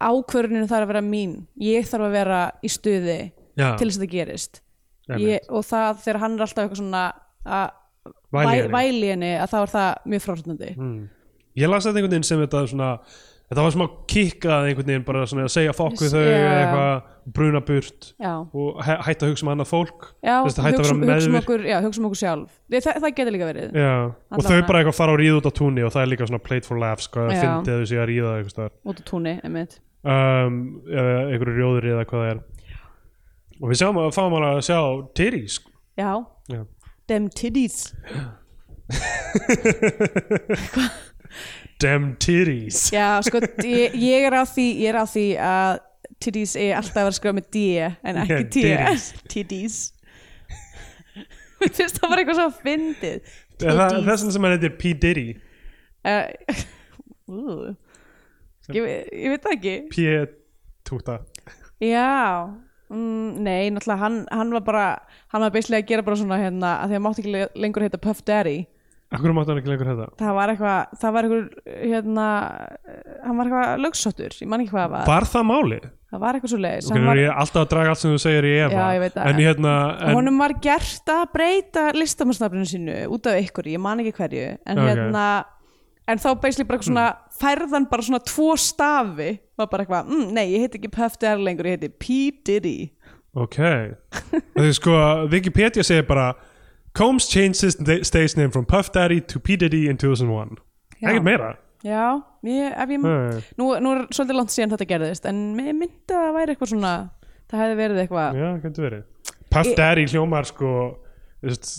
ákvöruninu 0.02 0.68
þarf 0.68 0.88
að 0.88 0.91
vera 0.91 1.04
mín. 1.06 1.36
Ég 1.62 1.88
þarf 1.88 2.10
að 2.10 2.18
vera 2.18 2.39
í 2.66 2.72
stuði 2.74 3.20
Já, 3.54 3.70
til 3.80 3.86
þess 3.86 4.00
að 4.00 4.02
þetta 4.02 4.12
gerist. 4.16 4.64
Ég, 5.20 5.45
og 5.50 5.64
það 5.66 6.02
þegar 6.04 6.22
hann 6.26 6.36
er 6.36 6.45
alltaf 6.45 6.66
eitthvað 6.66 6.82
svona 6.84 7.04
að 7.50 7.70
Væli 8.30 9.10
henni. 9.10 9.32
að 9.41 9.50
þá 9.52 9.58
er 9.60 9.72
það 9.74 9.89
mjög 10.12 10.24
fráhrundandi 10.24 10.70
mm. 10.76 10.97
ég 11.58 11.72
las 11.72 11.86
þetta 11.86 11.97
einhvern 11.97 12.14
veginn 12.14 12.28
sem 12.28 12.41
þetta 12.43 12.62
svona 12.70 12.89
þetta 13.50 13.64
var 13.66 13.72
smá 13.74 13.86
kikkað 14.10 14.66
einhvern 14.70 14.89
veginn 14.91 15.06
bara 15.08 15.24
að 15.26 15.47
segja 15.50 15.74
fokk 15.74 15.97
við 16.04 16.12
þau 16.14 16.26
Já. 16.26 16.32
eitthvað, 16.60 17.00
bruna 17.30 17.60
burt 17.66 18.02
já, 18.22 18.34
og 18.41 18.78
hæ- 18.86 19.02
hætta 19.06 19.26
að 19.26 19.30
hugsa 19.34 19.43
um 19.45 19.52
annað 19.54 19.68
fólk. 19.70 20.00
Já 20.26 20.34
að 20.39 20.43
vera 20.45 20.54
hugsa, 20.78 20.93
um- 20.93 21.04
hugsa, 21.06 21.30
um 21.30 21.36
okkur, 21.39 21.62
já, 21.66 21.78
hugsa 21.86 22.00
um 22.02 22.08
okkur 22.10 22.20
sjálf. 22.22 22.50
Það, 22.70 22.80
það, 22.86 22.95
það 23.04 23.12
getur 23.20 23.34
líka 23.36 23.47
verið. 23.50 23.68
Og 24.38 24.41
þau 24.45 24.62
bara 24.70 24.78
eitthvað 24.82 24.97
fara 24.97 25.12
og 25.14 25.20
ríða 25.22 25.38
út 25.41 25.50
á 25.50 25.52
túnni 25.60 25.82
og 25.86 25.91
það 25.93 26.02
er 26.06 26.12
líka 26.14 26.26
svona 26.30 26.45
played 26.45 26.66
for 26.66 26.78
laughs 26.82 27.08
hvað 27.10 27.24
það 27.30 27.36
Já. 27.36 27.41
fyndi 27.43 27.70
að 27.74 27.80
þau 27.80 27.88
sé 27.91 27.97
að 28.00 28.10
ríða 28.10 28.30
út 28.86 28.97
á 28.97 29.04
túnni, 29.10 29.34
einmitt. 29.43 29.74
Um, 30.00 30.54
eða 30.88 31.14
einhverju 31.34 31.56
rjóður 31.60 31.86
eða 31.93 32.04
hvað 32.10 32.20
það 32.24 32.32
er. 32.34 32.39
Og 33.60 33.66
við 33.70 33.78
sjáum 33.82 33.97
að 34.00 34.16
fáum 34.16 34.34
að 34.39 34.62
sjá 34.64 34.80
titties. 35.14 35.56
Já, 36.00 36.12
them 37.08 37.24
titties 37.30 37.78
damn 41.80 42.09
titties. 42.21 42.89
Já, 42.93 43.19
sko, 43.25 43.39
ég, 43.65 43.95
ég 43.95 44.25
er 44.27 44.36
á 44.36 44.43
því 44.47 44.65
ég 44.84 44.89
er 44.93 44.99
á 44.99 45.05
því 45.07 45.25
að 45.39 45.80
titties 46.19 46.55
er 46.59 46.73
alltaf 46.80 46.97
að 46.99 47.07
vera 47.07 47.17
skrifa 47.19 47.36
með 47.38 47.47
D 47.55 47.63
en 47.86 48.19
ekki 48.25 48.39
T. 48.55 48.63
titties. 49.34 49.77
Mér 51.59 51.73
finnst 51.75 51.99
það 51.99 52.09
bara 52.13 52.21
eitthvað 52.23 52.39
svo 52.39 52.49
fyndið. 52.63 53.32
Það- 53.59 53.95
þess 54.07 54.23
vegna 54.23 54.34
sem 54.36 54.45
hann 54.47 54.53
heitir 54.55 54.75
P. 54.80 54.93
Diddy 55.03 55.25
uh, 56.07 56.30
uh, 57.27 57.71
ég, 58.77 58.86
ég 59.11 59.34
veit 59.34 59.43
það 59.43 59.55
ekki. 59.57 59.73
P. 59.91 60.05
Túta 60.88 61.17
Já, 61.84 62.47
mm, 62.91 63.36
nei, 63.43 63.67
náttúrulega 63.75 63.99
hann, 64.05 64.15
hann 64.32 64.53
var 64.55 64.63
bara, 64.67 64.86
hann 65.34 65.43
var 65.43 65.51
beislega 65.55 65.84
að 65.84 65.89
gera 65.91 66.05
bara 66.07 66.19
svona 66.19 66.39
hérna, 66.41 66.71
að 66.84 66.93
því 66.93 66.97
að 66.99 67.03
mátti 67.05 67.23
ekki 67.25 67.34
le- 67.36 67.51
lengur 67.65 67.86
heita 67.86 67.99
Puff 68.03 68.23
Daddy 68.27 68.55
Akkur 69.10 69.34
mátti 69.34 69.49
hann 69.49 69.57
ekki 69.62 69.72
lengur 69.72 69.88
þetta 69.89 70.07
það 70.22 70.36
var 70.38 70.51
eitthvað, 70.53 70.97
það 71.01 71.14
var 71.16 71.26
eitthvað 71.28 71.78
hérna, 71.89 72.26
hann 73.26 73.39
var 73.39 73.47
eitthvað 73.49 73.80
lögsóttur 73.86 74.36
ég 74.43 74.49
man 74.51 74.62
ekki 74.62 74.74
hvað 74.76 74.84
það 74.84 74.91
var, 74.93 75.07
Var 75.10 75.26
það 75.32 75.45
málið? 75.49 75.88
það 76.10 76.22
var 76.24 76.38
eitthvað 76.38 76.51
svo 76.53 76.60
leiðis 76.62 76.89
Ok, 76.91 76.99
nú 77.01 77.10
er 77.14 77.22
ég 77.24 77.39
alltaf 77.43 77.62
að 77.64 77.70
draga 77.74 77.93
allt 77.95 78.01
sem 78.03 78.14
þú 78.14 78.20
segir 78.22 78.47
í 78.49 78.51
efa 78.66 78.76
Já, 78.78 78.84
ég 78.95 79.01
veit 79.03 79.16
það. 79.16 79.30
En 79.32 79.41
hérna 79.45 79.74
en, 79.97 80.14
honum 80.20 80.38
var 80.43 80.53
gert 80.62 81.12
að 81.16 81.24
breyta 81.34 81.86
listamannsnafninu 81.97 82.70
sínu 82.70 82.97
út 83.18 83.30
af 83.34 83.39
ykkur, 83.47 83.70
ég 83.74 83.82
man 83.82 84.03
ekki 84.05 84.14
hverju 84.20 84.45
en 84.66 84.84
Ok. 84.84 84.89
hérna 84.91 85.26
en 86.10 86.22
þá 86.22 86.30
basically 86.41 86.66
bara 86.70 86.78
eitthvað 86.80 86.89
svona 86.91 87.07
færðan 87.41 87.89
bara 87.89 88.05
svona 88.05 88.22
tvo 88.26 88.47
stafi 88.62 89.32
var 89.57 89.68
bara 89.74 89.86
eitthvað, 89.86 90.10
mm, 90.10 90.30
nei 90.38 90.45
ég 90.53 90.64
heiti 90.68 90.80
ekki 90.84 90.93
Puff 90.93 91.18
Daddy 91.22 91.45
lengur, 91.49 91.66
ég 91.70 91.78
heiti 91.78 91.89
P. 91.97 92.20
Diddy 92.45 92.78
Ok 93.38 93.57
Því 94.57 94.70
sko, 94.78 94.93
Wikipedia 95.30 95.84
segir 95.86 96.05
bara 96.10 96.32
Combs 96.93 97.27
changed 97.29 97.61
his 97.61 97.77
stage 98.07 98.35
name 98.37 98.51
from 98.51 98.65
Puff 98.65 98.91
Daddy 98.91 99.21
to 99.21 99.39
P. 99.39 99.55
Diddy 99.55 99.87
in 99.89 99.97
2001 99.97 100.57
Já. 100.99 101.09
Ekkert 101.09 101.23
meira? 101.23 101.49
Já, 101.85 102.19
ég, 102.43 102.73
ef 102.75 102.89
ég 102.91 102.99
Nei. 102.99 103.43
nú, 103.55 103.69
nú 103.79 103.93
er 103.95 104.01
svolítið 104.11 104.35
langt 104.35 104.51
síðan 104.51 104.73
þetta 104.73 104.87
gerðist 104.89 105.29
en 105.29 105.37
mér 105.55 105.71
myndi 105.77 106.11
að 106.11 106.25
það 106.25 106.33
væri 106.35 106.55
eitthvað 106.55 106.71
svona 106.73 106.93
það 107.49 107.61
hefði 107.63 107.77
verið 107.79 108.01
eitthvað 108.03 108.41
Já, 108.41 108.49
getur 108.65 108.87
verið. 108.89 109.05
Puff 109.49 109.71
Daddy 109.77 110.03
hljómar 110.11 110.49
sko 110.49 110.73
Þú 111.39 111.47
veist 111.53 111.69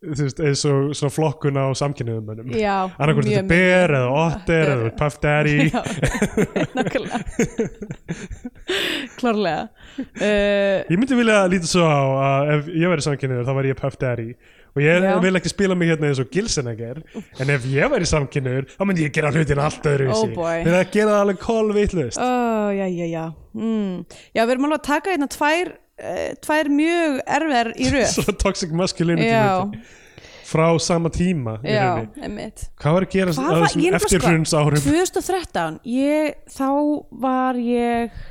Þú 0.00 0.14
veist, 0.22 0.38
eins 0.46 0.60
og 0.70 0.92
svona 0.94 1.10
flokkun 1.12 1.56
á 1.58 1.66
samkynniðum 1.76 2.28
mönnum. 2.30 2.52
Já, 2.54 2.86
Annarkvort 2.94 3.26
mjög 3.26 3.40
þetta 3.40 3.42
er 3.42 3.48
Bear 3.50 3.92
eða 3.98 4.10
Otter 4.20 4.70
eða 4.76 4.92
Puff 5.00 5.16
Daddy. 5.20 5.56
Já, 5.74 5.80
nákvæmlega 6.78 7.18
klárlega. 9.20 9.68
Uh, 10.00 10.86
Ég 10.90 10.96
myndi 10.96 11.18
vilja 11.18 11.42
lítið 11.50 11.70
svo 11.74 11.84
á 11.86 12.00
að 12.24 12.54
ef 12.56 12.70
ég 12.72 12.92
væri 12.92 13.04
samkynniður 13.04 13.46
þá 13.48 13.54
væri 13.58 13.72
ég 13.74 13.78
Puff 13.80 13.98
Daddy. 14.00 14.30
Og 14.70 14.84
ég 14.84 15.02
Já. 15.02 15.16
vil 15.18 15.34
ekki 15.34 15.50
spila 15.50 15.74
mig 15.74 15.88
hérna 15.90 16.06
eins 16.12 16.20
og 16.22 16.28
Gilsenegger 16.30 17.00
en 17.42 17.48
ef 17.50 17.64
ég 17.66 17.90
væri 17.90 18.06
samkynniður 18.06 18.68
þá 18.76 18.84
myndi 18.86 19.02
ég 19.08 19.14
gera 19.16 19.32
hlutin 19.34 19.58
allt 19.58 19.88
öðru 19.90 20.06
Oh 20.14 20.20
þegar 20.30 20.76
það 20.76 20.92
gera 20.94 21.16
alveg 21.24 21.40
kolvitlust 21.42 22.22
oh, 22.22 22.68
já, 22.70 22.86
já, 22.86 23.06
já. 23.10 23.24
Mm. 23.58 24.04
já, 24.30 24.44
við 24.44 24.52
erum 24.54 24.68
alveg 24.68 24.78
að 24.78 24.84
taka 24.92 25.10
hérna 25.16 25.26
tvær 25.34 25.72
uh, 25.74 26.28
tvær 26.46 26.70
mjög 26.70 27.18
erfiðar 27.26 27.72
í 27.74 27.88
röð. 27.96 28.06
Svona 28.14 28.36
toxic 28.44 28.76
masculinity 28.78 29.26
Já. 29.26 29.66
frá 30.50 30.68
sama 30.82 31.10
tíma 31.14 31.56
já, 31.66 32.06
hvað 32.78 32.94
var 32.96 33.04
að 33.06 33.12
gera 33.18 33.34
er 33.34 33.66
sko- 33.70 33.92
eftirhruns 33.98 34.54
árum 34.54 34.80
2013 34.86 35.80
ég, 35.86 36.38
þá 36.50 36.70
var 37.26 37.58
ég 37.58 38.22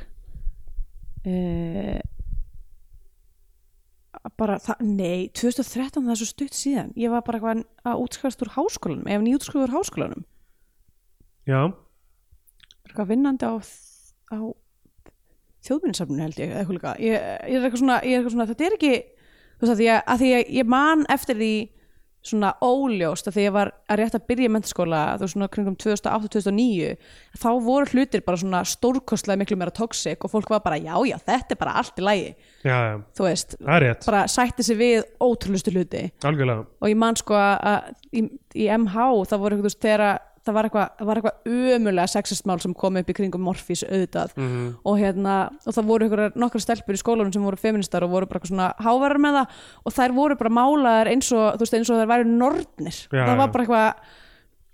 uh, 1.26 2.00
bara, 4.40 4.58
það, 4.62 4.82
nei 4.86 5.28
2013 5.36 6.04
það 6.04 6.14
er 6.14 6.20
svo 6.20 6.28
stutt 6.28 6.56
síðan. 6.56 6.90
Ég 6.98 7.12
var 7.12 7.24
bara 7.26 7.40
eitthvað 7.40 7.92
að 7.92 8.02
útskrifast 8.04 8.44
úr 8.44 8.54
háskólanum 8.56 9.08
ef 9.10 9.22
nýjútskrifast 9.24 9.68
úr 9.68 9.76
háskólanum. 9.76 10.26
Já, 11.48 11.62
eitthvað 12.86 13.12
vinnandi 13.14 13.48
á, 13.48 13.54
á 14.34 14.38
þjóðminnsafninu 15.66 16.24
held 16.26 16.40
ég, 16.40 16.52
eitthvað 16.52 16.76
líka. 16.76 16.92
Ég, 17.00 17.16
ég, 17.16 17.56
er 17.56 17.64
eitthvað 17.64 17.82
svona, 17.82 17.98
ég 18.04 18.14
er 18.14 18.20
eitthvað 18.20 18.36
svona, 18.36 18.48
þetta 18.50 18.68
er 18.68 18.76
ekki 18.78 18.94
þú 19.60 19.66
veist 19.66 19.74
að 19.74 19.80
því 19.80 19.88
að, 19.92 20.00
að 20.00 20.22
því 20.22 20.30
að 20.36 20.50
ég 20.56 20.70
man 20.72 21.04
eftir 21.12 21.38
því 21.40 21.54
svona 22.22 22.50
óljóst 22.60 23.28
að 23.30 23.36
því 23.38 23.44
ég 23.46 23.52
var 23.54 23.70
að 23.88 23.96
rétt 24.02 24.16
að 24.18 24.24
byrja 24.28 24.50
mentaskóla 24.52 24.98
þú 25.16 25.24
veist 25.24 25.34
svona 25.36 25.48
kringum 25.54 25.76
2008-2009 25.80 26.90
þá 27.40 27.48
voru 27.64 27.88
hlutir 27.94 28.24
bara 28.26 28.40
svona 28.40 28.60
stórkostlega 28.68 29.40
miklu 29.40 29.56
meira 29.60 29.72
toxic 29.74 30.24
og 30.26 30.32
fólk 30.34 30.50
var 30.52 30.60
bara 30.64 30.76
já 30.80 30.92
já 31.08 31.16
þetta 31.16 31.56
er 31.56 31.60
bara 31.62 31.76
allt 31.80 31.96
í 32.00 32.04
lagi. 32.04 32.30
Já, 32.64 32.76
já, 32.76 32.96
þú 33.16 33.24
veist, 33.24 33.56
bara 34.06 34.24
sætti 34.28 34.62
sig 34.66 34.76
við 34.76 35.04
ótrúlustu 35.24 35.72
hluti. 35.72 36.02
Algjörlega. 36.28 36.66
Og 36.82 36.88
ég 36.92 36.98
man 37.00 37.16
sko 37.16 37.34
að 37.40 37.94
í, 38.12 38.26
í 38.54 38.68
MH 38.76 39.06
það 39.30 39.40
voru 39.46 39.56
þú 39.60 39.68
veist, 39.70 39.80
þegar 39.80 40.04
að- 40.10 40.26
það 40.46 40.56
var 40.56 40.68
eitthvað, 40.68 40.92
það 40.98 41.10
var 41.10 41.20
eitthvað 41.20 41.74
ömulega 41.76 42.12
sexistmál 42.14 42.58
sem 42.62 42.76
kom 42.76 43.00
upp 43.00 43.10
í 43.12 43.16
kringum 43.16 43.44
Morfís 43.44 43.84
auðvitað. 43.86 44.32
Mhm. 44.36 44.70
og 44.84 44.96
hérna, 45.00 45.34
og 45.66 45.76
það 45.76 45.90
voru 45.90 46.08
eitthvað 46.08 46.40
nokkra 46.40 46.64
stelpur 46.64 46.96
í 46.96 47.02
skólanum 47.02 47.32
sem 47.32 47.44
voru 47.44 47.60
feministar 47.60 48.06
og 48.06 48.14
voru 48.14 48.26
bara 48.30 48.40
eitthvað 48.40 48.54
svona 48.54 48.70
hávarar 48.80 49.20
með 49.20 49.38
það. 49.40 49.60
Og 49.84 49.92
þær 49.98 50.16
voru 50.16 50.40
bara 50.40 50.56
málaðar 50.60 51.12
eins 51.12 51.30
og, 51.32 51.54
þú 51.54 51.66
veist, 51.66 51.74
eins 51.74 51.90
og 51.90 52.00
þær 52.00 52.10
væri 52.14 52.26
nornir. 52.30 53.06
Já, 53.12 53.24
það 53.26 53.36
var 53.36 53.48
bara 53.54 53.64
eitthvað 53.64 53.94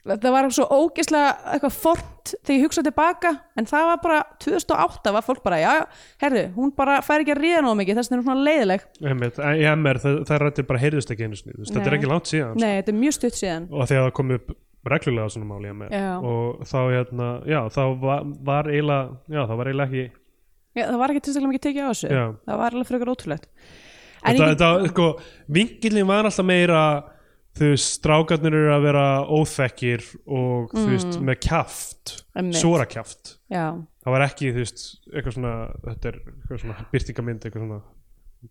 það 0.07 0.35
var 0.35 0.47
svo 0.55 0.67
ógeðslega 0.71 1.31
eitthvað 1.55 1.75
fort 1.75 2.33
þegar 2.47 2.57
ég 2.57 2.65
hugsaði 2.67 2.91
tilbaka. 2.91 3.33
En 3.59 3.69
það 3.69 3.89
var 3.91 3.99
bara 4.05 4.19
2008 4.43 5.15
var 5.17 5.25
fólk 5.27 5.43
bara, 5.47 5.59
já, 5.63 5.73
herðu, 6.23 6.45
hún 6.57 6.73
bara 6.77 7.01
fær 7.07 7.25
ekki 7.25 7.35
að 7.35 7.43
ríða 7.43 7.65
nóg 7.67 7.79
mikið 7.81 7.99
þess 8.01 8.11
að 8.11 8.15
hún 8.15 8.23
er 8.23 8.29
svona 8.29 8.47
leiðileg. 8.47 8.87
Einmitt, 9.03 9.41
í 9.43 9.67
MR, 9.73 10.01
það, 10.03 10.21
það 10.31 10.43
rættir 10.45 10.69
bara 10.71 10.83
heyrðist 10.83 11.13
ekki 11.15 11.27
einu 11.27 11.41
sinni, 11.41 11.57
þú 11.57 11.65
veist, 11.65 11.75
þetta 11.75 11.91
er 11.91 11.99
ekki 11.99 12.13
langt 12.13 12.31
síðan 12.31 12.55
sko. 12.55 12.63
Nei, 12.63 12.73
þetta 12.79 12.95
er 12.95 12.99
mjög 13.03 13.17
stutt 13.19 13.41
síðan. 13.41 13.69
Og 13.73 13.91
þegar 13.91 14.07
það 14.07 14.15
kom 14.21 14.35
upp 14.39 14.55
reglulega 14.93 15.33
svona 15.35 15.49
mál 15.51 15.65
í 15.67 15.73
MR 15.73 15.91
Já. 15.95 16.13
og 16.21 16.63
þá 16.69 16.79
hérna, 16.93 17.29
já, 17.49 17.61
þá 17.75 17.81
var, 18.05 18.23
var 18.51 18.71
eiginlega, 18.71 19.19
já, 19.33 19.41
það 19.47 19.57
var 19.63 19.71
eiginlega 19.73 19.91
ekki 19.91 20.07
Já, 20.77 20.85
það 20.91 20.99
var 21.01 21.13
ekki 21.15 21.25
tilstaklega 21.27 21.53
mikið 21.55 21.65
tekið 21.67 21.83
á 21.83 21.91
þessu 21.91 22.09
Já. 22.13 22.25
það 22.51 22.63
var 22.63 22.75
alveg 22.77 22.89
frekar 22.93 23.13
ótrúlegt 23.15 23.47
en 24.27 24.37
þetta, 24.37 24.47
ég, 24.47 24.57
þetta, 24.57 24.89
sko, 24.93 25.07
vingilin 25.59 26.09
var 26.09 26.29
alltaf 26.29 26.47
meira 26.49 26.81
þú 27.57 27.71
veist, 27.73 27.93
strákarnir 27.97 28.53
eru 28.59 28.73
að 28.75 28.83
vera 28.85 29.05
óþekkir 29.33 30.03
og 30.29 30.73
þú 30.77 30.87
veist, 30.93 31.21
með 31.25 31.39
kjaft 31.49 32.17
Mm. 32.37 32.43
Einmitt. 32.51 32.59
svora 32.61 32.85
kjaft 32.85 33.31
já, 33.49 33.63
það 34.05 34.13
var 34.13 34.23
ekki, 34.27 34.51
þú 34.53 34.61
veist, 34.61 34.83
eitthvað 35.09 35.35
svona 35.39 35.53
þetta 35.87 36.09
er 36.11 36.17
eitthvað 36.21 36.59
svona 36.61 36.75
byrtingamynd 36.93 37.47
eitthvað 37.49 37.63
svona 37.65 37.79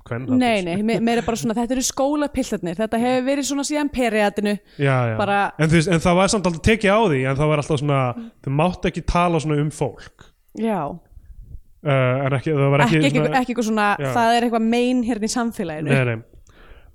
kvenhatur. 0.06 0.38
nei, 0.42 0.62
nei, 0.66 0.76
me 0.84 1.00
meira 1.00 1.22
bara 1.26 1.38
svona 1.40 1.56
þetta 1.58 1.76
eru 1.78 1.84
skólapillarnir, 1.88 2.76
þetta 2.80 3.00
hefur 3.02 3.26
verið 3.30 3.48
svona 3.50 3.66
síðan 3.68 3.90
periatinu, 3.94 4.54
já, 4.78 4.96
já. 5.12 5.18
bara- 5.18 5.54
En, 5.60 5.70
þú 5.70 5.80
veist, 5.80 5.92
en 5.96 6.00
það 6.04 6.16
var 6.20 6.28
samt 6.34 6.46
alltaf 6.50 6.62
tekið 6.68 6.92
á 6.92 7.00
því 7.12 7.20
en 7.30 7.36
það 7.40 7.52
var 7.54 7.64
alltaf 7.64 7.80
svona, 7.82 8.00
þau 8.46 8.52
mátt 8.62 8.86
ekki 8.92 9.06
tala 9.06 9.40
svona 9.44 9.62
um 9.62 9.70
fólk 9.72 10.30
já 10.60 10.80
uh, 10.88 12.26
en 12.26 12.34
ekki, 12.40 12.54
það 12.56 12.72
var 12.74 12.86
ekki, 12.86 12.98
ekki, 12.98 13.08
ekki, 13.12 13.20
svona, 13.22 13.40
ekki 13.42 13.54
eitthvað 13.54 13.70
svona, 13.70 13.88
Já. 14.00 14.10
það 14.16 14.36
er 14.38 14.48
eitthvað 14.48 14.68
mein 14.72 15.04
hérna 15.04 15.30
í 15.30 15.34
samfélaginu 15.36 15.90
nei, 15.92 16.06
nei. 16.06 16.18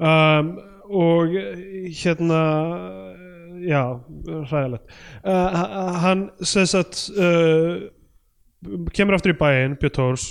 Um, 0.00 0.52
og 0.90 1.34
hérna 2.00 2.42
já, 3.60 3.82
hræðilegt 4.48 4.94
uh, 5.28 5.98
hann 6.02 6.30
sem 6.40 6.64
sagt 6.66 7.02
uh, 7.14 7.84
kemur 8.96 9.16
aftur 9.18 9.34
í 9.34 9.38
bæinn 9.38 9.76
Björn 9.80 9.94
Tórs 9.98 10.24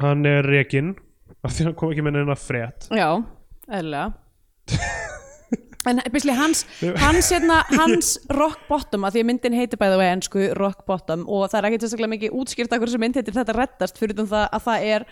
hann 0.00 0.22
er 0.28 0.44
rekinn 0.46 0.94
af 1.44 1.54
því 1.54 1.68
hann 1.68 1.76
kom 1.78 1.92
ekki 1.92 2.04
með 2.06 2.18
neina 2.18 2.36
frétt. 2.38 2.88
Já, 2.94 3.08
eðlilega. 3.68 4.10
En 5.88 5.96
byrjuslega 6.12 6.36
hans 6.36 6.58
hans, 7.00 7.30
hérna, 7.32 7.62
hans 7.72 8.10
rock 8.36 8.66
bottom 8.68 9.06
að 9.08 9.14
því 9.14 9.22
að 9.22 9.28
myndin 9.30 9.54
heitir 9.56 9.80
bæða 9.80 9.96
vegi 9.96 10.12
ennsku 10.12 10.42
rock 10.58 10.82
bottom 10.84 11.22
og 11.24 11.46
það 11.48 11.56
er 11.62 11.68
ekki 11.70 11.78
tilstaklega 11.80 12.12
mikið 12.14 12.34
útskýrt 12.36 12.74
af 12.76 12.82
hverju 12.82 12.92
sem 12.92 13.00
mynd 13.00 13.16
heitir 13.16 13.36
þetta 13.38 13.54
reddast 13.56 14.00
fyrir 14.00 14.18
það 14.20 14.44
að 14.44 14.66
það 14.66 14.84
er 14.90 15.06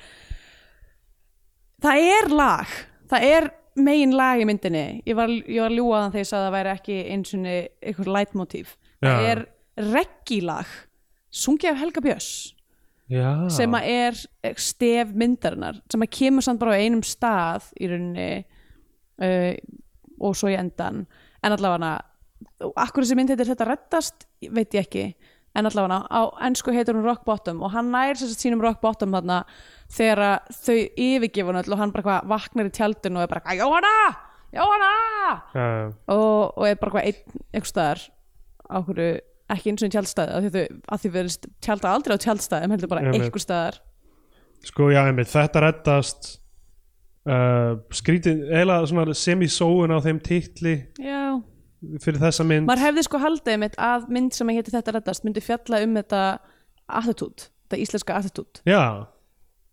það 1.87 2.11
er 2.19 2.29
lag. 2.37 2.75
Það 3.09 3.27
er 3.31 3.49
megin 3.81 4.13
lag 4.19 4.43
í 4.43 4.45
myndinni. 4.51 4.85
Ég 5.09 5.17
var, 5.17 5.33
ég 5.33 5.65
var 5.65 5.73
ljúaðan 5.73 6.13
þegar 6.13 6.27
ég 6.27 6.29
sagði 6.29 6.43
að 6.43 6.47
það 6.51 6.57
væri 6.59 6.75
ekki 6.75 6.99
eins 7.15 7.35
og 7.39 7.49
einhver 7.49 8.13
leitmotív 8.19 8.77
það 9.05 9.29
er 9.33 9.43
reggilag 9.79 10.71
sungið 11.31 11.73
af 11.73 11.83
Helga 11.83 12.03
Björns 12.03 12.31
já, 13.13 13.31
sem 13.53 13.75
að 13.79 13.89
er 13.93 14.21
stef 14.61 15.13
myndarinnar 15.17 15.81
sem 15.91 16.05
að 16.05 16.15
kemur 16.19 16.47
samt 16.47 16.61
bara 16.63 16.77
á 16.77 16.83
einum 16.83 17.05
stað 17.07 17.71
í 17.81 17.91
rauninni 17.91 18.31
uh, 19.25 19.55
og 20.19 20.37
svo 20.39 20.53
í 20.53 20.59
endan 20.59 21.05
en 21.43 21.55
allavega 21.55 21.97
akkur 22.79 23.05
þessi 23.05 23.17
mynd 23.19 23.33
heitir 23.33 23.51
þetta 23.51 23.67
reddast 23.69 24.27
veit 24.55 24.75
ég 24.77 24.87
ekki. 24.87 25.05
En 25.57 25.67
allavega 25.67 26.05
á 26.07 26.21
ennsku 26.47 26.75
heitir 26.75 26.95
hún 26.95 27.07
Rock 27.07 27.25
Bottom 27.27 27.63
og 27.67 27.73
hann 27.75 27.91
nær 27.95 28.19
sér 28.19 28.35
sínum 28.35 28.63
Rock 28.63 28.83
Bottom 28.85 29.15
þarna 29.17 29.41
þegar 29.95 30.45
þau 30.55 30.77
öll 31.63 31.73
og 31.73 31.81
hann 31.81 31.95
bara 31.95 32.07
hvað 32.07 32.29
vaknar 32.35 32.69
í 32.69 32.75
tjaldinu 32.75 33.19
og 33.19 33.25
er 33.25 33.33
bara 33.33 33.57
Jóhanna, 33.59 33.95
Jóhanna! 34.55 34.93
Já, 35.55 35.67
og, 36.15 36.55
og 36.55 36.69
er 36.69 36.79
bara 36.81 36.95
hvað 36.95 37.09
einn 37.11 37.41
einhver 37.53 37.73
staðar 37.73 38.05
á 38.69 38.77
hverju 38.85 39.09
ekki 39.53 39.73
eins 39.73 39.83
og 39.83 39.89
því 40.45 40.51
þau, 40.55 40.81
að 40.93 41.03
því 41.03 41.11
verðist 41.15 41.49
tjálta 41.65 41.93
aldrei 41.93 42.17
á 42.17 42.25
tjaldstæðum 42.25 42.75
heldur 42.75 42.91
bara 42.93 43.05
Einmitt. 43.05 43.29
einhver 43.29 43.45
staðar. 43.45 43.79
Sko 44.69 44.89
já, 44.93 45.01
einmitt, 45.07 45.31
þetta 45.31 45.63
reddast 45.65 46.31
uh, 47.29 47.79
skrítið 47.95 48.43
svona 48.91 49.15
semisóun 49.17 49.95
á 49.95 49.99
þeim 50.05 50.19
titli 50.25 50.75
já, 51.01 51.39
fyrir 52.03 52.21
þessa 52.23 52.47
mynd. 52.49 52.69
Maður 52.69 52.87
hefði 52.89 53.07
sko 53.07 53.23
haldið 53.23 53.61
mitt 53.65 53.79
að 53.81 54.09
mynd 54.17 54.35
sem 54.37 54.55
héti 54.57 54.75
þetta 54.75 54.99
reddast 54.99 55.27
myndi 55.27 55.45
fjalla 55.45 55.83
um 55.87 55.95
þetta 56.01 56.25
attitút, 57.01 57.49
þetta 57.67 57.81
íslenska 57.85 58.19
attitút. 58.19 58.63
Já, 58.69 59.07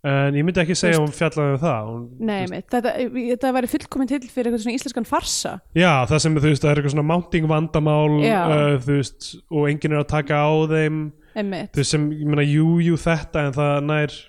en 0.06 0.38
ég 0.38 0.46
myndi 0.46 0.62
ekki 0.62 0.78
segja 0.78 1.00
Þú 1.00 1.06
hún 1.06 1.16
fjallaði 1.16 1.56
um 1.56 1.62
það. 1.64 1.90
Hún, 1.90 2.04
nei 2.30 2.46
mitt, 2.52 2.68
þetta, 2.74 2.94
þetta 3.16 3.54
væri 3.58 3.72
fullkomin 3.72 4.12
til 4.12 4.20
fyrir 4.24 4.52
eitthvað 4.52 4.64
svona 4.66 4.78
íslenskan 4.80 5.10
farsa. 5.10 5.56
Já, 5.78 5.92
það 6.12 6.22
sem 6.26 6.38
þú 6.38 6.46
veist, 6.46 6.64
það 6.66 6.72
er 6.72 6.82
eitthvað 6.82 6.96
svona 6.96 7.10
mounting 7.10 7.50
vandamál 7.50 8.20
uh, 8.20 8.78
þú 8.86 9.00
veist, 9.00 9.32
og 9.50 9.68
enginn 9.72 9.98
er 9.98 10.04
að 10.04 10.12
taka 10.14 10.44
á 10.46 10.54
þeim. 10.72 11.02
Einmitt, 11.36 11.74
þú 11.74 11.84
veist 11.84 11.96
sem, 11.96 12.08
ég 12.16 12.32
meina, 12.32 12.46
jú, 12.48 12.78
jú 12.86 13.00
þetta 13.02 13.48
en 13.50 13.58
það 13.58 13.76
nær 13.90 14.20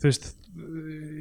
þú 0.00 0.08
veist, 0.08 0.30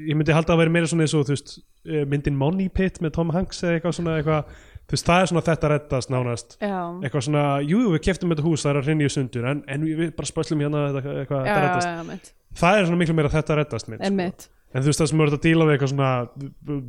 ég 0.05 0.15
myndi 0.17 0.35
halda 0.35 0.55
að 0.55 0.63
vera 0.63 0.73
meira 0.73 0.89
svona 0.89 1.05
eins 1.05 1.15
og 1.17 1.27
þú 1.27 1.35
veist, 1.35 1.57
eh, 1.85 2.05
myndin 2.09 2.39
Money 2.39 2.69
Pit 2.69 3.01
með 3.03 3.17
Tom 3.19 3.35
Hanks 3.35 3.61
eða 3.63 3.79
eitthvað 3.79 3.97
svona 3.99 4.15
eitthvað 4.19 4.55
þú 4.85 4.95
veist, 4.95 5.07
það 5.09 5.21
er 5.21 5.29
svona 5.31 5.45
þetta 5.49 5.71
reddast 5.71 6.11
nánast. 6.13 6.57
Já, 6.61 6.79
eitthvað 7.01 7.27
svona, 7.27 7.45
jú, 7.65 7.83
við 7.95 8.03
keftum 8.07 8.33
þetta 8.33 8.45
hús 8.45 8.65
það 8.65 8.71
er 8.71 8.79
að 8.79 8.89
hreinja 8.89 9.13
sundur, 9.15 9.47
en, 9.49 9.63
en 9.67 9.85
við, 9.85 10.11
bara 10.17 10.29
spöslum 10.29 10.61
hérna 10.61 10.83
eitthvað, 10.91 11.21
já, 11.21 11.25
þetta 11.29 11.61
reddast. 11.65 11.89
já, 11.89 12.35
það 12.55 12.79
er 12.79 12.87
svona 12.89 13.01
miklu 13.01 13.17
meira 13.17 13.33
þetta 13.33 13.59
reddast 13.61 13.91
mitt, 13.91 13.99
sko. 13.99 14.11
einmitt 14.11 14.47
en 14.75 14.83
þú 14.83 14.91
veist 14.91 15.03
það 15.03 15.11
sem 15.11 15.25
eru 15.25 15.37
að 15.37 15.43
díla 15.45 15.67
við 15.67 15.75
eitthvað 15.75 15.93
svona 15.93 16.13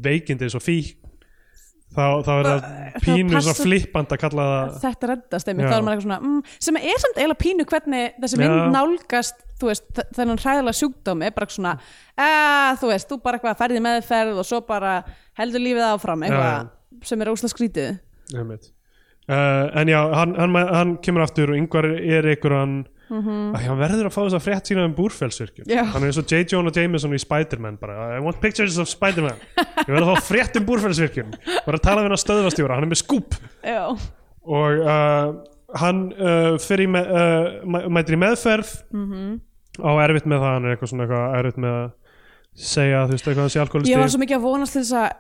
veikindi 0.07 0.47
eins 0.47 0.59
og 0.59 0.65
fík 0.65 0.95
þá, 1.97 2.07
þá 2.27 2.33
er 2.35 2.49
það 2.49 2.69
pínu 3.05 3.41
svona 3.41 3.57
flippand 3.61 4.15
að 4.15 4.23
kalla 4.25 4.47
það 4.51 4.79
þetta 4.85 5.11
reddast 5.13 5.51
einmitt, 5.51 5.67
Já. 5.67 5.71
þá 5.71 5.77
er 5.77 5.85
maður 5.87 5.97
eitthvað 5.97 6.09
svona 6.09 6.21
mm, 6.23 6.55
sem 6.67 6.81
er 6.81 7.03
samt 7.03 7.21
eiginlega 7.21 7.43
pínu 7.43 7.69
hvernig 7.71 8.17
þessi 8.23 8.39
Já. 8.39 8.43
mynd 8.43 8.75
nálgast 8.75 9.45
þú 9.57 9.71
veist, 9.71 10.01
þennan 10.17 10.41
hræðilega 10.43 10.79
sjúkdóm 10.81 11.25
er 11.25 11.35
bara 11.37 11.49
svona, 11.53 11.75
að 12.21 12.81
þú 12.83 12.91
veist, 12.93 13.11
þú 13.11 13.21
bara 13.25 13.39
eitthvað 13.39 13.61
ferði 13.61 13.83
meðferð 13.87 14.41
og 14.43 14.49
svo 14.49 14.63
bara 14.67 14.97
heldur 15.39 15.65
lífið 15.65 15.87
áfram 15.89 16.27
eitthvað 16.27 17.07
sem 17.07 17.23
er 17.23 17.31
óslega 17.33 17.55
skrítið. 17.55 17.95
Uh, 19.27 19.65
en 19.81 19.91
já, 19.91 19.99
hann, 20.13 20.37
hann, 20.39 20.59
hann 20.71 20.93
kemur 21.03 21.25
aftur 21.25 21.51
og 21.51 21.59
yngvar 21.59 21.89
er 21.97 22.29
hann 22.53 22.77
mm 23.11 23.21
-hmm. 23.23 23.57
hann 23.67 23.79
verður 23.79 24.07
að 24.09 24.15
fá 24.17 24.21
þess 24.25 24.35
að 24.39 24.45
frétt 24.47 24.67
sína 24.71 24.85
um 24.85 24.95
búrfellsvirkjum. 24.95 25.67
Já. 25.69 25.85
hann 25.85 26.03
er 26.03 26.07
eins 26.11 26.19
og 26.19 26.27
J. 26.31 26.45
Jonah 26.53 26.73
Jameson 26.77 27.13
í 27.15 27.19
Spider-Man 27.21 27.77
bara, 27.81 28.17
I 28.17 28.21
want 28.21 28.41
pictures 28.41 28.79
of 28.79 28.89
Spider-Man 28.89 29.37
ég 29.57 29.89
verður 29.89 30.09
að 30.09 30.17
fá 30.17 30.23
frétt 30.33 30.57
um 30.57 30.65
búrfellsvirkjum 30.67 31.31
bara 31.67 31.77
að 31.79 31.83
tala 31.83 32.01
við 32.03 32.09
hann 32.09 32.13
að 32.19 32.25
stöðvastjóra, 32.27 32.75
hann 32.75 32.85
er 32.85 32.89
með 32.89 33.03
skúp 33.05 33.35
já, 33.65 33.87
og 34.47 34.71
uh, 34.81 35.35
hann 35.75 36.13
uh, 36.13 36.57
fyrir 36.59 36.87
í 36.87 36.91
með, 36.91 37.05
uh, 37.11 37.67
mæ- 37.67 37.89
mætir 37.91 38.15
í 38.15 38.19
meðferð 38.23 38.71
Mhm. 38.93 39.41
á 39.83 39.91
erfitt 40.07 40.27
með 40.27 40.39
það 40.41 40.53
hann 40.55 40.65
er 40.65 40.77
eitthvað 40.77 40.89
svona 40.91 41.05
eitthvað 41.05 41.39
erfitt 41.39 41.59
með 41.59 41.73
að 41.85 41.91
segja 42.57 43.05
þú 43.07 43.11
veist 43.13 43.27
eitthvað 43.29 43.45
hans 43.45 43.57
í 43.57 43.59
ég 43.59 43.61
var 43.61 43.67
alkoholisti 43.69 44.11
svo 44.13 44.21
mikið 44.23 44.37
að 44.37 44.43
vonast 44.47 44.73
til 44.73 44.83
þess 44.83 44.95
að 45.03 45.11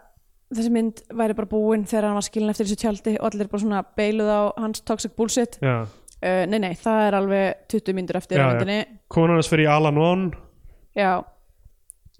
þessi 0.57 0.70
mynd 0.70 1.01
væri 1.12 1.34
bara 1.34 1.47
búin 1.51 1.84
þegar 1.84 2.05
hann 2.07 2.14
var 2.14 2.22
skilin 2.22 2.51
eftir 2.51 2.66
þessu 2.66 2.76
tjaldi 2.78 3.16
og 3.20 3.26
allir 3.34 3.49
bara 3.51 3.62
svona 3.62 3.82
beiluð 3.99 4.30
á 4.30 4.43
hans 4.62 4.80
toxic 4.80 5.12
bullshit 5.16 5.59
já, 5.61 5.87
uh, 6.23 6.43
nei 6.51 6.59
nei, 6.62 6.75
það 6.81 7.01
er 7.07 7.17
alveg 7.21 7.64
20 7.73 7.97
myndur 7.97 8.19
eftir 8.21 8.41
Já, 8.41 8.45
já. 8.45 8.51
myndinni. 8.53 8.99
Konan 9.12 9.39
hans 9.41 9.51
fyrir 9.53 9.71
Alan 9.73 9.99
On 10.01 10.27
já. 10.97 11.14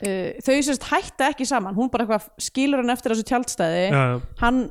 Uh, 0.05 0.33
þau 0.45 0.57
sérst 0.61 0.89
hætta 0.91 1.31
ekki 1.33 1.47
saman. 1.49 1.77
Hún 1.77 1.89
bara 1.93 2.05
eitthvað 2.05 2.27
skilur 2.49 2.83
hann 2.83 2.93
eftir 2.93 3.15
þessu 3.15 3.29
tjaldstæði. 3.31 3.85
Já, 3.89 4.03
já, 4.13 4.19
hann 4.43 4.67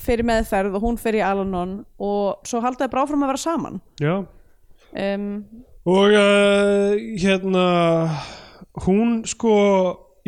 í 0.00 0.24
meðferð 0.26 0.76
og 0.76 0.84
hún 0.84 0.98
fer 1.00 1.16
í 1.18 1.24
Alanon 1.24 1.80
og 2.00 2.46
svo 2.48 2.60
halda 2.64 2.86
þau 2.86 2.92
bara 2.94 3.04
áfram 3.04 3.24
að 3.26 3.32
vera 3.32 3.42
saman. 3.42 3.80
Já. 4.00 4.14
um, 5.04 5.26
og 5.90 6.12
uh, 6.12 6.96
hérna 7.20 7.66
hún 8.84 9.20
sko 9.28 9.54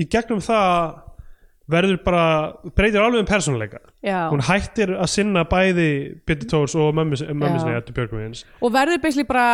í 0.01 0.07
gegnum 0.09 0.41
það 0.45 1.01
verður 1.71 2.01
bara 2.05 2.25
breytir 2.75 3.01
alveg 3.03 3.23
um 3.23 3.29
persónuleika. 3.29 3.79
Já, 4.03 4.27
hún 4.33 4.43
hættir 4.49 4.97
að 4.99 5.11
sinna 5.13 5.45
bæði 5.49 5.89
Bitti 6.27 6.49
Tórs 6.51 6.75
og 6.75 6.93
Já. 7.57 7.63
sinni 7.63 7.77
Eddu 7.79 7.95
Björgvins 7.97 8.45
og 8.61 8.73
verður 8.75 9.03
basically 9.03 9.29
bara 9.29 9.49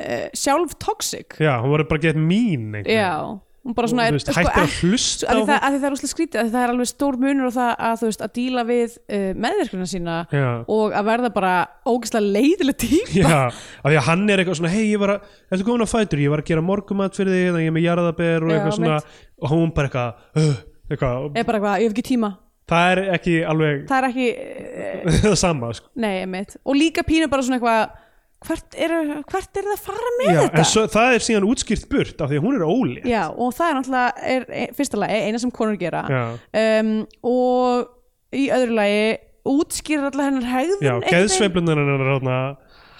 uh, 0.00 0.26
sjálf 0.34 0.76
toxic. 0.78 1.38
Já, 1.42 1.56
hún 1.60 1.74
verður 1.74 1.88
bara 1.90 2.04
gett 2.06 2.16
mín 2.20 2.70
já, 2.86 3.12
hún 3.60 3.74
bara 3.76 3.90
svona 3.90 4.06
og, 4.06 4.08
er, 4.08 4.16
veist, 4.16 4.30
hættir 4.32 4.54
að 4.54 4.62
ekki- 4.62 4.88
hlusta 4.88 5.26
að 5.28 5.42
að 5.42 5.74
það 5.74 5.84
er 5.90 5.96
úslega 5.96 6.12
skrítið 6.14 6.40
að 6.40 6.52
það 6.54 6.62
er 6.62 6.72
alveg 6.72 6.88
stór 6.88 7.18
munur 7.20 7.50
á 7.50 7.52
það 7.58 7.72
að 7.90 7.98
þú 8.00 8.08
veist 8.08 8.24
að 8.24 8.32
díla 8.38 8.64
við 8.70 8.94
uh, 8.96 9.26
meðverkuna 9.44 9.88
sína 9.90 10.16
já, 10.32 10.46
og 10.64 10.96
að 10.96 11.10
verða 11.10 11.32
bara 11.34 11.52
ógeðslega 11.84 12.32
leiðileg 12.38 12.78
típa 12.80 13.18
já, 13.20 13.42
af 13.50 13.84
því 13.90 13.98
að 14.00 14.08
hann 14.08 14.24
er 14.30 14.40
eitthvað 14.44 14.60
svona 14.62 14.72
hei, 14.72 14.86
ég 14.94 15.02
var 15.02 15.16
að, 15.18 15.28
ertu 15.50 15.66
komin 15.68 15.84
á 15.84 15.88
fætur? 15.92 16.22
Ég 16.24 16.32
var 16.32 16.40
að 16.44 16.50
gera 16.54 16.64
morgumat 16.64 17.18
fyrir 17.20 17.36
þig, 17.36 17.46
þannig 17.50 17.66
ég 17.66 17.72
er 17.74 17.76
með 17.76 17.88
jarðaber 17.90 18.46
og 18.46 18.54
eitthvað 18.56 18.76
svona, 18.78 18.98
og 19.40 19.52
hún 19.52 19.74
bara 19.76 19.90
eitthvað 19.90 20.54
eitthvað, 20.90 21.30
er 21.34 21.48
bara 21.48 21.60
eitthvað, 21.60 21.80
ég 21.80 21.88
hef 21.90 21.96
ekki 21.96 22.06
tíma. 22.10 22.30
Það 22.70 22.90
er 22.92 23.00
ekki 23.16 23.32
alveg 23.50 23.80
það 23.88 23.98
er 23.98 24.08
ekki, 24.10 24.28
það 25.24 25.34
sama, 25.40 25.72
sko. 25.74 25.88
Nei, 26.04 26.14
mitt 26.30 26.56
og 26.62 26.76
líka 26.78 27.02
pínu 27.06 27.26
bara 27.32 27.42
svona 27.46 27.58
eitthvað 27.58 27.96
hvert 28.40 28.76
er, 28.80 28.92
hvert 29.28 29.58
er 29.60 29.66
það 29.66 29.72
að 29.74 29.80
fara 29.84 30.10
með 30.16 30.30
Já, 30.30 30.38
þetta? 30.40 30.60
en 30.62 30.68
svo, 30.70 30.84
það 30.94 31.14
er 31.16 31.24
síðan 31.26 31.48
útskýrt 31.50 31.88
burt 31.90 32.22
af 32.24 32.30
því 32.30 32.38
að 32.38 32.44
hún 32.46 32.56
er 32.56 32.62
ólétt. 32.64 33.08
Já, 33.10 33.22
og 33.34 33.50
það 33.56 33.66
er 33.72 33.74
náttúrulega 33.78 34.28
er, 34.36 34.46
er, 34.62 34.70
fyrsta 34.78 35.00
lagi 35.02 35.18
eina 35.26 35.40
sem 35.42 35.52
konur 35.58 35.76
gera. 35.80 36.04
Já. 36.08 36.22
um, 36.62 36.92
og 37.32 38.38
í 38.40 38.46
öðru 38.54 38.78
lagi 38.78 39.02
útskýrir 39.50 40.06
allar 40.08 40.30
hennar 40.30 40.48
hegðun 40.48 40.80
Já, 40.84 40.92
einhvern 40.94 41.04
veginn. 41.04 41.18
geðsveiflunar 41.18 41.82
hennar 41.82 42.06
rána, 42.06 42.38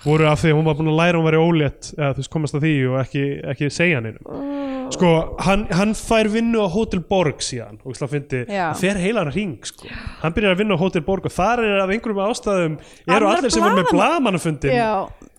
voru 0.05 0.29
af 0.29 0.43
því 0.43 0.53
að 0.53 0.59
hún 0.59 0.69
var 0.69 0.77
búin 0.81 0.91
að 0.93 0.99
læra 1.01 1.15
að 1.15 1.21
hún 1.21 1.29
væri 1.31 1.41
ólétt 1.47 1.91
eða 1.97 2.13
þú 2.17 2.23
veist 2.25 2.33
komast 2.35 2.57
að 2.57 2.65
því 2.67 2.75
og 2.91 2.99
ekki, 3.05 3.25
ekki 3.55 3.71
segja 3.77 4.01
neinum 4.05 4.25
sko, 4.97 5.11
hann, 5.47 5.67
hann 5.77 5.95
fær 5.99 6.29
vinnu 6.33 6.61
á 6.63 6.69
Hotel 6.73 7.01
Borg 7.07 7.43
síðan 7.45 7.79
og 7.85 7.97
það 7.99 8.13
fyndi, 8.17 8.43
það 8.51 8.77
fer 8.83 9.01
heilan 9.01 9.33
ring 9.35 9.57
sko. 9.67 9.89
hann 10.23 10.37
byrjar 10.37 10.55
að 10.57 10.63
vinna 10.65 10.77
á 10.77 10.83
Hotel 10.83 11.05
Borg 11.07 11.27
og 11.31 11.35
þar 11.35 11.65
er 11.65 11.81
af 11.85 11.93
einhverjum 11.95 12.23
ástæðum, 12.27 12.79
eru 13.09 13.31
allir 13.33 13.51
sem 13.55 13.63
voru 13.65 13.81
með 13.83 13.91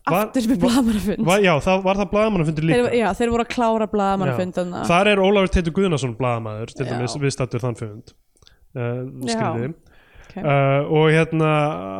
Var- 0.01 0.25
aftur 0.25 0.47
með 0.49 0.59
blaðmannafund 0.63 1.25
var, 1.27 1.39
já, 1.45 1.51
það 1.61 1.83
var 1.85 1.99
það 1.99 2.07
blaðamannafundir 2.11 2.65
líka? 2.65 2.77
Þeir, 2.87 2.95
Já, 2.97 3.07
þeir 3.19 3.31
voru 3.35 3.43
að 3.45 3.51
klára 3.53 3.87
þarna. 4.57 4.81
þar 4.89 5.09
er 5.11 5.21
Ólafur 5.21 5.51
Teitur 5.53 5.75
Guðnason 5.77 6.15
blaðamaður 6.17 6.73
til 6.73 6.87
dæmis 6.89 7.15
viðstattur 7.21 7.61
þann 7.61 7.77
fund. 7.77 8.13
Uh, 8.71 9.03
Já. 9.29 9.37
Skriði 10.31 10.41
Ok. 10.41 10.45
Uh, 10.45 10.91
og 10.95 11.09
hérna 11.11 11.47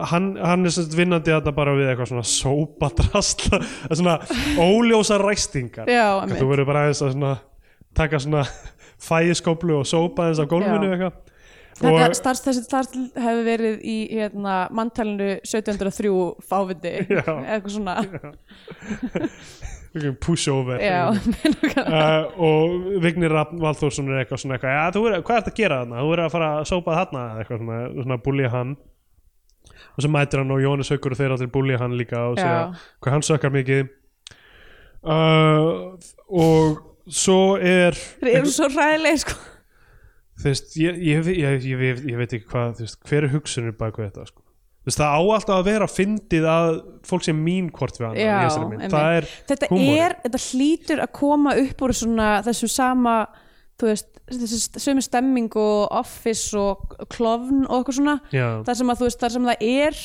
hann, 0.07 0.35
hann 0.39 0.65
er 0.65 0.73
sérst 0.73 0.95
vinnandi 0.95 1.33
þetta 1.33 1.53
bara 1.55 1.73
við 1.75 1.89
eitthvað 1.91 2.11
svona 2.11 2.27
sópadrasla 2.27 3.59
svona 3.99 4.17
óljósa 4.61 5.19
ræstingar. 5.21 5.89
Já, 5.91 6.23
þú 6.31 6.51
verður 6.53 6.69
bara 6.69 6.85
aðeins 6.85 7.03
að 7.03 7.15
svona 7.17 7.33
taka 7.97 8.21
svona 8.23 8.45
fægiskóplu 9.09 9.81
og 9.81 9.89
sópa 9.89 10.27
aðeins 10.27 10.43
á 10.43 10.45
gólfinu 10.47 10.93
eitthvað. 10.93 11.19
Þetta 11.81 12.07
og 12.11 12.15
starfs, 12.19 12.43
þessi 12.45 12.63
starf 12.67 12.91
hefur 12.93 13.45
verið 13.47 13.77
í 13.87 13.97
hérna, 14.11 14.55
manntalinu 14.75 15.29
1703 15.39 16.11
fávindi 16.45 16.91
eitthvað 17.07 17.71
svona 17.73 17.95
pushover 20.23 20.79
já, 20.79 21.11
uh, 21.95 22.39
og 22.39 22.85
Vignir 23.03 23.33
Valþórsson 23.35 24.11
er 24.11 24.21
eitthvað 24.21 24.43
svona 24.43 24.57
eitthvað, 24.57 24.77
ja, 24.77 24.85
er, 24.87 25.23
hvað 25.27 25.41
ert 25.41 25.51
að 25.51 25.57
gera 25.57 25.81
þarna? 25.81 26.03
Þú 26.05 26.13
er 26.15 26.23
að 26.25 26.35
fara 26.35 26.51
að 26.59 26.69
sópa 26.71 26.97
þarna 26.99 27.25
eitthvað 27.41 27.63
svona, 27.63 27.79
svona 27.97 28.19
búlja 28.27 28.53
hann 28.53 28.75
og 29.91 30.05
svo 30.05 30.11
mætir 30.11 30.41
hann 30.41 30.53
og 30.55 30.61
Jónis 30.63 30.91
Haukur 30.93 31.15
og 31.15 31.19
þeir 31.19 31.35
allir 31.35 31.51
búlja 31.51 31.81
hann 31.81 31.97
líka 31.99 32.23
og 32.29 32.39
segja 32.39 32.61
Já. 32.61 32.85
hvað 33.03 33.17
hann 33.17 33.27
sökkar 33.27 33.53
mikið 33.55 33.83
uh, 35.03 35.97
og 36.31 36.79
svo 37.11 37.57
er 37.57 37.97
þeir 38.21 38.37
eru 38.41 38.53
svo 38.53 38.69
ræðileg 38.71 39.23
sko. 39.25 39.35
veist, 40.45 40.75
ég, 40.79 41.01
ég, 41.03 41.31
ég, 41.35 41.67
ég, 41.67 42.15
veit 42.19 42.37
ekki 42.37 42.47
hvað 42.51 42.85
veist, 42.85 43.01
hver 43.09 43.27
er 43.27 43.35
hugsunir 43.35 43.75
bak 43.77 43.99
við 43.99 44.11
þetta 44.11 44.29
sko. 44.31 44.40
Veist, 44.87 44.97
það 44.97 45.13
á 45.13 45.21
alltaf 45.21 45.55
að 45.57 45.69
vera 45.69 45.87
fyndið 45.89 46.47
að 46.49 46.71
fólk 47.07 47.27
sem 47.27 47.37
mín 47.45 47.69
hvort 47.75 47.99
við 47.99 48.17
það 48.91 49.17
er 49.19 49.29
þetta 49.51 49.69
húmórinn. 49.71 50.01
er, 50.05 50.17
þetta 50.25 50.43
hlýtur 50.47 51.03
að 51.05 51.13
koma 51.19 51.55
upp 51.61 51.85
úr 51.85 51.95
svona 51.97 52.29
þessu 52.45 52.69
sama 52.71 53.15
veist, 53.81 54.21
þessu 54.29 54.81
sömu 54.81 55.03
stemming 55.05 55.55
og 55.57 55.87
office 56.01 56.57
og 56.57 56.95
klofn 57.11 57.63
og 57.65 57.79
eitthvað 57.79 57.97
svona. 57.97 58.17
Þar 58.67 58.79
sem 58.79 58.93
að 58.93 59.05
veist, 59.05 59.21
þar 59.21 59.35
sem 59.35 59.47
það 59.49 59.63
er 59.69 60.01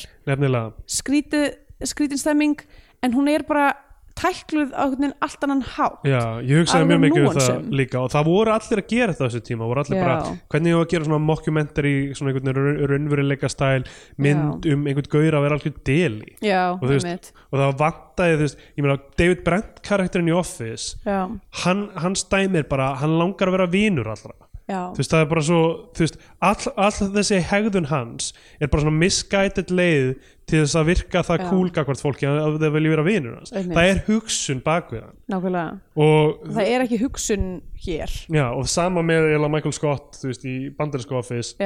skrítið, 0.97 1.45
skrítin 1.85 2.21
stemming 2.21 2.63
en 3.05 3.13
hún 3.13 3.29
er 3.29 3.45
bara 3.47 3.69
tækluð 4.17 4.71
á 4.73 4.83
allt 5.21 5.43
annan 5.45 5.61
há 5.63 5.87
Já, 6.07 6.21
ég 6.41 6.61
hugsaði 6.63 6.87
mjög 6.89 7.01
mikið 7.05 7.27
um 7.27 7.37
það 7.37 7.67
líka 7.81 7.99
og 8.01 8.11
það 8.13 8.27
voru 8.29 8.53
allir 8.55 8.81
að 8.81 8.87
gera 8.93 9.13
þetta 9.13 9.23
á 9.23 9.27
þessu 9.29 9.43
tíma 9.49 9.69
voru 9.69 9.83
allir 9.83 9.97
Já. 9.99 10.03
bara, 10.05 10.33
hvernig 10.53 10.75
var 10.77 10.85
að 10.87 10.91
gera 10.93 11.07
svona 11.07 11.21
mockumentary, 11.27 11.93
svona 12.17 12.33
einhvern 12.33 12.57
raun- 12.57 12.81
raunveruleika 12.91 13.51
stæl 13.53 13.85
mynd 14.17 14.65
um 14.73 14.87
einhvern 14.89 15.11
gaur 15.13 15.37
að 15.39 15.45
vera 15.47 15.59
alveg 15.59 15.79
deli. 15.87 16.33
Já, 16.41 16.63
og, 16.73 16.83
þú 16.83 16.93
veist, 16.97 17.31
og 17.51 17.59
það 17.61 17.77
vantaði, 17.83 18.37
þú 18.37 18.45
veist, 18.47 18.65
ég 18.77 18.85
meina 18.87 18.97
David 19.21 19.43
Brent 19.45 19.81
karakterinn 19.87 20.31
í 20.31 20.35
Office 20.37 20.97
já, 21.05 21.19
hann, 21.63 21.87
hann 21.95 22.15
stæmir 22.17 22.67
bara, 22.69 22.93
hann 23.01 23.17
langar 23.19 23.47
að 23.51 23.57
vera 23.59 23.67
vinur 23.71 24.09
allra 24.13 24.33
já, 24.67 24.79
þú 24.93 25.01
veist, 25.01 25.13
það 25.13 25.21
er 25.23 25.29
bara 25.31 25.43
svo 25.47 25.61
veist, 25.97 26.17
all, 26.43 26.71
all 26.75 27.13
þessi 27.15 27.39
hegðun 27.49 27.87
hans 27.91 28.33
er 28.59 28.71
bara 28.71 28.83
svona 28.83 28.99
misguided 28.99 29.71
leið 29.71 30.09
til 30.47 30.61
þess 30.61 30.77
að 30.79 30.89
virka 30.91 31.21
það 31.27 31.41
Já. 31.41 31.47
kúlga 31.51 31.83
hvort 31.87 32.01
fólki 32.01 32.27
að 32.27 32.37
að 32.39 32.57
þau 32.61 32.69
vilja 32.77 32.91
vera 32.93 33.03
vinur 33.03 33.35
hans. 33.35 33.51
Einmitt. 33.51 33.75
það 33.75 33.89
er 33.91 34.01
hugsun 34.07 34.61
bak 34.63 34.91
við 34.93 35.01
hann. 35.03 35.15
Nákvæmlega. 35.33 35.79
Og 36.05 36.45
það 36.55 36.69
er 36.73 36.83
ekki 36.85 36.99
hugsun 37.01 37.47
hér. 37.83 38.13
Já, 38.31 38.45
og 38.47 38.69
sama 38.71 39.03
með 39.03 39.27
Michael 39.51 39.75
Scott 39.75 40.19
veist, 40.23 40.45
í 40.47 40.69
bandarinsko 40.77 41.19
office. 41.19 41.57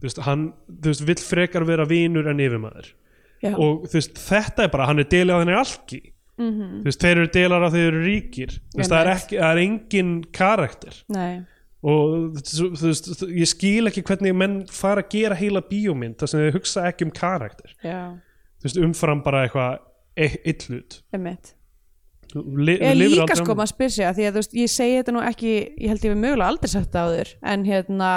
Veist, 0.00 0.20
hann, 0.24 0.46
vill 0.80 1.20
frekar 1.20 1.66
vera 1.68 1.84
vinur 1.88 2.28
en 2.32 2.40
yfirmaður. 2.40 2.94
Já, 3.44 3.52
og 3.52 3.84
þetta 3.92 4.64
er 4.64 4.72
bara, 4.72 4.86
hann 4.88 5.02
er 5.02 5.10
delið 5.12 5.36
á 5.36 5.40
þenni 5.42 5.58
mhm, 6.40 6.70
þú 6.80 6.88
veist, 6.88 7.02
þeir 7.04 7.18
eru 7.18 7.28
delar 7.36 7.64
á 7.64 7.68
þeir 7.68 7.90
eru 7.90 8.00
ríkir. 8.06 8.56
Það 8.78 8.96
er, 9.02 9.12
ekki, 9.12 9.42
það 9.42 9.52
er 9.52 9.62
engin 9.66 10.16
karakter. 10.36 11.04
Nei 11.12 11.44
og 11.86 12.38
þú 12.42 12.70
veist, 12.82 13.10
ég 13.30 13.50
skil 13.50 13.90
ekki 13.90 14.02
hvernig 14.06 14.34
menn 14.34 14.56
fara 14.72 15.04
að 15.04 15.12
gera 15.14 15.38
heila 15.38 15.62
bíómynd 15.62 16.18
þar 16.18 16.32
sem 16.32 16.42
þeir 16.42 16.56
hugsa 16.58 16.86
ekki 16.90 17.06
um 17.06 17.12
karakter. 17.14 17.76
Já, 17.84 18.00
þú 18.58 18.68
veist, 18.68 18.80
umfram 18.88 19.22
bara 19.26 19.44
eitthvað 19.46 19.78
e- 20.16 20.40
Li, 22.34 22.74
Ég 22.80 22.96
lifir 22.98 23.20
líka 23.22 23.36
sko 23.38 23.54
á- 23.54 23.58
maður 23.60 23.70
spyr 23.70 23.92
sig 23.94 24.04
að 24.04 24.16
því 24.18 24.24
að 24.26 24.32
þú 24.34 24.40
veist, 24.40 24.56
ég 24.58 24.72
segi 24.72 24.96
þetta 24.98 25.12
nú 25.14 25.20
ekki, 25.22 25.52
ég 25.78 25.88
held 25.92 26.04
ég 26.04 26.12
við 26.12 26.20
mögulega 26.24 26.48
aldrei 26.50 26.68
sagt 26.72 26.90
það 26.92 27.06
áður 27.12 27.30
en 27.52 27.64
hérna 27.68 28.10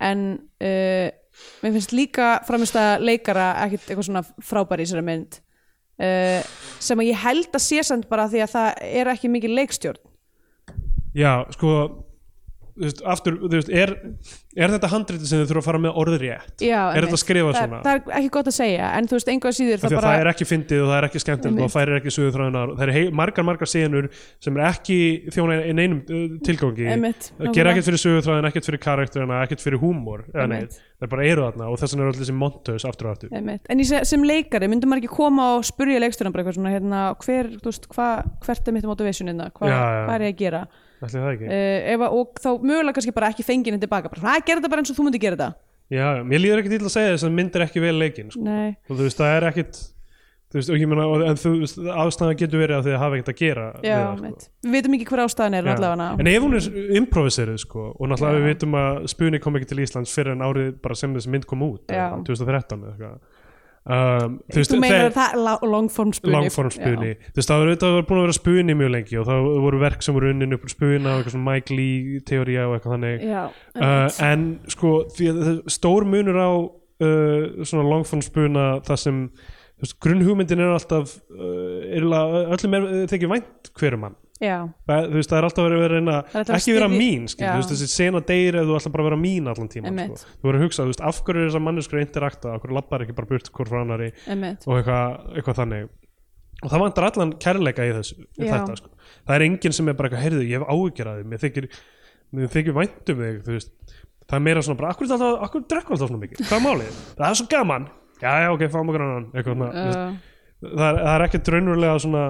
en 0.00 0.22
uh, 0.64 1.08
mér 1.62 1.74
finnst 1.76 1.92
líka 1.94 2.28
framist 2.48 2.78
að 2.78 3.04
leikara 3.04 3.50
ekkit 3.66 3.84
eitthvað 3.90 4.08
svona 4.08 4.24
frábæri 4.42 4.86
í 4.86 4.88
þessari 4.88 5.06
mynd 5.06 5.38
uh, 6.00 6.40
sem 6.82 7.04
að 7.04 7.10
ég 7.10 7.22
held 7.26 7.50
að 7.52 7.64
sé 7.68 7.84
samt 7.86 8.08
bara 8.10 8.26
því 8.32 8.42
að 8.46 8.54
það 8.56 8.82
er 9.02 9.12
ekki 9.12 9.30
mikið 9.36 9.56
leikstjórn. 9.60 10.02
Já, 11.14 11.32
sko 11.54 11.76
þú 12.74 12.82
veist, 12.88 13.00
aftur, 13.06 13.36
þú 13.38 13.50
veist, 13.52 13.68
er, 13.70 13.90
er 14.58 14.72
þetta 14.74 14.88
handriti 14.90 15.28
sem 15.28 15.40
þið 15.40 15.50
þurfa 15.50 15.60
að 15.62 15.66
fara 15.68 15.80
með 15.84 15.98
orðið 16.02 16.22
rétt 16.24 16.64
Já, 16.66 16.80
er 16.90 17.06
þetta 17.06 17.20
skrifað 17.22 17.52
það, 17.54 17.58
svona? 17.60 17.80
það 17.84 17.94
er 17.94 18.00
ekki 18.18 18.30
gott 18.34 18.48
að 18.50 18.56
segja 18.56 18.86
en 18.98 19.08
þú 19.10 19.14
veist, 19.18 19.30
einhvað 19.34 19.54
síður 19.58 19.78
það 19.82 19.88
að 19.90 19.94
bara 19.98 20.08
það 20.10 20.22
er 20.24 20.30
ekki 20.32 20.46
fyndið 20.50 20.80
og 20.82 20.88
það 20.90 20.98
er 20.98 21.06
ekki 21.08 21.22
skemmtilegt 21.22 21.54
og 21.54 21.62
það 21.68 21.76
færir 21.76 21.98
ekki 22.00 22.14
sögur 22.16 22.34
þráðunar 22.34 22.68
það 22.80 22.92
hei- 22.96 23.12
margar, 23.20 23.46
margar 23.46 23.70
senur 23.70 24.08
sem 24.42 24.58
er 24.58 24.64
ekki 24.70 24.98
þjóna 25.34 25.52
í 25.62 25.74
neinum 25.78 26.00
uh, 26.02 26.24
tilgangi. 26.46 26.84
Gera 26.88 26.98
nákvæmlega. 26.98 27.70
ekkert 27.74 27.88
fyrir 27.90 28.02
sögur 28.02 28.26
þráðun, 28.26 28.48
ekkert 28.50 28.68
fyrir 28.70 28.82
karakterina 28.82 29.42
ekkert 29.44 29.62
fyrir 29.62 29.78
húmor 29.82 30.20
það 30.34 31.04
er 31.04 31.10
bara 31.10 31.26
eru 31.28 31.42
þarna 31.46 31.64
og 31.70 31.76
þess 31.78 31.92
vegna 31.94 32.02
eru 32.04 32.10
allir 32.14 32.22
þessi 32.24 32.36
montöðs 32.38 32.86
aftur 32.88 33.06
og 33.10 33.12
aftur. 33.14 33.28
En 33.34 33.78
sem 34.08 34.22
leikari, 34.24 34.66
myndum 34.72 34.88
maður 34.90 35.04
ekki 35.04 35.14
koma 35.14 35.44
og 35.58 35.66
spurja 35.68 36.00
leikstjóran 36.02 36.32
bara 36.32 36.42
eitthvað 36.44 36.58
svona, 36.58 36.72
hérna, 36.72 37.00
hver, 37.20 37.46
að 41.02 41.16
uh, 41.48 41.94
að- 41.98 42.12
og 42.14 42.38
þá 42.40 42.50
mögulega 42.62 42.94
kannski 42.98 43.14
bara 43.16 43.30
ekki 43.34 43.44
fengið 43.46 43.72
henni 43.74 43.82
tilbaka, 43.86 44.08
bara, 44.12 44.20
hvað, 44.22 44.44
gera 44.46 44.60
þetta 44.60 44.70
bara 44.70 44.84
eins 44.84 44.90
og 44.94 44.98
þú 45.00 45.08
myndi 45.08 45.20
gera 45.24 45.36
þetta 45.36 45.54
já, 45.94 46.06
mér 46.24 46.40
líður 46.44 46.62
ekki 46.62 46.70
til 46.76 46.84
að 46.86 46.94
segja 46.94 47.16
þess 47.16 47.26
að 47.28 47.34
mynd 47.40 47.56
er 47.58 47.66
ekki 47.66 47.82
vel 47.84 47.98
leikin 47.98 48.30
sko. 48.32 48.54
Þú 48.88 49.02
veist, 49.02 49.18
það 49.20 49.34
er 49.36 49.46
ekkit 49.50 49.80
þú 50.54 50.58
veist, 50.60 50.70
og 50.70 50.78
ég 50.78 50.86
meina, 50.88 51.04
og- 51.10 51.22
en 51.26 51.34
þú 51.40 51.50
veist, 51.60 51.78
ástæða 51.82 52.34
getur 52.38 52.60
verið 52.62 52.76
að 52.78 52.84
þið 52.88 52.98
hafa 53.02 53.16
ekkert 53.18 53.30
að 53.34 53.38
gera 53.42 53.64
já, 53.82 53.98
við 54.14 54.34
sko. 54.38 54.50
Við 54.64 54.74
vitum 54.78 54.94
ekki 54.94 55.08
hver 55.10 55.22
ástæðan 55.24 55.56
er 55.58 55.70
allavega 55.74 56.08
en 56.22 56.30
ef 56.30 56.42
hún 56.46 56.54
er 56.54 56.68
improviserið 57.00 57.58
sko, 57.64 57.86
og 57.98 58.08
náttúrulega 58.08 58.38
Já. 58.38 58.38
við 58.38 58.48
vitum 58.54 58.76
að 58.78 59.08
Spuni 59.10 59.40
kom 59.42 59.56
ekki 59.58 59.68
til 59.72 59.82
Íslands 59.84 60.14
fyrir 60.14 60.32
en 60.32 60.44
árið 60.46 60.70
bara 60.80 60.94
sem 60.94 61.14
þessi 61.14 61.32
mynd 61.34 61.46
kom 61.50 61.60
út 61.66 61.82
Já. 61.90 62.06
eða 62.14 62.24
2013 62.24 62.80
eða 62.86 62.94
eitthvað 62.94 63.18
um, 63.86 64.38
Þú 64.54 64.78
meinar 64.82 65.12
það 65.14 65.34
longform 65.68 66.14
spuni. 66.16 66.34
Langform 66.36 66.72
spuni. 66.74 67.10
Þú 67.30 67.40
veist 67.40 67.52
það 67.52 67.64
var 67.96 68.06
búin 68.08 68.20
að 68.20 68.26
vera 68.26 68.36
spuni 68.38 68.78
mjög 68.78 68.94
lengi 68.94 69.18
og 69.20 69.28
það 69.28 69.50
voru 69.66 69.82
verk 69.82 70.06
sem 70.06 70.16
voru 70.16 70.30
unnin 70.34 70.56
upp 70.56 70.64
úr 70.64 70.74
spuna 70.74 71.12
og 71.12 71.20
eitthvað 71.20 71.36
svona 71.36 71.50
Mike 71.50 71.76
Lee 71.78 72.22
teória 72.28 72.68
og 72.68 72.78
eitthvað 72.78 72.96
þannig. 72.96 73.26
Já, 73.28 73.42
uh, 73.44 73.84
einmitt. 73.84 74.22
en 74.30 74.48
sko 74.74 74.94
stór 75.78 76.08
munur 76.08 76.40
á 76.40 76.50
uh, 76.54 77.64
svona 77.64 77.86
longform 77.88 78.24
spuna 78.24 78.66
það 78.86 79.02
sem 79.04 79.22
þú 79.74 79.86
veist, 79.86 79.96
grunnhugmyndin 80.04 80.62
er 80.64 80.74
alltaf 80.74 81.16
uh, 81.34 81.94
öllum 81.94 82.78
er 82.78 83.08
þykir 83.10 83.32
vænt 83.32 83.72
hverjum 83.74 84.06
mann 84.06 84.20
Það, 84.88 85.08
veist, 85.14 85.30
það 85.30 85.38
er 85.38 85.46
alltaf 85.48 85.66
verið 85.68 85.84
að 85.84 85.92
reyna 85.92 86.14
ekki 86.42 86.74
vera 86.74 86.88
mín, 86.90 87.26
skil, 87.30 87.46
veist, 87.46 87.70
þessi 87.70 87.90
sena 87.92 88.22
deyr 88.26 88.58
ef 88.60 88.66
þú 88.66 88.78
ætla 88.78 88.92
bara 88.94 89.04
að 89.04 89.08
vera 89.10 89.18
mín 89.20 89.50
allan 89.52 89.70
tíma 89.70 89.92
Einmitt. 89.92 90.16
sko. 90.18 90.32
þú 90.40 90.48
verður 90.48 90.58
að 90.58 90.64
hugsa, 90.66 90.80
þú 90.82 90.90
veist, 90.90 91.04
af 91.06 91.20
hverju 91.22 91.42
er 91.44 91.50
þessar 91.50 91.64
manneskur 91.68 92.00
interakta, 92.02 92.54
af 92.54 92.64
hverju 92.64 92.78
lappar 92.78 93.04
ekki 93.04 93.14
bara 93.14 93.30
burt 93.30 93.52
hvort 93.54 93.70
frá 93.70 93.80
annari 93.84 94.10
einmitt. 94.26 94.66
Og 94.66 94.80
eitthvað, 94.80 95.20
eitthvað 95.38 95.60
þannig. 95.60 95.92
Og 96.64 96.72
það 96.72 96.82
vantar 96.82 97.08
allan 97.10 97.34
kærleika 97.44 97.86
í 97.86 97.94
þessu 97.94 98.18
í 98.24 98.48
þetta, 98.48 98.78
sko. 98.80 98.90
það 99.22 99.36
er 99.36 99.46
enginn 99.46 99.76
sem 99.78 99.90
er 99.92 99.98
bara 99.98 100.10
eitthvað, 100.10 100.24
heyrðu, 100.26 100.48
ég 100.50 100.58
hef 100.58 100.66
að 100.74 101.20
þig 101.20 101.30
mér 101.30 101.44
þykir, 101.44 101.70
mér 102.34 102.54
þykir 102.54 102.78
vænt 102.80 103.14
um 103.14 103.24
þig 103.46 103.62
það 104.24 104.38
er 104.38 104.44
meira 104.44 104.62
svona 104.64 104.80
bara, 104.80 104.92
akkur, 104.94 105.10
alltaf, 105.12 105.36
akkur 105.46 105.64
drekkur 105.68 105.96
alltaf 105.96 106.10
svona 106.10 106.22
mikið, 106.22 106.42
hvað 106.48 106.62
málið? 106.64 106.98
Það 107.18 107.26
er 107.28 107.38
svo 107.40 107.46
gaman, 107.52 107.86
já, 108.22 108.30
já, 108.44 108.48
ok, 108.54 108.64
fáum 108.72 108.90
okkur 108.92 109.04
annan. 109.04 109.26
Eitthvað, 109.34 109.64
uh. 109.68 110.14
það, 110.64 110.86
er, 110.86 111.00
það 111.00 111.14
er 111.14 111.24
ekki 111.26 111.40
draunurlega 111.48 111.98
svona 112.04 112.24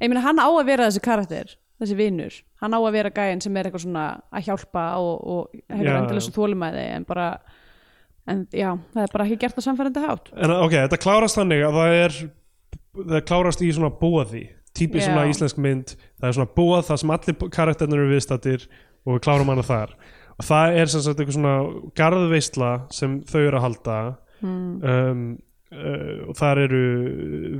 Ég 0.00 0.10
meina 0.10 0.24
hann 0.24 0.40
á 0.40 0.48
að 0.48 0.66
vera 0.68 0.88
þessi 0.88 1.04
karakter 1.04 1.54
þessi 1.82 1.96
vinnur, 1.98 2.38
hann 2.62 2.76
á 2.76 2.78
að 2.78 2.94
vera 2.94 3.12
gæinn 3.14 3.42
sem 3.42 3.56
er 3.58 3.68
eitthvað 3.68 3.84
svona 3.86 4.06
að 4.30 4.48
hjálpa 4.48 4.84
og, 5.02 5.14
og 5.26 5.62
hefur 5.72 5.88
Já, 5.90 5.96
endilega 5.98 6.24
svo 6.24 6.34
þólumæði 6.36 6.84
en 6.94 7.06
bara 7.08 7.28
en 8.30 8.44
já, 8.54 8.70
það 8.94 9.02
er 9.04 9.12
bara 9.12 9.26
ekki 9.26 9.40
gert 9.42 9.58
á 9.58 9.62
samfærandi 9.66 10.04
hátt. 10.04 10.30
En 10.38 10.54
ok, 10.54 10.76
þetta 10.76 11.00
klárast 11.02 11.40
þannig 11.40 11.64
að 11.66 11.78
það 11.80 11.96
er 12.00 12.18
það 12.94 13.24
klárast 13.28 13.64
í 13.64 13.70
svona 13.74 13.92
bóði 14.00 14.44
típi 14.74 15.00
Já. 15.00 15.08
svona 15.08 15.28
íslensk 15.30 15.60
mynd 15.62 15.94
það 15.94 16.28
er 16.28 16.36
svona 16.38 16.54
bóð 16.56 16.76
það 16.88 17.00
sem 17.02 17.14
allir 17.14 17.40
karakternir 17.54 18.02
eru 18.02 18.12
viðstattir 18.14 18.68
og 19.04 19.16
við 19.16 19.24
klárum 19.26 19.50
hana 19.52 19.66
þar. 19.66 19.96
Og 20.34 20.46
það 20.48 20.78
er 20.80 20.90
sem 20.90 21.02
sagt 21.04 21.20
eitthvað 21.20 21.36
svona 21.36 21.56
garðveisla 21.98 22.70
sem 22.94 23.20
þau 23.28 23.40
eru 23.42 23.58
að 23.58 23.66
halda. 23.68 23.98
Hmm. 24.40 24.70
um, 24.82 25.26
uh, 25.74 26.28
og 26.28 26.36
þar 26.38 26.60
eru 26.64 26.82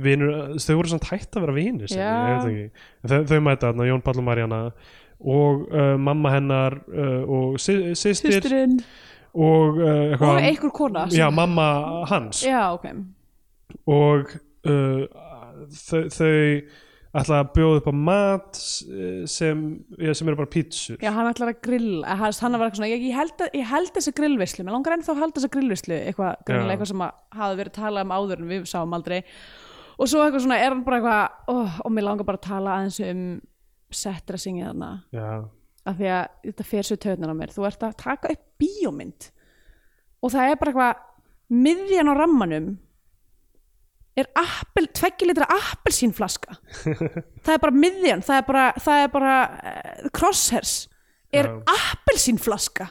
vinur, 0.03 0.53
þau 0.61 0.77
voru 0.79 0.91
samt 0.93 1.09
hætt 1.11 1.35
að 1.37 1.45
vera 1.45 1.55
vinir 1.55 1.95
En 1.95 3.11
þau, 3.11 3.19
þau 3.29 3.39
mæta 3.43 3.69
þarna, 3.71 3.89
Jón 3.89 4.05
Pall 4.05 4.21
og 4.21 4.27
Marjana 4.27 4.61
og 5.25 5.67
uh, 5.71 5.95
mamma 6.01 6.33
hennar 6.33 6.79
uh, 6.91 7.21
og 7.23 7.59
sy 7.61 7.93
systir 7.95 8.39
Systurinn 8.39 8.79
og 9.35 9.81
einhver 9.83 10.71
kona 10.71 11.09
já, 11.11 11.27
mamma 11.27 11.67
hans. 12.07 12.39
Já, 12.45 12.69
ok. 12.71 12.85
Og 13.91 14.29
þau, 14.63 16.05
þau 16.15 16.35
ætla 17.21 17.39
að 17.41 17.51
bjóða 17.55 17.79
upp 17.79 17.87
á 17.87 17.95
mat 17.95 18.59
eh, 18.91 19.21
sem, 19.29 19.61
já, 20.01 20.11
sem 20.17 20.29
eru 20.29 20.39
bara 20.39 20.51
pítsur 20.51 20.99
Já, 21.03 21.11
hann 21.15 21.29
ætlar 21.29 21.51
að 21.53 21.61
grilla 21.65 22.17
hann, 22.19 22.35
hann 22.41 22.57
var 22.57 22.67
eitthvað 22.67 22.79
svona, 22.81 22.89
ég, 22.91 23.05
ég, 23.07 23.15
held, 23.15 23.35
að, 23.39 23.57
ég 23.59 23.69
held 23.71 23.91
þessa 23.95 24.15
grillvislu 24.19 24.65
mér 24.65 24.75
langar 24.75 24.95
ennþá 24.97 25.13
að 25.13 25.21
halda 25.23 25.39
þessa 25.39 25.51
grillvislu 25.55 25.97
eitthvað, 25.97 26.33
Já. 26.33 26.45
greinilega 26.49 26.75
eitthvað 26.75 26.91
sem 26.91 27.05
hafi 27.39 27.59
verið 27.61 27.75
talað 27.79 28.07
um 28.07 28.15
áður 28.15 28.43
en 28.43 28.51
við 28.51 28.69
sáum 28.71 28.97
aldrei. 28.97 29.19
Og 29.95 30.11
svo 30.11 30.23
eitthvað 30.25 30.45
svona, 30.45 30.59
er 30.59 30.73
hann 30.73 30.85
bara 30.87 30.99
eitthvað 30.99 31.53
oh, 31.55 31.77
og 31.85 31.95
mér 31.95 32.07
langar 32.09 32.27
bara 32.27 32.41
að 32.41 32.47
tala 32.49 32.77
aðeins 32.79 32.99
um 33.05 33.25
settressingið 33.95 34.69
þarna. 34.69 34.91
Já, 35.15 35.29
af 35.85 35.99
því 35.99 36.09
að 36.17 36.23
þetta 36.49 36.67
fer 36.71 36.89
svo 36.89 36.99
töðnir 37.05 37.31
á 37.31 37.35
mér. 37.37 37.53
Þú 37.55 37.67
ert 37.69 37.85
að 37.85 37.99
taka 38.01 38.33
upp 38.35 38.45
bíómynd 38.59 39.29
og 40.25 40.33
það 40.33 40.51
er 40.51 40.59
bara 40.59 40.73
eitthvað 40.73 41.61
miðjan 41.63 42.11
á 42.11 42.13
rammanum 42.17 42.73
er 44.15 44.29
appel, 44.39 44.85
tveggjulitra 44.95 45.47
appelsínflaska. 45.51 46.55
Það 46.85 47.53
er 47.55 47.63
bara 47.63 47.75
miðjan 47.75 48.21
það 48.25 48.37
er 48.41 48.45
bara, 48.47 48.65
það 48.85 49.01
er 49.05 49.09
bara 49.15 49.33
uh, 49.45 50.05
crosshairs. 50.15 50.75
Er 51.35 51.49
Já. 51.49 51.57
appelsínflaska. 51.75 52.87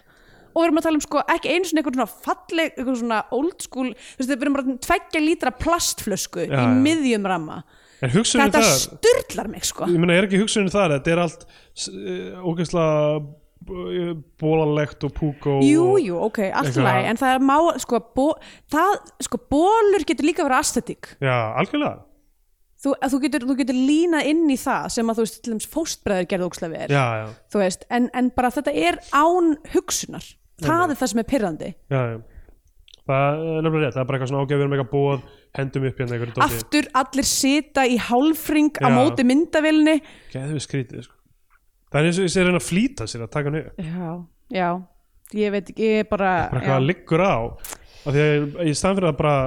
Og 0.55 0.61
við 0.63 0.69
erum 0.69 0.79
að 0.79 0.85
tala 0.87 0.99
um 1.01 1.03
sko 1.03 1.23
ekki 1.35 1.51
einu 1.51 1.67
svona 1.67 1.81
eitthvað 1.83 1.97
svona 1.99 2.27
falleg 2.27 2.69
eitthvað 2.77 2.99
svona 3.01 3.23
old 3.35 3.65
school 3.65 3.89
þú 3.91 4.21
veist, 4.21 4.29
við 4.31 4.45
erum 4.45 4.59
bara 4.59 5.25
lítra 5.25 5.51
plastflösku 5.59 6.45
Já, 6.45 6.53
í 6.53 6.61
já. 6.61 6.77
miðjum 6.85 7.27
ramma. 7.27 7.63
Þetta 8.05 8.61
styrlar 8.69 9.49
mig 9.51 9.65
sko. 9.67 9.89
Ég 9.89 9.99
meina 10.03 10.19
er 10.19 10.29
ekki 10.29 10.43
hugsunum 10.43 10.71
það 10.71 10.99
þetta 10.99 11.15
er 11.15 11.23
allt 11.25 11.47
uh, 11.49 12.45
ógeðslega 12.45 13.19
bólalegt 14.41 15.05
og 15.07 15.13
púkó 15.17 15.59
Jú, 15.65 15.85
og, 15.95 16.01
jú, 16.05 16.17
ok, 16.29 16.41
allt 16.51 16.71
eitthvað- 16.71 16.89
lagi. 16.89 17.05
En 17.11 17.17
það 17.17 17.35
er 17.35 17.45
má, 17.51 17.59
sko, 17.81 18.01
bó, 18.17 18.27
það, 18.71 18.97
sko 19.21 19.39
bólur 19.51 20.05
getur 20.07 20.27
líka 20.29 20.45
verið 20.45 20.59
aesthetic. 20.59 21.17
Já, 21.21 21.55
algjörlega. 21.57 22.03
Þú, 22.85 22.93
þú, 23.01 23.21
getur, 23.23 23.47
þú 23.49 23.57
getur 23.63 23.77
línað 23.81 24.27
inn 24.29 24.45
í 24.53 24.59
það 24.61 24.91
sem 24.93 25.09
að 25.09 25.17
þú 25.17 25.25
veist, 25.25 25.43
til 25.43 25.53
dæmis 25.55 25.69
fóstbræður 25.73 26.27
gerðu 26.29 26.49
ókslega 26.51 26.75
verið 26.75 27.35
þú 27.49 27.63
veist, 27.63 27.87
en, 27.91 28.11
en 28.13 28.29
bara 28.37 28.51
þetta 28.51 28.75
er 28.77 28.99
án 29.17 29.57
hugsunar, 29.73 30.27
það 30.61 30.91
er 30.93 30.99
það 31.01 31.13
sem 31.15 31.23
er 31.23 31.29
pyrrandi 31.31 31.71
já, 31.89 32.01
já. 32.13 32.19
Það 33.05 33.41
er 33.45 33.65
nefnilega 33.65 33.85
rétt, 33.85 33.95
það 33.97 34.01
er 34.01 34.07
bara 34.09 34.19
eitthvað 34.19 34.31
svona 34.33 34.45
ágæð 34.45 34.55
við 34.55 34.65
erum 34.65 34.75
eitthvað 34.77 34.93
bóð, 34.93 35.25
hendum 35.59 35.87
upp 35.89 35.99
hérna 36.01 36.21
dóti. 36.21 36.45
Aftur 36.45 36.87
allir 37.01 37.27
sita 37.29 37.83
í 37.85 37.99
hálfring 38.01 38.71
á 38.81 38.89
Já. 38.89 38.95
móti 38.97 39.27
myndavilni 39.29 39.97
við 40.33 40.63
skrítið 40.65 41.03
sko. 41.05 41.17
Það 41.95 42.01
er 42.01 42.11
eins 42.11 42.19
og 42.19 42.27
ég 42.27 42.35
sé 42.35 42.43
að 42.43 42.51
reyna 42.51 42.61
að 42.61 42.67
flýta 42.67 43.07
sér 43.11 43.25
að 43.25 43.33
taka 43.37 43.53
hann 43.53 43.61
upp. 43.63 43.87
Já, 43.87 44.11
já. 44.59 44.69
Ég 45.35 45.55
veit 45.55 45.71
ekki, 45.71 45.87
ég 45.87 46.03
er 46.03 46.11
bara 46.11 46.35
bara 46.53 46.67
já, 46.67 46.77
liggur 46.83 47.23
á. 47.25 47.37
Af 48.05 48.13
því 48.13 48.27
að 48.27 48.69
í 48.69 48.75
staðan 48.77 48.99
fyrir 48.99 49.11
að 49.13 49.17
bara 49.23 49.39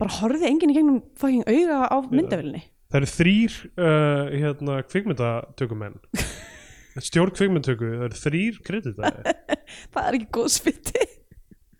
bara 0.00 0.16
horfði 0.20 0.48
enginn 0.48 0.72
í 0.72 0.78
gegnum 0.78 1.02
fucking 1.20 1.44
auga 1.44 1.82
á 1.92 1.96
myndavilni 2.08 2.62
það 2.86 3.00
eru 3.00 3.10
þrýr 3.12 3.56
uh, 3.76 4.34
hérna, 4.34 4.78
kvikmyndatökumenn. 4.86 5.98
Stjórn 7.06 7.34
kvikmyndatöku, 7.36 7.92
það 7.98 8.06
eru 8.08 8.20
þrýr 8.22 8.60
kreditaði 8.64 9.36
það 9.92 10.06
er 10.06 10.18
ekki 10.20 10.30
góð 10.38 10.60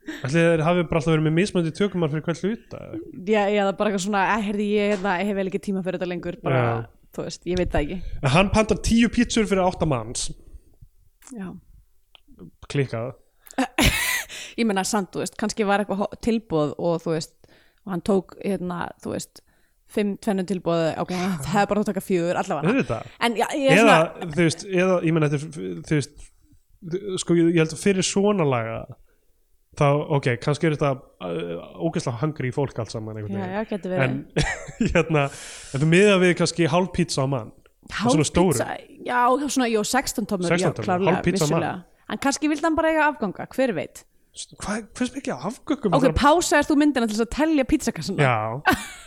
Ætli 0.07 0.39
þeir 0.39 0.61
hafi 0.63 0.83
bara 0.87 1.01
alltaf 1.01 1.11
verið 1.11 1.25
með 1.27 1.33
mismöndi 1.35 1.73
tökumar 1.75 2.11
fyrir 2.13 2.23
hvern 2.23 2.39
hluta 2.45 2.83
já, 3.27 3.41
já, 3.51 3.63
það 3.65 3.71
er 3.73 3.79
bara 3.81 3.91
eitthvað 3.91 4.05
svona, 4.05 4.21
eh, 4.37 4.45
heyrði 4.47 4.67
ég, 4.71 4.93
hérna, 4.93 5.15
ég 5.19 5.31
hef 5.31 5.39
vel 5.41 5.47
ekki 5.51 5.61
tíma 5.65 5.83
fyrir 5.83 5.99
þetta 5.99 6.11
lengur. 6.13 6.37
Bara. 6.45 6.61
Þú 7.17 7.27
veist, 7.27 7.47
ég 7.49 7.61
veit 7.61 7.73
það 7.73 7.87
ekki. 7.87 8.19
En 8.23 8.35
hann 8.35 8.53
pantar 8.55 8.81
tíu 8.85 9.09
pítsur 9.13 9.49
fyrir 9.49 9.65
átta 9.65 9.89
manns. 9.89 10.29
Já. 11.35 11.49
Klikkað. 12.71 13.15
Ég 14.61 14.65
meina 14.69 14.85
samt, 14.89 15.11
þú 15.13 15.25
veist, 15.25 15.35
kannski 15.41 15.67
var 15.69 15.83
eitthvað 15.83 16.15
tilboð 16.25 16.77
og 16.77 17.03
þú 17.05 17.17
veist, 17.17 17.35
og 17.85 17.93
hann 17.93 18.05
tók 18.05 18.37
hérna, 18.41 18.87
þú 19.05 19.13
veist, 19.13 19.43
fimm 19.93 20.15
tvennum 20.23 20.49
tilboð 20.49 20.87
ok, 21.03 21.13
það 21.47 21.59
er 21.63 21.69
bara 21.71 21.83
að 21.83 21.91
taka 21.91 22.05
fjögur, 22.05 22.41
allavega. 22.41 23.03
En 23.23 23.37
já, 23.39 23.47
ég 23.55 23.69
er 23.73 23.83
eða, 23.83 23.99
svona 24.17 24.31
þú 24.33 24.47
veist, 24.49 24.65
eða, 24.67 24.97
ég 25.07 25.17
menn 25.17 25.27
þetta 25.27 25.39
er, 25.41 25.75
þú 25.89 26.01
veist 26.01 26.25
sko, 27.23 27.37
ég 27.39 27.59
held 27.59 27.75
að 27.75 27.83
fyrir 27.83 28.07
svona 28.07 28.47
laga 28.47 28.81
þá, 29.77 29.87
ok, 30.17 30.31
kannski 30.43 30.69
er 30.69 30.77
þetta 30.77 30.91
uh, 30.97 31.69
ógeðslega 31.87 32.21
hungry 32.23 32.51
fólk 32.55 32.81
allt 32.83 32.95
saman 32.95 33.21
já, 33.21 33.45
já, 33.53 33.61
getur 33.71 33.95
verið. 33.95 34.03
En 34.07 34.91
hérna, 34.95 35.29
en 35.73 35.85
þú 35.85 35.91
miða 35.93 36.19
við 36.23 36.35
kannski 36.41 36.69
hálf 36.73 36.93
pizza 36.97 37.25
á 37.25 37.27
mann. 37.31 37.55
Stóru. 37.87 38.57
Hálfpizza, 38.57 38.69
já, 39.07 39.21
svona, 39.47 39.71
jú, 39.71 39.85
16 39.87 40.27
tómur 40.27 40.51
16 40.51 40.67
já, 40.67 40.75
tómur, 40.81 41.09
hálf 41.13 41.25
pizza 41.27 41.47
á 41.47 41.49
mann. 41.55 41.87
en 42.11 42.23
kannski 42.23 42.51
vildi 42.51 42.67
hann 42.67 42.79
bara 42.79 42.93
eiga 42.95 43.09
afganga, 43.11 43.47
hver 43.55 43.75
veit? 43.77 44.05
Hvað, 44.61 44.85
hversu 44.93 45.17
mikið 45.17 45.47
afgökkum 45.49 45.95
ok, 45.97 46.11
pásaðir 46.13 46.67
þú 46.69 46.75
myndina 46.77 47.09
til 47.09 47.17
þess 47.17 47.25
að 47.25 47.31
telja 47.39 47.65
pizzakassana 47.71 48.27
Já 48.27 48.37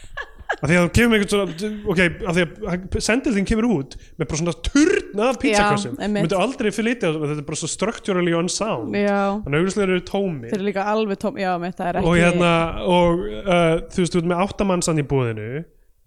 að 0.58 0.72
því 0.72 0.76
að 0.76 0.84
það 0.84 0.92
kemur 0.98 1.18
einhvern 1.18 1.32
svona 1.32 1.72
ok, 1.94 2.00
að 2.30 2.38
því 2.38 2.44
að 2.44 3.00
sendildin 3.06 3.48
kemur 3.48 3.68
út 3.70 3.96
með 4.18 4.26
bara 4.26 4.40
svona 4.42 4.56
turn 4.66 5.24
af 5.26 5.40
pizzakössum 5.42 5.98
þú 6.00 6.10
myndir 6.16 6.40
aldrei 6.42 6.70
fyrir 6.74 6.88
litið 6.90 7.18
þetta 7.22 7.36
er 7.38 7.48
bara 7.50 7.60
svo 7.62 7.70
structurally 7.70 8.34
unsound. 8.38 8.98
Já, 8.98 9.20
þannig 9.46 9.60
auðvitað 9.60 9.84
eru 9.86 10.06
tómi 10.10 10.48
þeir 10.50 10.58
eru 10.58 10.70
líka 10.70 10.86
alveg 10.94 11.22
tóm 11.22 11.38
já, 11.40 11.52
mitt, 11.62 11.76
það 11.78 11.92
er 11.92 12.00
ekki 12.00 12.10
og 12.10 12.18
hérna 12.18 12.54
og 12.86 13.28
uh, 13.28 13.76
þú 13.94 14.02
veist, 14.02 14.16
þú 14.16 14.24
ert 14.24 14.32
með 14.34 14.42
áttamannsann 14.48 15.04
í 15.04 15.06
búðinu. 15.10 15.50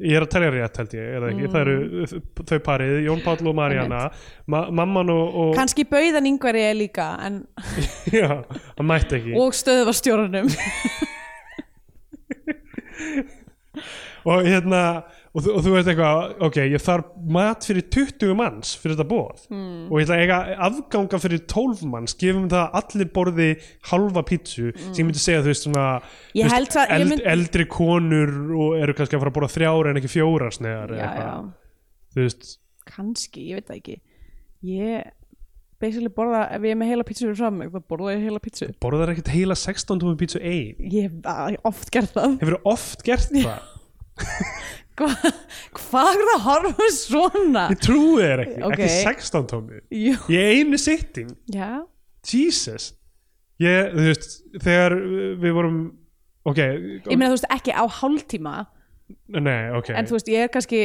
Ég 0.02 0.18
er 0.18 0.24
að 0.24 0.32
telja 0.32 0.50
rétt 0.50 0.78
held 0.80 0.94
ég 0.96 1.10
eða 1.16 1.28
ekki, 1.30 1.48
það 1.52 1.60
eru 1.62 1.76
þau 2.48 2.60
parið 2.66 2.94
Jón 3.06 3.20
Páll 3.22 3.46
og 3.46 3.54
Maríana 3.54 4.00
ma 4.50 4.64
mamman 4.74 5.12
og, 5.14 5.36
og 5.44 5.52
kannski 5.54 5.84
bauðan 5.86 6.26
yngveri 6.32 6.64
er 6.66 6.74
líka 6.74 7.12
en, 7.22 7.44
já, 8.18 8.40
það 8.74 8.88
mætti 8.88 9.20
ekki. 9.20 9.36
Og 9.38 9.54
stöðvarstjórunum 9.54 10.50
og 14.28 14.46
hérna 14.46 14.82
og 15.32 15.44
þú, 15.44 15.52
og 15.56 15.64
þú 15.64 15.72
veist 15.72 15.90
eitthvað, 15.92 16.32
ok, 16.48 16.58
ég 16.68 16.82
þarf 16.84 17.12
mat 17.36 17.66
fyrir 17.68 17.86
20 17.94 18.34
manns 18.38 18.74
fyrir 18.78 18.98
þetta 18.98 19.08
bóð 19.08 19.46
mm. 19.48 19.86
og 19.88 19.94
ég 19.96 20.04
ætla 20.06 20.18
að 20.18 20.24
eiga 20.26 20.40
afganga 20.68 21.20
fyrir 21.22 21.44
12 21.50 21.84
manns, 21.92 22.16
gefum 22.20 22.50
það 22.52 22.66
að 22.66 22.76
allir 22.82 23.10
borði 23.16 23.48
halva 23.90 24.24
pítsu, 24.28 24.68
sem 24.76 25.00
ég 25.00 25.08
myndi 25.08 25.22
segja 25.22 25.40
þú 25.44 25.52
veist 25.52 25.66
svona, 25.68 25.86
þú 26.34 26.44
veist, 26.44 26.76
það- 26.76 26.92
ég 26.92 27.00
eld, 27.00 27.10
mynd- 27.14 27.26
eldri 27.34 27.68
konur 27.72 28.36
og 28.66 28.76
eru 28.82 28.98
kannski 28.98 29.18
að 29.18 29.24
fara 29.24 29.34
að 29.34 29.38
borða 29.40 29.54
þrjár 29.56 29.90
en 29.90 30.02
ekki 30.02 30.14
fjórar 30.18 30.54
snegar 30.58 30.94
þú 32.12 32.26
veist, 32.26 32.54
kannski, 32.88 33.48
ég 33.50 33.60
veit 33.60 33.68
það 33.70 33.80
ekki. 33.80 33.98
Ég 34.62 35.10
basically 35.82 36.12
borða, 36.14 36.44
ef 36.54 36.62
ég 36.62 36.76
er 36.76 36.78
með 36.78 36.92
heila 36.92 37.06
pítsu 37.06 37.26
fyrir 37.26 37.38
fram 37.40 37.60
þá 37.72 37.78
borða 37.90 38.14
ég 38.14 38.26
heila 38.28 38.42
pítsu. 38.42 38.68
Borðar 38.82 39.14
ekkert 39.14 39.32
heila 39.34 39.56
16 39.58 40.02
tómi 40.02 40.18
pítsu 40.20 40.38
ein? 40.38 40.78
Ég 40.92 41.08
hef 41.08 41.62
oft 41.66 41.90
gert 41.94 42.12
það. 42.14 42.36
Hefur 42.42 42.58
oft 42.70 43.02
gert 43.06 43.32
það 43.32 43.62
Hva, 44.98 45.08
hvað 45.72 46.08
er 46.10 46.20
það 46.20 46.32
að 46.34 46.42
horfa 46.46 46.88
svona? 46.94 47.62
Ég 47.72 47.80
trúi 47.80 48.18
þér 48.20 48.42
ekki, 48.44 48.58
Ok. 48.66 48.74
ekki 48.76 48.88
16 48.92 49.46
tómi 49.50 49.78
Jú, 49.96 50.16
í 50.28 50.40
einu 50.42 50.80
sitting. 50.80 51.30
Já, 51.52 51.70
Jesus. 52.28 52.92
Ég, 53.62 53.94
þú 53.94 54.04
veist, 54.10 54.36
þegar 54.60 54.96
við 55.40 55.56
vorum 55.56 55.78
ok, 56.48 56.60
ég 56.60 57.16
meina 57.16 57.30
þú 57.30 57.38
veist 57.38 57.48
ekki 57.56 57.72
á 57.72 57.84
hálftíma. 58.00 58.54
Nei, 59.38 59.70
ok. 59.78 59.92
En 59.96 60.08
þú 60.08 60.18
veist 60.18 60.30
ég 60.32 60.44
er 60.46 60.52
kannski 60.52 60.82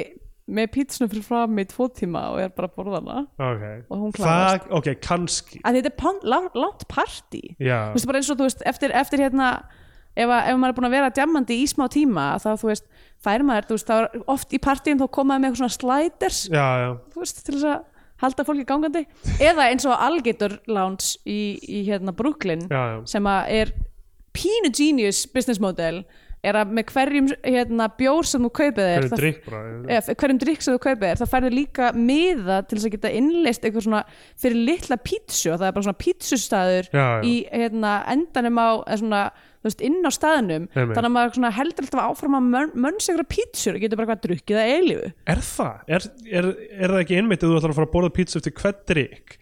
með 0.47 0.69
pítsuna 0.71 1.09
fyrir 1.11 1.25
fram 1.27 1.59
í 1.59 1.65
tvo 1.67 1.89
tíma 1.91 2.21
og 2.31 2.39
ég 2.39 2.47
er 2.47 2.53
bara 2.55 2.69
að 2.69 2.77
borða 2.77 3.01
hana. 3.01 3.23
Okay. 3.35 3.81
og 3.91 4.03
hún 4.05 4.13
klárast. 4.15 4.63
það, 4.63 4.69
ok, 4.79 4.87
kannski. 5.03 5.59
Að 5.67 5.81
þetta 5.81 6.13
er 6.13 6.47
langt 6.63 6.87
partí. 6.87 7.43
Já, 7.59 7.91
þú 7.91 7.97
veist 7.97 8.07
bara 8.07 8.21
eins 8.21 8.31
og 8.31 8.39
þú 8.39 8.47
veist 8.47 8.63
eftir, 8.71 8.95
eftir 8.95 9.23
hérna 9.25 9.49
ef, 10.17 10.31
að, 10.31 10.49
ef 10.49 10.57
maður 10.57 10.73
er 10.73 10.77
búin 10.79 10.89
að 10.89 10.95
vera 10.97 11.11
djammandi 11.19 11.59
í 11.61 11.67
smá 11.69 11.85
tíma 11.93 12.25
þá 12.41 12.49
þú 12.57 12.71
veist 12.71 12.87
fær 13.23 13.45
maður 13.45 13.69
veist 13.75 13.91
þá 13.91 13.95
er 13.99 14.25
oft 14.33 14.55
í 14.57 14.61
partíum 14.63 15.01
þá 15.01 15.07
komaði 15.19 15.43
með 15.43 15.51
eitthvað 15.51 15.61
svona 15.63 15.77
sliders 15.77 16.41
já, 16.49 16.65
já. 16.83 16.89
veist 17.17 17.43
til 17.43 17.57
þess 17.57 17.69
að 17.73 17.85
halda 18.17 18.45
fólki 18.47 18.65
gangandi. 18.65 19.03
Eða 19.37 19.67
eins 19.69 19.85
og 19.85 19.93
Alligator 19.93 20.55
Lounge 20.71 21.19
í, 21.29 21.57
í 21.61 21.83
hérna 21.85 22.15
Brooklyn 22.17 22.63
Já, 22.65 23.03
sem 23.09 23.27
er 23.29 23.75
pínu 24.37 24.71
genius 24.73 25.25
business 25.33 25.61
model 25.61 26.01
er 26.45 26.57
að 26.59 26.73
með 26.77 26.91
hverjum 26.93 27.29
hérna 27.41 27.87
bjór 27.97 28.27
sem 28.29 28.43
þú 28.45 28.51
kaupið 28.59 28.87
þér 28.87 28.99
hverju 29.01 29.09
það- 29.11 29.21
drikk 29.23 29.47
bara 29.49 29.61
eða 29.97 30.15
hverjum 30.21 30.39
drikk 30.43 30.61
sem 30.63 30.75
þú 30.75 30.81
kaupir 30.83 31.07
þér, 31.07 31.19
það 31.21 31.31
færðu 31.33 31.51
líka 31.55 31.89
miða 31.97 32.57
til 32.61 32.77
þess 32.77 32.87
að 32.87 32.93
geta 32.95 33.13
innlist 33.19 33.65
eitthvað 33.65 33.87
svona 33.87 34.03
fyrir 34.37 34.61
litla 34.69 34.97
pítsu 35.01 35.51
og 35.53 35.59
það 35.59 35.67
er 35.67 35.75
bara 35.77 35.87
svona 35.87 36.01
já. 36.93 37.07
í 37.25 37.35
hérna, 37.49 37.93
endanum 38.13 38.61
á 38.61 38.69
svona, 38.95 39.23
veist, 39.67 39.83
inn 39.87 39.99
á 40.07 40.11
staðnum 40.13 40.67
Einmitt. 40.71 40.97
þannig 40.97 41.09
að 41.09 41.15
maður 41.17 41.57
heldur 41.57 41.87
alltaf 41.87 42.03
áfram 42.03 42.37
að 42.39 42.47
mönn, 42.55 42.73
mönn 42.87 43.01
sig 43.01 43.13
eitthvað 43.13 43.31
pítsur 43.35 43.77
og 43.77 43.83
getur 43.83 43.99
bara 43.99 44.07
eitthvað 44.07 44.25
drukkið 44.27 44.61
að 44.61 44.71
eilífu 44.75 45.11
er 45.33 45.43
það? 45.49 45.83
Er, 45.87 46.07
er, 46.27 46.49
er 46.77 46.95
það 46.95 47.03
ekki 47.03 47.19
einmitt 47.21 47.43
að 47.43 47.53
þú 47.53 47.59
ætlar 47.59 47.75
að 47.75 47.79
fara 47.81 47.89
að 47.89 47.95
borða 47.97 48.15
pizza 48.17 48.41
eftir 48.41 48.57
hvern 48.61 48.81
drikk? 48.93 49.37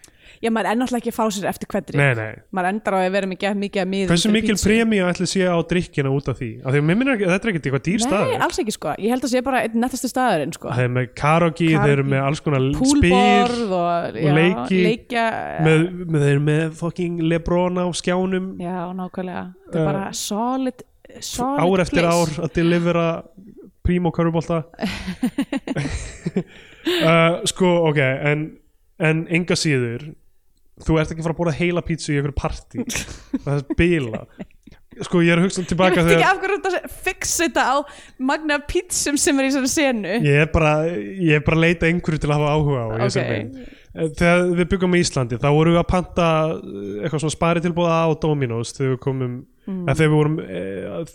Já, 0.46 0.52
maður 0.54 0.70
er 0.72 0.78
náttúrulega 0.80 1.02
ekki 1.02 1.12
að 1.12 1.18
fá 1.18 1.26
sér 1.36 1.48
eftir 1.50 1.68
drikk 1.76 1.98
nei, 2.00 2.12
nei. 2.20 2.36
Maður 2.56 2.70
endar 2.72 2.96
á 2.96 2.98
að 3.02 3.08
vera 3.16 3.30
mikið, 3.32 3.58
mikið 3.66 3.82
að 3.84 3.90
miða 3.96 4.10
hversu 4.14 4.32
mikil 4.36 4.56
premíu 4.62 5.08
ætli 5.10 5.28
sé 5.32 5.44
á 5.50 5.58
drikkina 5.72 6.12
út 6.14 6.30
af 6.32 6.38
því? 6.40 6.50
af 6.62 6.70
því 6.76 6.82
að 6.82 6.88
mér 6.90 7.00
minnir 7.02 7.16
ekki, 7.16 7.28
þetta 7.32 7.50
er 7.50 7.52
ekkert 7.54 7.66
eitthvað 7.70 7.86
dýr 7.90 8.00
Nei, 8.00 8.06
staður. 8.06 8.36
alls 8.48 8.62
ekki 8.64 8.76
sko, 8.78 8.94
ég 9.02 9.16
held 9.16 9.26
að 9.28 9.34
sé 9.36 9.42
bara 9.50 9.62
einn 9.66 9.80
nettastu 9.84 10.12
staðurinn 10.14 10.54
sko. 10.56 10.72
Það 10.76 10.86
er 10.86 10.94
með 11.00 11.08
karaoke, 11.20 11.70
þeir 11.76 11.94
eru 11.96 12.06
með 12.14 12.22
alls 12.30 12.44
konar 12.46 12.68
spil 12.76 13.12
Púlborð 13.12 13.76
og, 13.82 14.20
já, 14.22 14.34
leiki. 14.40 14.82
leikja, 14.86 15.26
með, 15.66 15.86
með, 16.06 16.20
þeir 16.26 16.34
eru 16.36 16.44
með 16.52 16.66
fucking 16.82 17.22
Lebron 17.32 17.82
á 17.82 17.86
skjánum. 17.98 18.52
Já, 18.62 18.78
nákvæmlega. 19.02 19.46
Það 19.72 19.80
er 19.80 19.86
Uh, 19.86 19.90
bara 19.90 20.04
solid, 20.14 20.84
solid 21.26 21.64
ár 21.66 21.82
eftir 21.84 22.04
place. 22.06 22.16
ár 22.16 22.46
að 22.46 22.52
delivera 22.56 23.06
primo 23.86 24.12
körfubólta 24.14 24.60
uh, 26.96 27.42
sko 27.52 27.72
ok 27.90 28.00
en, 28.02 28.46
en 29.00 29.26
enga 29.30 29.58
síður 29.60 30.08
þú 30.84 31.00
ert 31.00 31.14
ekki 31.14 31.24
að 31.24 31.28
fara 31.28 31.36
að 31.36 31.40
borða 31.40 31.56
heila 31.60 31.86
pítsu 31.86 32.12
í 32.12 32.18
einhverju 32.20 32.38
partí 32.40 32.86
það 33.46 33.56
er 33.56 33.80
bila 33.80 34.26
sko 35.04 35.22
ég 35.24 35.34
er 35.34 35.42
að 35.42 35.48
hugsa 35.48 35.64
Ég 35.64 35.70
tilbaka 35.72 36.04
veit 36.04 36.14
ekki 36.16 36.28
af 36.28 36.42
hverju 36.42 36.60
þetta 36.64 36.92
fixa 37.06 37.48
þetta 37.48 37.64
á 37.68 37.76
magna 38.32 38.60
pítsum 38.68 39.18
sem 39.20 39.40
er 39.40 39.48
í 39.48 39.50
þessari 39.52 39.72
senu 39.72 40.20
ég 40.24 40.44
er 40.46 40.52
bara 40.54 40.76
ég 40.90 41.40
er 41.40 41.44
bara 41.46 41.60
að 41.60 41.66
leita 41.66 41.90
einhverju 41.90 42.22
til 42.24 42.32
að 42.32 42.38
hafa 42.40 42.54
áhuga 42.56 42.84
á 42.84 42.88
Ok. 42.96 43.18
okay. 43.22 43.42
þegar 44.20 44.46
við 44.60 44.70
byggum 44.74 44.96
í 44.96 45.02
Íslandi 45.04 45.40
þá 45.42 45.50
vorum 45.56 45.76
við 45.76 45.82
að 45.82 45.90
panta 45.92 46.30
uh, 46.56 46.86
eitthvað 47.02 47.24
svona 47.24 47.38
sparitilbúða 47.38 47.98
á 48.04 48.08
Dominos 48.24 48.76
þegar 48.76 48.94
við 48.94 49.02
komum 49.08 49.34
mm. 49.66 49.82
þegar 49.90 50.06
við 50.06 50.16
vorum 50.16 50.38
e, 50.44 50.62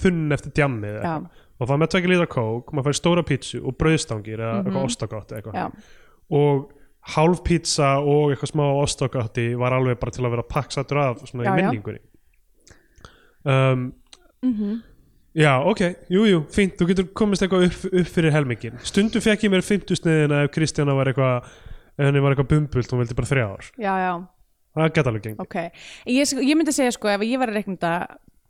þunn 0.01 0.37
eftir 0.37 0.57
Já. 0.57 0.67
eitthvað. 0.67 1.31
og 1.61 1.71
það 1.71 1.81
með 1.83 1.95
tvekja 1.95 2.13
lítra 2.13 2.29
kók 2.37 2.75
maður 2.75 2.91
fær 2.91 3.01
stóra 3.01 3.27
pítsu 3.29 3.63
og 3.65 3.77
brauðstangir 3.81 4.45
eða 4.45 4.61
eitthvað 4.61 4.89
ostagott 4.91 5.33
eða 5.33 5.57
Já, 5.57 5.67
eitthvað 5.69 5.99
og 6.41 6.69
hálf 7.17 7.43
pizza 7.47 7.97
og 8.01 8.33
eitthvað 8.33 8.53
smá 8.53 8.65
ostagotti 8.83 9.49
var 9.59 9.77
alveg 9.77 9.99
bara 10.01 10.15
til 10.15 10.25
að 10.25 10.37
vera 10.37 10.47
pakksatur 10.55 11.03
af 11.03 11.25
svona 11.29 11.49
Já, 11.49 11.51
í 11.51 11.57
minningunni 11.59 12.01
um, 13.45 13.85
já 15.37 15.53
ok, 15.63 15.83
jú 16.11 16.25
jú, 16.27 16.41
fínt. 16.53 16.77
Þú 16.81 16.89
getur 16.91 17.09
komist 17.17 17.45
eitthvað 17.45 17.69
upp, 17.69 17.85
upp 17.93 18.11
fyrir 18.15 18.35
helmingin 18.35 18.81
stundum 18.87 19.25
fekk 19.25 19.47
ég 19.47 19.55
mér 19.55 19.67
50 19.67 20.01
sniðina 20.01 20.45
ef 20.47 20.55
Kristjana 20.55 20.97
var 20.99 21.13
eitthvað 21.13 21.51
henni 22.01 22.23
var 22.25 22.35
eitthvað 22.35 22.51
bumbult, 22.55 22.93
hún 22.93 23.03
vildi 23.03 23.17
bara 23.19 23.29
þrjár. 23.29 23.71
Já, 23.77 23.93
já, 24.01 24.13
það 24.79 24.93
geta 24.97 25.13
alveg 25.13 25.27
gengt 25.29 25.45
ok. 25.45 25.57
Ég, 26.09 26.35
ég 26.41 26.59
myndi 26.59 26.75
segja 26.75 26.97
sko 26.97 27.13
ef 27.13 27.25
ég 27.27 27.41
var 27.41 27.53
að 27.53 27.61
reikna 27.61 27.77
þetta 27.77 27.95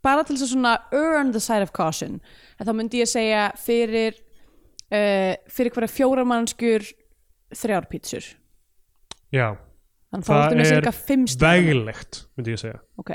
bara 0.04 0.24
til 0.24 0.36
þess 0.36 0.48
að 0.48 0.52
svona 0.54 0.74
earn 0.96 1.32
the 1.34 1.42
side 1.42 1.64
of 1.66 1.72
caution 1.76 2.20
þá 2.60 2.72
myndi 2.76 3.02
ég 3.02 3.10
segja 3.10 3.48
fyrir 3.60 4.16
uh, 4.16 5.34
fyrir 5.50 5.74
hverja 5.74 5.92
fjóra 5.92 6.24
mannskur 6.28 6.86
þrjár 7.56 7.88
pítsur 7.90 8.30
já, 9.35 9.47
þannig 10.11 10.27
það 10.28 10.57
með 10.59 10.73
er 10.77 10.89
veglegt 11.44 12.23
myndi 12.36 12.55
ég 12.55 12.62
segja. 12.62 12.81
Ok, 13.01 13.12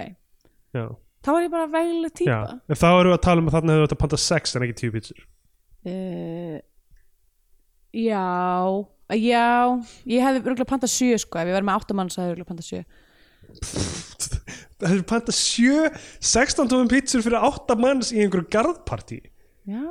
já. 0.76 0.86
þá 1.26 1.32
er 1.36 1.44
ég 1.46 1.54
bara 1.54 1.68
vegleg 1.74 2.14
Já. 2.14 2.18
típa 2.22 2.56
en 2.56 2.82
þá 2.82 2.88
erum 2.92 3.12
við 3.12 3.18
að 3.18 3.24
tala 3.28 3.44
um 3.44 3.50
að 3.50 3.58
þarna 3.58 3.76
hefur 3.76 3.88
þetta 3.88 4.02
panta 4.04 4.22
6 4.26 4.56
en 4.56 4.68
ekki 4.68 4.78
10 4.82 4.96
pizzur. 4.96 5.26
Uh, 5.86 6.58
já 7.96 8.26
já, 9.14 9.48
ég 10.10 10.26
hefði 10.26 10.42
örgulega 10.42 10.72
pantað 10.72 10.96
sjö 10.96 11.20
sko, 11.22 11.38
ef 11.38 11.52
ég 11.52 11.54
verið 11.54 11.70
með 11.70 11.80
áttamann 11.82 12.10
svo 12.10 12.24
hefði 12.24 12.32
ég 12.32 12.38
örgulega 12.40 12.52
pantað 12.54 12.70
sjö. 12.72 12.84
Það 14.76 14.92
hefur 14.92 15.06
panta 15.08 15.34
7 15.36 16.02
16 16.34 16.72
tófum 16.72 16.90
pizzur 16.92 17.24
fyrir 17.24 17.46
8 17.48 17.78
manns 17.80 18.10
í 18.12 18.20
einhverju 18.24 18.50
garðpartí. 18.52 19.22
Já 19.70 19.84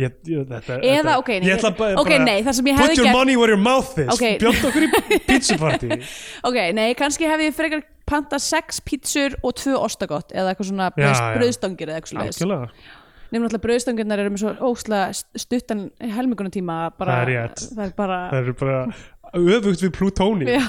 Ég, 0.00 0.14
ég, 0.30 0.44
þetta, 0.48 0.76
Eða, 0.80 0.96
þetta, 1.00 1.14
ok, 1.20 1.30
nei, 1.34 1.48
ég 1.50 1.56
ætla 1.58 1.70
bara, 1.76 1.96
ok, 2.00 2.10
bara 2.14 2.24
nei, 2.26 2.36
það 2.46 2.56
sem 2.58 2.68
ég 2.70 2.78
put 2.78 2.84
hefði 2.86 2.96
your 3.00 3.08
gert- 3.10 3.18
money 3.18 3.36
where 3.40 3.52
your 3.54 3.60
mouth 3.62 3.98
is. 4.00 4.08
Ok. 4.14 4.24
bjótt 4.40 4.64
okkur 4.70 4.86
í 4.86 5.18
pizzapartí 5.28 5.90
Ok, 6.48 6.58
nei, 6.78 6.88
kannski 6.98 7.28
hefði 7.28 7.50
ég 7.50 7.56
frekar 7.58 7.84
pantað 8.10 8.42
sex 8.46 8.80
pítsur 8.86 9.36
og 9.46 9.54
tvö 9.60 9.76
ostagott 9.84 10.32
eða 10.34 10.54
eitthvað 10.54 10.70
svona 10.72 10.88
Já, 10.98 11.12
bröðstangir 11.36 11.92
eða 11.92 12.00
eitthvað 12.00 12.40
svona 12.40 12.64
Nefnum 13.30 13.46
alltaf 13.46 13.62
bröðstangirnar 13.62 14.18
eru 14.24 14.30
með 14.34 14.40
svo 14.42 14.72
óslega 14.72 15.12
stuttan 15.38 15.84
helmingunum 16.02 16.50
tíma 16.50 16.78
bara, 16.98 17.20
Það 17.20 17.20
er 17.22 17.28
rétt. 17.30 17.60
Það 17.76 17.84
er 17.84 17.92
bara 18.00 18.16
það 18.32 18.40
eru 18.40 18.54
bara 18.58 18.80
öfugt 19.60 19.84
við 19.84 19.92
plútóni 19.94 20.48
Já. 20.50 20.64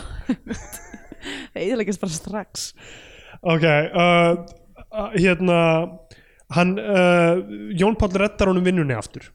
Það 1.53 1.63
eðalegist 1.63 2.01
bara 2.01 2.13
strax. 2.13 2.67
Ok, 3.41 3.65
uh, 3.65 4.45
uh, 4.93 5.09
hérna 5.17 5.57
hann, 6.55 6.73
uh, 6.79 7.41
Jón 7.77 7.97
Páll 7.99 8.17
reddar 8.21 8.51
honum 8.51 8.65
vinnunni 8.65 8.97
aftur. 8.97 9.29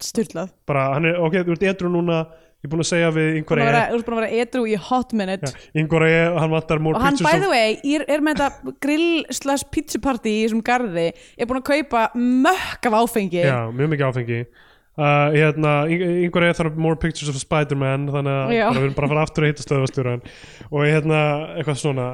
Sturlað. 0.00 0.54
Bara, 0.68 0.94
hann 0.96 1.10
er, 1.10 1.18
ok, 1.20 1.42
þú 1.44 1.56
ert 1.56 1.66
edru 1.74 1.90
núna 1.92 2.22
ég 2.60 2.68
er 2.68 2.72
búin 2.74 2.82
að 2.84 2.88
segja 2.90 3.10
við 3.16 3.36
yngvar 3.40 3.60
e 3.60 3.64
vera- 3.64 3.84
þú 3.88 3.98
ert 3.98 4.06
búin 4.08 4.16
að 4.18 4.24
vera 4.24 4.40
edru 4.44 4.62
í 4.68 4.74
hot 4.88 5.12
minute. 5.16 5.52
Yngvar 5.80 6.04
e, 6.04 6.16
hann 6.36 6.50
vantar 6.52 6.80
more 6.84 6.96
Og 6.98 7.04
hann, 7.04 7.16
by 7.24 7.38
the 7.40 7.48
way, 7.48 7.78
er, 7.96 8.04
er 8.08 8.20
með 8.24 8.42
þetta 8.42 8.74
grill 8.84 9.24
slash 9.32 9.64
pizzaparty 9.72 10.34
í 10.34 10.42
þessum 10.44 10.60
garði 10.64 11.06
er 11.38 11.48
búin 11.48 11.62
að 11.62 11.70
kaupa 11.70 12.02
mökk 12.16 12.90
af 12.90 12.98
áfengi. 13.00 13.40
Já, 13.46 13.62
mjög 13.72 13.94
mikið 13.94 14.10
áfengi. 14.10 14.42
Uh, 15.00 15.30
hérna, 15.32 15.72
yngvar 15.88 16.44
eða 16.50 16.58
þarf 16.58 16.76
more 16.76 16.98
pictures 17.00 17.30
of 17.32 17.38
Spider-Man 17.40 18.10
þannig 18.12 18.34
að 18.36 18.50
við 18.74 18.82
erum 18.82 18.96
bara 18.98 19.06
að 19.08 19.12
fara 19.14 19.22
aftur 19.24 19.46
að 19.46 19.52
hitta 19.54 19.64
stöðvastjóran 19.64 20.24
og 20.68 20.82
hérna, 20.84 21.20
eitthvað 21.56 21.78
svona 21.80 22.08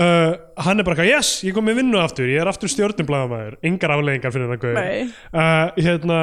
uh, 0.00 0.32
hann 0.66 0.80
er 0.80 0.86
bara 0.86 0.96
eitthvað, 0.96 1.10
yes, 1.12 1.34
ég 1.46 1.56
kom 1.56 1.68
með 1.68 1.82
vinnu 1.82 2.00
aftur 2.02 2.30
ég 2.30 2.42
er 2.42 2.50
aftur 2.50 2.72
stjórnumblæðamæður, 2.72 3.58
engar 3.70 3.96
afleggingar 3.96 4.34
fyrir 4.34 4.48
hennar 4.48 4.78
Nei. 4.78 5.04
gauð 5.04 5.44
uh, 5.44 5.84
hérna, 5.88 6.20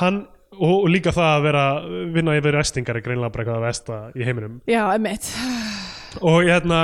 hann 0.00 0.22
og, 0.56 0.76
og 0.78 0.88
líka 0.92 1.14
það 1.14 1.32
að 1.32 1.48
vera 1.50 1.66
vinna 2.14 2.36
yfir 2.38 2.56
restingar 2.56 2.98
er 2.98 3.04
greinlega 3.04 3.34
bara 3.34 3.44
eitthvað 3.44 3.60
að 3.60 3.68
vesta 3.68 4.00
í 4.16 4.26
heiminum. 4.26 4.60
Já, 4.70 4.82
emmitt 4.94 5.30
og 6.24 6.46
hérna 6.46 6.80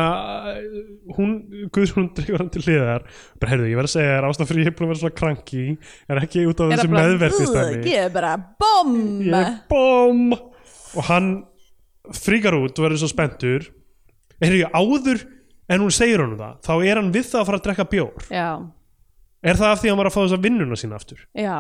hún, 1.16 1.36
Guðrún 1.72 2.10
drifur 2.16 2.42
hann 2.42 2.50
til 2.52 2.62
hliðar. 2.66 3.06
Bara 3.40 3.54
heyrðu, 3.54 3.70
ég 3.70 3.78
verð 3.78 3.90
að 3.90 3.94
segja 3.94 4.16
þér 4.16 4.26
ástæð 4.28 4.50
fyrir 4.50 4.62
ég 4.62 4.70
er 4.70 4.74
að 4.74 4.90
vera 4.90 5.00
svona 5.02 5.18
kranki 5.20 5.62
er 6.12 6.22
ekki 6.22 6.46
út 6.50 6.62
af 6.62 6.72
þessu 6.72 6.92
meðverkistæmi 6.92 7.92
ég 7.92 8.06
er 8.06 8.12
bara 8.14 8.32
BOM! 8.62 8.96
Ég 9.28 9.38
er 9.38 9.54
bóm 9.70 10.34
og 10.36 11.06
hann 11.08 11.30
fríkar 12.18 12.58
út 12.58 12.76
og 12.76 12.86
verður 12.88 13.04
svo 13.04 13.12
spenntur. 13.12 13.70
Er 14.42 14.50
ekki 14.50 14.68
áður 14.74 15.24
en 15.72 15.84
hún 15.84 15.94
segir 15.94 16.22
honum 16.22 16.40
það 16.40 16.58
þá 16.68 16.72
er 16.76 17.00
hann 17.00 17.10
við 17.14 17.28
það 17.30 17.40
að 17.40 17.48
fara 17.48 17.60
að 17.60 17.66
drekka 17.68 17.88
bjór. 17.92 18.28
Já, 18.28 18.48
er 19.42 19.60
það 19.60 19.74
af 19.74 19.82
því 19.82 19.88
að 19.88 19.94
hann 19.94 20.02
var 20.02 20.10
að 20.10 20.16
fá 20.16 20.20
þess 20.22 20.36
að 20.38 20.46
vinnuna 20.46 20.78
sína 20.78 21.00
aftur? 21.00 21.26
Já. 21.38 21.58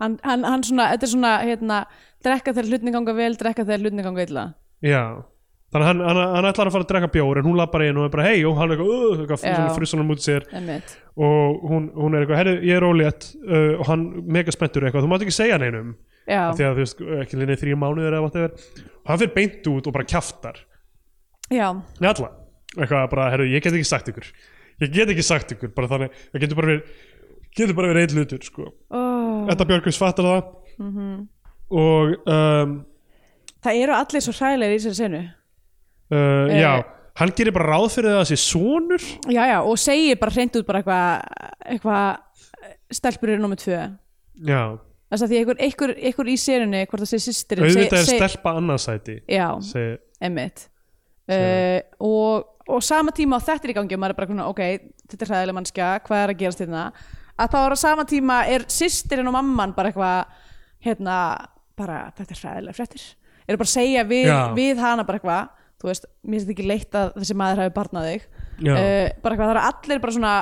Hann, 0.00 0.14
hann, 0.24 0.46
hann 0.48 0.62
svona, 0.64 0.86
þetta 0.94 1.06
er 1.06 1.12
svona 1.12 1.34
hérna, 1.44 1.82
drekka 2.24 2.54
þegar 2.56 2.70
hlutni 2.70 2.94
ganga 2.94 3.14
vel 3.18 3.34
drekka 3.36 3.66
þegar 3.66 3.84
hlutni 3.84 4.06
ganga 4.06 4.24
illa. 4.24 4.44
Já. 4.84 5.02
Þannig 5.70 5.86
hann, 5.86 6.00
hann, 6.02 6.20
hann 6.34 6.48
ætlar 6.48 6.66
að 6.66 6.74
fara 6.74 6.86
að 6.86 6.90
drekka 6.90 7.10
bjór 7.14 7.38
en 7.38 7.46
hún 7.46 7.58
lappar 7.60 7.84
inn 7.86 7.98
og 8.00 8.08
er 8.08 8.14
bara 8.14 8.24
hei 8.26 8.40
og 8.48 8.56
hann 8.58 8.72
er 8.74 8.80
eitthvað, 8.80 9.68
frusanum 9.76 10.08
út 10.10 10.24
sér. 10.24 10.46
Emmitt, 10.56 10.96
og 11.14 11.60
hún, 11.70 11.86
hún 11.94 12.16
er 12.16 12.24
eitthvað, 12.24 12.40
herri, 12.40 12.54
ég 12.66 12.80
er 12.80 12.86
ólétt 12.88 13.28
uh, 13.44 13.76
og 13.76 13.84
hann 13.86 14.08
mega 14.34 14.54
spenntur 14.56 14.88
eitthvað, 14.88 15.06
þú 15.06 15.12
mátt 15.12 15.26
ekki 15.26 15.36
segja 15.36 15.60
neinum. 15.62 15.92
Því 16.26 16.66
að 16.66 16.74
þú 16.74 16.82
veist, 16.82 17.04
ekki 17.20 17.38
linni 17.38 17.58
þrjú 17.60 17.78
mánuður 17.78 18.16
eða 18.16 18.24
whatever. 18.24 18.66
Og 19.04 19.12
hann 19.12 19.22
fyrir 19.22 19.36
beint 19.36 19.70
út 19.70 19.86
og 19.86 19.94
bara 19.94 20.08
kjaftar. 20.10 20.58
Já. 21.50 21.68
Nei, 21.76 22.10
alla, 22.10 22.32
eitthvað 22.76 23.08
bara, 23.10 23.30
herru, 23.34 23.48
ég 23.50 23.62
get 23.64 23.72
ekki 23.74 23.88
sagt 23.88 24.08
ykkur 24.12 24.28
ég 24.80 24.92
get 24.94 25.08
ekki 25.12 25.24
sagt 25.26 25.52
ykkur, 25.56 25.72
bara 25.76 25.88
þannig 25.90 26.14
það 26.32 26.44
getur 26.44 26.56
bara 26.60 26.70
verið, 26.72 26.94
getur 27.58 27.76
bara 27.80 27.90
verið 27.92 28.06
einn 28.06 28.20
hlutur 28.20 28.44
sko. 28.46 28.68
oh. 28.90 29.46
Þetta 29.50 29.66
Björgus 29.72 29.98
fattar 30.00 30.24
það 30.24 30.56
Mhm. 30.80 31.28
og 31.70 32.14
um, 32.32 32.70
það 33.62 33.80
eru 33.82 33.92
allir 33.92 34.22
svo 34.24 34.32
hræðilegir 34.32 34.76
í 34.76 34.78
þessari 34.80 34.96
senu 35.02 35.18
uh, 35.20 36.48
Eh. 36.50 36.60
já, 36.62 36.70
hann 37.20 37.32
gerir 37.36 37.52
bara 37.52 37.74
ráð 37.74 37.88
fyrir 37.98 38.14
það 38.14 38.20
að 38.22 38.30
sé 38.30 38.38
sonur 38.40 39.02
já, 39.28 39.42
já, 39.50 39.58
og 39.60 39.76
segir 39.78 40.16
bara 40.18 40.32
hreint 40.32 40.56
út 40.56 40.66
bara 40.66 40.80
eitthvað 40.80 41.44
eitthvað 41.74 42.06
stelpur 42.96 43.28
eru 43.34 43.42
nummið 43.44 43.60
tvö 43.66 43.80
já, 44.48 44.62
þess 45.12 45.22
að 45.26 45.28
því 45.34 45.38
einhver, 45.42 45.60
einhver, 45.68 45.92
einhver 46.00 46.30
í 46.32 46.36
serunni 46.40 46.80
hvort 46.86 47.04
það 47.04 47.12
sé 47.12 47.20
sýstir 47.28 47.62
auðvitað 47.62 48.00
er 48.00 48.08
stelpa 48.08 48.54
annarsæti 48.58 49.18
já, 49.28 49.46
segi, 49.68 49.98
emmitt 50.26 50.64
uh, 51.36 51.78
og, 52.06 52.50
og 52.70 52.84
sama 52.84 53.14
tíma 53.16 53.38
á 53.38 53.46
þetta 53.46 53.68
er 53.68 53.72
í 53.74 53.76
gangi 53.78 53.96
og 53.96 54.02
maður 54.02 54.14
er 54.14 54.18
bara 54.20 54.30
svona, 54.30 54.48
ok, 54.50 54.60
þetta 55.10 55.26
er 55.26 55.32
hræðileg 55.32 55.58
mannskja 55.58 55.88
hvað 56.06 56.24
er 56.24 56.34
að 56.34 56.42
gerast 56.42 56.62
hérna? 56.64 56.84
Að 57.40 57.54
þá 57.54 57.58
er 57.62 57.74
á 57.74 57.78
sama 57.80 58.04
tíma 58.08 58.36
er 58.52 58.66
sýstirinn 58.68 59.30
og 59.30 59.36
mamman 59.38 59.72
bara 59.76 59.90
eitthvað 59.90 60.44
hérna, 60.84 61.16
bara, 61.78 62.02
þetta 62.18 62.36
er 62.36 62.44
hræðileg 62.44 62.76
fréttir. 62.76 63.08
Eru 63.48 63.60
bara 63.60 63.70
að 63.70 63.74
segja 63.74 64.04
við, 64.08 64.30
við 64.58 64.80
hana 64.84 65.06
bara 65.08 65.20
eitthvað 65.20 65.56
þú 65.80 65.88
veist, 65.88 66.06
mér 66.22 66.40
finnst 66.42 66.52
ekki 66.52 66.68
leitt 66.68 66.96
að 66.96 67.14
þessi 67.16 67.36
maður 67.40 67.62
hafi 67.64 67.72
barnað 67.76 68.08
þig. 68.10 68.24
Uh, 68.60 69.06
bara 69.24 69.34
eitthvað, 69.34 69.46
það 69.46 69.54
eru 69.54 69.68
allir 69.70 70.02
bara 70.04 70.16
svona 70.18 70.34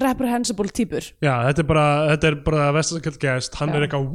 reprehensible 0.00 0.70
típur 0.74 1.02
já, 1.02 1.32
þetta 1.48 1.62
er 1.62 1.68
bara 1.68 1.86
þetta 2.12 2.28
er 2.30 2.36
bara 2.46 2.66
vestasakjöld 2.76 3.18
gæst, 3.22 3.56
hann 3.60 3.72
Já. 3.72 3.76
er 3.76 3.86
eitthvað 3.86 4.06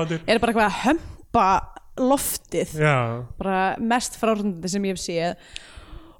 kátur. 0.00 0.20
er 0.26 0.42
bara 0.42 0.52
eitthvað 0.52 0.68
að 0.68 0.78
hömpa 0.84 1.46
loftið. 2.00 2.72
Já, 2.80 2.96
bara 3.38 3.60
mest 3.80 4.16
frárundandi 4.20 4.70
sem 4.72 4.88
ég 4.88 4.96
hef 4.96 5.02
séð. 5.04 5.52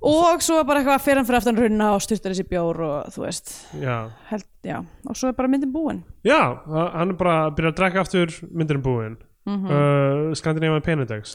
Og 0.01 0.41
svo 0.41 0.63
bara 0.65 0.81
eitthvað 0.81 1.03
fyrir 1.05 1.21
hann 1.21 1.27
fyrir 1.29 1.39
aftan 1.43 1.59
runna 1.61 1.91
og 1.93 2.01
styrtar 2.01 2.33
þessi 2.33 2.47
bjór 2.49 2.79
og 2.87 3.11
þú 3.13 3.25
veist. 3.27 3.51
Já. 3.83 3.97
Held, 4.31 4.47
já, 4.65 4.79
og 4.81 5.17
svo 5.19 5.29
er 5.29 5.37
bara 5.37 5.51
myndin 5.53 5.73
búin. 5.75 5.99
Já, 6.25 6.39
hann 6.71 7.13
er 7.13 7.19
bara 7.21 7.35
að 7.49 7.57
byrja 7.59 7.73
að 7.75 7.81
drekka 7.83 8.05
aftur 8.07 8.37
myndurinn 8.51 8.85
búinn 8.87 9.19
mm 9.19 9.27
Mhm. 9.51 9.71
uh, 9.73 10.35
Skandinavian 10.37 10.83
Penedex 10.85 11.35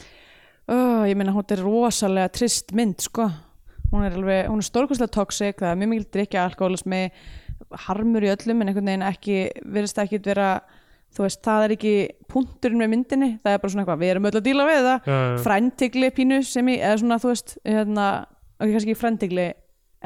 oh, 0.70 1.02
ég 1.04 1.16
meina 1.18 1.32
hún 1.34 1.42
er 1.50 1.58
rosalega 1.60 2.30
trist 2.32 2.70
mynd 2.72 3.00
sko. 3.02 3.26
Hún 3.90 4.04
er 4.06 4.14
alveg, 4.14 4.46
hún 4.46 4.62
er 4.62 4.66
stórkostlega 4.66 5.10
toxic 5.12 5.58
það 5.58 5.72
er 5.72 5.80
mjög 5.80 5.90
mikil 5.90 6.06
drikja 6.14 6.44
alkoholismi 6.46 7.00
harmur 7.86 8.22
í 8.22 8.30
öllum 8.30 8.62
en 8.62 8.68
einhvern 8.70 8.86
veginn 8.90 9.04
ekki 9.10 9.36
virðist 9.66 9.98
ekki 9.98 10.20
vera 10.24 10.60
þú 11.16 11.24
veist, 11.24 11.40
það 11.46 11.64
er 11.66 11.74
ekki 11.76 11.94
punkturinn 12.32 12.80
með 12.82 12.90
myndinni 12.92 13.30
það 13.40 13.54
er 13.56 13.60
bara 13.62 13.72
svona 13.72 13.84
eitthvað, 13.84 14.02
við 14.02 14.12
erum 14.14 14.28
öll 14.28 14.36
að 14.40 14.46
díla 14.46 14.66
við 14.68 14.80
það 14.84 15.08
Já, 15.08 15.16
já. 15.16 15.36
fræntigli 15.46 16.10
pínu 16.18 16.40
sem 16.44 16.68
í 16.68 16.76
eða 16.80 16.98
svona, 17.02 17.18
þú 17.22 17.30
veist, 17.32 17.56
hérna 17.64 18.06
ok, 18.60 18.68
kannski 18.74 18.92
ekki 18.92 19.00
fræntigli, 19.00 19.46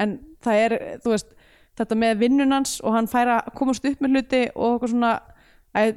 en 0.04 0.14
það 0.44 0.62
er 0.64 0.76
þú 1.04 1.14
veist, 1.14 1.34
þetta 1.80 1.98
með 2.02 2.22
vinnunans 2.22 2.76
og 2.84 2.94
hann 2.96 3.10
fær 3.10 3.34
að 3.36 3.50
komast 3.58 3.86
upp 3.90 4.00
með 4.04 4.16
hluti 4.16 4.42
og 4.54 4.76
eitthvað 4.76 4.94
svona, 4.94 5.12
er 5.80 5.92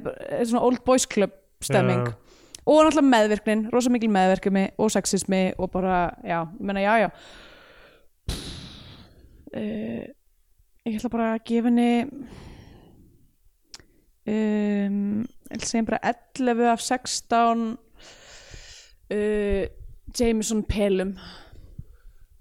svona 0.46 0.64
old 0.66 0.82
boys 0.86 1.06
club 1.10 1.34
stemming 1.64 2.06
Já. 2.08 2.14
og 2.64 2.80
náttúrulega 2.86 3.10
meðvirknin, 3.14 3.66
rosa 3.72 3.92
mikil 3.92 4.10
meðvirkumi 4.14 4.66
og 4.80 4.92
sexismi 4.94 5.44
og 5.58 5.70
bara, 5.74 6.08
já, 6.24 6.42
ég 6.58 6.66
meina, 6.66 6.82
já, 6.84 6.94
já 7.04 7.08
uh, 9.54 10.04
ég 10.84 10.98
ætla 10.98 11.12
bara 11.12 11.30
að 11.34 11.44
gefa 11.48 11.70
henni 11.70 11.90
um, 14.26 15.24
segja 15.60 15.84
bara 15.88 16.00
11 16.38 16.68
af 16.72 16.80
16 16.84 17.64
uh, 19.12 19.64
Jameson 20.20 20.62
pelum. 20.68 21.14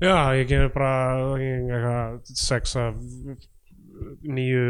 Já, 0.03 0.17
ég 0.35 0.47
gefur 0.49 0.71
bara 0.75 0.93
ég- 1.39 1.69
eitthvað 1.71 2.33
sex 2.35 2.75
af 2.75 2.95
nýju 4.23 4.63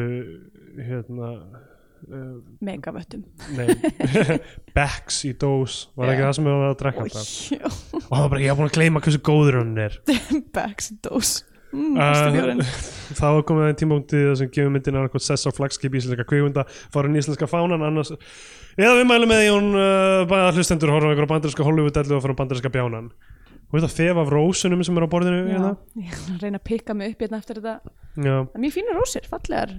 hérna 0.78 1.30
uh, 1.34 2.36
megavöttum. 2.62 3.24
Becks 4.78 5.24
í 5.26 5.34
dós. 5.42 5.88
Var 5.98 6.12
Já. 6.12 6.14
ekki 6.14 6.26
það 6.28 6.36
sem 6.38 6.48
við 6.50 6.54
varum 6.58 6.70
að 6.74 6.78
drekka 6.84 7.08
Já, 7.08 7.72
og 7.72 8.04
það 8.04 8.20
var 8.20 8.30
bara, 8.36 8.44
ég 8.44 8.52
var 8.54 8.60
búin 8.62 8.70
að 8.72 8.78
gleyma 8.78 9.04
hversu 9.06 9.24
góður 9.30 9.60
hann 9.62 9.76
er. 9.88 9.98
Becks 10.58 10.92
dós 11.06 11.34
mm, 11.74 11.98
uh, 11.98 12.74
það 13.20 13.38
var 13.38 13.46
komið 13.50 13.68
að 13.68 13.78
tímpunkti 13.82 14.24
þar 14.30 14.40
sem 14.40 14.52
gefur 14.54 14.74
myndin 14.74 15.00
annað 15.00 15.26
sess 15.26 15.50
á 15.50 15.52
flagskip 15.54 15.98
íslenska 16.00 16.26
kvikmynda 16.30 16.66
fárin 16.94 17.20
íslenska 17.20 17.50
fánan 17.50 17.84
annars 17.86 18.14
eða 18.78 18.98
við 19.00 19.08
mælum 19.10 19.32
með 19.34 19.46
hún 19.52 19.70
uh, 19.78 20.52
hlustendur 20.56 20.94
horfa 20.94 21.10
á 21.10 21.12
einhverja 21.12 21.32
bandarinska 21.34 21.68
Hollywood-dellu 21.68 22.18
og 22.18 22.26
fara 22.26 22.38
á 22.38 22.40
bandarinska 22.42 22.74
bjánan. 22.74 23.12
Og 23.74 23.80
þetta 23.80 23.90
fef 23.90 24.20
af 24.22 24.30
rósunum 24.30 24.84
sem 24.86 24.98
er 25.00 25.06
á 25.06 25.10
borðinu 25.10 25.38
Já, 25.42 25.54
hérna. 25.56 25.70
ég 25.98 26.18
að 26.30 26.44
reyna 26.46 26.60
að 26.60 26.66
pikka 26.70 26.94
mig 26.98 27.14
upp 27.16 27.24
hérna 27.26 27.40
eftir 27.42 27.58
þetta. 27.58 27.94
Já, 28.14 28.36
Það 28.38 28.58
er 28.60 28.62
mjög 28.62 28.76
fínir 28.76 29.00
rósir, 29.00 29.30
fallegar. 29.32 29.74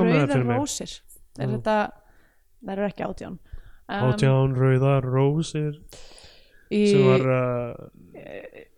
Rauðar 0.00 0.44
rósir. 0.48 0.94
Er 1.36 1.50
þetta, 1.52 1.74
það 2.62 2.72
eru 2.72 2.86
ekki 2.86 3.04
átján. 3.04 3.36
Um, 3.86 4.06
átján 4.08 4.56
rauðar 4.56 5.04
rósir 5.12 5.76
í 6.74 6.82
var 7.04 7.24
uh, 7.30 7.74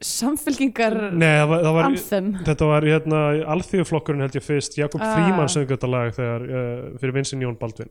samfélkingar 0.05 0.95
nei, 1.17 1.27
það 1.41 1.49
var, 1.51 1.63
það 1.65 1.75
var 1.79 1.87
anthem 1.89 2.27
þetta 2.47 2.69
var 2.69 2.87
hérna 2.87 3.21
alþjóðflokkurinn 3.55 4.23
held 4.27 4.37
ég 4.39 4.45
fyrst 4.47 4.77
Jakob 4.79 5.01
Ah. 5.03 5.15
Fríman 5.17 5.49
söng 5.53 5.69
þetta 5.71 5.89
lag 5.91 6.13
þegar 6.17 6.45
uh, 6.49 6.99
fyrir 7.01 7.17
Vincent 7.17 7.43
Jón 7.43 7.59
Baldvin 7.61 7.91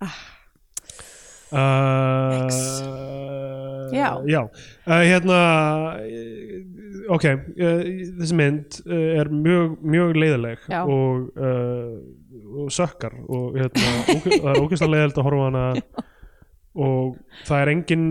Ah. 0.00 0.16
Uh, 1.46 2.48
Já. 3.94 4.18
já. 4.26 4.40
Uh, 4.86 5.02
hérna 5.06 5.36
uh, 6.02 7.14
ok 7.14 7.24
þessi 8.18 8.34
mynd 8.34 8.80
er 8.90 9.30
mjög, 9.30 9.76
mjög 9.86 10.16
leiðileg 10.18 10.64
Já. 10.66 10.80
og, 10.90 11.28
og 11.36 12.72
sökkar 12.74 13.14
og 13.30 13.54
hérna, 13.60 13.92
það 14.26 14.50
er 14.50 14.58
ógeðslega 14.64 14.90
leiðilegt 14.96 15.20
að 15.22 15.28
horfa 15.28 15.46
hana 15.46 15.64
og 16.76 17.14
það 17.48 17.62
er 17.62 17.70
engin 17.72 18.06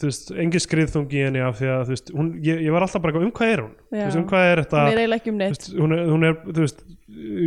veist, 0.00 0.30
engin 0.32 0.64
skriðþungi 0.64 1.18
í 1.18 1.24
henni 1.26 1.42
af 1.44 1.58
því 1.58 1.72
að 1.74 1.90
veist, 1.92 2.12
hún, 2.16 2.30
ég, 2.44 2.62
ég 2.64 2.72
var 2.72 2.86
alltaf 2.86 3.02
bara 3.04 3.12
eitthvað, 3.12 3.26
um 3.28 3.34
hvað 3.36 3.52
er 3.52 3.64
hún? 3.64 3.74
Já. 3.92 4.04
veist, 4.04 4.20
um 4.20 4.28
hvað 4.30 4.46
er 4.52 4.62
þetta? 4.64 4.80
Hún 4.84 4.92
er 4.94 5.02
eiginlega 5.02 5.22
ekki 5.22 5.34
um 5.34 5.42
neitt. 5.42 5.68
Hún, 5.76 5.96
er, 5.96 6.02
hún 6.08 6.28
er, 6.28 6.38
veist 6.58 6.82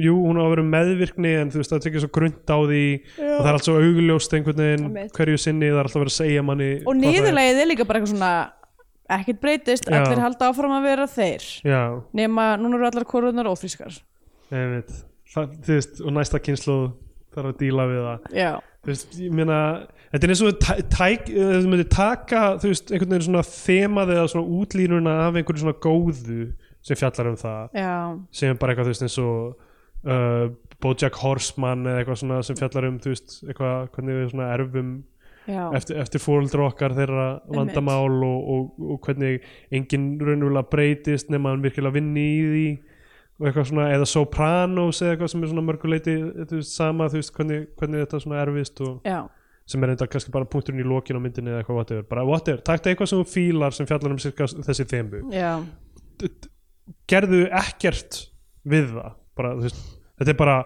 jú, 0.01 0.15
hún 0.17 0.39
á 0.39 0.43
að 0.43 0.53
vera 0.55 0.65
meðvirkni 0.69 1.33
en 1.41 1.51
það 1.53 1.83
tekið 1.85 2.03
svo 2.05 2.11
grunnt 2.17 2.49
á 2.49 2.57
því 2.57 2.85
og 3.17 3.35
það 3.41 3.51
er 3.51 3.57
allt 3.57 3.67
svo 3.67 3.75
augljóst 3.81 4.33
einhvern 4.37 4.63
veginn 4.63 5.11
hverju 5.17 5.41
sinni, 5.41 5.69
það 5.69 5.81
er 5.81 5.89
alltaf 5.89 6.01
vera 6.01 6.13
að 6.13 6.17
segja 6.17 6.45
manni 6.45 6.71
og 6.81 6.95
er. 6.95 7.01
niðurlegið 7.03 7.61
er 7.61 7.69
líka 7.69 7.87
bara 7.89 8.01
eitthvað 8.01 8.15
svona 8.15 8.33
ekkert 9.11 9.41
breytist, 9.43 9.87
Já. 9.89 9.99
allir 9.99 10.21
halda 10.23 10.49
áfram 10.51 10.73
að 10.77 10.87
vera 10.87 11.07
þeir. 11.11 11.47
Já, 11.67 11.81
nema 12.15 12.47
núna 12.59 12.79
eru 12.79 12.87
allar 12.87 13.07
korunar 13.09 13.49
veist, 15.67 16.01
og 16.03 16.13
næsta 16.15 16.41
kynslu 16.43 16.77
þarf 17.35 17.53
að 17.53 17.57
díla 17.61 17.87
við 17.89 18.05
það. 18.07 18.29
Já, 18.35 18.51
ég 19.19 19.35
meina 19.35 19.59
þetta 20.11 20.27
er 20.27 20.33
eins 20.33 20.43
og 20.43 20.65
þú 20.65 21.71
myndir 21.71 21.89
taka 21.91 22.43
þú 22.61 22.71
veist, 22.73 22.91
einhvern 22.91 23.15
veginn 23.15 23.27
svona 23.29 23.45
þemað 23.47 24.15
eða 24.17 24.31
svona 24.33 24.59
útlínuna 24.61 25.15
af 25.27 25.39
einhverju 25.39 25.63
svona 25.65 25.79
góðu 25.83 26.41
sem 26.81 26.97
fjallar 26.97 27.29
um 27.29 27.37
það. 27.37 27.77
Já, 27.77 27.95
sem 28.33 28.57
bara 28.57 28.73
eitthvað 28.73 28.89
þú 28.89 28.95
veist 28.95 29.05
eins 29.05 29.17
og 29.21 30.09
uh, 30.09 30.45
Bojack 30.81 31.21
Horseman 31.21 31.85
eða 31.85 32.01
eitthvað 32.01 32.21
svona 32.23 32.41
sem 32.45 32.57
fjallar 32.59 32.89
um 32.89 32.99
þú 33.01 33.13
veist 33.13 33.39
eitthvað 33.45 33.89
hvernig 33.95 34.19
við 34.19 34.29
svona 34.33 34.51
erfum 34.55 34.93
já, 35.47 35.63
eftir, 35.77 35.99
eftir 36.01 36.23
fóröldra 36.23 36.67
okkar 36.69 36.95
þeirra 36.97 37.27
vandamál 37.49 38.15
og, 38.25 38.39
og, 38.55 38.87
og 38.95 39.01
hvernig 39.05 39.45
enginn 39.73 40.15
raunverulega 40.21 40.71
breytist 40.71 41.29
nema 41.33 41.53
hann 41.53 41.63
virkilega 41.65 41.97
vinni 41.97 42.25
í 42.31 42.47
því 42.47 42.65
og 43.41 43.47
eitthvað 43.49 43.69
svona, 43.71 43.87
eða 43.95 44.07
Sopranos 44.09 45.01
eða 45.01 45.15
eitthvað 45.15 45.31
sem 45.33 45.43
er 45.43 45.51
svona 45.51 45.65
mörguleiti 45.65 46.17
þú 46.21 46.57
veist, 46.59 46.73
sama, 46.75 47.09
þú 47.09 47.21
veist, 47.21 47.33
hvernig, 47.37 47.61
hvernig 47.79 48.03
þetta 48.05 48.23
svona 48.25 48.41
erfist 48.43 48.83
og 48.85 49.07
já, 49.07 49.21
sem 49.69 49.83
er 49.83 49.93
enda 49.93 50.07
kannski 50.09 50.33
bara 50.33 50.49
punkturinn 50.49 50.83
í 50.83 50.87
lokin 50.87 51.19
á 51.19 51.21
myndinni 51.23 51.53
eða 51.53 51.61
eitthvað 51.61 51.79
whatever, 51.79 52.07
bara 52.09 52.25
whatever, 52.27 52.63
takta 52.65 52.91
eitthvað 52.91 53.11
sem 53.11 53.21
þú 53.21 53.29
fílar 53.31 53.77
sem 53.77 53.89
fjallar 53.89 54.15
um 54.15 54.21
cirka 54.21 54.49
þessi 54.51 54.87
þemu. 54.91 55.23
Já, 55.35 55.51
gerðu 57.11 57.45
ekkert 57.61 58.23
við 58.67 58.93
það. 58.95 59.17
Bara, 59.37 59.53
veist, 59.61 59.83
þetta 60.19 60.33
er 60.33 60.39
bara 60.41 60.57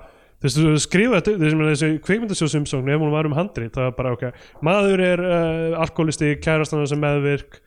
skrifa 0.84 1.22
þessi 1.26 1.92
kvikmyndasjóðsumsókn 2.06 2.90
ef 2.92 3.02
hún 3.02 3.14
var 3.14 3.30
um 3.30 3.36
handrit, 3.38 3.74
það 3.74 3.92
er 3.92 3.96
bara 3.98 4.16
ok. 4.16 4.26
Maður 4.66 5.06
er 5.06 5.24
uh, 5.26 5.78
alkoholisti, 5.84 6.36
kærastana 6.44 6.88
sem 6.90 7.02
meðvirk 7.02 7.60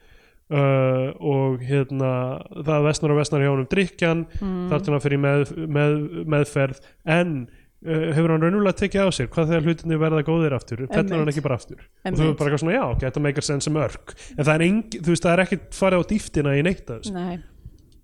uh, 0.53 1.15
og 1.19 1.63
hérna 1.65 2.13
það 2.67 2.89
vestnar 2.89 3.15
og 3.15 3.21
vestnar 3.23 3.45
hjá 3.45 3.51
honum 3.53 3.71
drikjan 3.71 4.27
mm. 4.39 4.61
þar 4.71 4.85
til 4.85 4.95
hann 4.95 5.05
fyrir 5.05 5.23
með, 5.25 5.55
með, 5.79 5.97
meðferð. 6.35 6.83
En 7.09 7.35
hefur 7.87 8.33
hann 8.35 8.43
raunulega 8.43 8.75
tekið 8.81 9.07
á 9.07 9.09
sér 9.15 9.29
hvað 9.31 9.53
þegar 9.53 9.67
hlutinni 9.69 9.99
verða 10.01 10.25
góðir 10.27 10.57
aftur? 10.57 10.83
Fellur 10.91 11.21
hann 11.21 11.31
ekki 11.31 11.45
bara 11.45 11.59
aftur? 11.61 11.85
Og 12.03 12.17
þú 12.19 12.25
er 12.25 12.35
bara 12.41 12.51
eitthvað 12.51 12.63
svona 12.65 12.75
já, 12.75 12.83
ok, 12.89 13.05
þetta 13.05 13.23
meikar 13.23 13.47
senn 13.47 13.63
sem 13.63 13.79
örk. 13.79 14.15
En 14.35 14.43
það 14.43 14.53
er, 14.55 14.67
engi, 14.67 15.01
veist, 15.07 15.25
það 15.27 15.35
er 15.35 15.45
ekki 15.45 15.61
farið 15.79 16.03
á 16.03 16.05
dýftina 16.11 16.57
í 16.59 16.67
neitt 16.67 16.91
af 16.91 17.01
þessu. 17.05 17.15
Nei. 17.15 17.39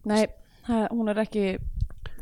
Nei, 0.06 0.22
það, 0.68 0.86
hún 0.94 1.10
er 1.10 1.20
ekki 1.24 1.44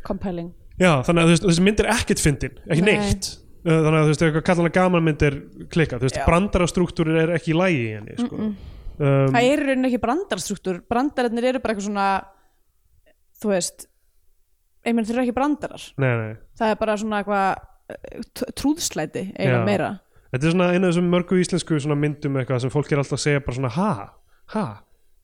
compelling. 0.06 0.50
Já, 0.80 0.92
þannig 1.04 1.28
að 1.28 1.34
þessi 1.44 1.66
mynd 1.68 1.84
er 1.84 1.92
ekkert 1.92 2.24
fyndin, 2.24 2.58
ekki 2.64 2.86
Nei. 2.86 2.92
neitt. 2.96 3.32
Uh, 3.62 3.76
þannig 3.76 3.98
að 3.98 4.02
þú 4.02 4.12
veist, 4.14 4.26
eitthvað 4.26 4.46
kallan 4.48 4.68
að 4.72 4.76
gaman 4.78 5.04
mynd 5.06 5.24
er 5.28 5.40
klikkað, 5.70 6.00
þú 6.00 6.08
veist, 6.08 6.18
Já. 6.18 6.24
brandarastruktúrir 6.26 7.20
er 7.20 7.36
ekki 7.36 7.52
í 7.52 7.58
lægi 7.60 7.82
í 7.84 7.92
henni, 7.98 8.16
sko. 8.18 8.40
Um, 9.02 9.28
það 9.32 9.46
er 9.46 9.60
í 9.62 9.66
rauninni 9.66 9.88
ekki 9.88 10.00
brandarstruktúr 10.02 10.82
brandararnir 10.90 11.46
eru 11.48 11.60
bara 11.62 11.74
eitthvað 11.74 11.86
svona 11.88 12.08
þú 13.40 13.52
veist 13.54 13.86
þeir 14.82 15.00
eru 15.14 15.22
ekki 15.22 15.34
brandarar. 15.36 15.84
Nei, 16.02 16.10
nei, 16.18 16.32
það 16.62 16.72
er 16.74 16.80
bara 16.80 16.96
svona 17.02 17.20
eitthvað 17.20 17.46
eh, 17.92 18.50
trúðslæti 18.62 19.24
eiginlega 19.34 19.64
meira. 19.68 19.90
Þetta 20.32 20.48
er 20.48 20.54
svona 20.54 20.68
eina 20.72 20.88
af 20.88 20.92
þessum 20.94 21.10
mörgu 21.12 21.38
íslensku 21.42 21.76
myndum 22.00 22.38
eitthvað 22.40 22.62
sem 22.64 22.72
fólk 22.72 22.92
er 22.94 23.02
alltaf 23.02 23.18
að 23.18 23.24
segja 23.26 23.42
bara 23.44 23.56
svona 23.58 23.72
ha, 23.76 23.90
ha, 24.54 24.64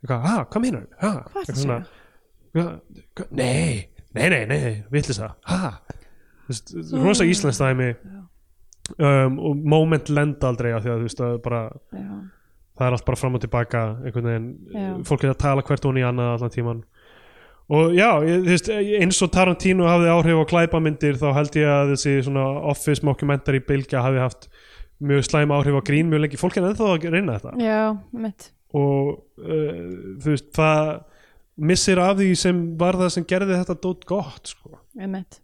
eitthvað, 0.02 0.26
ha, 0.28 0.34
hvað 0.52 0.64
meinar 0.66 0.82
ha, 1.00 1.12
Hvað 1.32 1.38
ertu 1.38 1.38
að 1.38 1.38
Eitthvað 1.40 1.62
svona, 1.62 1.78
"Hva- 2.58 3.04
hva- 3.16 3.28
Nei, 3.38 3.88
nei, 4.18 4.28
nei, 4.34 4.42
nei, 4.50 4.74
vitlis 4.92 5.20
það, 5.22 5.32
ha? 5.48 5.70
Veist, 6.48 6.74
rosa 6.96 7.24
íslensk 7.28 7.60
dæmi. 7.60 7.88
Um, 8.98 9.34
og 9.44 9.56
moment 9.68 10.08
lenda 10.08 10.48
aldrei 10.48 10.70
af 10.72 10.80
því 10.84 10.88
að 10.94 11.00
þú 11.02 11.08
veist, 11.08 11.18
að 11.20 11.34
bara 11.44 11.58
já, 11.92 12.04
það 12.78 12.86
er 12.86 12.94
allt 12.96 13.04
bara 13.04 13.18
fram 13.20 13.34
og 13.36 13.42
tilbaka 13.42 13.82
einhvern 14.00 14.28
veginn, 14.30 14.46
Já. 14.72 14.86
fólk 15.10 15.24
er 15.26 15.32
að 15.34 15.40
tala 15.42 15.64
hvert 15.68 15.84
hún 15.84 15.98
í 16.00 16.04
annað 16.08 16.30
allan 16.38 16.54
tíman 16.54 16.80
og 17.68 17.96
já, 17.96 18.08
ég, 18.24 18.44
veist, 18.46 18.70
eins 18.72 19.22
og 19.24 19.32
Tarantino 19.34 19.88
hafði 19.88 20.12
áhrif 20.14 20.42
á 20.42 20.50
klæpamyndir 20.52 21.18
þá 21.20 21.28
held 21.36 21.58
ég 21.60 21.72
að 21.72 21.94
þessi 21.94 22.14
svona 22.28 22.46
office 22.72 23.04
mockumentary 23.04 23.60
bylgja 23.64 24.04
hafi 24.04 24.22
haft 24.22 24.48
mjög 25.04 25.26
slæm 25.28 25.52
áhrif 25.54 25.76
á 25.76 25.82
grín 25.84 26.08
mjög 26.10 26.24
lengi, 26.24 26.40
fólk 26.40 26.56
er 26.58 26.70
ennþá 26.70 26.94
að 26.94 27.10
reyna 27.12 27.36
þetta. 27.36 27.58
Já, 27.62 27.82
mitt 28.16 28.52
og 28.76 29.14
uh, 29.40 29.76
þú 30.20 30.32
veist, 30.34 30.48
það 30.56 30.88
missir 31.68 32.00
af 32.02 32.16
því 32.18 32.32
sem 32.38 32.58
var 32.80 32.98
það 33.00 33.12
sem 33.16 33.28
gerði 33.28 33.56
þetta 33.56 33.78
dót 33.82 34.04
gott 34.08 34.52
sko. 34.52 34.80
mitt 34.98 35.40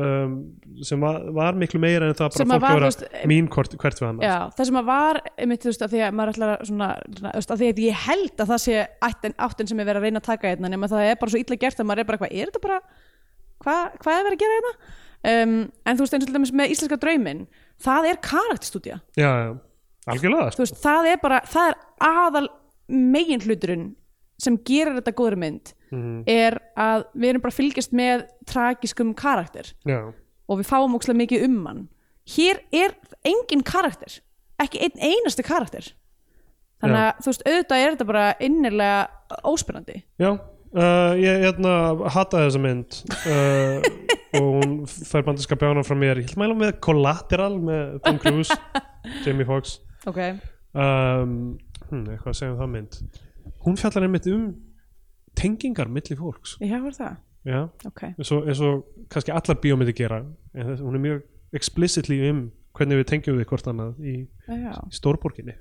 um, 0.00 0.34
sem 0.86 1.02
var, 1.02 1.18
var 1.36 1.58
miklu 1.58 1.80
meira 1.82 2.08
en 2.08 2.16
það 2.16 2.30
bara 2.30 2.38
fólk 2.40 2.50
var, 2.50 2.56
að 2.70 2.78
vera 2.78 2.88
veist, 2.88 3.04
mín 3.30 3.50
hvort, 3.52 3.76
hvert 3.82 4.00
við 4.00 4.08
annars. 4.08 4.26
Já, 4.26 4.56
það 4.56 4.68
sem 4.70 4.80
að 4.80 4.88
var 4.90 5.20
einmitt, 5.30 5.62
þú 5.62 5.70
veist, 5.70 5.84
að 5.84 5.94
því 5.94 6.02
að 6.06 6.16
maður 6.18 6.32
ætlar 6.34 6.64
svona, 6.70 6.88
svona 7.18 7.32
að 7.40 7.62
því 7.62 7.70
að 7.70 7.82
ég 7.84 8.02
held 8.06 8.44
að 8.44 8.52
það 8.52 8.62
sé 8.64 8.80
áttin, 9.08 9.36
áttin 9.46 9.70
sem 9.70 9.82
er 9.82 9.90
verið 9.90 10.00
að 10.00 10.08
reyna 10.08 10.22
að 10.22 10.28
taka 10.30 10.52
hérna 10.52 10.72
nema 10.72 10.90
það 10.90 11.06
er 11.08 11.20
bara 11.20 11.34
svo 11.34 11.42
illa 11.42 11.60
gert 11.64 11.82
að 11.82 11.90
maður 11.90 12.04
er 12.04 12.10
bara 12.10 12.20
eitthvað, 12.20 12.36
er 12.36 12.52
þetta 12.52 12.64
bara 12.66 12.80
hvað, 13.64 13.98
hvað 14.04 14.14
er 14.14 14.28
verið 14.28 14.38
að 14.38 14.44
gera 14.44 14.58
hérna? 14.58 14.94
Um, 15.20 15.56
en 15.84 15.98
þú 15.98 16.06
veist 16.06 16.16
eins 16.16 16.24
og 16.24 16.36
dæmis 16.36 16.54
með 16.56 16.70
íslenska 16.74 16.96
drauminn 17.00 17.42
það 17.84 18.06
er 18.08 18.22
karakterstúdía. 18.24 19.00
Já, 19.20 19.28
já, 19.28 19.50
algjörlega. 20.14 20.54
Veist, 20.60 20.78
það 20.80 21.10
er 21.10 21.20
bara, 21.20 21.42
það 21.48 21.72
er 21.72 21.80
aðal 22.08 22.46
megin 22.90 23.44
hluturinn 23.44 23.90
sem 24.40 24.56
gerir 24.64 24.96
þetta 24.96 25.14
góður 25.18 25.36
mynd 25.40 25.74
Mhm. 25.90 26.24
er 26.26 26.58
að 26.76 27.04
við 27.14 27.28
erum 27.28 27.42
bara 27.42 27.56
fylgjast 27.56 27.92
með 27.92 28.26
tragískum 28.46 29.14
karakter. 29.14 29.72
Já, 29.84 30.12
og 30.48 30.58
við 30.58 30.66
fáum 30.70 30.94
ókslega 30.94 31.20
mikið 31.22 31.44
um 31.44 31.66
hann. 31.66 31.88
Hér 32.26 32.60
er 32.72 32.94
engin 33.24 33.62
karakter 33.62 34.20
ekki 34.60 34.80
einn 34.84 35.00
einasti 35.00 35.42
karakter. 35.42 35.92
Þannig 36.80 36.96
að 36.96 37.20
þú 37.20 37.28
veist, 37.28 37.42
auðvitað 37.44 37.82
er 37.82 37.90
þetta 37.94 38.06
bara 38.08 38.34
innilega 38.40 39.08
óspennandi. 39.44 40.02
Já 40.18 40.38
Uh, 40.70 41.16
ég 41.18 41.40
hérna 41.42 41.70
hataði 42.14 42.46
þessa 42.46 42.58
mynd 42.62 42.96
uh, 43.26 43.86
og 44.38 44.44
hún 44.60 44.74
fær 44.86 45.24
bandiska 45.26 45.56
bjána 45.58 45.82
frá 45.82 45.96
mér, 45.98 46.20
ég 46.22 46.28
held 46.28 46.38
mæla 46.38 46.54
með 46.54 46.76
Collateral 46.86 47.56
með 47.58 47.96
Tom 48.04 48.20
Cruise 48.22 48.54
Jamie 49.24 49.48
Foxx. 49.48 49.80
Ok, 50.06 50.20
um, 50.78 51.32
hm, 51.88 52.04
eitthvað 52.04 52.30
að 52.30 52.38
segja 52.38 52.52
um 52.52 52.60
það 52.60 52.70
mynd. 52.76 53.00
Hún 53.66 53.80
fjallar 53.82 54.06
einmitt 54.06 54.30
um 54.30 54.44
tengingar 55.38 55.88
milli 55.88 56.16
fólks. 56.16 56.56
Já, 56.60 56.78
var 56.82 56.96
það? 56.96 57.18
Já, 57.48 57.60
ok, 57.88 58.02
eins 58.18 58.32
og, 58.60 58.82
kannski 59.08 59.32
allar 59.32 59.56
bíómyndi 59.62 59.94
gera 59.96 60.20
en 60.52 60.66
þess, 60.68 60.82
hún 60.84 60.98
er 60.98 61.04
mjög 61.06 61.22
explicitly 61.56 62.18
um 62.28 62.42
hvernig 62.76 63.00
við 63.00 63.06
tengjum 63.10 63.38
við 63.38 63.48
hvort 63.50 63.68
annað 63.70 64.04
í, 64.06 64.12
í 64.54 64.58
stórborginni 64.94 65.56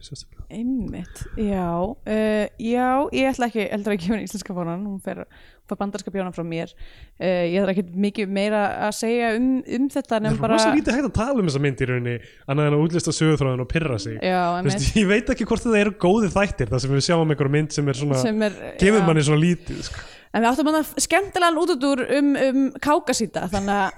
einmitt 0.53 1.23
já, 1.39 1.69
uh, 1.81 2.43
já, 2.61 2.89
ég 3.15 3.29
ætla 3.31 3.47
ekki 3.49 3.65
heldur 3.65 3.95
ekki 3.95 4.11
með 4.13 4.25
íslenska 4.27 4.53
fónan 4.53 4.83
hún 4.85 4.99
fer, 5.03 5.23
fer 5.69 5.79
bandarska 5.79 6.13
bjóna 6.13 6.33
frá 6.35 6.43
mér. 6.45 6.73
Uh, 7.17 7.49
ég 7.49 7.57
þarf 7.63 7.73
ekki 7.73 8.03
mikið 8.05 8.35
meira 8.37 8.61
að 8.85 8.93
segja 8.99 9.31
um, 9.39 9.49
um 9.65 9.87
þetta 9.89 10.19
það 10.19 10.29
er 10.29 10.37
bara 10.43 10.59
rosa 10.59 10.75
lítið 10.75 10.99
hægt 10.99 11.09
að 11.09 11.15
tala 11.17 11.41
um 11.41 11.49
þessa 11.49 11.63
mynd 11.65 11.81
í 11.81 11.89
rauninni 11.89 12.15
annað 12.45 12.69
en 12.69 12.77
að 12.77 12.85
útlista 12.85 13.15
sögurþráðin 13.17 13.65
og 13.65 13.71
pyrra 13.73 13.97
sig. 14.05 14.19
Já, 14.21 14.41
veist, 14.67 14.85
ég 14.99 15.09
veit 15.09 15.33
ekki 15.33 15.49
hvort 15.49 15.65
það 15.65 15.81
eru 15.81 15.95
góði 16.05 16.29
þættir 16.35 16.69
þar 16.69 16.85
sem 16.85 16.93
við 16.93 17.05
sjáum 17.09 17.33
einhverjum 17.33 17.57
mynd 17.57 17.73
sem 17.75 17.89
er 17.89 17.99
svona 18.03 18.21
sem 18.21 18.45
er, 18.45 18.61
gefur 18.77 19.01
já. 19.01 19.07
manni 19.09 19.25
svona 19.25 19.43
lítið 19.43 19.81
sko. 19.89 20.05
En 20.29 20.45
við 20.45 20.51
áttum 20.51 20.69
að 20.69 20.93
skemmtilegan 21.01 21.57
útudur 21.57 22.05
um, 22.19 22.31
um 22.37 22.61
kákasýta 22.77 23.47
þannig 23.49 23.75
að 23.79 23.89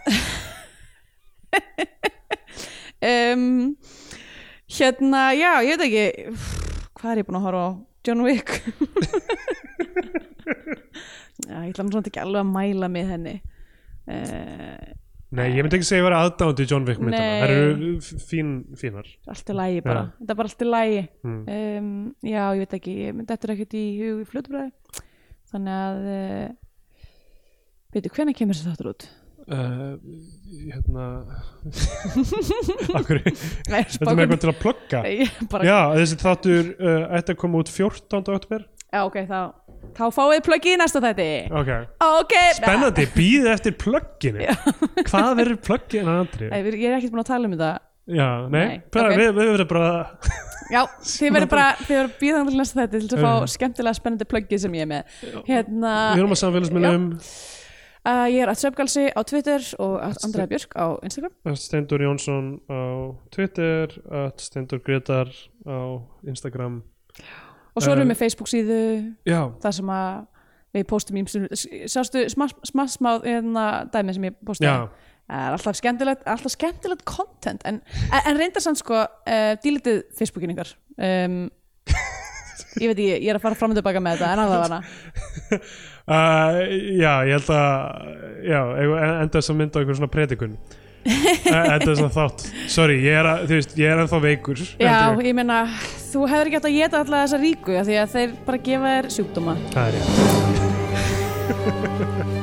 um, 3.02 3.76
hérna, 4.78 5.22
já, 5.38 5.52
ég 5.66 5.78
veit 5.78 5.86
ekki 5.88 6.06
hvað 7.02 7.12
er 7.16 7.22
ég 7.24 7.28
búin 7.30 7.40
að 7.42 7.48
horfa 7.50 7.64
á? 7.66 7.72
John 8.08 8.24
Wick. 8.26 8.50
Já, 11.42 11.58
ég 11.66 11.72
ætla 11.74 11.84
nú 11.86 11.92
svona 11.94 12.10
ekki 12.10 12.22
alveg 12.22 12.42
að 12.44 12.50
mæla 12.54 12.88
með 12.92 13.08
henni. 13.16 13.34
Uh, 14.10 14.92
nei, 15.38 15.48
ég 15.56 15.64
myndi 15.66 15.78
ekki 15.80 15.88
segja 15.88 16.04
að 16.04 16.08
vera 16.08 16.20
aðdándi 16.26 16.66
John 16.70 16.86
Wick 16.88 17.02
myndana, 17.02 17.36
það 17.42 17.54
eru 17.56 17.92
fín, 18.30 18.52
fínar. 18.78 19.10
Allt 19.32 19.52
í 19.54 19.56
lægi 19.58 19.84
bara, 19.86 20.04
Já. 20.04 20.12
þetta 20.20 20.34
er 20.36 20.40
bara 20.42 20.52
allt 20.52 20.66
í 20.66 20.70
lægi 20.70 21.02
Mm. 21.22 21.42
um, 21.56 21.92
já, 22.26 22.42
ég 22.58 22.62
veit 22.64 22.76
ekki 22.80 22.96
ég 23.06 23.16
myndi 23.18 23.36
eftir 23.36 23.54
ekkert 23.56 23.76
í 23.78 23.84
hug 24.02 24.22
í 24.24 24.28
fljótubræði 24.32 24.72
þannig 25.54 25.76
að 25.78 26.00
uh, 26.16 26.48
veitu, 27.94 28.14
hvenær 28.18 28.38
kemur 28.42 28.58
þessi 28.58 28.70
þáttur 28.72 28.92
út? 28.96 29.08
Uh, 29.52 29.96
hérna. 30.52 31.08
Akkur, 32.98 33.22
þetta 33.24 34.04
er 34.04 34.18
með 34.18 34.24
eitthvað 34.26 34.44
til 34.44 34.52
að 34.52 34.60
plugga? 34.62 35.02
Já, 35.68 35.80
þessi 35.98 36.20
þáttur 36.22 36.72
uh, 36.76 37.18
ætti 37.20 37.36
að 37.36 37.42
koma 37.44 37.62
út 37.64 37.72
14. 37.72 38.22
oktober 38.22 38.66
Já, 38.92 39.06
ok, 39.06 39.18
þá, 39.30 39.40
þá 39.96 40.04
fáið 40.12 40.42
pluggi 40.50 40.74
í 40.74 40.80
næsta 40.82 41.00
þætti. 41.04 41.30
Ok, 41.62 41.70
Ok 42.04 42.36
spennandi, 42.58 43.08
býðið 43.16 43.54
eftir 43.54 43.78
plugginu 43.80 44.50
hvað 45.10 45.32
verður 45.40 45.62
plugginu 45.68 46.18
andri 46.24 46.50
Ég 46.52 46.90
er 46.90 46.98
ekkert 46.98 47.14
búin 47.14 47.24
að 47.24 47.32
tala 47.32 47.48
um 47.48 47.56
þetta. 47.56 47.72
Já, 48.12 48.28
nei, 48.50 48.66
Nei, 48.66 48.78
bara, 48.92 49.12
ok. 49.14 49.20
við, 49.22 49.30
við 49.38 49.52
verðum 49.54 49.70
bara 49.72 49.92
Já, 50.72 50.82
þið 51.14 51.34
verður 51.38 51.50
bara, 51.52 51.66
þið 51.80 51.96
verður 51.96 52.14
býðan 52.20 52.50
til 52.50 52.60
næsta 52.60 52.82
þætti 52.82 53.02
til 53.06 53.18
að 53.20 53.26
fá 53.26 53.54
skemmtilega 53.56 54.00
spennandi 54.00 54.28
pluggið 54.32 54.64
sem 54.66 54.78
ég 54.78 54.86
er 54.86 54.92
með. 54.92 55.18
Hérna 55.48 55.96
við 56.16 56.24
erum 56.24 56.36
á 56.36 56.40
samfélagsmiðlum 56.42 57.08
uh, 58.06 58.26
Ég 58.32 58.42
er 58.44 58.52
að 58.52 58.60
Söpgalsi 58.64 59.08
á 59.14 59.22
Twitter 59.28 59.66
og 59.80 59.98
að 60.02 60.18
Andrea 60.26 60.48
Björk 60.52 60.76
á 60.78 60.86
Instagram. 61.06 61.34
Stendur 61.56 62.02
Jónsson 62.02 62.52
á 62.70 62.80
Twitter 63.34 63.94
at 64.26 64.42
Stendur 64.42 64.82
Gretar 64.86 65.30
á 65.68 65.78
Instagram. 66.28 66.82
Og 67.76 67.84
svo 67.84 67.94
erum 67.94 68.02
Eh. 68.02 68.06
við 68.06 68.12
með 68.12 68.20
Facebook 68.20 68.50
síðu 68.52 68.80
já, 69.26 69.42
þar 69.64 69.74
sem 69.78 69.88
að 69.88 70.28
við 70.74 70.84
postum 70.88 71.18
ímsum 71.20 71.48
Sástu 71.88 72.26
smassmáð 72.32 73.24
hérna 73.28 73.86
dæmi 73.92 74.14
sem 74.14 74.24
ég 74.24 74.36
postaði? 74.46 74.72
Já, 74.72 74.90
Það 75.32 75.46
er 75.48 75.54
alltaf 75.56 75.78
skemmtilegt, 75.80 76.24
alltaf 76.28 76.52
skemmtilegt 76.52 77.04
content 77.08 77.62
en, 77.64 77.78
en, 78.12 78.36
reyndar 78.36 78.64
samt 78.64 78.82
sko 78.82 78.98
uh, 79.00 79.54
dílitið 79.64 80.02
Facebookin 80.18 80.52
ykkar. 80.52 80.74
Um, 81.00 81.46
ég 82.80 82.92
veit 82.92 82.98
ekki, 82.98 83.08
ég 83.12 83.30
er 83.32 83.40
að 83.40 83.46
fara 83.46 83.58
fram 83.60 83.74
og 83.74 83.80
tilbaka 83.80 84.04
með 84.04 84.22
þetta 84.22 84.32
en 84.32 84.40
hana 84.42 84.80
uh, 86.12 86.52
já, 87.02 87.14
ég 87.28 87.34
held 87.36 87.50
að 87.56 87.68
já, 88.48 88.60
enda 88.82 89.34
þess 89.38 89.52
að 89.52 89.60
mynda 89.60 89.82
einhver 89.82 90.00
svona 90.00 90.14
predikun. 90.14 90.56
Þetta 91.02 91.88
er 91.90 91.96
svona 91.98 92.14
þátt. 92.14 92.44
Sorry, 92.70 93.00
ég 93.02 93.16
er, 93.18 93.26
að, 93.26 93.48
þú 93.50 93.58
veist, 93.58 93.72
ég 93.82 93.88
er 93.90 94.04
ennþá 94.04 94.20
veikur 94.22 94.60
Já, 94.62 94.98
ég. 95.10 95.24
ég 95.32 95.38
meina, 95.40 95.58
þú 96.12 96.28
hefur 96.30 96.52
ekki 96.52 96.60
átt 96.62 96.70
að 96.70 96.78
geta 96.78 97.02
alla 97.02 97.24
þessa 97.26 97.42
ríku 97.42 97.72
því 97.80 97.96
að 98.04 98.14
þeir 98.18 98.30
bara 98.46 98.62
gefa 98.70 98.94
þér 98.98 99.10
sjúkdóma. 99.18 99.58
Það 99.74 99.86
er 99.88 99.94
rétt 99.98 100.10